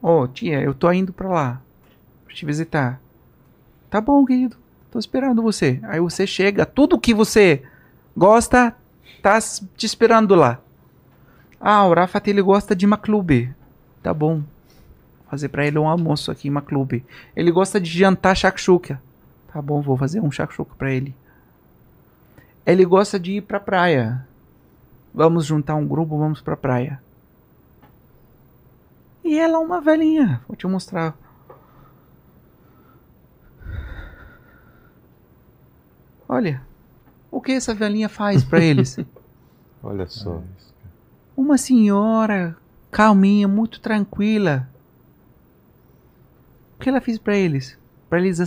[0.00, 1.60] Oh, tia, eu tô indo pra lá.
[2.24, 3.00] Pra te visitar.
[3.90, 4.56] Tá bom, querido.
[4.88, 5.80] Tô esperando você.
[5.82, 7.64] Aí você chega, tudo que você
[8.16, 8.76] gosta,
[9.20, 9.36] tá
[9.76, 10.60] te esperando lá.
[11.58, 13.52] Ah, o Rafa ele gosta de Maclube.
[14.00, 14.44] Tá bom.
[15.34, 17.04] Fazer pra ele um almoço aqui em Maclube.
[17.34, 19.02] Ele gosta de jantar shakshuka.
[19.52, 21.12] Tá bom, vou fazer um shakshuka pra ele.
[22.64, 24.24] Ele gosta de ir pra praia.
[25.12, 27.02] Vamos juntar um grupo, vamos pra praia.
[29.24, 30.40] E ela é uma velhinha.
[30.46, 31.16] Vou te mostrar.
[36.28, 36.62] Olha.
[37.28, 38.98] O que essa velhinha faz pra eles?
[39.82, 40.40] Olha só.
[41.36, 42.56] Uma senhora
[42.88, 44.72] calminha, muito tranquila.
[46.84, 47.78] Que ela fez pra eles?
[48.10, 48.38] Pra eles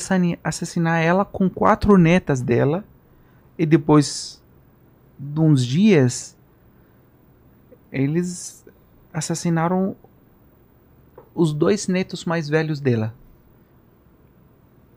[0.44, 2.86] assassinar ela com quatro netas dela.
[3.58, 4.40] E depois
[5.18, 6.38] de uns dias,
[7.92, 8.64] eles
[9.12, 9.96] assassinaram
[11.34, 13.12] os dois netos mais velhos dela.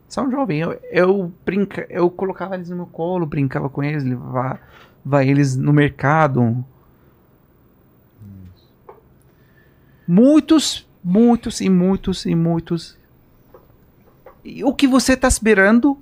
[0.07, 0.61] São jovens.
[0.61, 4.59] Eu, eu, brinca, eu colocava eles no meu colo, brincava com eles, levava
[5.03, 6.63] levava eles no mercado.
[10.07, 13.00] Muitos, muitos e muitos e muitos.
[14.43, 15.97] E o que você está esperando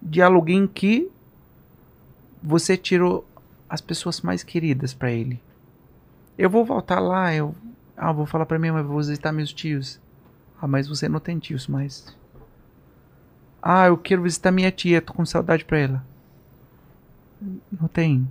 [0.00, 1.10] de alguém que
[2.42, 3.26] você tirou
[3.68, 5.40] as pessoas mais queridas para ele?
[6.36, 7.54] Eu vou voltar lá, eu
[7.96, 10.00] ah, vou falar para minha mãe, vou visitar meus tios.
[10.60, 12.16] Ah, mas você não tem tios mais.
[13.62, 16.04] Ah, eu quero visitar minha tia, tô com saudade pra ela.
[17.70, 18.26] Não tem.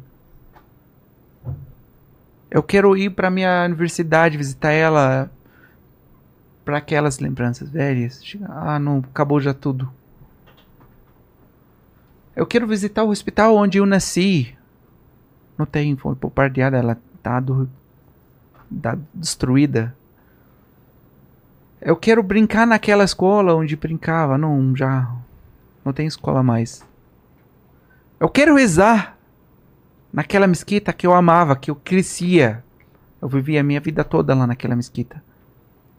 [2.50, 5.30] Eu quero ir pra minha universidade visitar ela
[6.70, 8.22] para aquelas lembranças velhas.
[8.48, 9.92] Ah, não, acabou já tudo.
[12.36, 14.56] Eu quero visitar o hospital onde eu nasci.
[15.58, 17.68] Não tem, foi bombardeada, ela tá, do,
[18.84, 19.96] tá destruída.
[21.82, 24.38] Eu quero brincar naquela escola onde brincava.
[24.38, 25.12] Não, já
[25.84, 26.86] não tem escola mais.
[28.20, 29.18] Eu quero rezar
[30.14, 32.64] naquela mesquita que eu amava, que eu crescia.
[33.20, 35.28] Eu vivi a minha vida toda lá naquela mesquita.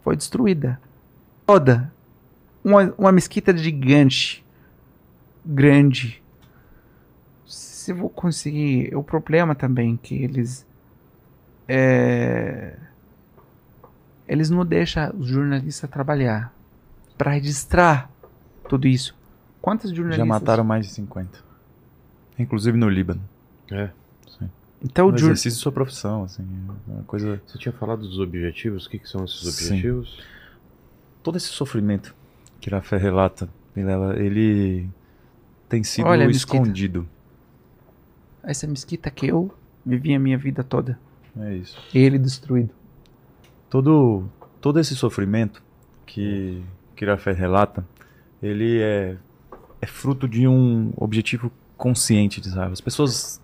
[0.02, 0.80] Foi destruída.
[1.46, 1.92] Toda.
[2.64, 4.44] Uma, uma mesquita gigante.
[5.44, 6.22] Grande.
[7.46, 8.94] Se eu vou conseguir.
[8.94, 10.66] O problema também que eles.
[11.68, 12.76] É,
[14.26, 16.54] eles não deixam os jornalistas trabalhar.
[17.18, 18.10] Para registrar
[18.68, 19.16] tudo isso.
[19.60, 20.18] Quantos jornalistas.
[20.18, 21.38] Já mataram mais de 50.
[22.38, 23.20] Inclusive no Líbano.
[23.70, 23.90] É.
[24.82, 26.42] Então, O o jor- exercício de sua profissão, assim,
[26.88, 27.40] é uma coisa...
[27.46, 29.48] Você tinha falado dos objetivos, o que, que são esses Sim.
[29.74, 30.18] objetivos?
[31.22, 32.14] Todo esse sofrimento
[32.60, 33.48] que Rafa relata,
[34.16, 34.88] ele
[35.68, 37.06] tem sido Olha escondido.
[38.42, 39.52] essa mesquita que eu
[39.84, 40.98] vivi a minha vida toda.
[41.38, 41.78] É isso.
[41.94, 42.70] Ele destruído.
[43.68, 44.24] Todo,
[44.60, 45.62] todo esse sofrimento
[46.06, 46.62] que,
[46.96, 47.86] que Rafael relata
[48.42, 49.16] ele é,
[49.80, 52.72] é fruto de um objetivo consciente de Israel.
[52.72, 53.40] As pessoas,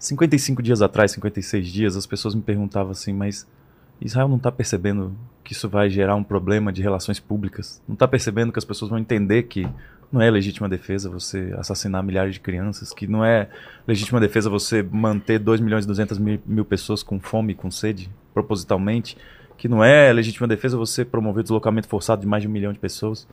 [0.00, 3.46] 55 dias atrás, 56 dias, as pessoas me perguntavam assim, mas
[4.00, 5.14] Israel não está percebendo
[5.44, 7.82] que isso vai gerar um problema de relações públicas?
[7.86, 9.68] Não está percebendo que as pessoas vão entender que
[10.10, 13.50] não é legítima defesa você assassinar milhares de crianças, que não é
[13.86, 19.18] legítima defesa você manter 2 milhões e 200 mil, pessoas com fome, com sede, propositalmente,
[19.58, 22.78] que não é legítima defesa você promover deslocamento forçado de mais de um milhão de
[22.78, 23.28] pessoas.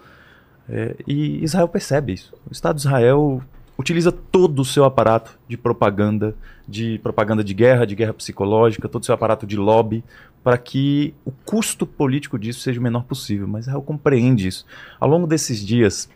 [0.67, 2.33] É, e Israel percebe isso.
[2.45, 3.41] O Estado de Israel
[3.77, 6.35] utiliza todo o seu aparato de propaganda,
[6.67, 10.03] de propaganda de guerra, de guerra psicológica, todo o seu aparato de lobby,
[10.43, 13.47] para que o custo político disso seja o menor possível.
[13.47, 14.65] Mas Israel compreende isso.
[14.99, 16.09] Ao longo desses dias,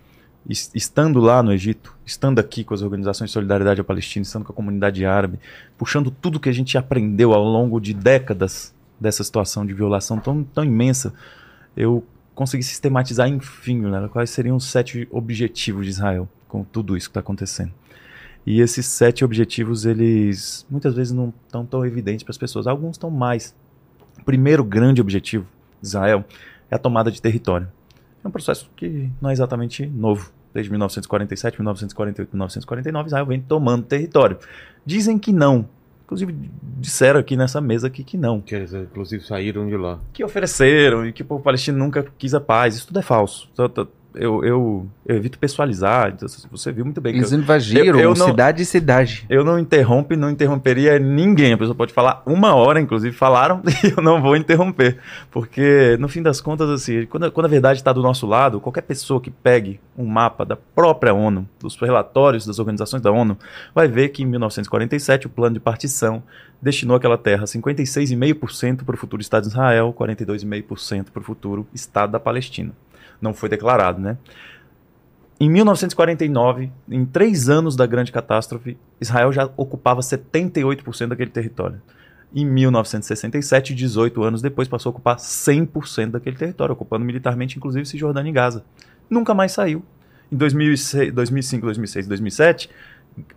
[0.73, 4.51] estando lá no Egito, estando aqui com as organizações de solidariedade à Palestina, estando com
[4.51, 5.39] a comunidade árabe,
[5.77, 10.43] puxando tudo que a gente aprendeu ao longo de décadas dessa situação de violação tão,
[10.43, 11.13] tão imensa,
[11.75, 17.07] eu consegui sistematizar, enfim, né, quais seriam os sete objetivos de Israel com tudo isso
[17.07, 17.71] que está acontecendo.
[18.45, 22.67] E esses sete objetivos, eles muitas vezes não estão tão evidentes para as pessoas.
[22.67, 23.55] Alguns estão mais.
[24.19, 25.47] O primeiro grande objetivo
[25.81, 26.25] de Israel
[26.69, 27.71] é a tomada de território.
[28.23, 30.31] É um processo que não é exatamente novo.
[30.53, 34.37] Desde 1947, 1948, 1949, Israel vem tomando território.
[34.85, 35.69] Dizem que não.
[36.03, 36.35] Inclusive,
[36.77, 38.41] disseram aqui nessa mesa aqui que não.
[38.41, 39.97] Que eles, inclusive, saíram de lá.
[40.11, 42.75] Que ofereceram e que o povo palestino nunca quis a paz.
[42.75, 43.49] Isso tudo é falso
[44.15, 46.13] eu, eu, eu, evito pessoalizar.
[46.13, 47.15] Então, você viu muito bem.
[47.15, 49.25] Eles eu, invadiram eu, eu não, cidade e cidade.
[49.29, 51.53] Eu não interrompo e não interromperia ninguém.
[51.53, 54.97] A pessoa pode falar uma hora, inclusive falaram, e eu não vou interromper.
[55.29, 58.81] Porque, no fim das contas, assim, quando, quando a verdade está do nosso lado, qualquer
[58.81, 63.37] pessoa que pegue um mapa da própria ONU, dos relatórios das organizações da ONU,
[63.73, 66.23] vai ver que em 1947 o plano de partição
[66.61, 72.11] destinou aquela terra 56,5% para o futuro Estado de Israel, 42,5% para o futuro Estado
[72.11, 72.71] da Palestina
[73.21, 74.17] não foi declarado, né?
[75.39, 81.81] Em 1949, em três anos da grande catástrofe, Israel já ocupava 78% daquele território.
[82.33, 88.29] Em 1967, 18 anos depois, passou a ocupar 100% daquele território, ocupando militarmente, inclusive, Cisjordânia
[88.29, 88.63] e Gaza.
[89.09, 89.83] Nunca mais saiu.
[90.31, 92.69] Em 2006, 2005, 2006 2007,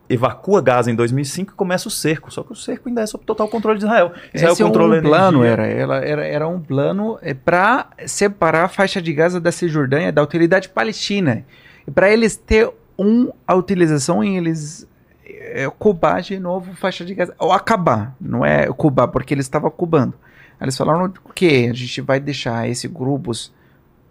[0.09, 2.31] evacua Gaza em 2005 e começa o cerco.
[2.31, 4.13] Só que o cerco ainda é sob total controle de Israel.
[4.33, 8.65] Israel Esse controla é um plano, era, era, era, era um plano é, para separar
[8.65, 11.45] a faixa de Gaza da Cisjordânia da utilidade palestina.
[11.87, 14.87] E para eles ter uma utilização em eles
[15.27, 17.35] é, cubar de novo a faixa de Gaza.
[17.39, 20.15] Ou acabar, não é cubar, porque eles estavam cubando.
[20.61, 23.53] Eles falaram que a gente vai deixar esses grupos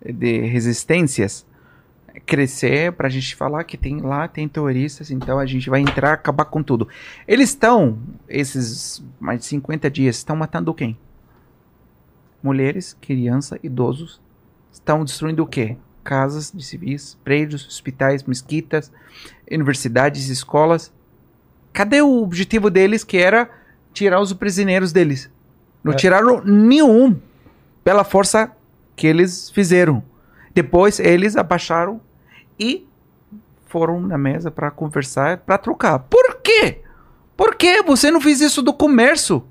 [0.03, 1.45] de resistências
[2.19, 6.13] crescer para a gente falar que tem lá tem terroristas, então a gente vai entrar
[6.13, 6.87] acabar com tudo.
[7.27, 7.97] Eles estão
[8.29, 10.97] esses mais de 50 dias estão matando quem?
[12.41, 14.21] Mulheres, crianças, idosos.
[14.71, 15.77] Estão destruindo o quê?
[16.03, 18.91] Casas de civis, prédios, hospitais, mesquitas,
[19.49, 20.91] universidades, escolas.
[21.71, 23.49] Cadê o objetivo deles que era
[23.93, 25.29] tirar os prisioneiros deles?
[25.83, 25.95] Não é.
[25.95, 27.19] tiraram nenhum
[27.83, 28.51] pela força
[28.95, 30.03] que eles fizeram.
[30.53, 31.99] Depois eles abaixaram
[32.59, 32.87] e
[33.67, 35.99] foram na mesa para conversar, para trocar.
[35.99, 36.81] Por quê?
[37.35, 39.43] Por que você não fez isso do começo?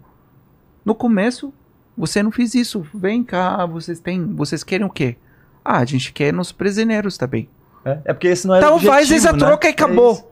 [0.84, 1.52] No começo,
[1.96, 2.86] você não fez isso.
[2.94, 5.16] Vem cá, vocês têm, vocês querem o quê?
[5.64, 7.48] Ah, a gente quer nos prisioneiros também.
[7.84, 9.38] É, é porque esse não é Então objetivo, faz essa né?
[9.38, 10.14] troca e é acabou.
[10.14, 10.24] É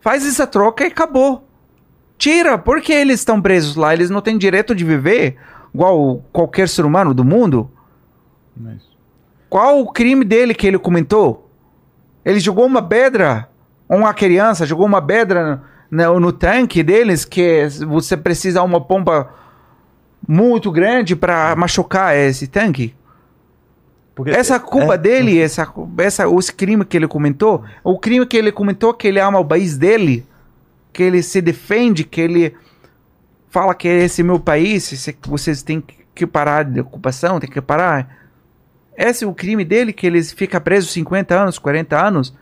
[0.00, 1.48] faz essa troca e acabou.
[2.18, 5.36] Tira, porque eles estão presos lá, eles não têm direito de viver
[5.72, 7.70] igual qualquer ser humano do mundo?
[8.56, 8.91] Mas...
[9.52, 11.50] Qual o crime dele que ele comentou?
[12.24, 13.50] Ele jogou uma pedra,
[13.86, 19.28] uma criança jogou uma pedra no, no tanque deles, que você precisa uma pompa
[20.26, 22.94] muito grande para machucar esse tanque.
[24.14, 25.42] Porque essa culpa é, dele, é.
[25.42, 29.38] essa, essa, os crimes que ele comentou, o crime que ele comentou que ele ama
[29.38, 30.26] o país dele,
[30.94, 32.56] que ele se defende, que ele
[33.50, 38.21] fala que esse é meu país, vocês têm que parar de ocupação, tem que parar.
[38.96, 42.34] Esse é o crime dele, que ele fica preso 50 anos, 40 anos.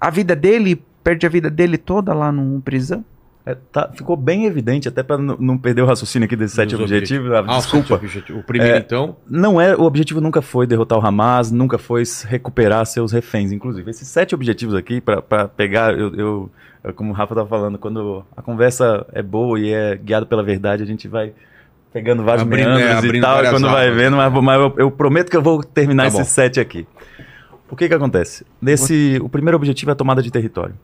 [0.00, 3.04] A vida dele, perde a vida dele toda lá numa prisão.
[3.44, 7.32] É, tá, ficou bem evidente, até para não perder o raciocínio aqui desses sete objetivos.
[7.32, 7.94] Ah, desculpa.
[7.94, 8.38] Objetivo.
[8.38, 9.16] O primeiro, é, então.
[9.28, 13.50] Não é, o objetivo nunca foi derrotar o Hamas, nunca foi recuperar seus reféns.
[13.50, 16.50] Inclusive, esses sete objetivos aqui, para pegar, eu, eu,
[16.94, 20.84] como o Rafa estava falando, quando a conversa é boa e é guiada pela verdade,
[20.84, 21.32] a gente vai
[21.92, 25.30] pegando vários abrindo, meandros é, e tal, quando vai vendo, mas, mas eu, eu, prometo
[25.30, 26.86] que eu vou terminar tá esse set aqui.
[27.70, 28.44] O que que acontece?
[28.60, 30.74] Nesse, o primeiro objetivo é a tomada de território.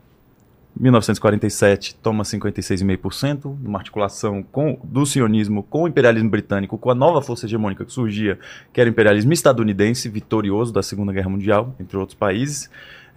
[0.79, 7.21] 1947 toma 56,5%, numa articulação com, do sionismo com o imperialismo britânico, com a nova
[7.21, 8.39] força hegemônica que surgia,
[8.71, 12.69] que era o imperialismo estadunidense, vitorioso da Segunda Guerra Mundial, entre outros países.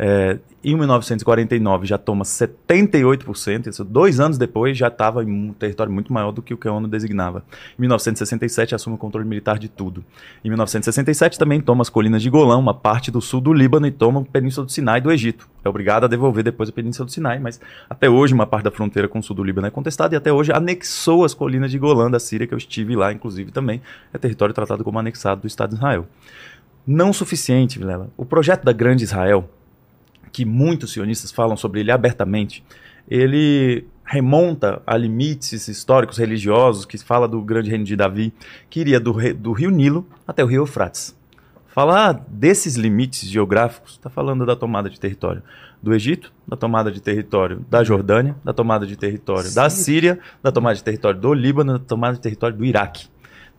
[0.04, 5.92] É, em 1949 já toma 78%, isso dois anos depois já estava em um território
[5.92, 7.44] muito maior do que o que a ONU designava.
[7.78, 10.04] Em 1967 assume o controle militar de tudo.
[10.44, 13.92] Em 1967 também toma as colinas de Golã, uma parte do sul do Líbano e
[13.92, 15.48] toma a Península do Sinai do Egito.
[15.64, 18.72] É obrigado a devolver depois a Península do Sinai, mas até hoje uma parte da
[18.72, 21.78] fronteira com o sul do Líbano é contestada e até hoje anexou as colinas de
[21.78, 23.80] Golã da Síria, que eu estive lá inclusive também,
[24.12, 26.08] é território tratado como anexado do Estado de Israel.
[26.84, 28.10] Não suficiente, Vilela.
[28.16, 29.48] O projeto da Grande Israel,
[30.32, 32.64] que muitos sionistas falam sobre ele abertamente,
[33.08, 38.32] ele remonta a limites históricos religiosos, que fala do grande reino de Davi,
[38.68, 41.16] que iria do, do rio Nilo até o rio Eufrates.
[41.68, 45.42] Falar desses limites geográficos, está falando da tomada de território
[45.82, 49.54] do Egito, da tomada de território da Jordânia, da tomada de território Sim.
[49.54, 53.06] da Síria, da tomada de território do Líbano, da tomada de território do Iraque.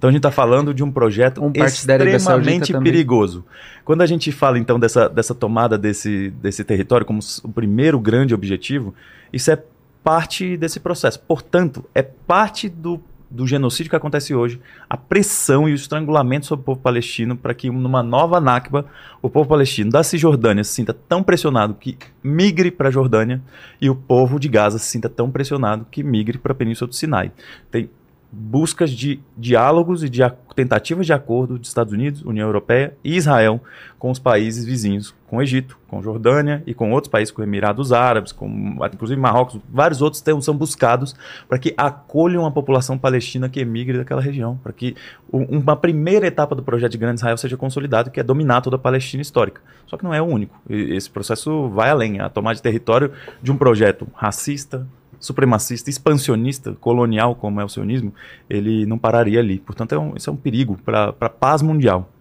[0.04, 3.46] Então a gente está falando de um projeto um extremamente perigoso.
[3.86, 8.34] Quando a gente fala então dessa, dessa tomada desse, desse território como o primeiro grande
[8.34, 8.94] objetivo,
[9.32, 9.64] isso é
[10.04, 11.22] parte desse processo.
[11.22, 13.02] Portanto, é parte do,
[13.32, 14.60] do genocídio que acontece hoje,
[14.90, 18.86] a pressão e o estrangulamento sobre o povo palestino para que numa nova Nakba
[19.22, 23.42] o povo palestino da Cisjordânia se sinta tão pressionado que migre para a Jordânia
[23.80, 26.94] e o povo de Gaza se sinta tão pressionado que migre para a Península do
[26.94, 27.32] Sinai.
[27.72, 27.90] Tem
[28.36, 30.22] buscas de diálogos e de
[30.56, 33.62] tentativas de acordo dos Estados Unidos, União Europeia e Israel
[34.00, 37.94] com os países vizinhos, com o Egito, com Jordânia e com outros países, com Emirados
[37.94, 41.16] Árabes, com inclusive Marrocos, vários outros são buscados
[41.48, 44.96] para que acolham a população palestina que emigre daquela região, para que
[45.32, 48.80] uma primeira etapa do projeto de Grande Israel seja consolidado, que é dominar toda a
[48.80, 49.62] Palestina histórica.
[49.86, 50.60] Só que não é o único.
[50.68, 53.12] Esse processo vai além, a tomada de território
[53.44, 54.88] de um projeto racista,
[55.24, 58.14] supremacista, expansionista, colonial, como é o sionismo,
[58.50, 59.58] ele não pararia ali.
[59.58, 62.12] Portanto, é um, isso é um perigo para a paz mundial.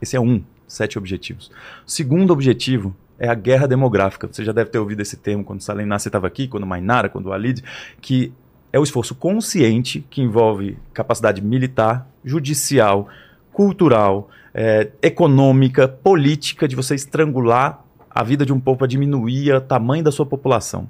[0.00, 1.50] Esse é um, sete objetivos.
[1.84, 4.28] O segundo objetivo é a guerra demográfica.
[4.30, 7.30] Você já deve ter ouvido esse termo quando Salem Nasser estava aqui, quando Mainara, quando
[7.30, 7.64] Walid,
[8.00, 8.32] que
[8.72, 13.08] é o esforço consciente que envolve capacidade militar, judicial,
[13.52, 19.60] cultural, é, econômica, política, de você estrangular a vida de um povo para diminuir o
[19.60, 20.88] tamanho da sua população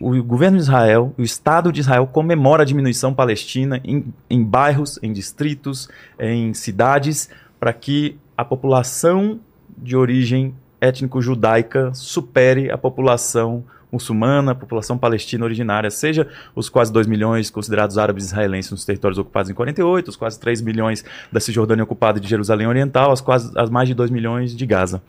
[0.00, 4.98] o governo de Israel, o Estado de Israel comemora a diminuição palestina em, em bairros,
[5.02, 9.40] em distritos, em cidades, para que a população
[9.76, 17.06] de origem étnico-judaica supere a população muçulmana, a população palestina originária, seja os quase 2
[17.06, 21.84] milhões considerados árabes israelenses nos territórios ocupados em 48, os quase 3 milhões da Cisjordânia
[21.84, 25.02] ocupada de Jerusalém Oriental, as, quase, as mais de 2 milhões de Gaza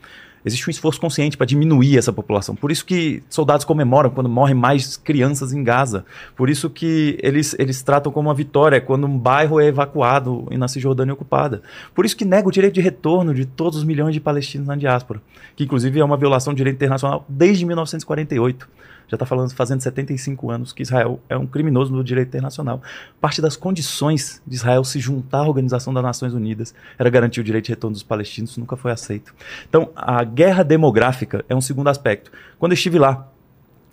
[0.48, 2.54] existe um esforço consciente para diminuir essa população.
[2.54, 6.04] Por isso que soldados comemoram quando morrem mais crianças em Gaza.
[6.36, 10.58] Por isso que eles, eles tratam como uma vitória quando um bairro é evacuado e
[10.58, 11.62] na Cisjordânia ocupada.
[11.94, 14.76] Por isso que nega o direito de retorno de todos os milhões de palestinos na
[14.76, 15.22] diáspora,
[15.54, 18.77] que inclusive é uma violação do direito internacional desde 1948
[19.08, 22.82] já está falando fazendo 75 anos que Israel é um criminoso no direito internacional.
[23.20, 27.44] Parte das condições de Israel se juntar à Organização das Nações Unidas era garantir o
[27.44, 29.34] direito de retorno dos palestinos, nunca foi aceito.
[29.68, 32.30] Então, a guerra demográfica é um segundo aspecto.
[32.58, 33.28] Quando eu estive lá,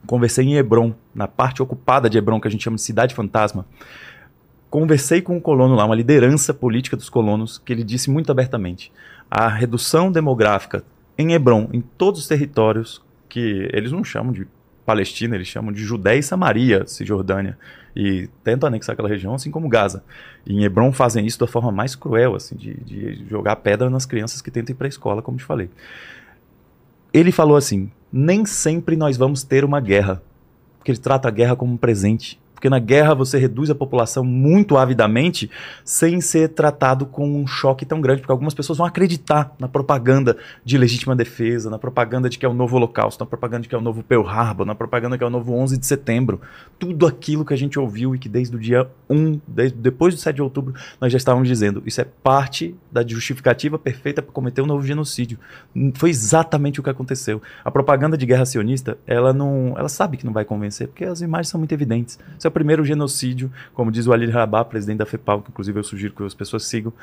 [0.06, 3.66] conversei em Hebron, na parte ocupada de Hebron, que a gente chama de cidade fantasma,
[4.69, 8.92] conversei com um colono lá, uma liderança política dos colonos, que ele disse muito abertamente:
[9.32, 10.84] a redução demográfica
[11.18, 14.48] em Hebron, em todos os territórios que eles não chamam de
[14.86, 17.58] Palestina, eles chamam de Judéia e Samaria, Cisjordânia,
[17.96, 20.04] e tentam anexar aquela região, assim como Gaza.
[20.46, 24.06] E em Hebron fazem isso da forma mais cruel, assim, de, de jogar pedra nas
[24.06, 25.70] crianças que tentam ir para a escola, como te falei.
[27.12, 30.22] Ele falou assim: nem sempre nós vamos ter uma guerra,
[30.78, 32.40] porque ele trata a guerra como um presente.
[32.56, 35.51] Porque na guerra você reduz a população muito avidamente
[35.84, 40.38] sem ser tratado com um choque tão grande, porque algumas pessoas vão acreditar na propaganda
[40.64, 43.75] de legítima defesa, na propaganda de que é o novo Holocausto, na propaganda de que
[43.75, 46.42] é o novo Pearl Harbor, na propaganda que é o novo 11 de setembro.
[46.80, 50.19] Tudo aquilo que a gente ouviu e que desde o dia 1, desde, depois do
[50.19, 54.61] 7 de outubro, nós já estávamos dizendo, isso é parte da justificativa perfeita para cometer
[54.61, 55.38] um novo genocídio.
[55.95, 57.42] Foi exatamente o que aconteceu.
[57.64, 61.22] A propaganda de guerra sionista, ela não, ela sabe que não vai convencer, porque as
[61.22, 62.17] imagens são muito evidentes.
[62.46, 65.80] Isso é o primeiro genocídio, como diz o Ali Rabah, presidente da FEPAL, que inclusive
[65.80, 66.94] eu sugiro que as pessoas sigam.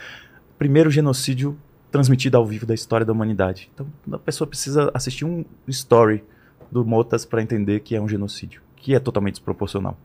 [0.56, 1.58] Primeiro genocídio
[1.90, 3.68] transmitido ao vivo da história da humanidade.
[3.74, 6.22] Então, a pessoa precisa assistir um story
[6.70, 9.98] do Motas para entender que é um genocídio, que é totalmente desproporcional.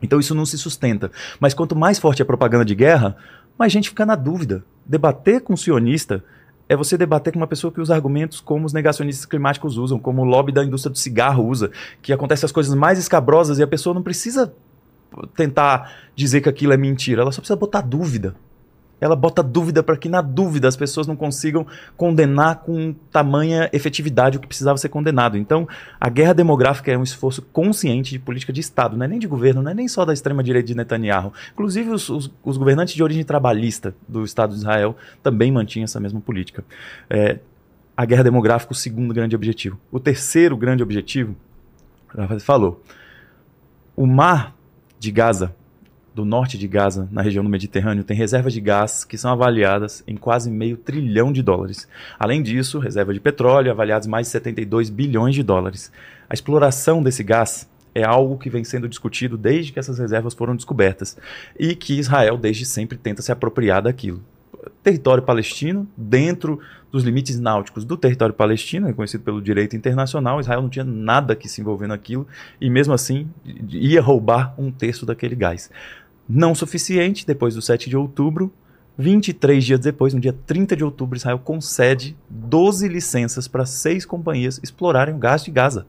[0.00, 1.10] Então isso não se sustenta.
[1.40, 3.16] Mas quanto mais forte é a propaganda de guerra,
[3.58, 4.64] mais gente fica na dúvida.
[4.86, 6.22] Debater com o sionista
[6.68, 10.22] é você debater com uma pessoa que usa argumentos como os negacionistas climáticos usam, como
[10.22, 13.66] o lobby da indústria do cigarro usa, que acontecem as coisas mais escabrosas e a
[13.66, 14.54] pessoa não precisa
[15.34, 18.34] tentar dizer que aquilo é mentira, ela só precisa botar dúvida.
[19.00, 24.36] Ela bota dúvida para que na dúvida as pessoas não consigam condenar com tamanha efetividade
[24.36, 25.36] o que precisava ser condenado.
[25.36, 25.68] Então,
[26.00, 29.28] a guerra demográfica é um esforço consciente de política de Estado, não é nem de
[29.28, 31.32] governo, não é nem só da extrema-direita de Netanyahu.
[31.52, 36.00] Inclusive, os, os, os, governantes de origem trabalhista do Estado de Israel também mantinham essa
[36.00, 36.64] mesma política.
[37.08, 37.38] É,
[37.96, 39.78] a guerra demográfica, o segundo grande objetivo.
[39.92, 41.36] O terceiro grande objetivo,
[42.08, 42.82] Rafael falou,
[43.94, 44.57] o mar
[44.98, 45.54] de Gaza
[46.18, 50.02] do norte de Gaza, na região do Mediterrâneo, tem reservas de gás que são avaliadas
[50.04, 51.86] em quase meio trilhão de dólares.
[52.18, 55.92] Além disso, reserva de petróleo avaliadas em mais de 72 bilhões de dólares.
[56.28, 60.56] A exploração desse gás é algo que vem sendo discutido desde que essas reservas foram
[60.56, 61.16] descobertas
[61.56, 64.20] e que Israel desde sempre tenta se apropriar daquilo.
[64.82, 66.58] Território palestino, dentro
[66.90, 71.48] dos limites náuticos do território palestino, reconhecido pelo direito internacional, Israel não tinha nada que
[71.48, 72.26] se envolver naquilo
[72.60, 73.28] e mesmo assim
[73.68, 75.70] ia roubar um terço daquele gás.
[76.28, 78.52] Não suficiente, depois do 7 de outubro,
[78.98, 84.58] 23 dias depois, no dia 30 de outubro, Israel concede 12 licenças para seis companhias
[84.62, 85.86] explorarem o gás de Gaza,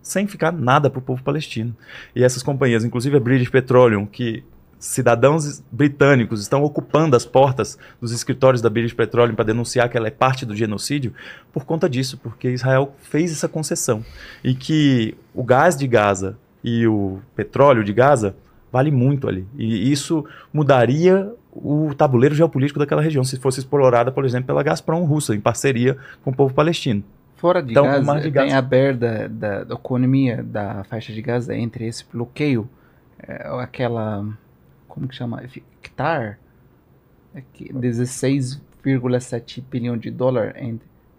[0.00, 1.76] sem ficar nada para o povo palestino.
[2.14, 4.44] E essas companhias, inclusive a British Petroleum, que
[4.84, 10.08] cidadãos britânicos estão ocupando as portas dos escritórios da British Petroleum para denunciar que ela
[10.08, 11.14] é parte do genocídio,
[11.52, 14.04] por conta disso, porque Israel fez essa concessão.
[14.42, 18.36] E que o gás de Gaza e o petróleo de Gaza
[18.70, 19.46] vale muito ali.
[19.56, 25.04] E isso mudaria o tabuleiro geopolítico daquela região se fosse explorada, por exemplo, pela Gazprom
[25.04, 27.02] russa, em parceria com o povo palestino.
[27.36, 31.56] Fora de então, Gaza, de tem a perda da, da, economia da faixa de Gaza
[31.56, 32.68] entre esse bloqueio,
[33.26, 34.26] é, aquela,
[34.94, 36.36] como que chama, hectare,
[37.34, 40.54] é 16,7 bilhão de dólar,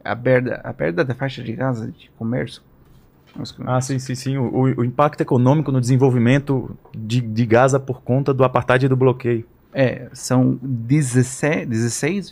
[0.04, 2.64] a perda, a perda da faixa de Gaza de comércio
[3.66, 4.38] ah, sim, sim, sim.
[4.38, 8.96] O, o, impacto econômico no desenvolvimento de, de Gaza por conta do apartheid e do
[8.96, 9.46] bloqueio.
[9.74, 12.32] É, são 16,7 16,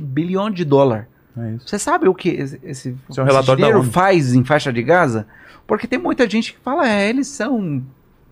[0.00, 1.08] bilhões de dólar.
[1.36, 4.72] É Você sabe o que esse, esse, esse é um relatório dinheiro faz em faixa
[4.72, 5.26] de Gaza?
[5.66, 7.82] Porque tem muita gente que fala, é, eles são,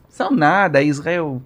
[0.09, 1.43] são nada, Israel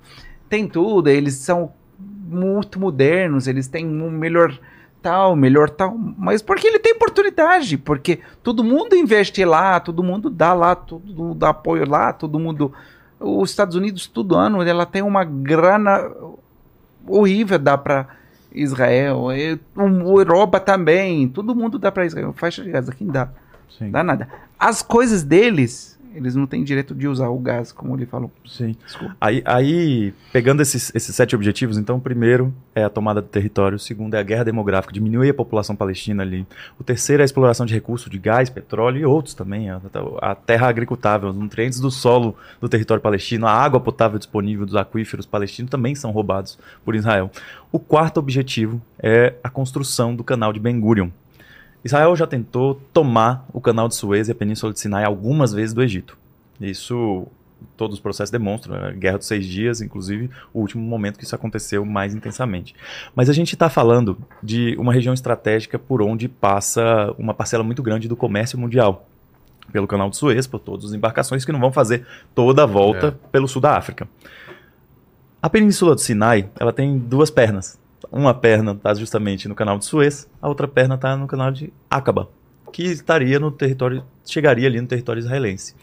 [0.48, 4.58] tem tudo, eles são muito modernos, eles têm um melhor
[5.04, 10.30] tal, melhor tal, mas porque ele tem oportunidade, porque todo mundo investe lá, todo mundo
[10.30, 12.72] dá lá, todo mundo dá apoio lá, todo mundo.
[13.20, 16.10] Os Estados Unidos, todo ano, ela tem uma grana
[17.06, 18.08] horrível dá para
[18.50, 22.32] Israel, e, o Europa também, todo mundo dá para Israel.
[22.32, 23.28] Faixa de gás aqui não dá,
[23.78, 23.90] Sim.
[23.90, 24.28] dá nada.
[24.58, 28.30] As coisas deles eles não têm direito de usar o gás, como ele falou.
[28.46, 28.76] Sim.
[28.84, 29.16] Desculpa.
[29.20, 33.76] Aí, aí pegando esses, esses sete objetivos, então, o primeiro é a tomada do território,
[33.76, 36.46] o segundo é a guerra demográfica, diminuir a população palestina ali.
[36.78, 39.80] O terceiro é a exploração de recursos de gás, petróleo e outros também, a,
[40.20, 44.76] a terra agricultável, os nutrientes do solo do território palestino, a água potável disponível dos
[44.76, 47.30] aquíferos palestinos também são roubados por Israel.
[47.70, 51.10] O quarto objetivo é a construção do canal de Ben Gurion,
[51.84, 55.74] Israel já tentou tomar o canal de Suez e a Península de Sinai algumas vezes
[55.74, 56.16] do Egito.
[56.60, 57.26] Isso
[57.76, 61.34] todos os processos demonstram, a Guerra dos Seis Dias, inclusive, o último momento que isso
[61.34, 62.74] aconteceu mais intensamente.
[63.14, 67.82] Mas a gente está falando de uma região estratégica por onde passa uma parcela muito
[67.82, 69.08] grande do comércio mundial.
[69.72, 73.08] Pelo canal de Suez, por todas as embarcações que não vão fazer toda a volta
[73.08, 73.28] é.
[73.32, 74.06] pelo sul da África.
[75.40, 77.78] A Península do Sinai, ela tem duas pernas.
[78.10, 81.72] Uma perna está justamente no canal de Suez, a outra perna está no canal de
[81.90, 82.28] Aqaba,
[82.72, 85.74] que estaria no território, chegaria ali no território israelense.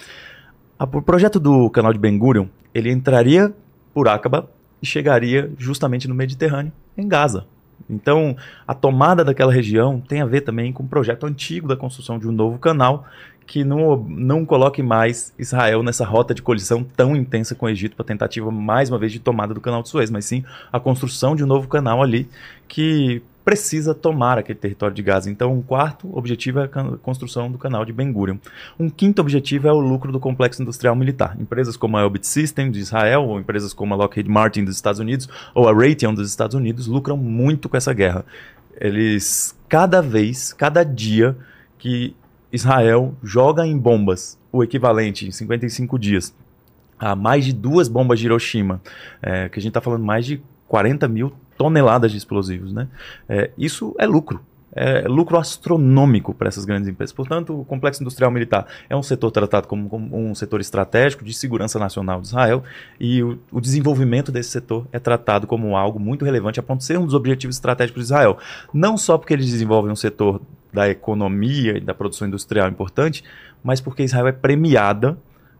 [0.79, 3.53] O projeto do canal de Ben Gurion, ele entraria
[3.93, 4.49] por Aqaba
[4.81, 7.45] e chegaria justamente no Mediterrâneo, em Gaza.
[7.89, 8.35] Então,
[8.67, 12.27] a tomada daquela região tem a ver também com o projeto antigo da construção de
[12.27, 13.05] um novo canal
[13.51, 17.97] que não, não coloque mais Israel nessa rota de colisão tão intensa com o Egito
[17.97, 21.35] para tentativa mais uma vez de tomada do canal de Suez, mas sim a construção
[21.35, 22.29] de um novo canal ali
[22.65, 25.29] que precisa tomar aquele território de Gaza.
[25.29, 28.37] Então, um quarto objetivo é a construção do canal de Ben Gurion.
[28.79, 31.35] Um quinto objetivo é o lucro do complexo industrial militar.
[31.37, 35.01] Empresas como a Elbit Systems de Israel, ou empresas como a Lockheed Martin dos Estados
[35.01, 38.23] Unidos, ou a Raytheon dos Estados Unidos, lucram muito com essa guerra.
[38.79, 41.35] Eles, cada vez, cada dia
[41.77, 42.15] que
[42.51, 46.33] Israel joga em bombas o equivalente em 55 dias
[47.01, 48.79] a mais de duas bombas de Hiroshima,
[49.23, 52.87] é, que a gente está falando mais de 40 mil toneladas de explosivos, né?
[53.27, 54.39] É, isso é lucro.
[54.73, 57.11] é lucro astronômico para essas grandes empresas.
[57.11, 61.33] Portanto, o complexo industrial militar é um setor tratado como, como um setor estratégico de
[61.33, 62.63] segurança nacional de Israel
[62.99, 66.85] e o, o, desenvolvimento desse setor é tratado como algo muito relevante a ponto de
[66.85, 68.37] ser um dos objetivos estratégicos de Israel.
[68.71, 70.39] Não só porque eles desenvolvem um setor
[70.73, 73.23] da economia e da produção industrial importante,
[73.63, 75.17] mas porque Israel é premiada,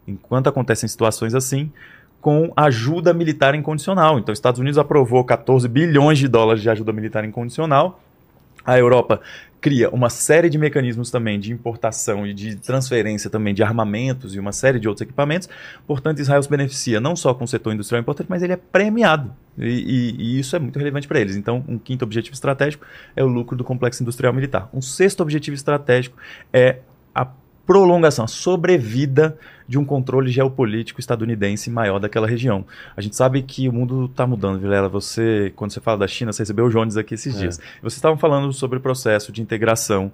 [0.08, 1.72] enquanto acontecem situações assim,
[2.20, 4.20] com ajuda militar incondicional.
[4.20, 8.00] Então, os Estados Unidos aprovou 14 bilhões de dólares de ajuda militar incondicional
[8.64, 9.22] a Europa
[9.62, 14.40] cria uma série de mecanismos também de importação e de transferência também de armamentos e
[14.40, 15.48] uma série de outros equipamentos.
[15.86, 19.32] Portanto, Israel se beneficia não só com o setor industrial importante, mas ele é premiado.
[19.56, 21.36] E, e, e isso é muito relevante para eles.
[21.36, 24.68] Então, um quinto objetivo estratégico é o lucro do complexo industrial militar.
[24.74, 26.18] Um sexto objetivo estratégico
[26.52, 26.80] é
[27.14, 27.28] a
[27.66, 32.66] prolongação, a sobrevida de um controle geopolítico estadunidense maior daquela região.
[32.96, 34.90] A gente sabe que o mundo está mudando, Vilela.
[34.90, 37.40] Você, quando você fala da China, você recebeu o Jones aqui esses é.
[37.40, 37.58] dias.
[37.82, 40.12] Vocês estavam falando sobre o processo de integração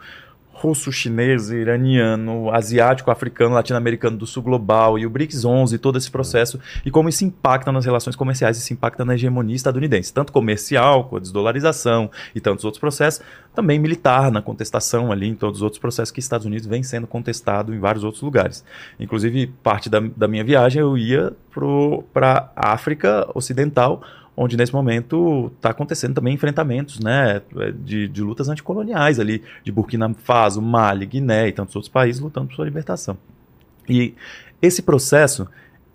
[0.60, 6.10] russo, chinês, iraniano, asiático, africano, latino-americano do sul global e o BRICS 11, todo esse
[6.10, 11.06] processo e como isso impacta nas relações comerciais, isso impacta na hegemonia estadunidense, tanto comercial,
[11.06, 13.22] com a desdolarização e tantos outros processos,
[13.54, 17.08] também militar, na contestação ali, em todos os outros processos que Estados Unidos vem sendo
[17.08, 18.64] contestado em vários outros lugares.
[19.00, 21.34] Inclusive, parte da, da minha viagem eu ia
[22.14, 24.02] para a África Ocidental,
[24.40, 27.42] onde nesse momento está acontecendo também enfrentamentos né,
[27.84, 32.48] de, de, lutas anticoloniais ali, de Burkina Faso, Mali, Guiné e tantos outros países lutando
[32.48, 33.18] por sua libertação.
[33.90, 34.14] E
[34.62, 35.48] esse processo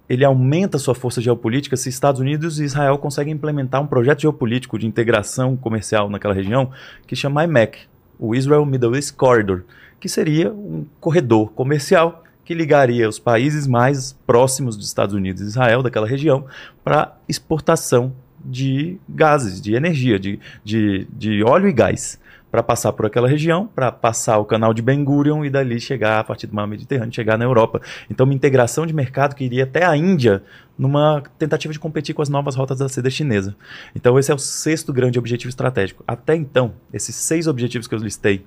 [0.09, 4.77] ele aumenta sua força geopolítica se Estados Unidos e Israel conseguem implementar um projeto geopolítico
[4.77, 6.73] de integração comercial naquela região
[7.07, 7.79] que chama IMEC,
[8.19, 9.63] o Israel Middle East Corridor,
[10.01, 15.47] que seria um corredor comercial que ligaria os países mais próximos dos Estados Unidos e
[15.47, 16.45] Israel, daquela região,
[16.83, 18.13] para exportação
[18.45, 23.67] de gases, de energia, de, de, de óleo e gás, para passar por aquela região,
[23.67, 27.15] para passar o canal de Ben Gurion e dali chegar, a partir do mar Mediterrâneo,
[27.15, 27.81] chegar na Europa.
[28.11, 30.43] Então, uma integração de mercado que iria até a Índia,
[30.79, 33.57] numa tentativa de competir com as novas rotas da seda chinesa.
[33.97, 36.05] Então, esse é o sexto grande objetivo estratégico.
[36.07, 38.45] Até então, esses seis objetivos que eu listei,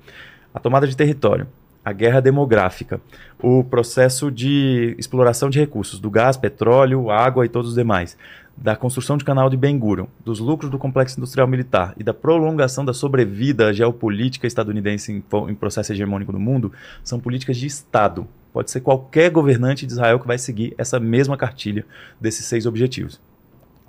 [0.54, 1.48] a tomada de território,
[1.84, 3.00] a guerra demográfica,
[3.40, 8.18] o processo de exploração de recursos, do gás, petróleo, água e todos os demais,
[8.58, 12.14] da construção de canal de Ben Gurion, dos lucros do complexo industrial militar e da
[12.14, 16.72] prolongação da sobrevida geopolítica estadunidense em, em, processo hegemônico no mundo,
[17.04, 18.28] são políticas de Estado.
[18.54, 21.86] Pode ser qualquer governante de Israel que vai seguir essa mesma cartilha
[22.20, 23.20] desses seis objetivos.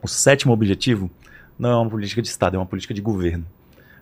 [0.03, 1.11] O sétimo objetivo
[1.59, 3.47] não é uma política de Estado, é uma política de governo,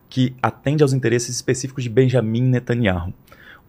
[0.08, 3.12] que atende aos interesses específicos de Benjamin Netanyahu,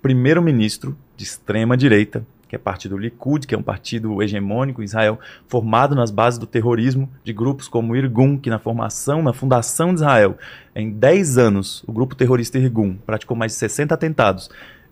[0.02, 4.86] primeiro-ministro de extrema direita que é parte do Likud, que é um partido hegemônico em
[4.86, 9.34] Israel, formado nas bases do terrorismo de grupos como o Irgun, que na formação, na
[9.34, 10.38] fundação de Israel,
[10.76, 14.50] em 10 anos, o grupo terrorista Irgun praticou mais de 60 atentados,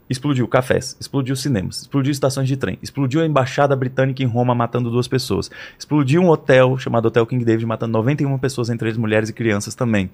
[0.10, 4.90] explodiu cafés, explodiu cinemas, explodiu estações de trem, explodiu a embaixada britânica em Roma matando
[4.90, 9.30] duas pessoas, explodiu um hotel chamado Hotel King David matando 91 pessoas, entre eles mulheres
[9.30, 10.10] e crianças também.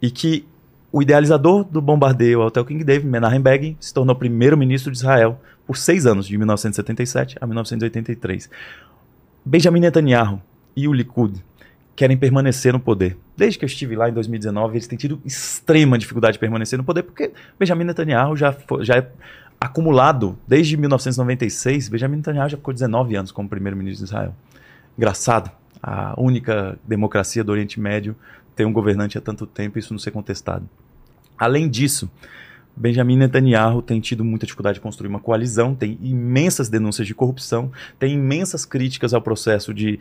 [0.00, 0.46] E que
[0.92, 5.38] o idealizador do bombardeio ao Hotel King David, Menachem Begin, se tornou primeiro-ministro de Israel
[5.66, 8.48] por seis anos, de 1977 a 1983.
[9.44, 10.40] Benjamin Netanyahu
[10.74, 11.42] e o Likud
[11.94, 13.16] querem permanecer no poder.
[13.36, 16.84] Desde que eu estive lá em 2019, eles têm tido extrema dificuldade de permanecer no
[16.84, 19.10] poder, porque Benjamin Netanyahu já, já é
[19.60, 21.88] acumulado desde 1996.
[21.88, 24.34] Benjamin Netanyahu já ficou 19 anos como primeiro-ministro de Israel.
[24.96, 25.50] Engraçado,
[25.82, 28.14] a única democracia do Oriente Médio
[28.54, 30.68] tem um governante há tanto tempo e isso não ser contestado.
[31.38, 32.10] Além disso,
[32.76, 37.72] Benjamin Netanyahu tem tido muita dificuldade de construir uma coalizão, tem imensas denúncias de corrupção,
[37.98, 39.98] tem imensas críticas ao processo de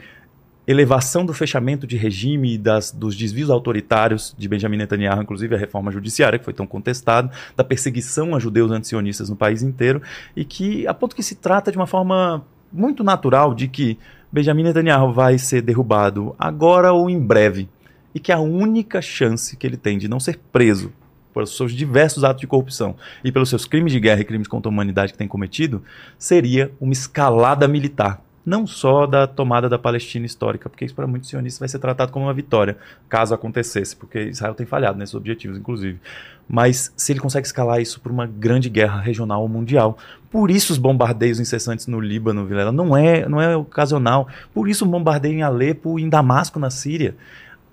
[0.68, 5.58] elevação do fechamento de regime e das, dos desvios autoritários de Benjamin Netanyahu, inclusive a
[5.58, 10.02] reforma judiciária, que foi tão contestado, da perseguição a judeus antisionistas no país inteiro,
[10.36, 13.98] e que, a ponto que se trata de uma forma muito natural de que
[14.32, 17.70] Benjamin Netanyahu vai ser derrubado agora ou em breve,
[18.14, 20.92] e que a única chance que ele tem de não ser preso
[21.36, 24.70] pelos seus diversos atos de corrupção e pelos seus crimes de guerra e crimes contra
[24.70, 25.84] a humanidade que tem cometido,
[26.18, 28.22] seria uma escalada militar.
[28.46, 32.12] Não só da tomada da Palestina histórica, porque isso para muitos sionistas vai ser tratado
[32.12, 32.78] como uma vitória,
[33.10, 36.00] caso acontecesse, porque Israel tem falhado nesses objetivos, inclusive.
[36.48, 39.98] Mas se ele consegue escalar isso para uma grande guerra regional ou mundial.
[40.30, 44.28] Por isso os bombardeios incessantes no Líbano, Vilela, não é, não é ocasional.
[44.54, 47.16] Por isso o bombardeio em Alepo e em Damasco, na Síria.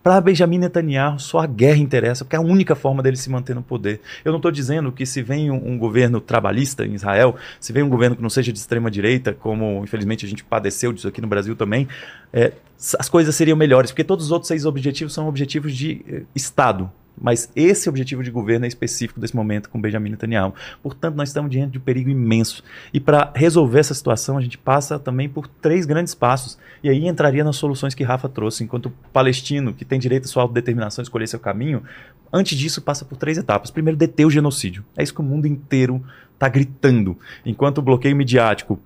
[0.03, 3.55] Para Benjamin Netanyahu, só a guerra interessa, porque é a única forma dele se manter
[3.55, 4.01] no poder.
[4.25, 7.85] Eu não estou dizendo que se vem um, um, governo trabalhista em Israel, se vem
[7.85, 11.21] um governo que não seja de extrema direita, como infelizmente a gente padeceu disso aqui
[11.21, 11.87] no Brasil também,
[12.33, 12.53] é,
[12.99, 16.91] as coisas seriam melhores, porque todos os outros seis objetivos são objetivos de eh, Estado,
[17.21, 20.55] Mas esse objetivo de governo é específico desse momento com Benjamin Netanyahu.
[20.83, 22.65] Portanto, nós estamos diante de um perigo imenso.
[22.93, 26.59] E para resolver essa situação, a gente passa também por três grandes passos.
[26.83, 28.65] E aí entraria nas soluções que Rafa trouxe.
[28.65, 31.83] Enquanto palestino, que tem direito à sua autodeterminação, escolher seu caminho,
[32.33, 33.71] antes disso passa por três etapas.
[33.71, 34.85] Primeiro, deter o genocídio.
[34.97, 37.17] É isso que o mundo inteiro está gritando.
[37.47, 38.81] Enquanto o bloqueio midiático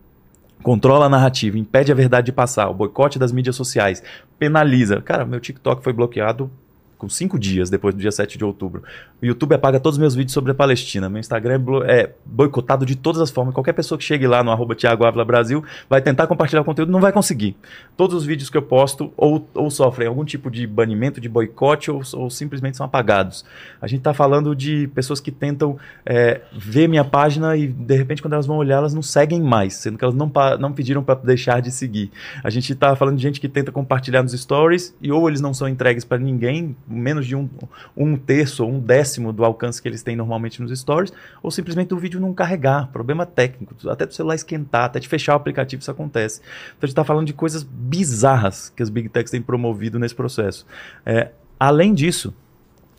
[0.62, 4.02] controla a narrativa, impede a verdade de passar, o boicote das mídias sociais,
[4.38, 5.00] penaliza.
[5.00, 6.50] Cara, meu TikTok foi bloqueado
[6.99, 8.83] com cinco dias depois do dia 7 de outubro.
[9.20, 11.08] O YouTube apaga todos os meus vídeos sobre a Palestina.
[11.08, 13.55] Meu Instagram é, é boicotado de todas as formas.
[13.55, 17.00] Qualquer pessoa que chegue lá no arroba Thiago Brasil vai tentar compartilhar o conteúdo, não
[17.00, 17.57] vai conseguir.
[17.97, 21.91] Todos os vídeos que eu posto ou, ou sofrem algum tipo de banimento, de boicote
[21.91, 23.44] ou, ou simplesmente são apagados.
[23.81, 28.23] A gente está falando de pessoas que tentam é, ver minha página e de repente
[28.23, 31.15] quando elas vão olhar elas não seguem mais, sendo que elas não, não pediram para
[31.16, 32.10] deixar de seguir.
[32.42, 35.52] A gente está falando de gente que tenta compartilhar nos stories e ou eles não
[35.52, 37.48] são entregues para ninguém, menos de um,
[37.97, 41.92] um terço ou um décimo do alcance que eles têm normalmente nos stories, ou simplesmente
[41.94, 45.81] o vídeo não carregar, problema técnico, até do celular esquentar, até de fechar o aplicativo
[45.81, 46.40] isso acontece.
[46.40, 50.15] Então a gente está falando de coisas bizarras que as Big Techs têm promovido nesse
[50.15, 50.66] processo.
[51.05, 52.34] É, além disso,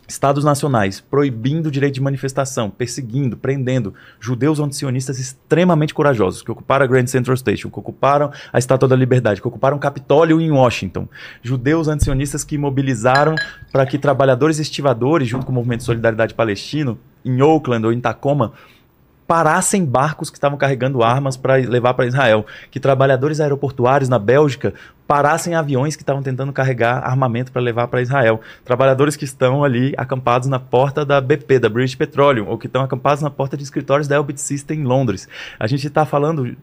[0.08, 6.84] Estados nacionais proibindo o direito de manifestação, perseguindo, prendendo judeus antisionistas extremamente corajosos, que ocuparam
[6.84, 10.50] a Grand Central Station, que ocuparam a Estátua da Liberdade, que ocuparam o Capitólio em
[10.50, 11.06] Washington.
[11.42, 13.34] Judeus antisionistas que mobilizaram
[13.70, 18.00] para que trabalhadores estivadores, junto com o Movimento de Solidariedade Palestino, em Oakland ou em
[18.00, 18.54] Tacoma,
[19.28, 24.72] parassem barcos que estavam carregando armas para levar para Israel, que trabalhadores aeroportuários na Bélgica
[25.06, 29.92] parassem aviões que estavam tentando carregar armamento para levar para Israel, trabalhadores que estão ali
[29.98, 33.62] acampados na porta da BP, da British Petroleum, ou que estão acampados na porta de
[33.62, 35.28] escritórios da Elbit System em Londres.
[35.60, 36.56] A gente está falando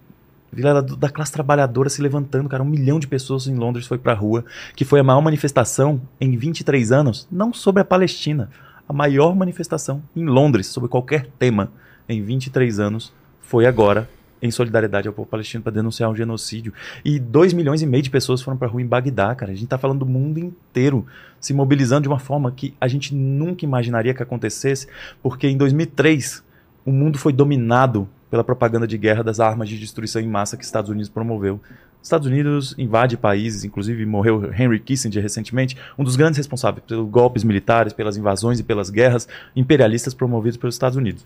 [0.97, 2.63] da classe trabalhadora se levantando, cara.
[2.63, 4.43] Um milhão de pessoas em Londres foi para a rua,
[4.75, 8.49] que foi a maior manifestação em 23 anos, não sobre a Palestina,
[8.89, 11.69] a maior manifestação em Londres sobre qualquer tema
[12.07, 14.09] em 23 anos foi agora
[14.41, 16.73] em solidariedade ao povo palestino para denunciar um genocídio.
[17.03, 19.51] E 2 milhões e meio de pessoas foram para a rua em Bagdá, cara.
[19.51, 21.05] A gente está falando do mundo inteiro
[21.39, 24.87] se mobilizando de uma forma que a gente nunca imaginaria que acontecesse,
[25.21, 26.43] porque em 2003
[26.85, 30.63] o mundo foi dominado pela propaganda de guerra das armas de destruição em massa que
[30.63, 31.59] os Estados Unidos promoveu.
[32.01, 37.43] Estados Unidos invade países, inclusive morreu Henry Kissinger recentemente, um dos grandes responsáveis pelos golpes
[37.43, 41.25] militares, pelas invasões e pelas guerras imperialistas promovidas pelos Estados Unidos.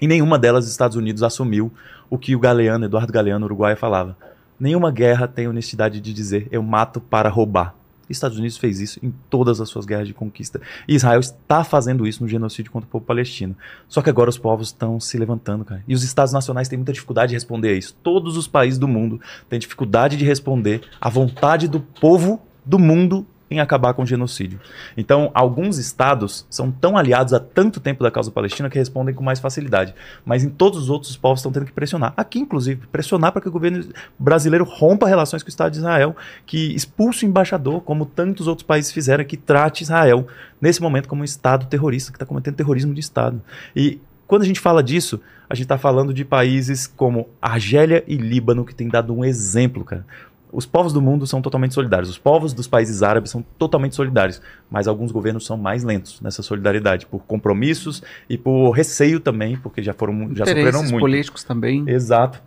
[0.00, 1.72] Em nenhuma delas, os Estados Unidos assumiu
[2.08, 4.16] o que o Galeano, Eduardo Galeano, uruguaio, falava.
[4.58, 7.74] Nenhuma guerra tem honestidade de dizer eu mato para roubar.
[8.04, 10.60] Os Estados Unidos fez isso em todas as suas guerras de conquista.
[10.86, 13.54] E Israel está fazendo isso no genocídio contra o povo palestino.
[13.86, 15.84] Só que agora os povos estão se levantando, cara.
[15.86, 17.94] E os Estados nacionais têm muita dificuldade de responder a isso.
[18.02, 23.26] Todos os países do mundo têm dificuldade de responder à vontade do povo do mundo
[23.50, 24.60] em acabar com o genocídio.
[24.96, 29.22] Então, alguns estados são tão aliados há tanto tempo da causa palestina que respondem com
[29.22, 29.94] mais facilidade.
[30.24, 32.12] Mas em todos os outros os povos estão tendo que pressionar.
[32.16, 33.84] Aqui, inclusive, pressionar para que o governo
[34.18, 38.66] brasileiro rompa relações com o Estado de Israel, que expulse o embaixador, como tantos outros
[38.66, 40.26] países fizeram, que trate Israel,
[40.60, 43.40] nesse momento, como um Estado terrorista, que está cometendo terrorismo de Estado.
[43.74, 48.16] E quando a gente fala disso, a gente está falando de países como Argélia e
[48.16, 50.04] Líbano, que têm dado um exemplo, cara
[50.52, 52.08] os povos do mundo são totalmente solidários.
[52.08, 56.42] Os povos dos países árabes são totalmente solidários, mas alguns governos são mais lentos nessa
[56.42, 61.00] solidariedade por compromissos e por receio também, porque já foram já sofreram muito.
[61.00, 61.84] políticos também.
[61.86, 62.42] Exato.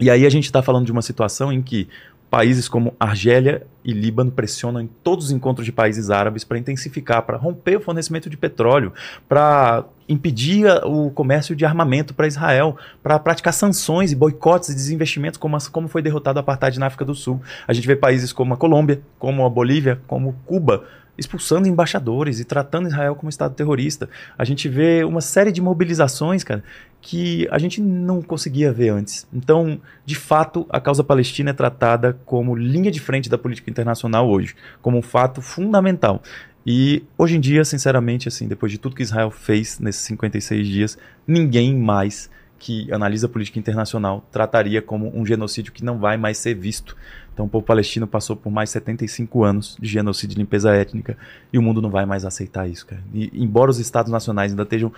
[0.00, 1.88] E aí a gente está falando de uma situação em que
[2.30, 7.22] países como Argélia e Líbano pressionam em todos os encontros de países árabes para intensificar,
[7.22, 8.92] para romper o fornecimento de petróleo,
[9.28, 15.38] para impedir o comércio de armamento para Israel, para praticar sanções e boicotes e desinvestimentos,
[15.38, 17.40] como, como foi derrotado o apartheid na África do Sul.
[17.66, 20.84] A gente vê países como a Colômbia, como a Bolívia, como Cuba,
[21.18, 24.08] expulsando embaixadores e tratando Israel como Estado terrorista.
[24.38, 26.62] A gente vê uma série de mobilizações, cara,
[27.00, 29.26] que a gente não conseguia ver antes.
[29.32, 34.30] Então, de fato, a causa palestina é tratada como linha de frente da política internacional
[34.30, 36.22] hoje, como um fato fundamental.
[36.70, 40.98] E hoje em dia, sinceramente, assim, depois de tudo que Israel fez nesses 56 dias,
[41.26, 46.36] ninguém mais que analisa a política internacional trataria como um genocídio que não vai mais
[46.36, 46.94] ser visto.
[47.32, 51.16] Então o povo palestino passou por mais 75 anos de genocídio e limpeza étnica
[51.50, 53.02] e o mundo não vai mais aceitar isso, cara.
[53.14, 54.92] E embora os estados nacionais ainda estejam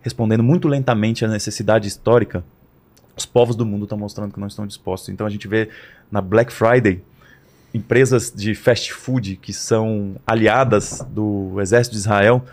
[0.00, 2.42] respondendo muito lentamente à necessidade histórica,
[3.16, 5.10] os povos do mundo estão mostrando que não estão dispostos.
[5.10, 5.68] Então a gente vê
[6.10, 7.00] na Black Friday
[7.74, 12.44] empresas de fast food que são aliadas do exército de Israel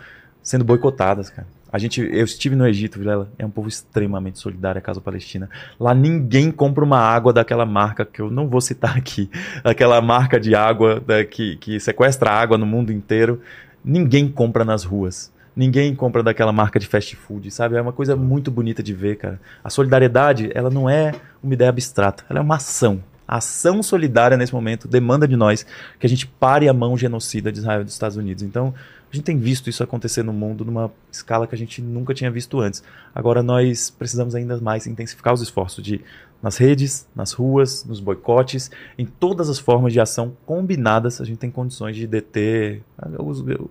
[0.42, 1.46] sendo boicotadas, cara.
[1.72, 5.48] A gente, eu estive no Egito, Vilela, é um povo extremamente solidário a causa palestina.
[5.78, 9.30] Lá ninguém compra uma água daquela marca que eu não vou citar aqui,
[9.62, 13.40] aquela marca de água da, que, que sequestra água no mundo inteiro.
[13.84, 15.32] Ninguém compra nas ruas.
[15.54, 17.76] Ninguém compra daquela marca de fast food, sabe?
[17.76, 19.40] É uma coisa muito bonita de ver, cara.
[19.62, 23.02] A solidariedade, ela não é uma ideia abstrata, ela é uma ação.
[23.32, 25.64] Ação solidária nesse momento demanda de nós
[26.00, 28.42] que a gente pare a mão genocida de Israel e dos Estados Unidos.
[28.42, 28.74] Então,
[29.12, 32.28] a gente tem visto isso acontecer no mundo numa escala que a gente nunca tinha
[32.28, 32.82] visto antes.
[33.14, 36.00] Agora nós precisamos ainda mais intensificar os esforços de
[36.42, 38.68] nas redes, nas ruas, nos boicotes,
[38.98, 43.08] em todas as formas de ação combinadas, a gente tem condições de deter a,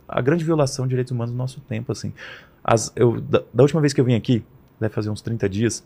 [0.08, 1.92] a grande violação de direitos humanos no nosso tempo.
[1.92, 2.14] Assim.
[2.64, 4.44] As, eu, da, da última vez que eu vim aqui,
[4.80, 5.84] deve fazer uns 30 dias,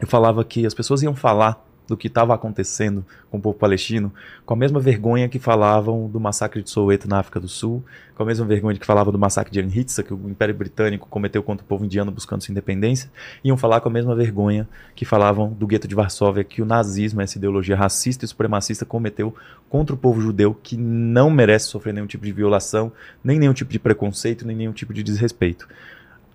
[0.00, 4.12] eu falava que as pessoas iam falar do que estava acontecendo com o povo palestino,
[4.44, 7.82] com a mesma vergonha que falavam do massacre de Soweto na África do Sul,
[8.14, 11.42] com a mesma vergonha que falavam do massacre de Anhitsa, que o Império Britânico cometeu
[11.42, 13.10] contra o povo indiano buscando sua independência,
[13.42, 17.22] iam falar com a mesma vergonha que falavam do gueto de Varsóvia, que o nazismo,
[17.22, 19.34] essa ideologia racista e supremacista, cometeu
[19.70, 22.92] contra o povo judeu, que não merece sofrer nenhum tipo de violação,
[23.24, 25.66] nem nenhum tipo de preconceito, nem nenhum tipo de desrespeito.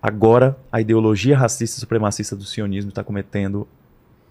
[0.02, 3.66] Agora, a ideologia racista e supremacista do sionismo está cometendo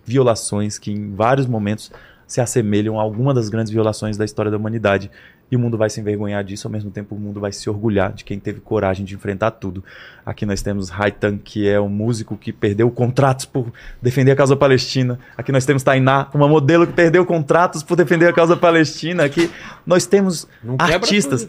[0.05, 1.91] violações que em vários momentos
[2.27, 5.11] se assemelham a alguma das grandes violações da história da humanidade.
[5.51, 8.11] E o mundo vai se envergonhar disso, ao mesmo tempo o mundo vai se orgulhar
[8.11, 9.83] de quem teve coragem de enfrentar tudo.
[10.25, 14.55] Aqui nós temos Haitan, que é um músico que perdeu contratos por defender a causa
[14.55, 15.19] palestina.
[15.37, 19.25] Aqui nós temos Tainá, uma modelo que perdeu contratos por defender a causa palestina.
[19.25, 19.51] Aqui
[19.85, 20.47] nós temos
[20.79, 21.47] artistas.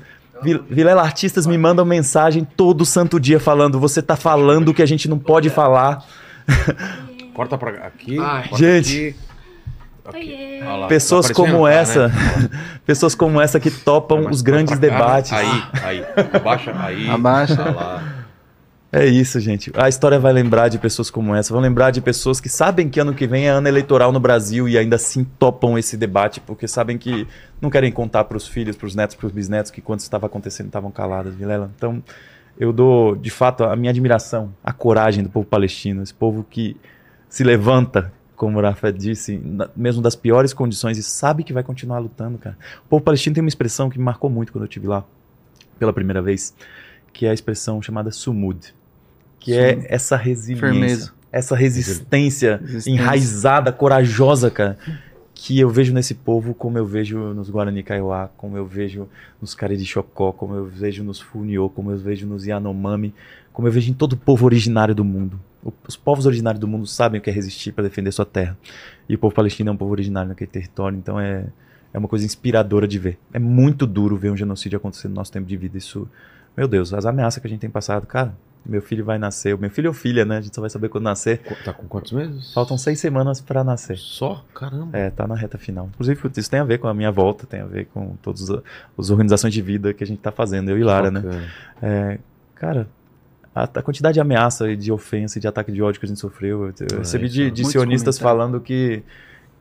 [0.68, 4.86] Vilela, artistas me mandam mensagem todo santo dia falando: você está falando o que a
[4.86, 6.04] gente não pode falar.
[7.34, 8.16] Corta pra aqui.
[8.16, 9.16] corta gente.
[10.04, 10.60] Aqui.
[10.62, 11.74] Lá, pessoas tá como né?
[11.74, 12.14] essa, né?
[12.86, 15.32] pessoas como essa que topam os grandes debates.
[15.32, 17.08] Aí, aí, abaixa, aí.
[17.08, 17.56] Abaixa.
[17.56, 18.02] Tá
[18.92, 19.72] é isso, gente.
[19.74, 23.00] A história vai lembrar de pessoas como essa, vão lembrar de pessoas que sabem que
[23.00, 26.68] ano que vem é ano eleitoral no Brasil e ainda assim topam esse debate, porque
[26.68, 27.26] sabem que
[27.60, 30.26] não querem contar para os filhos, para os netos, para os bisnetos que quando estava
[30.26, 31.72] acontecendo estavam caladas, Vilela.
[31.76, 32.00] Então,
[32.56, 36.76] eu dou, de fato, a minha admiração, a coragem do povo palestino, esse povo que
[37.34, 39.42] se levanta, como o Rafa disse,
[39.74, 42.56] mesmo das piores condições e sabe que vai continuar lutando, cara.
[42.86, 45.04] O povo palestino tem uma expressão que me marcou muito quando eu estive lá
[45.76, 46.54] pela primeira vez,
[47.12, 48.72] que é a expressão chamada sumud,
[49.40, 49.58] que Sim.
[49.58, 51.12] é essa resiliência, Firmeza.
[51.32, 54.78] essa resistência, resistência enraizada, corajosa, cara,
[55.34, 59.08] que eu vejo nesse povo como eu vejo nos Guarani Kaiowá, como eu vejo
[59.42, 63.12] nos Cariri Chocó, como eu vejo nos Funiô, como eu vejo nos Yanomami,
[63.52, 65.40] como eu vejo em todo o povo originário do mundo.
[65.86, 68.56] Os povos originários do mundo sabem o que é resistir para defender sua terra.
[69.08, 71.46] E o povo palestino é um povo originário naquele território, então é,
[71.92, 73.18] é uma coisa inspiradora de ver.
[73.32, 75.78] É muito duro ver um genocídio acontecer no nosso tempo de vida.
[75.78, 76.08] Isso,
[76.56, 78.34] meu Deus, as ameaças que a gente tem passado, cara.
[78.66, 80.38] Meu filho vai nascer, meu filho ou filha, né?
[80.38, 81.42] A gente só vai saber quando nascer.
[81.62, 82.54] Tá com quantos meses?
[82.54, 83.98] Faltam seis semanas para nascer.
[83.98, 84.42] Só?
[84.54, 84.96] Caramba.
[84.96, 85.90] É, tá na reta final.
[85.92, 88.48] Inclusive, isso tem a ver com a minha volta, tem a ver com todas
[88.98, 91.46] as organizações de vida que a gente tá fazendo, eu e Lara, né?
[91.82, 92.18] É,
[92.54, 92.88] cara,
[93.54, 96.66] a, a, quantidade de ameaça, de ofensa, de ataque de ódio que a gente sofreu.
[96.66, 99.02] Eu, eu recebi de, de sionistas falando que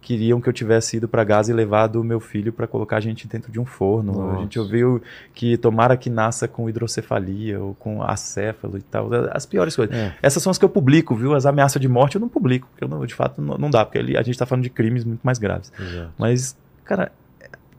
[0.03, 2.99] queriam que eu tivesse ido para Gaza e levado o meu filho para colocar a
[2.99, 4.11] gente dentro de um forno.
[4.11, 4.37] Nossa.
[4.37, 5.01] A gente ouviu
[5.33, 9.09] que tomara que nasça com hidrocefalia ou com acéfalo e tal.
[9.31, 9.95] As piores coisas.
[9.95, 10.13] É.
[10.21, 11.33] Essas são as que eu publico, viu?
[11.33, 13.85] As ameaças de morte eu não publico, porque eu não, de fato não, não dá,
[13.85, 15.71] porque ali a gente está falando de crimes muito mais graves.
[15.79, 16.11] Exato.
[16.17, 17.11] Mas, cara,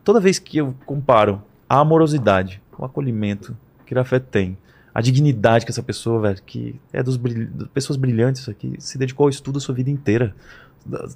[0.02, 4.56] toda vez que eu comparo a amorosidade, o acolhimento que Rafé tem
[4.94, 7.48] a dignidade que essa pessoa, velho, que é dos brilh...
[7.74, 10.34] pessoas brilhantes aqui, se dedicou ao estudo a sua vida inteira.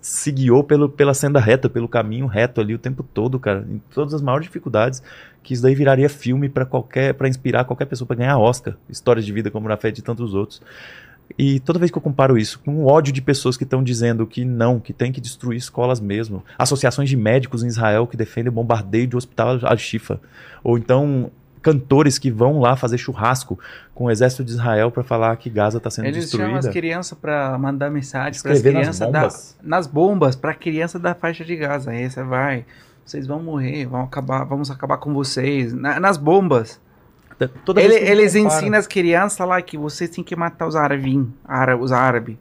[0.01, 3.81] Se guiou pelo, pela senda reta, pelo caminho reto ali o tempo todo, cara, em
[3.95, 5.03] todas as maiores dificuldades,
[5.43, 9.25] que isso daí viraria filme para qualquer, para inspirar qualquer pessoa para ganhar Oscar, histórias
[9.25, 10.61] de vida como o Rafael e tantos outros.
[11.37, 14.27] E toda vez que eu comparo isso com o ódio de pessoas que estão dizendo
[14.27, 18.49] que não, que tem que destruir escolas mesmo, associações de médicos em Israel que defendem
[18.51, 20.21] o bombardeio de hospital Al-Shifa,
[20.65, 21.31] ou então
[21.69, 23.59] cantores que vão lá fazer churrasco
[23.95, 26.45] com o exército de Israel para falar que Gaza está sendo Eles destruída.
[26.45, 30.37] Eles chamam as crianças para mandar mensagem para as crianças nas bombas, da, nas bombas
[30.37, 31.91] para criança da faixa de Gaza.
[31.91, 32.65] Aí você vai,
[33.05, 36.81] vocês vão morrer, vão acabar, vamos acabar com vocês na, nas bombas.
[37.65, 41.17] Toda Ele, eles ensinam as crianças lá que vocês têm que matar os árabes,
[41.81, 42.37] os árabes.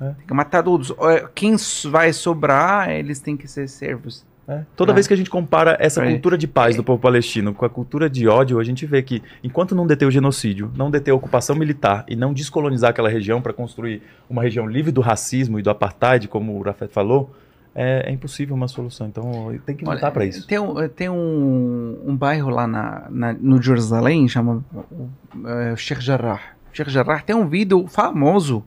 [0.00, 0.10] É.
[0.10, 0.92] Tem que matar todos.
[1.34, 1.56] Quem
[1.90, 4.26] vai sobrar, eles têm que ser servos.
[4.46, 4.62] É.
[4.76, 4.94] Toda é.
[4.94, 6.10] vez que a gente compara essa é.
[6.10, 9.22] cultura de paz do povo palestino com a cultura de ódio, a gente vê que
[9.42, 13.40] enquanto não deter o genocídio, não deter a ocupação militar e não descolonizar aquela região
[13.40, 17.34] para construir uma região livre do racismo e do apartheid, como o Rafet falou,
[17.74, 19.06] é, é, impossível uma solução.
[19.06, 20.46] Então tem que lutar para isso.
[20.46, 26.40] Tem, um, tem um, um bairro lá na, na, no Jerusalém, chama uh, Sheikh Jarrah.
[26.72, 28.64] Sheikh Jarrah tem um vídeo famoso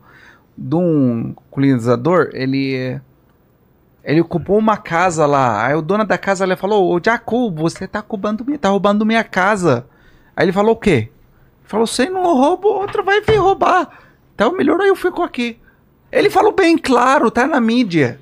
[0.58, 3.00] de um colonizador, ele
[4.08, 5.68] ele ocupou uma casa lá.
[5.68, 9.24] Aí o dono da casa ele falou: Ô Jacob, você tá roubando, tá roubando minha
[9.24, 9.86] casa.
[10.34, 11.12] Aí ele falou o quê?
[11.66, 14.00] Falou, você não roubou, outra vai vir roubar.
[14.34, 15.60] Então melhor eu fico aqui.
[16.10, 18.18] Ele falou bem claro, tá na mídia.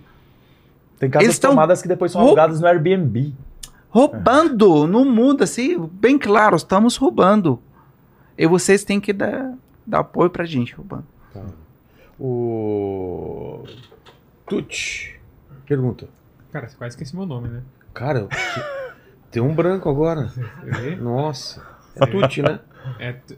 [0.98, 3.36] Tem casas Eles tomadas que depois são alugadas no Airbnb.
[3.92, 7.62] Roubando, não muda, assim, bem claro, estamos roubando.
[8.36, 9.54] E vocês têm que dar,
[9.86, 11.06] dar apoio pra gente roubando.
[12.20, 13.64] O.
[14.48, 15.15] Tuti.
[15.68, 16.08] Pergunta.
[16.52, 17.62] Cara, você quase esqueci meu nome, né?
[17.94, 18.28] Cara,
[19.32, 20.30] tem um branco agora.
[21.02, 21.66] Nossa.
[21.96, 22.60] É Tuti, né?
[23.00, 23.38] É tu-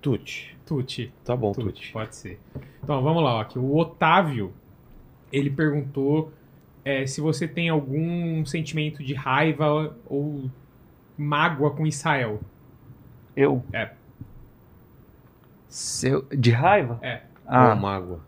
[0.00, 0.56] Tuti.
[0.66, 1.12] Tuti.
[1.24, 1.92] Tá bom, Tuti, Tuti.
[1.92, 2.40] pode ser.
[2.82, 3.36] Então, vamos lá.
[3.36, 4.52] ó, Aqui, o Otávio,
[5.32, 6.32] ele perguntou
[6.84, 10.48] é, se você tem algum sentimento de raiva ou
[11.18, 12.40] mágoa com Israel.
[13.36, 13.64] Eu?
[13.72, 13.90] É.
[15.68, 16.98] Seu, de raiva?
[17.02, 17.22] É.
[17.46, 18.20] Ah, Ô, mágoa.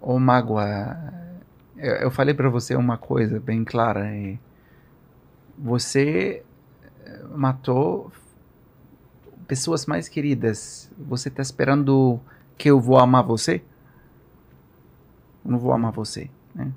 [0.00, 0.64] Ô, Mágoa,
[1.78, 4.06] eu, falei pra você uma coisa bem clara.
[4.06, 4.38] é,
[5.58, 6.42] Você
[7.04, 8.10] eh, matou
[9.46, 10.90] pessoas mais queridas.
[10.98, 12.20] Você tá esperando
[12.56, 13.62] que eu vou amar você?
[15.44, 16.72] Eu não vou amar você, né?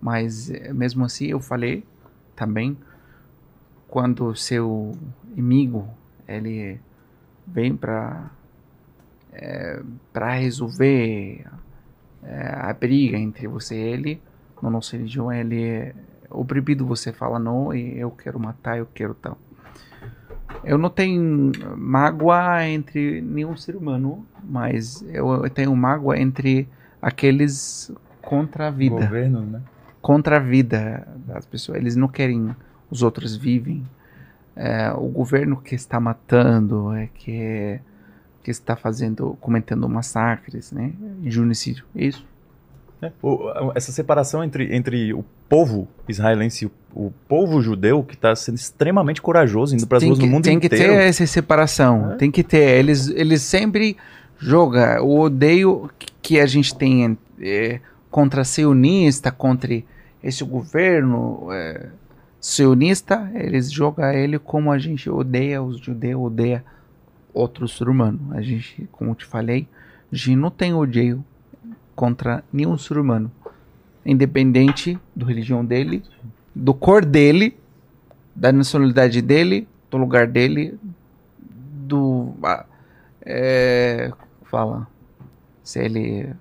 [0.00, 1.84] Mas eh, mesmo assim eu falei
[2.34, 2.76] também
[3.88, 4.96] quando seu
[5.32, 5.88] inimigo
[6.26, 6.80] ele
[7.46, 8.30] vem pra
[10.12, 11.46] para resolver
[12.22, 14.22] é, a briga entre você e ele,
[14.62, 15.94] na nossa religião, ele é
[16.32, 19.36] o proibido você fala não e eu quero matar, eu quero tal.
[20.64, 26.68] Eu não tenho mágoa entre nenhum ser humano, mas eu, eu tenho mágoa entre
[27.00, 29.62] aqueles contra a vida Governo, né?
[30.00, 31.78] contra a vida das pessoas.
[31.78, 32.54] Eles não querem
[32.90, 33.84] os outros vivem.
[34.54, 37.80] É, o governo que está matando, é que
[38.42, 40.92] que está fazendo, cometendo massacres, né?
[41.24, 41.84] Genocídio.
[41.94, 42.24] Isso.
[43.00, 48.14] É, o- essa separação entre, entre o povo israelense e o, o povo judeu, que
[48.14, 50.92] está sendo extremamente corajoso, indo para as Tem ruas que, do mundo tem que inteiro.
[50.92, 52.12] ter essa separação.
[52.12, 52.16] É.
[52.16, 52.78] Tem que ter.
[52.78, 53.96] Eles, eles sempre
[54.38, 55.90] jogam o odeio
[56.20, 57.80] que a gente tem é,
[58.10, 59.82] contra sionista, contra
[60.22, 61.86] esse governo é,
[62.40, 63.30] sionista.
[63.34, 66.64] Eles jogam ele como a gente odeia os judeus, odeia
[67.34, 68.18] outro ser humano.
[68.32, 69.66] A gente, como eu te falei,
[70.12, 71.24] a gente não tem odeio
[71.94, 73.30] contra nenhum ser humano.
[74.04, 76.02] Independente da religião dele,
[76.54, 77.56] do cor dele,
[78.34, 80.78] da nacionalidade dele, do lugar dele,
[81.38, 82.34] do.
[83.20, 84.12] é,
[84.44, 84.86] fala.
[85.62, 86.34] Se ele.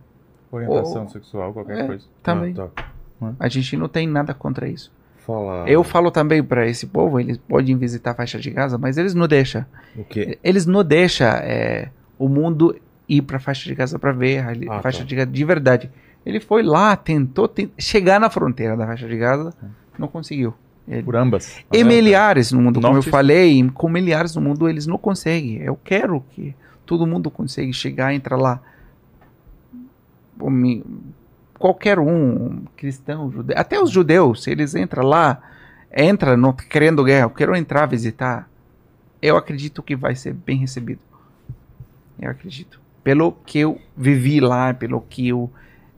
[0.52, 1.10] Orientação Oh.
[1.10, 1.88] sexual, qualquer É.
[1.88, 2.06] coisa.
[2.24, 2.54] Também.
[2.58, 3.36] Ah, tá.
[3.40, 4.92] A gente não tem nada contra isso.
[5.32, 5.70] Fala.
[5.70, 9.14] Eu falo também para esse povo, eles podem visitar a faixa de Gaza, mas eles
[9.14, 9.66] não deixam.
[9.96, 10.38] O quê?
[10.44, 12.76] Eles não deixam é, o mundo
[13.08, 15.06] ir para a faixa de Gaza para ver a Ah, faixa tá.
[15.06, 15.92] de Gaza de verdade.
[16.26, 19.54] Ele foi lá, tentou ten- chegar na fronteira da faixa de Gaza,
[19.98, 20.54] não conseguiu.
[20.88, 21.58] Ele- Por ambas.
[21.72, 25.58] E milhares no mundo, como eu Norte falei, com milhares no mundo eles não conseguem.
[25.58, 26.54] Eu quero que
[26.86, 28.60] todo mundo consiga chegar, entrar lá.
[31.62, 35.40] Qualquer um, cristão, judeu, até os judeus, se eles entram lá,
[35.96, 38.50] entra não querendo guerra, eu quero entrar visitar,
[39.22, 41.02] eu acredito que vai ser bem recebido.
[42.20, 42.82] Eu acredito.
[43.04, 45.52] Pelo que eu vivi lá, pelo que eu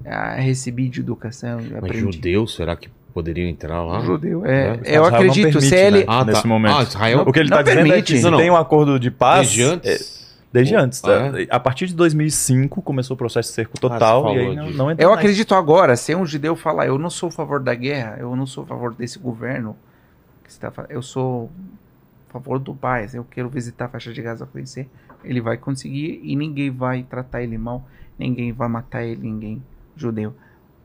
[0.05, 1.99] ah, recebi de educação, eu Mas aprendi.
[2.17, 4.01] judeus, será que poderiam entrar lá?
[4.01, 5.61] Judeu, é, É, eu Israel acredito.
[5.61, 6.05] se permite, ele, né?
[6.07, 6.47] Ah, nesse tá.
[6.47, 6.75] momento.
[6.77, 8.11] Ah, Israel- o que ele está dizendo é permite.
[8.13, 8.37] que se Não, não.
[8.39, 9.47] tem um acordo de paz.
[9.47, 10.19] Desde antes?
[10.19, 10.22] é,
[10.53, 11.03] desde Pô, antes.
[11.03, 11.37] ah, tá?
[11.49, 14.55] A partir de 2005 começou o processo de cerco Ah, você total falou e aí
[14.55, 15.19] não, não entra Eu mais.
[15.19, 18.45] acredito agora, se um judeu falar, eu não sou a favor da guerra, eu não
[18.45, 19.75] sou a favor desse governo,
[20.43, 21.49] que está, fa- eu sou
[22.29, 24.87] a favor do paz, eu quero visitar a faixa de Gaza conhecer,
[25.23, 27.83] ele vai conseguir e ninguém vai tratar ele mal,
[28.19, 29.61] ninguém vai matar ele, ninguém
[29.95, 30.33] judeu.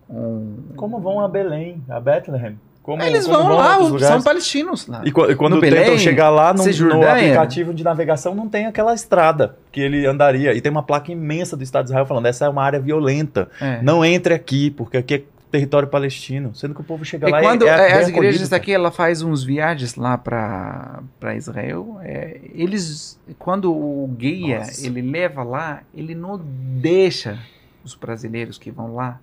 [0.09, 2.59] Um- Como vão a Belém, a Bethlehem?
[2.89, 4.07] Como, Eles vão lá, lugares?
[4.07, 5.03] são palestinos lá.
[5.05, 8.65] E, e quando No tentam Belém, chegar lá no, no aplicativo de navegação, não tem
[8.65, 10.55] aquela estrada que ele andaria.
[10.55, 13.51] E tem uma placa imensa do Estado de Israel falando: essa é uma área violenta.
[13.61, 13.83] É.
[13.83, 16.55] Não entre aqui, porque aqui é território palestino.
[16.55, 18.91] Sendo que o povo chega E lá quando e é, é, as igrejas daqui, ela
[18.91, 22.01] faz uns viagens lá para para Israel.
[22.03, 24.87] é, eles, quando o guia Nossa.
[24.87, 27.39] ele leva lá, ele não deixa
[27.85, 29.21] os brasileiros que vão lá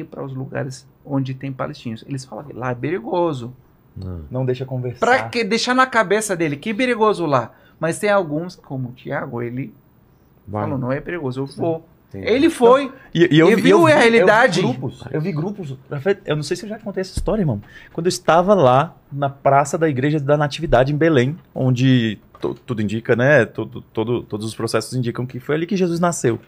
[0.00, 2.04] ir para os lugares onde tem palestinos.
[2.08, 3.52] Eles falam que lá é perigoso.
[3.96, 4.20] Não.
[4.30, 5.00] Não deixa conversar.
[5.04, 7.52] Para que deixar na cabeça dele que é perigoso lá?
[7.78, 9.74] Mas tem alguns, como o Tiago, ele
[10.46, 10.62] Vai.
[10.64, 11.86] falou não é perigoso, eu vou.
[12.10, 12.92] Tem- Ele foi.
[13.14, 14.60] E, e eu, E vi- viu eu vi- a realidade?
[14.60, 15.04] Eu vi grupos.
[15.10, 15.76] Eu vi grupos.
[16.26, 17.60] Eu não sei se eu já contei essa história, irmão.
[17.92, 22.18] Quando eu estava lá na praça da Igreja da Natividade em Belém, onde
[22.66, 23.46] tudo indica, né?
[23.46, 26.38] Todo, todo- todos os processos indicam que foi ali que Jesus nasceu.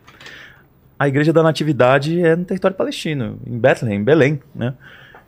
[0.98, 4.74] A Igreja da Natividade é no território palestino, em Bethlehem, em Belém, né?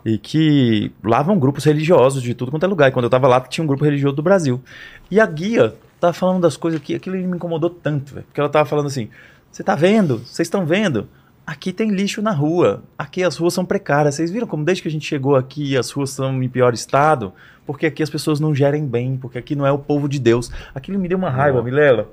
[0.04, 2.88] E que lá vão grupos religiosos de tudo quanto é lugar.
[2.88, 4.62] E quando eu estava lá, tinha um grupo religioso do Brasil.
[5.10, 8.26] E a guia tava falando das coisas que aquilo me incomodou tanto, velho.
[8.26, 9.08] Porque ela tava falando assim:
[9.50, 10.18] você tá vendo?
[10.18, 11.08] Vocês estão vendo?
[11.46, 12.82] Aqui tem lixo na rua.
[12.98, 14.14] Aqui as ruas são precárias.
[14.14, 17.32] Vocês viram como desde que a gente chegou aqui as ruas estão em pior estado?
[17.64, 20.50] Porque aqui as pessoas não gerem bem, porque aqui não é o povo de Deus.
[20.74, 21.62] Aquilo me deu uma raiva.
[21.62, 22.08] Milela.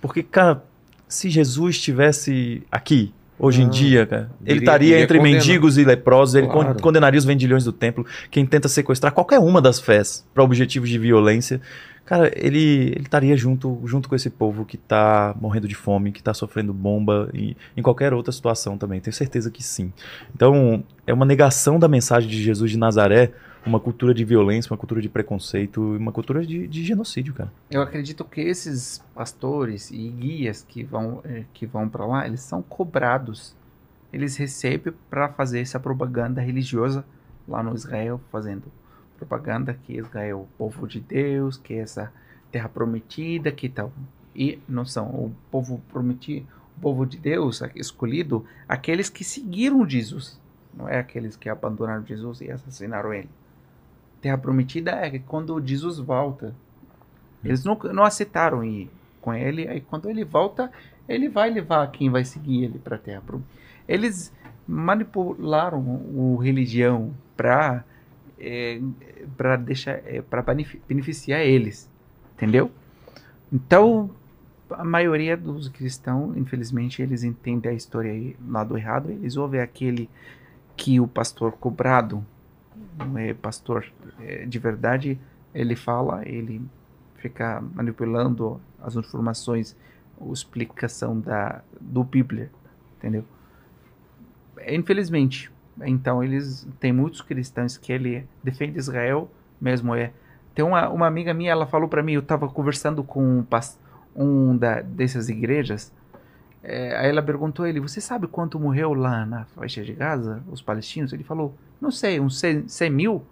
[0.00, 0.62] Porque, cara,
[1.08, 3.70] se Jesus estivesse aqui, hoje em Não.
[3.70, 5.38] dia, cara, ele Iria- estaria entre condenar.
[5.40, 6.80] mendigos e leprosos, ele Claro.
[6.80, 10.98] condenaria os vendilhões do templo, quem tenta sequestrar qualquer uma das fés para objetivos de
[10.98, 11.60] violência.
[12.06, 12.58] Cara, ele,
[12.94, 16.72] ele estaria junto, junto com esse povo que tá morrendo de fome, que tá sofrendo
[16.74, 19.00] bomba e em qualquer outra situação também.
[19.00, 19.90] Tenho certeza que sim.
[20.34, 23.32] Então, é uma negação da mensagem de Jesus de Nazaré,
[23.66, 27.52] uma cultura de violência, uma cultura de preconceito, uma cultura de, de genocídio, cara.
[27.70, 32.40] Eu acredito que esses pastores e guias que vão, eh, que vão para lá, eles
[32.40, 33.56] são cobrados.
[34.12, 37.04] Eles recebem para fazer essa propaganda religiosa
[37.48, 38.64] lá no Israel, fazendo
[39.16, 42.12] propaganda que Israel é o povo de Deus, que é essa
[42.52, 43.92] terra prometida, que tal.
[44.34, 50.40] E não são o povo prometido, o povo de Deus escolhido, aqueles que seguiram Jesus,
[50.76, 53.28] não é aqueles que abandonaram Jesus e assassinaram ele.
[54.24, 56.54] Terra prometida é quando Jesus volta,
[57.44, 59.68] eles não, não aceitaram ir com ele.
[59.68, 60.72] Aí quando ele volta,
[61.06, 63.22] ele vai levar quem vai seguir ele para a Terra.
[63.26, 63.42] Pro-
[63.86, 64.32] Eles
[64.66, 67.84] manipularam o religião para
[69.36, 70.42] para deixar para
[70.88, 71.90] beneficiar eles,
[72.34, 72.70] entendeu?
[73.52, 74.10] Então
[74.70, 79.10] a maioria dos cristãos, infelizmente, eles entendem a história aí lado errado.
[79.10, 80.08] Eles ouvem aquele
[80.76, 82.24] que o pastor cobrado,
[82.98, 83.84] não é pastor
[84.20, 85.18] é, de verdade,
[85.54, 86.60] ele fala, ele
[87.16, 89.76] ficar manipulando as informações,
[90.20, 92.50] a explicação da, do Bíblia,
[92.98, 93.24] entendeu?
[94.66, 95.50] Infelizmente,
[95.82, 100.12] então eles tem muitos cristãos que ele defende Israel, mesmo é.
[100.54, 103.46] Tem uma, uma amiga minha, ela falou para mim, eu estava conversando com um,
[104.14, 105.92] um da, dessas igrejas,
[106.66, 110.42] é, aí ela perguntou a ele, você sabe quanto morreu lá na faixa de Gaza,
[110.50, 111.12] os palestinos?
[111.12, 113.22] Ele falou, não sei, uns 100, 100 mil?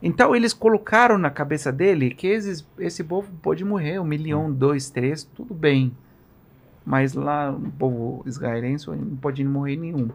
[0.00, 4.88] Então eles colocaram na cabeça dele que esses, esse povo pode morrer, um milhão, dois,
[4.88, 5.92] três, tudo bem.
[6.86, 10.08] Mas lá o povo israelense não pode morrer nenhum.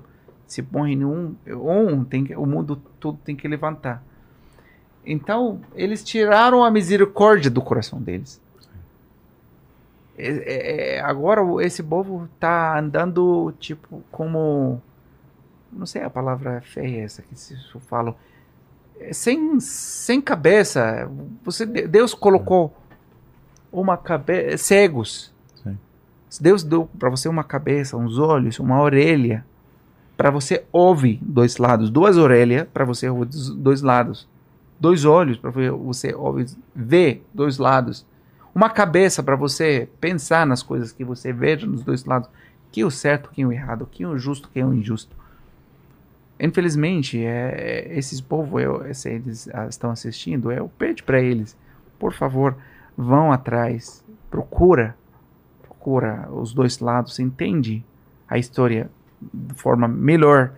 [0.48, 4.02] Se morre nenhum, um, tem que, o mundo todo tem que levantar.
[5.06, 8.42] Então eles tiraram a misericórdia do coração deles.
[10.18, 14.82] É- é- é- agora esse povo tá andando tipo como
[15.72, 18.16] não sei a palavra feia essa que se eu falo
[19.00, 21.10] é, sem, sem cabeça.
[21.44, 22.74] Você, Deus colocou
[23.72, 25.34] uma cabeça cegos.
[25.56, 25.78] Sim.
[26.40, 29.46] Deus deu para você uma cabeça, uns olhos, uma orelha
[30.16, 34.28] para você ouvir dois lados, duas orelhas para você ouvir dois lados,
[34.80, 38.06] dois olhos para você ouvir, ver dois lados,
[38.54, 42.30] uma cabeça para você pensar nas coisas que você veja nos dois lados,
[42.72, 45.16] que o certo, que o errado, que o justo, que o injusto.
[46.40, 51.56] Infelizmente, é, é, esses povos, eu, se eles ah, estão assistindo, eu pede para eles,
[52.00, 52.58] por favor,
[52.98, 54.96] vão atrás, procura,
[55.62, 57.84] procura os dois lados, entende
[58.28, 58.90] a história
[59.34, 60.54] de forma melhor.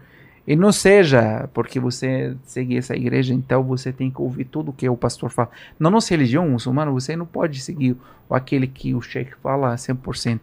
[0.47, 4.87] E não seja porque você segue essa igreja, então você tem que ouvir tudo que
[4.87, 5.49] o pastor fala.
[5.79, 7.97] Na nossa religião muçulmana, você não pode seguir
[8.29, 10.41] aquele que o sheikh fala 100%.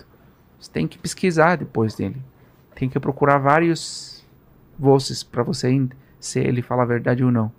[0.58, 2.16] Você tem que pesquisar depois dele.
[2.74, 4.24] Tem que procurar vários
[4.78, 5.86] vozes para você
[6.18, 7.52] se ele fala a verdade ou não.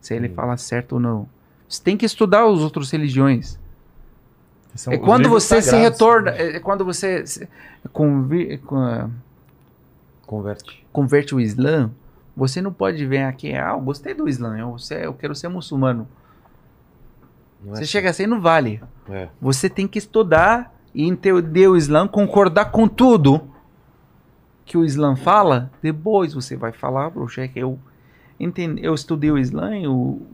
[0.00, 1.26] Se ele fala certo ou não.
[1.68, 3.58] Você tem que estudar as outras religiões.
[4.74, 5.92] São É quando você se sagrados.
[5.98, 7.48] retorna, é quando você se
[7.92, 9.10] convi- com-
[10.26, 10.84] Converte.
[10.92, 11.90] converte o Islã,
[12.36, 16.06] você não pode vir aqui, ah, eu gostei do Islã, eu, eu quero ser muçulmano.
[17.64, 17.84] É Você assim.
[17.92, 18.82] chega assim, não vale.
[19.08, 19.28] É.
[19.40, 23.48] Você tem que estudar e entender o Islã, concordar com tudo
[24.64, 27.78] que o Islã fala, depois você vai falar pro chefe, eu
[28.38, 30.26] entendi, eu estudei o Islã, eu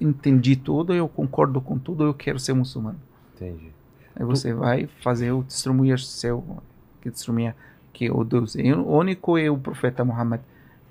[0.00, 2.98] entendi tudo, eu concordo com tudo, eu quero ser muçulmano.
[3.34, 3.70] Entendi.
[4.16, 6.42] Aí você vai fazer o testemunho seu,
[7.02, 7.54] que testemunha
[7.94, 10.40] que o Deus é o único é o profeta Muhammad.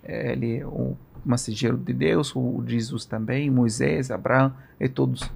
[0.03, 5.29] Ele é o mensageiro de Deus, o Jesus também, Moisés, Abraão e todos.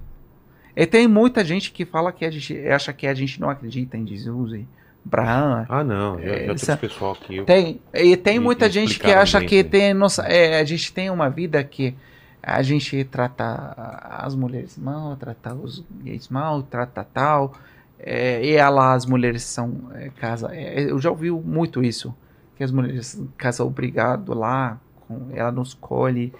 [0.76, 3.96] E tem muita gente que fala que a gente acha que a gente não acredita
[3.96, 4.66] em Jesus e
[5.06, 5.66] Abraão.
[5.68, 6.18] Ah, não.
[6.20, 7.42] Já, É, já essa- pessoal aqui.
[7.44, 10.64] Tem, e tem E- muita e gente que acha bem que tem nossa, é, a
[10.64, 11.94] gente tem uma vida que
[12.42, 13.74] a gente trata
[14.22, 17.54] as mulheres mal, trata os gays mal, trata tal,
[17.98, 20.54] é, e ela, as mulheres são é, casa.
[20.54, 22.14] é, eu já ouvi muito isso,
[22.56, 26.32] que as mulheres casam obrigado lá, com, ela não escolhe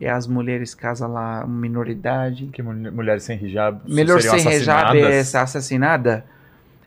[0.00, 2.46] e as mulheres casam lá minoridade.
[2.52, 6.24] Que mul- mulheres sem hijab Melhor ser hijab é essa assassinada.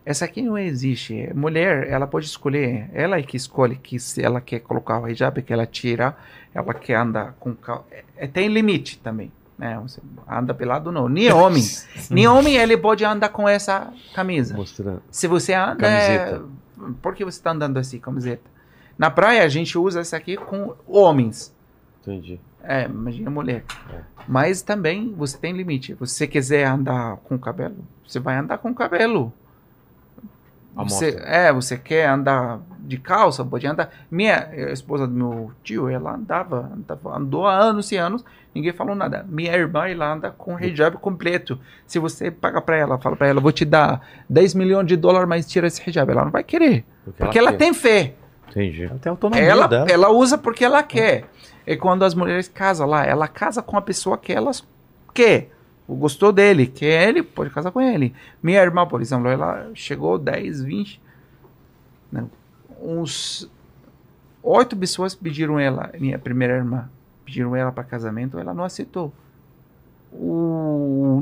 [0.05, 1.29] Essa aqui não existe.
[1.35, 2.89] Mulher, ela pode escolher.
[2.93, 6.15] Ela é que escolhe que se ela quer colocar o hijab, que ela tira,
[6.53, 7.85] ela quer andar com cal...
[8.17, 9.31] é, tem limite também.
[9.59, 9.77] Né?
[9.81, 11.09] Você anda pelado não.
[11.09, 11.61] Nem homem.
[12.09, 14.55] Nem homem ele pode andar com essa camisa.
[14.55, 15.03] Mostrando.
[15.11, 15.75] Se você anda.
[15.75, 16.45] Camiseta.
[16.45, 16.91] É...
[17.01, 18.49] Por que você está andando assim, camiseta?
[18.97, 21.53] Na praia a gente usa essa aqui com homens.
[22.01, 22.39] Entendi.
[22.63, 23.65] É, imagina mulher.
[23.93, 23.99] É.
[24.25, 25.87] Mas também você tem limite.
[25.87, 29.33] Se você quiser andar com cabelo, você vai andar com cabelo.
[30.73, 33.91] Você, é, você quer andar de calça, pode andar.
[34.09, 38.73] Minha a esposa do meu tio, ela andava, andava, andou há anos e anos, ninguém
[38.73, 39.23] falou nada.
[39.29, 41.59] Minha irmã, ela anda com hijab completo.
[41.85, 45.29] Se você paga pra ela, fala pra ela, vou te dar 10 milhões de dólares,
[45.29, 46.83] mas tira esse hijab, ela não vai querer.
[47.15, 47.57] Porque ela quer.
[47.57, 48.15] tem fé.
[48.49, 48.85] Entendi.
[48.85, 49.85] Ela tem autonomia Ela, dela.
[49.87, 51.25] ela usa porque ela quer.
[51.67, 54.67] É quando as mulheres casam lá, ela casa com a pessoa que elas
[55.13, 55.51] quer.
[55.87, 58.15] Gostou dele, quer ele, pode casar com ele.
[58.41, 61.01] Minha irmã, por exemplo, ela chegou 10, 20,
[62.11, 62.29] não,
[62.81, 63.49] uns
[64.41, 66.89] oito pessoas pediram ela, minha primeira irmã,
[67.25, 69.13] pediram ela para casamento, ela não aceitou.
[70.11, 71.21] O,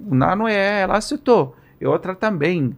[0.00, 1.56] o Nano é, ela aceitou.
[1.80, 2.76] E outra também.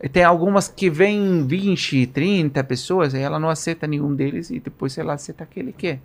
[0.00, 4.60] E tem algumas que vêm 20, 30 pessoas, e ela não aceita nenhum deles e
[4.60, 6.00] depois ela aceita aquele que quer.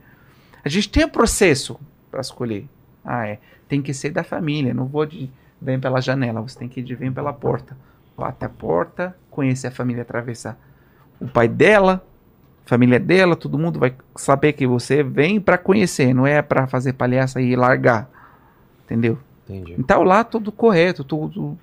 [0.64, 1.80] A gente tem um processo
[2.10, 2.68] para escolher.
[3.04, 3.40] Ah, é.
[3.68, 4.74] Tem que ser da família.
[4.74, 5.30] Não vou de
[5.62, 6.42] vem pela janela.
[6.42, 7.78] Você tem que ir de vem pela porta.
[8.18, 10.58] Bate a porta, conhecer a família, atravessar.
[11.20, 12.04] O pai dela,
[12.66, 16.94] família dela, todo mundo vai saber que você vem para conhecer, não é para fazer
[16.94, 18.10] palhaça e largar.
[18.86, 19.18] Entendeu?
[19.48, 19.76] Entendi.
[19.78, 21.58] Então lá tudo correto, tudo.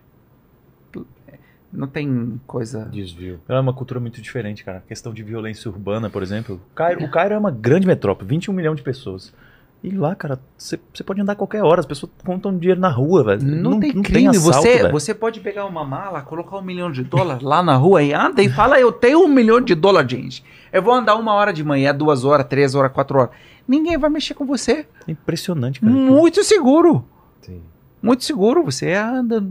[1.72, 2.86] Não tem coisa.
[2.86, 3.40] Desvio.
[3.48, 4.78] É uma cultura muito diferente, cara.
[4.78, 6.56] A questão de violência urbana, por exemplo.
[6.72, 9.34] O Cairo, o Cairo é uma grande metrópole, 21 milhões de pessoas.
[9.82, 13.22] E lá, cara, você pode andar a qualquer hora, as pessoas contam dinheiro na rua,
[13.22, 13.42] velho.
[13.42, 14.28] Não, tem crime.
[14.28, 14.90] assalto, você, velho.
[14.90, 18.42] você pode pegar uma mala, colocar um milhão de dólares lá na rua e anda
[18.42, 20.44] e fala: Eu tenho um milhão de dólares, gente.
[20.72, 23.30] Eu vou andar uma hora de manhã, duas horas, três horas, quatro horas.
[23.68, 24.86] Ninguém vai mexer com você.
[25.06, 25.92] É impressionante, cara.
[25.92, 27.04] Muito seguro.
[27.42, 27.62] Entendi.
[28.02, 28.64] Muito seguro.
[28.64, 29.44] Você anda.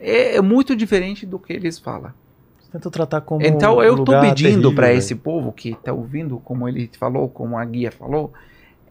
[0.00, 2.12] É, é muito diferente do que eles falam.
[2.70, 6.90] Tenta tratar como Então eu lugar pedindo para esse povo que tá ouvindo, como ele
[6.98, 8.32] falou, como a guia falou,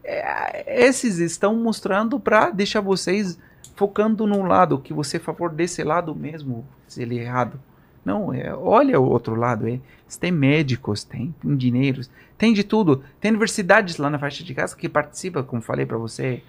[0.03, 3.37] é, esses estão mostrando para deixar vocês
[3.75, 7.59] focando num lado que você favor desse lado mesmo, se ele é errado.
[8.03, 9.67] Não, é, olha o outro lado.
[9.67, 9.79] É,
[10.19, 13.03] tem médicos, tem engenheiros, tem de tudo.
[13.19, 16.41] Tem universidades lá na faixa de casa que participa, como falei para você,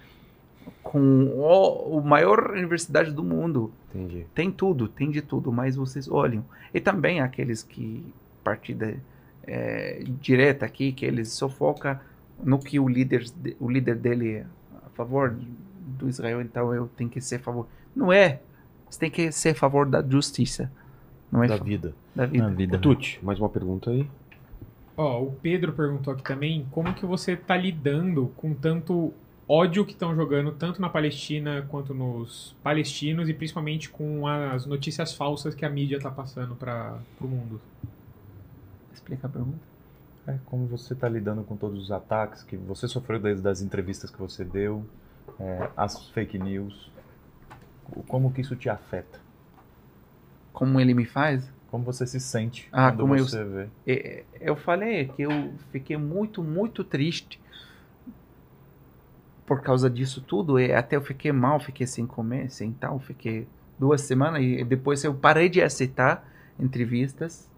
[0.83, 3.71] com o, o maior universidade do mundo.
[3.93, 4.25] Entendi.
[4.35, 6.43] Tem tudo, tem de tudo, mas vocês olham.
[6.73, 8.05] E também aqueles que
[8.43, 8.95] partida
[9.45, 12.01] é, direta aqui, que eles só foca
[12.43, 14.45] no que o líder, de- o líder dele é
[14.85, 15.35] a favor
[15.97, 17.67] do Israel, então eu tenho que ser a favor.
[17.95, 18.39] Não é.
[18.89, 20.71] Você tem que ser a favor da justiça.
[21.31, 21.93] Não é Da vida.
[22.15, 22.43] da vida.
[22.47, 22.77] Na vida.
[22.79, 24.07] Tuti, mais uma pergunta aí.
[24.97, 29.13] Ó, o Pedro perguntou aqui também como que você tá lidando com tanto
[29.49, 35.11] ódio que estão jogando tanto na Palestina quanto nos palestinos e principalmente com as notícias
[35.13, 37.59] falsas que a mídia tá passando para o mundo.
[38.93, 39.57] Explica a pergunta.
[40.27, 44.11] É, como você está lidando com todos os ataques que você sofreu desde as entrevistas
[44.11, 44.85] que você deu,
[45.39, 46.91] é, as fake news,
[48.07, 49.19] como que isso te afeta?
[50.53, 51.49] Como ele me faz?
[51.71, 53.67] Como você se sente Ah, quando como eu- você vê?
[53.87, 57.39] É, Eu falei que eu fiquei muito, muito triste
[59.49, 60.59] por causa disso tudo.
[60.59, 62.99] E até eu fiquei mal, fiquei sem comer, sem tal.
[62.99, 63.47] Fiquei
[63.79, 66.23] duas semanas e depois eu parei de aceitar
[66.59, 67.49] entrevistas,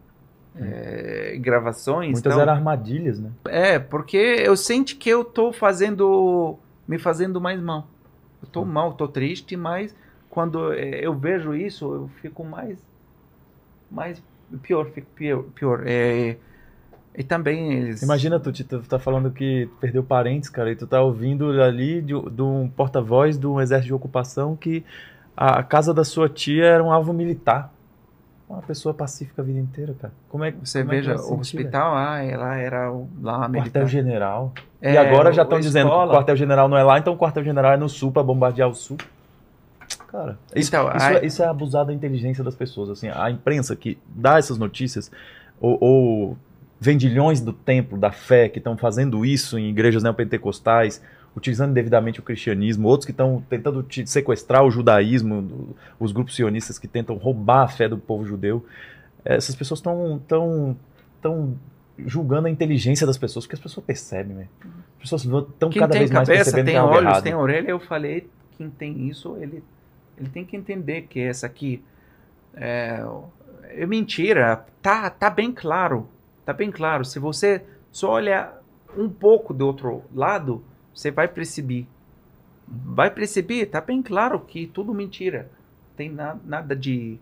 [0.56, 2.14] é, gravações.
[2.14, 2.42] Muitas tal.
[2.42, 3.30] eram armadilhas, né?
[3.44, 7.88] É, porque eu sinto que eu tô fazendo, me fazendo mais mal.
[8.42, 9.94] Eu tô mal, tô triste, mas
[10.30, 12.80] quando é, eu vejo isso, eu fico mais,
[13.92, 14.24] mais
[14.62, 15.44] pior, fico pior.
[15.54, 15.84] pior.
[15.86, 16.38] É,
[17.16, 18.02] e também eles...
[18.02, 22.14] Imagina, tu, tu tá falando que perdeu parentes, cara, e tu tá ouvindo ali de,
[22.14, 24.84] de um porta-voz de um exército de ocupação que
[25.36, 27.74] a, casa da sua tia era um alvo militar.
[28.50, 30.14] Uma pessoa pacífica a vida inteira, cara.
[30.28, 32.92] Como é, Você como é que veja, o hospital, ah, ela era
[33.22, 33.80] lá militar.
[33.82, 34.54] Quartel-general.
[34.82, 37.72] É, e agora já estão dizendo que o quartel-general não é lá, então o quartel-general
[37.74, 38.98] é no sul pra bombardear o sul.
[40.08, 42.90] Cara, isso, Então, isso, a- é, isso é abusar da inteligência das pessoas.
[42.90, 45.10] Assim, a imprensa que dá essas notícias,
[45.60, 46.38] ou, ou
[46.82, 51.00] vendilhões do templo, da fé, que estão fazendo isso em igrejas neopentecostais,
[51.38, 56.80] utilizando indevidamente o cristianismo, outros que estão tentando te- sequestrar o judaísmo, os grupos sionistas
[56.80, 58.66] que tentam roubar a fé do povo judeu.
[59.24, 60.76] Essas pessoas estão tão,
[61.22, 61.56] tão
[62.04, 64.48] julgando a inteligência das pessoas, porque as pessoas percebem, né?
[65.00, 67.24] pessoas estão cada tem vez mais cabeça, percebendo tem que é algo olhos, errado.
[67.24, 68.28] tem orelha, eu falei,
[68.58, 69.64] quem tem isso, ele,
[70.18, 71.84] ele tem que entender que essa aqui
[72.56, 73.06] é,
[73.70, 74.66] é mentira.
[74.82, 76.10] Tá, tá bem claro.
[76.52, 77.06] Tá bem claro.
[77.06, 77.64] Se você
[77.94, 78.62] só olhar
[78.98, 80.62] um pouco do outro lado,
[80.94, 81.88] você vai perceber.
[82.68, 85.50] Vai perceber, tá bem claro que tudo mentira.
[85.96, 87.18] Tem na- nada de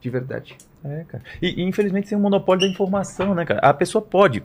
[0.00, 0.56] de verdade.
[0.82, 1.22] É, cara.
[1.42, 3.60] E, e, infelizmente tem um monopólio da informação, né, cara?
[3.60, 4.42] A pessoa pode.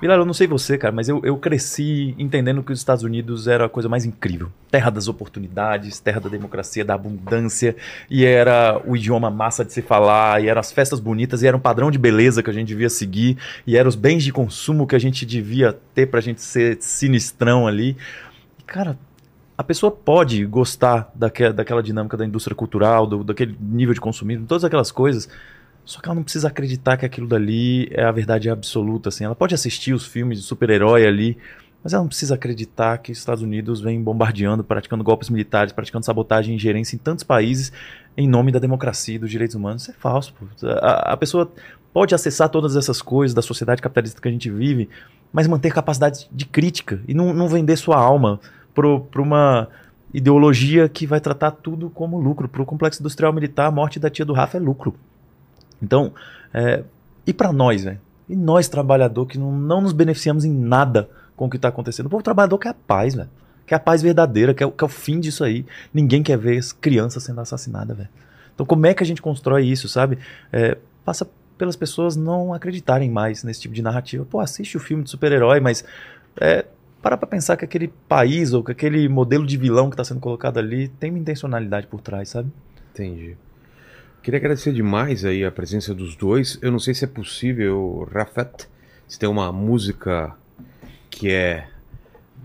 [0.00, 3.46] Vilar, eu não sei você, cara, mas eu, eu cresci entendendo que os Estados Unidos
[3.46, 4.50] era a coisa mais incrível.
[4.70, 7.76] Terra das oportunidades, terra da democracia, da abundância,
[8.10, 11.56] e era o idioma massa de se falar, e eram as festas bonitas, e era
[11.56, 14.86] um padrão de beleza que a gente devia seguir, e eram os bens de consumo
[14.86, 17.96] que a gente devia ter pra gente ser sinistrão ali.
[18.58, 18.98] E, cara,
[19.56, 24.46] a pessoa pode gostar daque- daquela dinâmica da indústria cultural, do, daquele nível de consumismo,
[24.46, 25.28] todas aquelas coisas,
[25.84, 29.24] só que ela não precisa acreditar que aquilo dali é a verdade absoluta, assim.
[29.24, 31.36] Ela pode assistir os filmes de super-herói ali,
[31.82, 36.06] mas ela não precisa acreditar que os Estados Unidos vem bombardeando, praticando golpes militares, praticando
[36.06, 37.70] sabotagem e ingerência em tantos países
[38.16, 39.82] em nome da democracia e dos direitos humanos.
[39.82, 40.46] Isso é falso, pô.
[40.66, 41.52] A, a pessoa
[41.92, 44.88] pode acessar todas essas coisas da sociedade capitalista que a gente vive,
[45.30, 48.40] mas manter capacidade de crítica e não, não vender sua alma
[48.74, 49.68] para uma
[50.12, 52.48] ideologia que vai tratar tudo como lucro.
[52.48, 54.94] Para o complexo industrial militar, a morte da tia do Rafa é lucro.
[55.82, 56.12] Então,
[56.52, 56.82] é,
[57.26, 58.00] e para nós, velho?
[58.28, 62.06] E nós, trabalhador, que não, não nos beneficiamos em nada com o que está acontecendo?
[62.06, 63.28] O povo trabalhador quer a paz, velho.
[63.66, 65.64] Quer a paz verdadeira, quer, quer o fim disso aí.
[65.92, 68.08] Ninguém quer ver as crianças sendo assassinadas, velho.
[68.54, 70.18] Então, como é que a gente constrói isso, sabe?
[70.52, 71.28] É, passa
[71.58, 74.24] pelas pessoas não acreditarem mais nesse tipo de narrativa.
[74.24, 75.84] Pô, assiste o filme de super-herói, mas
[76.40, 76.64] é,
[77.02, 80.20] para pra pensar que aquele país ou que aquele modelo de vilão que está sendo
[80.20, 82.50] colocado ali tem uma intencionalidade por trás, sabe?
[82.92, 83.36] Entendi.
[84.24, 86.58] Queria agradecer demais aí a presença dos dois.
[86.62, 88.66] Eu não sei se é possível, Rafet,
[89.06, 90.32] se tem uma música
[91.10, 91.68] que é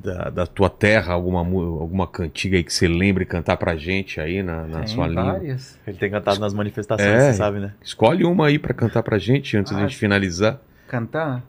[0.03, 4.43] da, da tua terra, alguma, alguma cantiga aí que você lembre cantar pra gente aí
[4.43, 5.23] na, na Tem sua língua.
[5.23, 5.79] várias.
[5.87, 7.31] Ele tem cantado nas manifestações, É.
[7.31, 7.73] você sabe, né?
[7.81, 10.61] Escolhe uma aí pra cantar pra gente antes da Ah, gente finalizar.
[10.87, 11.43] Cantar?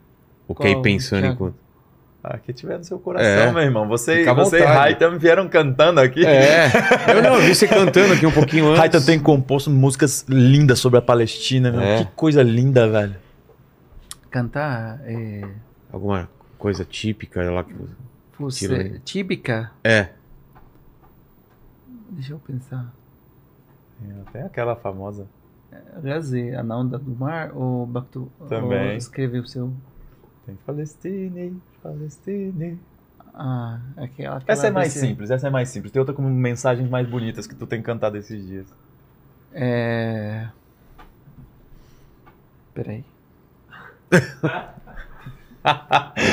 [0.47, 1.33] O que aí qual, pensando Thiago?
[1.35, 1.55] enquanto.
[2.23, 3.51] Ah, que tiver no seu coração, É.
[3.51, 3.87] meu irmão.
[3.87, 4.63] Você, Fica você e.
[4.63, 6.23] Raitam vieram cantando aqui.
[6.23, 6.67] É,
[7.15, 8.79] eu não, eu vi você cantando aqui um pouquinho antes.
[8.79, 11.81] Raitam tem composto músicas lindas sobre a Palestina, meu.
[11.81, 12.03] É.
[12.03, 13.15] Que coisa linda, velho.
[14.29, 15.41] Cantar é,
[15.91, 17.73] Alguma coisa típica lá que
[18.37, 19.71] você, típica.
[19.83, 20.09] É.
[22.11, 22.93] Deixa eu pensar.
[24.31, 25.27] Tem aquela famosa.
[26.03, 28.31] Razi, a onda do mar ou Bactu?
[28.49, 28.91] Também.
[28.91, 29.73] Ou escreve o seu.
[30.51, 32.79] Tem Palestine, Palestine.
[33.33, 34.41] Ah, aquela.
[34.45, 35.91] Essa é mais desse- simples, essa é mais simples.
[35.91, 38.67] Tem outra com mensagens mais bonitas que tu tem cantado esses dias.
[39.53, 40.47] É.
[42.73, 43.03] Peraí.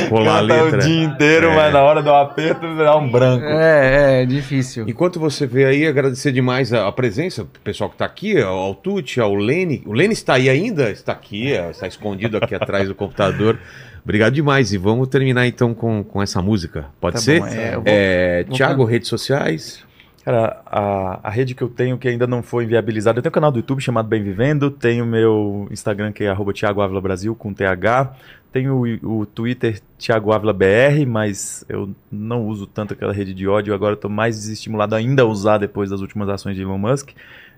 [0.08, 0.78] Colar a letra.
[0.78, 1.54] o dia inteiro, É.
[1.54, 3.44] mas na hora do aperto dá um branco.
[3.44, 4.88] É, é difícil.
[4.88, 8.56] Enquanto você vê aí, agradecer demais a, a presença, o pessoal que está aqui, ao,
[8.58, 9.82] ao Tuti, ao Lene.
[9.86, 10.90] O Lene está aí ainda?
[10.90, 13.58] Está aqui, é, está escondido aqui atrás do computador.
[14.04, 14.72] Obrigado demais.
[14.72, 16.86] E vamos terminar então com, com essa música.
[17.00, 17.40] Pode Tá ser?
[17.40, 19.86] bom, é, vou- É, vou Thiago, can- redes sociais.
[20.24, 23.34] Cara, a, a rede que eu tenho que ainda não foi inviabilizada, eu tenho um
[23.34, 27.34] canal do YouTube chamado Bem Vivendo, tenho meu Instagram que é arroba Thiago Ávila Brasil
[27.34, 28.12] com TH,
[28.52, 33.48] tenho o, o Twitter Thiago Ávila BR, mas eu não uso tanto aquela rede de
[33.48, 37.10] ódio, agora estou mais desestimulado ainda a usar depois das últimas ações de Elon Musk.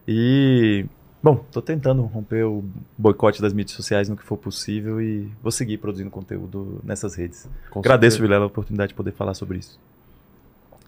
[0.07, 0.85] E,
[1.23, 2.65] bom, estou tentando romper o
[2.97, 7.49] boicote das mídias sociais no que for possível e vou seguir produzindo conteúdo nessas redes.
[7.71, 8.29] Com Agradeço, certeza.
[8.29, 9.79] Vilela, a oportunidade de poder falar sobre isso.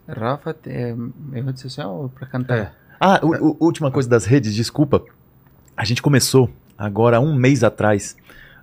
[0.09, 2.75] Rafa, é meu rede social pra cantar?
[3.01, 5.03] Ah, u- u- última coisa das redes, desculpa.
[5.77, 8.17] A gente começou agora um mês atrás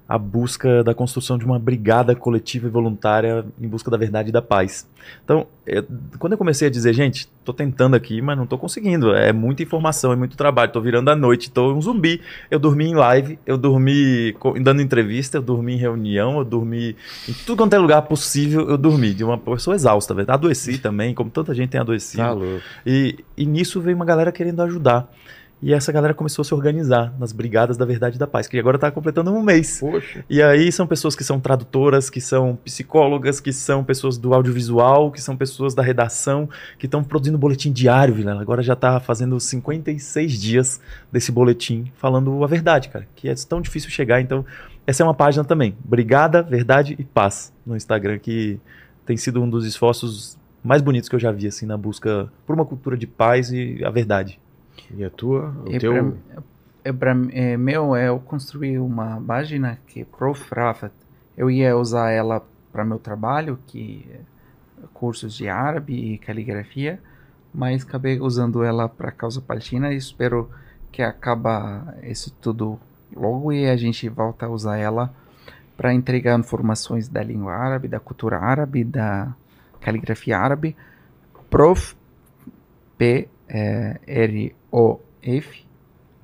[0.09, 4.31] a busca da construção de uma brigada coletiva e voluntária em busca da verdade e
[4.31, 4.89] da paz.
[5.23, 5.85] Então, eu-
[6.17, 9.13] quando eu comecei a dizer, gente, tô tentando aqui, mas não tô conseguindo.
[9.13, 10.71] É muita informação, é muito trabalho.
[10.71, 12.21] Tô virando a noite, tô um zumbi.
[12.49, 16.95] Eu dormi em live, eu dormi dando entrevista, eu dormi em reunião, eu dormi
[17.27, 19.13] em tudo quanto é lugar possível, eu dormi.
[19.13, 20.31] De uma pessoa exausta, velho.
[20.31, 22.23] Adoeci também, como tanta gente tem adoecido.
[22.23, 22.65] Tá.
[22.83, 25.07] E, e nisso veio uma galera querendo ajudar.
[25.61, 28.57] E essa galera começou a se organizar nas Brigadas da Verdade e da Paz, que
[28.57, 29.79] agora está completando um mês.
[29.81, 30.23] Poxa.
[30.29, 35.11] E aí são pessoas que são tradutoras, que são psicólogas, que são pessoas do audiovisual,
[35.11, 36.47] que são pessoas da redação,
[36.77, 38.41] que estão produzindo boletim diário, Vilela.
[38.41, 40.79] Agora já está fazendo 56 dias
[41.11, 43.05] desse boletim falando a verdade, cara.
[43.13, 44.21] Que é tão difícil chegar.
[44.21, 44.45] Então,
[44.87, 45.75] essa é uma página também.
[45.83, 48.59] Brigada, Verdade e Paz no Instagram, que
[49.05, 52.53] tem sido um dos esforços mais bonitos que eu já vi, assim, na busca por
[52.53, 54.39] uma cultura de paz e a verdade.
[54.95, 55.55] E a tua?
[55.65, 55.93] O É teu...
[55.93, 56.43] pra,
[56.83, 60.53] é pra, é, meu, é, eu construí uma página que é Prof.
[60.53, 60.91] Rafa.
[61.37, 64.19] Eu ia usar ela para meu trabalho, que é
[64.93, 66.99] cursos de árabe e caligrafia,
[67.53, 70.49] mas acabei usando ela para causa palestina e espero
[70.91, 72.79] que acaba isso tudo
[73.15, 75.13] logo e a gente volta a usar ela
[75.75, 79.33] para entregar informações da língua árabe, da cultura árabe, da
[79.79, 80.75] caligrafia árabe.
[81.49, 81.95] Prof.
[82.97, 83.29] P.
[83.47, 84.55] eh, R.
[84.71, 84.99] O.
[85.21, 85.65] F.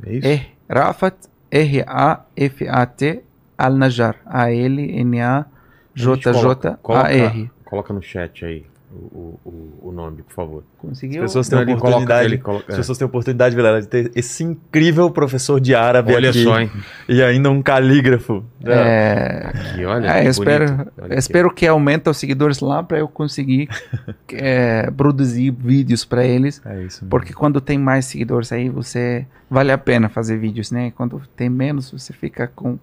[0.06, 0.28] É isso?
[0.70, 1.16] Rafat.
[1.52, 1.84] R.
[1.88, 2.26] A.
[2.36, 2.68] F.
[2.68, 2.86] A.
[2.86, 3.24] T.
[3.58, 4.18] Al Najar.
[4.26, 4.52] A.
[4.52, 4.82] L.
[5.00, 5.22] N.
[5.22, 5.46] A.
[5.94, 6.34] J.
[6.34, 6.78] J.
[6.82, 7.50] Coloca-.
[7.66, 8.66] Coloca no chat aí
[8.96, 10.64] o, o, o nome, por favor.
[10.78, 11.24] Conseguiu?
[11.24, 14.12] As pessoas têm oportunidade, coloca- ele coloca- as pessoas têm a oportunidade, Vilela, de ter
[14.16, 16.44] esse incrível professor de árabe Olha aqui.
[16.44, 16.72] só, hein?
[17.10, 18.44] E ainda um calígrafo.
[18.66, 20.08] É, Aqui, olha.
[20.08, 20.92] é, que eu espero.
[21.02, 23.68] Olha espero que aumente os seguidores lá para eu conseguir
[24.34, 26.62] é, produzir vídeos para eles.
[26.66, 27.04] É isso.
[27.04, 27.10] mesmo.
[27.10, 30.92] Porque quando tem mais seguidores aí, você vale a pena fazer vídeos, né?
[30.96, 32.78] Quando tem menos, você fica com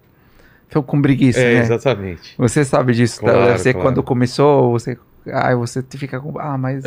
[0.67, 1.59] fica com preguiça, É, né?
[1.61, 2.33] exatamente.
[2.37, 3.31] Você sabe disso, tá?
[3.31, 3.87] Claro, Você claro.
[3.87, 4.97] quando começou, você
[5.31, 6.83] aí você fica com ah, mas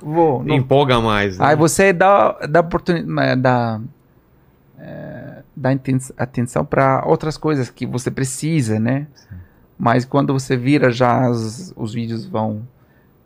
[0.00, 1.38] vou, não Empolga mais.
[1.38, 1.46] Né?
[1.46, 3.80] Aí você dá, dá oportunidade, dá,
[4.78, 5.70] é, dá
[6.16, 9.06] atenção para outras coisas que você precisa, né?
[9.78, 12.62] Mas quando você vira já os, os vídeos vão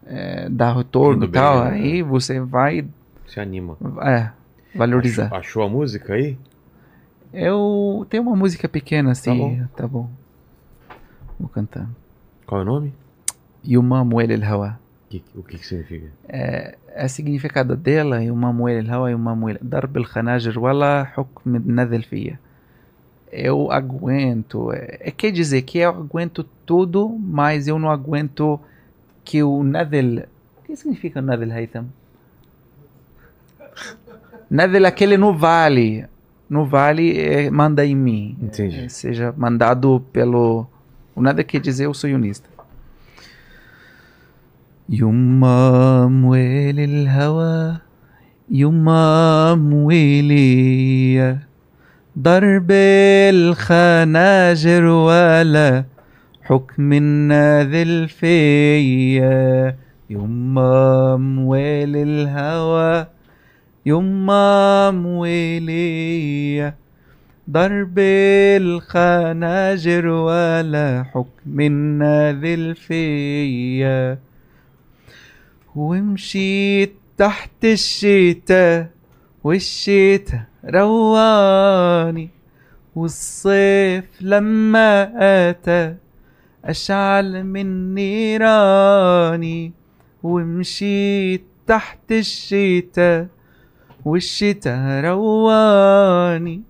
[0.07, 1.76] é, dar retorno e tal, bem, né?
[1.76, 2.86] aí você vai
[3.26, 3.76] Se anima.
[4.02, 4.31] é,
[4.75, 5.26] valorizar.
[5.26, 6.39] Achou, achou a música aí?
[7.33, 9.67] Eu tenho uma música pequena assim, bom.
[9.76, 10.09] tá bom.
[11.39, 11.86] Vou cantar.
[12.47, 12.94] Qual é o nome?
[13.67, 14.78] Yumamu El Hawa.
[15.35, 16.07] O que, que significa?
[16.28, 21.59] É, é a significado dela, Yumamu El Hawa, Yumamu El Darb El Khanajir Wala Hukm
[21.65, 22.05] Nadel
[23.31, 24.73] Eu aguento.
[24.73, 28.61] É, é, quer dizer que eu aguento tudo, mas eu não aguento
[29.25, 30.27] que o Nadel.
[30.59, 31.86] O que significa o Nadel Haytham?
[34.51, 36.07] Nadel é aquele no vale.
[36.49, 38.36] No vale é, manda em mim.
[38.41, 38.85] Entendi.
[38.85, 40.67] É, seja mandado pelo.
[41.15, 42.56] O nada quer dizer eu sou unista.
[44.89, 47.76] يما مويل الهوى
[48.50, 51.36] يما مويلي
[52.18, 52.70] ضرب
[53.31, 55.84] الخناجر ولا
[56.42, 59.76] حكم الناذل فيا
[60.10, 63.06] يما مويل الهوى
[63.86, 66.73] يما مويلي
[67.50, 67.98] ضرب
[68.62, 74.18] الخناجر ولا حكم الناذل فيا
[75.76, 78.88] ومشيت تحت الشتاء
[79.44, 82.30] والشتاء رواني
[82.96, 85.12] والصيف لما
[85.50, 85.94] أتى
[86.64, 89.72] أشعل من نيراني
[90.22, 93.26] ومشيت تحت الشتاء
[94.05, 96.62] والشتاء رواني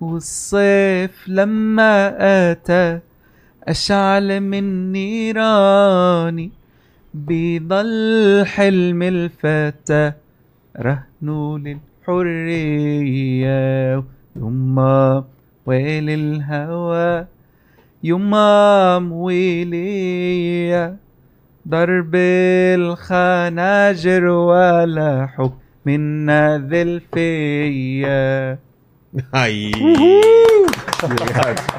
[0.00, 2.14] والصيف لما
[2.50, 3.00] أتى
[3.68, 6.52] أشعل من نيراني
[7.16, 10.12] بيضل حلم الفتى
[10.78, 11.58] رهنه
[12.08, 13.56] للحرية
[14.36, 15.24] يما
[15.66, 17.26] ويل الهوى
[18.02, 20.96] يما مويلية
[21.68, 22.14] ضرب
[22.76, 28.58] الخناجر ولا حكم النذل فيا
[29.32, 29.70] Aí.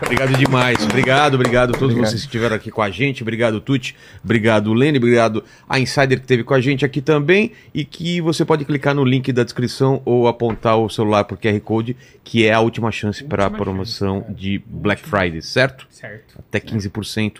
[0.05, 0.83] Obrigado demais.
[0.83, 2.09] Obrigado, obrigado a todos Obrigado.
[2.09, 3.21] vocês que estiveram aqui com a gente.
[3.21, 3.95] Obrigado, Tuti.
[4.23, 4.97] Obrigado, Lene.
[4.97, 7.51] Obrigado a Insider que esteve com a gente aqui também.
[7.73, 11.59] E que você pode clicar no link da descrição ou apontar o celular por QR
[11.61, 15.87] Code, que é a última chance para a promoção chance, de Black Friday, certo?
[15.89, 16.35] Certo.
[16.39, 17.37] Até 15%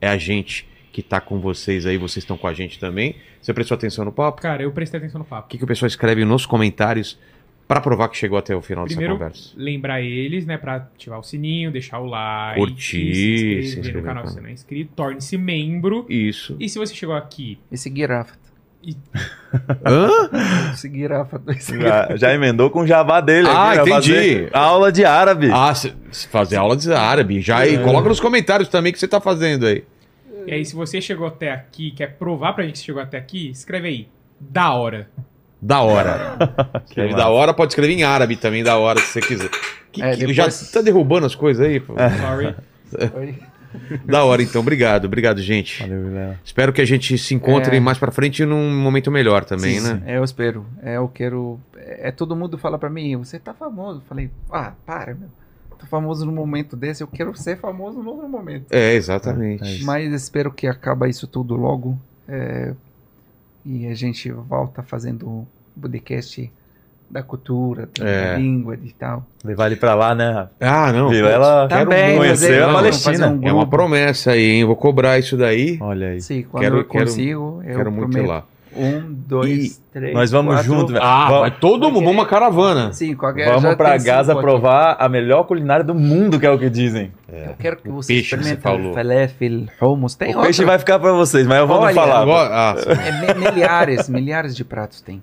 [0.00, 1.96] é a gente que tá com vocês aí.
[1.98, 3.16] Vocês estão com a gente também.
[3.40, 4.42] Você prestou atenção no papo?
[4.42, 5.48] Cara, eu prestei atenção no O papo.
[5.48, 7.18] que, que o pessoal escreve nos comentários
[7.68, 9.52] para provar que chegou até o final Primeiro, dessa conversa?
[9.56, 14.02] lembrar eles, né, pra ativar o sininho, deixar o like, Curtir, se se inscrever inscrever
[14.02, 16.06] no canal se você não é inscrito, torne-se membro.
[16.08, 16.56] Isso.
[16.58, 18.34] E se você chegou aqui, E seguir Rafa.
[19.84, 20.08] Hã?
[20.76, 21.40] Seguir Rafa.
[21.80, 23.48] Já, já emendou com o jabá dele.
[23.48, 24.12] Ah, aqui, entendi.
[24.12, 25.50] fazer Aula de árabe.
[25.52, 27.40] Ah, se- se fazer aula de árabe.
[27.40, 29.84] Já aí, coloca nos comentários também o que você tá fazendo aí.
[30.46, 33.18] e aí se você chegou até aqui, quer provar pra gente que você chegou até
[33.18, 34.08] aqui, escreve aí.
[34.40, 35.10] Da hora.
[35.60, 36.36] Da hora.
[36.86, 39.50] Escreve da hora, pode escrever em árabe também, da hora, se você quiser.
[39.90, 41.80] Que, É, que- depois- Já tá derrubando as coisas aí?
[41.80, 41.94] pô?
[41.94, 42.54] Sorry.
[44.06, 44.62] Da hora, então.
[44.62, 45.82] Obrigado, obrigado, gente.
[45.82, 46.40] Valeu, Vilela.
[46.42, 47.80] Espero que a gente se encontre É.
[47.80, 49.94] mais pra frente num momento melhor também, Sim, né?
[50.06, 50.10] sim.
[50.10, 50.64] É, eu espero.
[50.82, 51.60] É, eu quero.
[51.76, 54.02] É, todo mundo fala pra mim, você tá famoso.
[54.08, 55.28] Falei, ah, para, meu.
[55.78, 58.64] Tô famoso no momento desse, eu quero ser famoso no outro momento.
[58.70, 59.82] É, exatamente.
[59.82, 59.84] É.
[59.84, 61.96] Mas espero que acaba isso tudo logo.
[62.26, 62.72] é,
[63.68, 65.46] e a gente volta fazendo o
[65.80, 66.50] podcast
[67.10, 68.36] da cultura, da É.
[68.38, 69.24] língua e tal.
[69.44, 70.48] Levar ele pra lá, né?
[70.60, 71.08] Ah, não.
[71.08, 73.28] Vilela quero Também, muito conhecer fazer- a Palestina.
[73.30, 74.64] um É uma promessa aí, hein?
[74.64, 75.78] Vou cobrar isso daí.
[75.80, 76.20] Olha aí.
[76.20, 78.44] Sim, quando Quero- eu quero- consigo, eu Quero muito ir lá.
[78.76, 80.72] Um, dois, três, Nós vamos quatro.
[80.72, 81.04] junto, velho.
[81.04, 82.92] Ah, Vamos- vai todo mundo, uma caravana.
[82.92, 83.62] Sim, qualquer Vamos
[83.98, 84.48] tem Gaza cinco aqui.
[84.48, 87.12] provar a melhor culinária do mundo, que é o que dizem.
[87.30, 88.92] Eu quero que você peixe que você falafel,
[89.82, 90.14] hummus.
[90.14, 92.20] Tem o peixe vai ficar pra vocês, mas eu vou Olha, falar.
[92.22, 92.74] Agora, ah.
[93.06, 95.22] É, mi- milhares, milhares de pratos tem.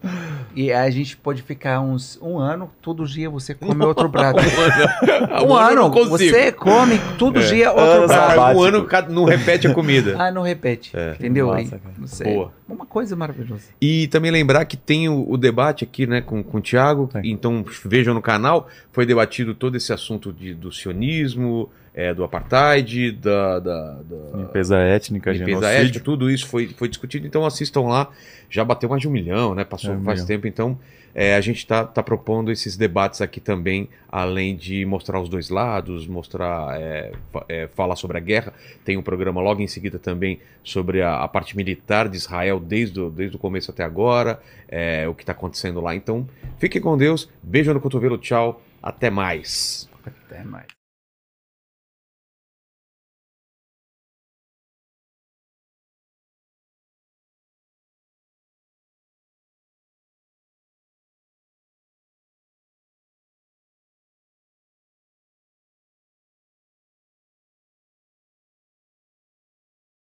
[0.55, 4.39] E a gente pode ficar uns um ano, todo dia você come outro prato.
[5.43, 8.29] um eu ano, você come todo dia outro Ano prato.
[8.31, 8.59] sabático.
[8.61, 10.15] Um ano não repete a comida.
[10.17, 10.91] Ah, não repete.
[10.95, 11.13] É.
[11.13, 11.47] Entendeu?
[11.47, 11.81] Massa, Aí, cara.
[11.97, 12.33] não sei.
[12.33, 12.51] Boa.
[12.67, 13.63] Uma coisa maravilhosa.
[13.79, 17.31] E também lembrar que tem o, o debate aqui né, com, com o Tiago, Tem.
[17.31, 23.11] então vejam no canal, foi debatido todo esse assunto de, do sionismo, é, do apartheid,
[23.13, 25.81] da, da, da Limpeza étnica, limpeza genocídio.
[25.81, 28.09] étnica, tudo isso foi, foi discutido, então assistam lá,
[28.49, 29.63] já bateu mais de um milhão, né?
[29.63, 30.27] Passou É, um faz milhão.
[30.27, 30.77] tempo, então
[31.15, 35.49] é, a gente está tá propondo esses debates aqui também, além de mostrar os dois
[35.49, 37.13] lados, mostrar, é,
[37.47, 38.53] é, falar sobre a guerra.
[38.83, 42.99] Tem um programa logo em seguida também sobre a, a parte militar de Israel desde
[42.99, 45.95] o, desde o começo até agora, é, o que está acontecendo lá.
[45.95, 46.27] Então,
[46.59, 49.89] fiquem com Deus, beijo no cotovelo, tchau, até mais.
[50.05, 50.84] Até mais.